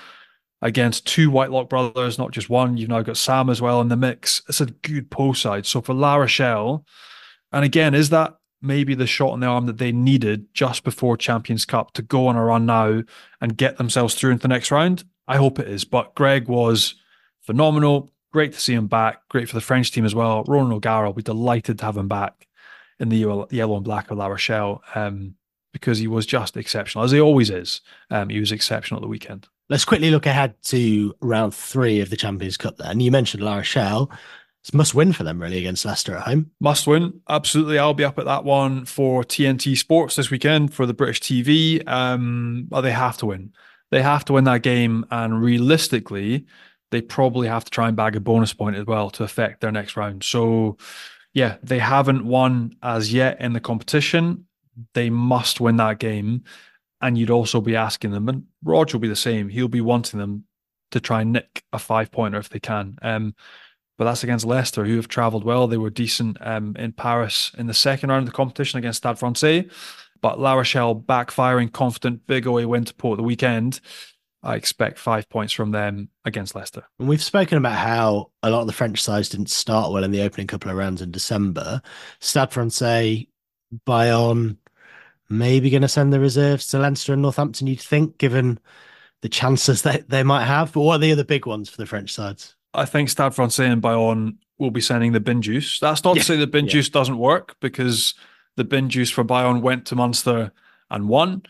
against 0.63 1.07
two 1.07 1.31
Whitelock 1.31 1.69
brothers, 1.69 2.19
not 2.19 2.33
just 2.33 2.49
one. 2.49 2.77
You've 2.77 2.89
now 2.89 3.03
got 3.03 3.17
Sam 3.17 3.51
as 3.51 3.61
well 3.61 3.81
in 3.81 3.89
the 3.89 3.97
mix. 3.97 4.43
It's 4.49 4.61
a 4.61 4.67
good 4.67 5.11
Pau 5.11 5.33
side. 5.33 5.67
So 5.67 5.81
for 5.81 5.95
La 5.95 6.17
Rochelle, 6.17 6.85
and 7.53 7.65
again, 7.65 7.95
is 7.95 8.11
that 8.11 8.37
maybe 8.63 8.95
the 8.95 9.07
shot 9.07 9.35
in 9.35 9.41
the 9.41 9.47
arm 9.47 9.67
that 9.67 9.79
they 9.79 9.93
needed 9.93 10.47
just 10.55 10.83
before 10.83 11.17
Champions 11.17 11.65
Cup 11.65 11.93
to 11.93 12.03
go 12.03 12.27
on 12.27 12.37
a 12.37 12.45
run 12.45 12.67
now 12.67 13.03
and 13.41 13.57
get 13.57 13.77
themselves 13.77 14.15
through 14.15 14.33
into 14.33 14.43
the 14.43 14.49
next 14.49 14.71
round? 14.71 15.05
I 15.29 15.37
hope 15.37 15.59
it 15.59 15.69
is. 15.69 15.85
But 15.85 16.15
Greg 16.15 16.49
was 16.49 16.95
phenomenal. 17.43 18.11
Great 18.33 18.53
to 18.53 18.61
see 18.61 18.75
him 18.75 18.87
back. 18.87 19.29
Great 19.29 19.49
for 19.49 19.55
the 19.55 19.61
French 19.61 19.93
team 19.93 20.05
as 20.05 20.15
well. 20.15 20.45
Ronan 20.45 20.73
O'Gara 20.73 21.13
be 21.13 21.23
delighted 21.23 21.79
to 21.79 21.85
have 21.85 21.97
him 21.97 22.09
back 22.09 22.47
in 22.99 23.09
the 23.09 23.47
yellow 23.51 23.77
and 23.77 23.85
black 23.85 24.11
of 24.11 24.19
La 24.19 24.27
Rochelle 24.27 24.83
um, 24.95 25.35
because 25.73 25.99
he 25.99 26.07
was 26.07 26.27
just 26.27 26.57
exceptional, 26.57 27.05
as 27.05 27.13
he 27.13 27.21
always 27.21 27.51
is. 27.51 27.83
Um, 28.11 28.31
he 28.31 28.41
was 28.41 28.53
exceptional 28.53 29.01
at 29.01 29.03
the 29.03 29.09
weekend. 29.09 29.49
Let's 29.69 29.85
quickly 29.85 30.11
look 30.11 30.27
ahead 30.27 30.55
to 30.65 31.15
round 31.21 31.55
three 31.55 32.01
of 32.01 32.11
the 32.11 32.17
Champions 32.17 32.57
Cup 32.57 32.77
then. 32.77 32.93
And 32.93 33.03
you 33.03 33.11
mentioned 33.11 33.43
La 33.43 33.57
Rochelle. 33.57 34.11
It's 34.63 34.75
must 34.75 34.95
win 34.95 35.13
for 35.13 35.23
them 35.23 35.41
really 35.41 35.59
against 35.59 35.85
Leicester 35.85 36.17
at 36.17 36.25
home. 36.25 36.51
Must 36.61 36.87
win. 36.87 37.21
Absolutely. 37.29 37.79
I'll 37.79 37.95
be 37.95 38.05
up 38.05 38.19
at 38.19 38.25
that 38.25 38.45
one 38.45 38.85
for 38.85 39.23
TNT 39.23 39.77
Sports 39.77 40.17
this 40.17 40.31
weekend 40.31 40.75
for 40.75 40.87
the 40.87 40.95
British 40.95 41.21
TV. 41.21 41.87
Um, 41.89 42.67
well, 42.71 42.83
they 42.83 42.93
have 42.93 43.17
to 43.19 43.27
win. 43.27 43.53
They 43.91 44.03
have 44.03 44.25
to 44.27 44.33
win 44.33 44.45
that 44.45 44.63
game. 44.63 45.05
And 45.11 45.41
realistically, 45.41 46.47
they 46.91 47.01
probably 47.01 47.49
have 47.49 47.65
to 47.65 47.71
try 47.71 47.89
and 47.89 47.97
bag 47.97 48.17
a 48.17 48.21
bonus 48.21 48.53
point 48.53 48.77
as 48.77 48.87
well 48.87 49.11
to 49.11 49.25
affect 49.25 49.61
their 49.61 49.73
next 49.73 49.97
round. 49.97 50.25
So, 50.25 50.77
yeah, 51.33 51.57
they 51.63 51.79
haven't 51.79 52.25
won 52.25 52.77
as 52.83 53.13
yet 53.13 53.41
in 53.41 53.53
the 53.53 53.61
competition. 53.61 54.47
They 54.95 55.11
must 55.11 55.61
win 55.61 55.77
that 55.77 55.99
game 55.99 56.45
and 57.01 57.19
you'd 57.19 57.31
also 57.31 57.61
be 57.61 57.77
asking 57.77 58.11
them, 58.11 58.29
and 58.29 58.45
Rog 58.65 58.93
will 58.93 59.01
be 59.01 59.09
the 59.09 59.17
same. 59.17 59.49
He'll 59.49 59.69
be 59.69 59.81
wanting 59.81 60.19
them 60.19 60.45
to 60.93 61.01
try 61.01 61.23
and 61.23 61.33
nick 61.33 61.63
a 61.73 61.79
five 61.79 62.11
pointer 62.11 62.39
if 62.39 62.49
they 62.49 62.61
can. 62.61 62.97
Um, 63.03 63.35
but 63.99 64.05
that's 64.05 64.25
against 64.25 64.45
Leicester, 64.45 64.85
who 64.85 64.97
have 64.97 65.09
travelled 65.09 65.45
well. 65.45 65.67
They 65.67 65.79
were 65.79 65.91
decent 65.91 66.37
um, 66.41 66.77
in 66.77 66.93
Paris 66.93 67.53
in 67.57 67.67
the 67.67 67.75
second 67.75 68.11
round 68.11 68.23
of 68.23 68.27
the 68.27 68.37
competition 68.37 68.79
against 68.79 68.99
Stade 68.99 69.19
Francais. 69.19 69.69
But 70.21 70.39
La 70.39 70.55
Rochelle 70.55 70.95
backfiring, 70.95 71.73
confident, 71.73 72.27
big 72.27 72.47
away 72.47 72.67
win 72.67 72.85
to 72.85 72.95
Pau 72.95 73.17
the 73.17 73.23
weekend. 73.23 73.81
I 74.43 74.55
expect 74.55 74.99
five 74.99 75.29
points 75.29 75.53
from 75.53 75.73
them 75.73 76.11
against 76.25 76.55
Leicester. 76.55 76.85
And 76.99 77.09
we've 77.09 77.23
spoken 77.23 77.59
about 77.59 77.79
how 77.79 78.31
a 78.43 78.51
lot 78.51 78.61
of 78.61 78.67
the 78.67 78.73
French 78.73 79.03
sides 79.03 79.29
didn't 79.29 79.51
start 79.51 79.93
well 79.93 80.05
in 80.05 80.11
the 80.11 80.23
opening 80.23 80.47
couple 80.47 80.71
of 80.71 80.77
rounds 80.77 81.03
in 81.03 81.11
December. 81.11 81.81
Stade 82.21 82.53
Francais, 82.53 83.29
Bayonne, 83.87 84.59
maybe 85.29 85.71
going 85.71 85.83
to 85.83 85.89
send 85.89 86.13
the 86.13 86.21
reserves 86.21 86.67
to 86.69 86.79
Leinster 86.79 87.13
and 87.13 87.23
Northampton, 87.23 87.67
you'd 87.67 87.81
think, 87.81 88.19
given 88.19 88.59
the 89.23 89.29
chances 89.29 89.83
that 89.83 90.09
they 90.09 90.23
might 90.23 90.45
have. 90.45 90.73
But 90.73 90.81
what 90.81 90.97
are 90.97 90.99
the 90.99 91.13
other 91.13 91.25
big 91.25 91.47
ones 91.47 91.69
for 91.69 91.77
the 91.77 91.87
French 91.87 92.13
sides? 92.13 92.55
I 92.75 92.85
think 92.85 93.09
Stade 93.09 93.35
Francais 93.35 93.67
and 93.67 93.81
Bayonne 93.81 94.39
will 94.59 94.71
be 94.71 94.81
sending 94.81 95.13
the 95.13 95.21
bin 95.21 95.43
juice. 95.43 95.79
That's 95.81 96.05
not 96.05 96.17
yeah. 96.17 96.23
to 96.23 96.27
say 96.27 96.37
the 96.37 96.47
bin 96.47 96.67
yeah. 96.67 96.73
juice 96.73 96.89
doesn't 96.89 97.19
work 97.19 97.57
because 97.61 98.15
the 98.57 98.65
bin 98.65 98.89
juice 98.89 99.11
for 99.11 99.25
Bayonne 99.25 99.63
went 99.63 99.87
to 99.87 99.97
Munster 99.97 100.53
and 100.91 101.09
won. 101.09 101.43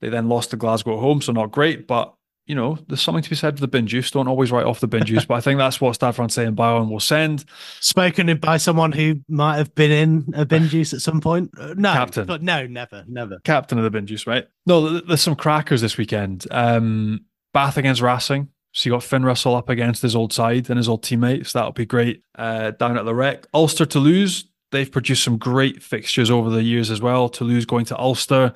They 0.00 0.08
then 0.08 0.28
lost 0.28 0.50
to 0.50 0.56
Glasgow 0.56 0.94
at 0.94 1.00
home, 1.00 1.22
so 1.22 1.32
not 1.32 1.52
great. 1.52 1.86
But 1.86 2.14
you 2.46 2.54
know, 2.54 2.78
there's 2.86 3.02
something 3.02 3.22
to 3.22 3.30
be 3.30 3.36
said 3.36 3.56
for 3.56 3.60
the 3.60 3.68
bin 3.68 3.86
juice. 3.86 4.10
Don't 4.10 4.28
always 4.28 4.52
write 4.52 4.66
off 4.66 4.80
the 4.80 4.86
bin 4.86 5.04
juice, 5.04 5.24
but 5.24 5.34
I 5.34 5.40
think 5.40 5.58
that's 5.58 5.80
what 5.80 5.96
Francais 6.14 6.44
and 6.44 6.54
Bayonne 6.56 6.88
will 6.88 7.00
send. 7.00 7.44
Spoken 7.80 8.34
by 8.38 8.56
someone 8.56 8.92
who 8.92 9.20
might 9.28 9.56
have 9.56 9.74
been 9.74 9.90
in 9.90 10.34
a 10.34 10.46
bin 10.46 10.68
juice 10.68 10.94
at 10.94 11.00
some 11.00 11.20
point. 11.20 11.50
Uh, 11.58 11.74
no, 11.76 11.92
captain, 11.92 12.26
but 12.26 12.42
no, 12.42 12.66
never, 12.66 13.04
never. 13.08 13.40
Captain 13.40 13.78
of 13.78 13.84
the 13.84 13.90
bin 13.90 14.06
juice, 14.06 14.26
right? 14.26 14.46
No, 14.64 15.00
there's 15.00 15.22
some 15.22 15.34
crackers 15.34 15.80
this 15.80 15.96
weekend. 15.96 16.46
Um, 16.52 17.24
Bath 17.52 17.76
against 17.76 18.00
Racing. 18.00 18.48
So 18.72 18.88
you 18.88 18.94
got 18.94 19.02
Finn 19.02 19.24
Russell 19.24 19.56
up 19.56 19.70
against 19.70 20.02
his 20.02 20.14
old 20.14 20.32
side 20.32 20.68
and 20.68 20.76
his 20.76 20.88
old 20.88 21.02
teammates. 21.02 21.52
That'll 21.54 21.72
be 21.72 21.86
great. 21.86 22.22
Uh, 22.34 22.72
down 22.72 22.98
at 22.98 23.06
the 23.06 23.14
Rec, 23.14 23.46
Ulster 23.54 23.86
Toulouse. 23.86 24.44
They've 24.70 24.90
produced 24.90 25.24
some 25.24 25.38
great 25.38 25.82
fixtures 25.82 26.30
over 26.30 26.50
the 26.50 26.62
years 26.62 26.90
as 26.90 27.00
well. 27.00 27.28
Toulouse 27.28 27.64
going 27.64 27.86
to 27.86 27.98
Ulster. 27.98 28.52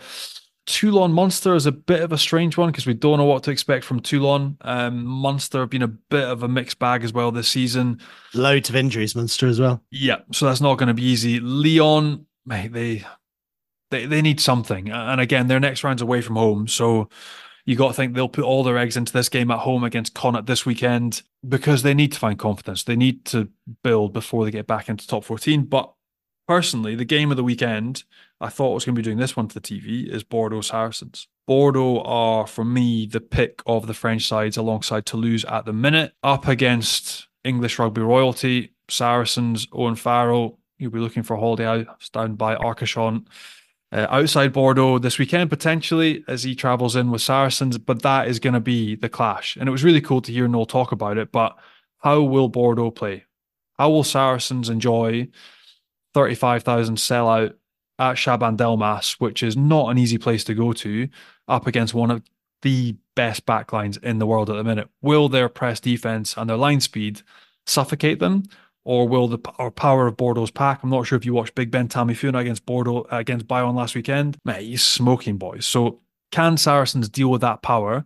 Toulon 0.70 1.12
Munster 1.12 1.56
is 1.56 1.66
a 1.66 1.72
bit 1.72 2.00
of 2.00 2.12
a 2.12 2.18
strange 2.18 2.56
one 2.56 2.70
because 2.70 2.86
we 2.86 2.94
don't 2.94 3.18
know 3.18 3.24
what 3.24 3.42
to 3.42 3.50
expect 3.50 3.84
from 3.84 3.98
Toulon. 3.98 4.56
Um, 4.60 5.04
Munster 5.04 5.58
have 5.58 5.70
been 5.70 5.82
a 5.82 5.88
bit 5.88 6.22
of 6.22 6.44
a 6.44 6.48
mixed 6.48 6.78
bag 6.78 7.02
as 7.02 7.12
well 7.12 7.32
this 7.32 7.48
season. 7.48 8.00
Loads 8.34 8.68
of 8.68 8.76
injuries, 8.76 9.16
Munster 9.16 9.48
as 9.48 9.58
well. 9.58 9.82
Yeah, 9.90 10.18
so 10.32 10.46
that's 10.46 10.60
not 10.60 10.78
going 10.78 10.86
to 10.86 10.94
be 10.94 11.02
easy. 11.02 11.40
Lyon, 11.40 12.24
mate, 12.46 12.72
they 12.72 13.04
they 13.90 14.06
they 14.06 14.22
need 14.22 14.38
something, 14.38 14.90
and 14.90 15.20
again, 15.20 15.48
their 15.48 15.58
next 15.58 15.82
round's 15.82 16.02
away 16.02 16.20
from 16.20 16.36
home, 16.36 16.68
so 16.68 17.08
you 17.66 17.74
got 17.74 17.88
to 17.88 17.94
think 17.94 18.14
they'll 18.14 18.28
put 18.28 18.44
all 18.44 18.62
their 18.62 18.78
eggs 18.78 18.96
into 18.96 19.12
this 19.12 19.28
game 19.28 19.50
at 19.50 19.58
home 19.58 19.82
against 19.82 20.14
Connacht 20.14 20.46
this 20.46 20.64
weekend 20.64 21.22
because 21.46 21.82
they 21.82 21.94
need 21.94 22.12
to 22.12 22.18
find 22.18 22.38
confidence. 22.38 22.84
They 22.84 22.96
need 22.96 23.24
to 23.26 23.48
build 23.82 24.12
before 24.12 24.44
they 24.44 24.52
get 24.52 24.68
back 24.68 24.88
into 24.88 25.04
top 25.04 25.24
fourteen. 25.24 25.64
But 25.64 25.92
personally, 26.50 26.96
the 26.96 27.04
game 27.04 27.30
of 27.30 27.36
the 27.36 27.44
weekend 27.44 28.02
I 28.40 28.48
thought 28.48 28.72
I 28.72 28.74
was 28.74 28.84
going 28.84 28.96
to 28.96 28.98
be 28.98 29.04
doing 29.04 29.18
this 29.18 29.36
one 29.36 29.46
to 29.46 29.54
the 29.54 29.60
TV 29.60 30.08
is 30.12 30.24
Bordeaux 30.24 30.62
Saracens. 30.62 31.28
Bordeaux 31.46 32.02
are, 32.02 32.44
for 32.44 32.64
me, 32.64 33.06
the 33.06 33.20
pick 33.20 33.62
of 33.66 33.86
the 33.86 33.94
French 33.94 34.26
sides 34.26 34.56
alongside 34.56 35.06
Toulouse 35.06 35.44
at 35.44 35.64
the 35.64 35.72
minute, 35.72 36.12
up 36.24 36.48
against 36.48 37.28
English 37.44 37.78
rugby 37.78 38.00
royalty, 38.00 38.72
Saracens, 38.88 39.68
Owen 39.72 39.94
Farrell. 39.94 40.58
You'll 40.76 40.90
be 40.90 40.98
looking 40.98 41.22
for 41.22 41.34
a 41.34 41.38
holiday 41.38 41.86
down 42.12 42.34
by 42.34 42.56
Arcachon. 42.56 43.26
Uh, 43.92 44.08
outside 44.10 44.52
Bordeaux 44.52 44.98
this 44.98 45.20
weekend, 45.20 45.50
potentially, 45.50 46.24
as 46.26 46.42
he 46.42 46.56
travels 46.56 46.96
in 46.96 47.12
with 47.12 47.22
Saracens, 47.22 47.78
but 47.78 48.02
that 48.02 48.26
is 48.26 48.40
going 48.40 48.54
to 48.54 48.60
be 48.60 48.96
the 48.96 49.08
clash. 49.08 49.54
And 49.54 49.68
it 49.68 49.72
was 49.72 49.84
really 49.84 50.00
cool 50.00 50.22
to 50.22 50.32
hear 50.32 50.48
Noel 50.48 50.66
talk 50.66 50.90
about 50.90 51.16
it. 51.16 51.30
But 51.30 51.56
how 51.98 52.22
will 52.22 52.48
Bordeaux 52.48 52.90
play? 52.90 53.22
How 53.78 53.90
will 53.90 54.02
Saracens 54.02 54.68
enjoy 54.68 55.28
35,000 56.14 56.96
sellout 56.96 57.54
at 57.98 58.16
Chaban 58.16 58.56
Delmas, 58.56 59.16
which 59.18 59.42
is 59.42 59.56
not 59.56 59.90
an 59.90 59.98
easy 59.98 60.18
place 60.18 60.44
to 60.44 60.54
go 60.54 60.72
to, 60.72 61.08
up 61.48 61.66
against 61.66 61.94
one 61.94 62.10
of 62.10 62.22
the 62.62 62.96
best 63.14 63.46
backlines 63.46 64.02
in 64.02 64.18
the 64.18 64.26
world 64.26 64.50
at 64.50 64.56
the 64.56 64.64
minute? 64.64 64.88
Will 65.02 65.28
their 65.28 65.48
press 65.48 65.80
defense 65.80 66.34
and 66.36 66.48
their 66.48 66.56
line 66.56 66.80
speed 66.80 67.22
suffocate 67.66 68.18
them? 68.18 68.44
or 68.84 69.06
will 69.06 69.28
the 69.28 69.38
or 69.58 69.70
power 69.70 70.06
of 70.06 70.16
Bordeaux's 70.16 70.50
pack? 70.50 70.82
I'm 70.82 70.90
not 70.90 71.06
sure 71.06 71.16
if 71.16 71.24
you 71.24 71.34
watched 71.34 71.54
Big 71.54 71.70
Ben 71.70 71.88
Tameifuna 71.88 72.40
against 72.40 72.66
Bordeaux 72.66 73.06
against 73.10 73.46
Bayonne 73.46 73.74
last 73.74 73.94
weekend. 73.94 74.38
Mate, 74.44 74.62
he's 74.62 74.82
smoking 74.82 75.36
boys. 75.36 75.66
So 75.66 76.00
can 76.32 76.56
Saracens 76.56 77.08
deal 77.08 77.30
with 77.30 77.40
that 77.42 77.62
power? 77.62 78.04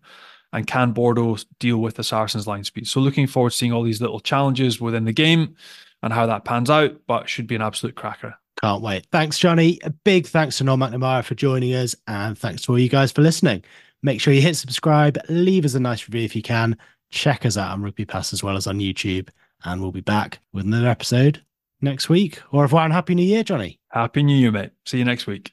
And 0.52 0.66
can 0.66 0.92
Bordeaux 0.92 1.38
deal 1.58 1.78
with 1.78 1.96
the 1.96 2.04
Saracens 2.04 2.46
line 2.46 2.62
speed? 2.64 2.86
So 2.86 3.00
looking 3.00 3.26
forward 3.26 3.50
to 3.50 3.56
seeing 3.56 3.72
all 3.72 3.82
these 3.82 4.00
little 4.00 4.20
challenges 4.20 4.80
within 4.80 5.04
the 5.04 5.12
game 5.12 5.56
and 6.04 6.12
how 6.12 6.26
that 6.26 6.44
pans 6.44 6.70
out, 6.70 6.92
but 7.08 7.28
should 7.28 7.48
be 7.48 7.56
an 7.56 7.62
absolute 7.62 7.96
cracker. 7.96 8.36
Can't 8.60 8.82
wait. 8.82 9.06
Thanks, 9.10 9.38
Johnny. 9.38 9.80
A 9.82 9.90
big 9.90 10.26
thanks 10.26 10.58
to 10.58 10.64
Noel 10.64 10.76
McNamara 10.76 11.24
for 11.24 11.34
joining 11.34 11.74
us, 11.74 11.96
and 12.06 12.38
thanks 12.38 12.62
to 12.62 12.72
all 12.72 12.78
you 12.78 12.88
guys 12.88 13.10
for 13.10 13.22
listening. 13.22 13.64
Make 14.02 14.20
sure 14.20 14.32
you 14.32 14.42
hit 14.42 14.54
subscribe, 14.56 15.18
leave 15.28 15.64
us 15.64 15.74
a 15.74 15.80
nice 15.80 16.06
review 16.06 16.24
if 16.24 16.36
you 16.36 16.42
can. 16.42 16.76
Check 17.10 17.44
us 17.46 17.56
out 17.56 17.72
on 17.72 17.82
Rugby 17.82 18.04
Pass 18.04 18.32
as 18.32 18.42
well 18.42 18.56
as 18.56 18.66
on 18.66 18.78
YouTube 18.78 19.28
and 19.64 19.80
we'll 19.80 19.92
be 19.92 20.00
back 20.00 20.40
with 20.52 20.66
another 20.66 20.88
episode 20.88 21.42
next 21.80 22.08
week. 22.08 22.40
Au 22.52 22.60
revoir 22.60 22.84
and 22.84 22.92
Happy 22.92 23.14
New 23.14 23.24
Year, 23.24 23.42
Johnny. 23.42 23.80
Happy 23.88 24.22
New 24.22 24.36
Year, 24.36 24.52
mate. 24.52 24.70
See 24.84 24.98
you 24.98 25.04
next 25.04 25.26
week. 25.26 25.52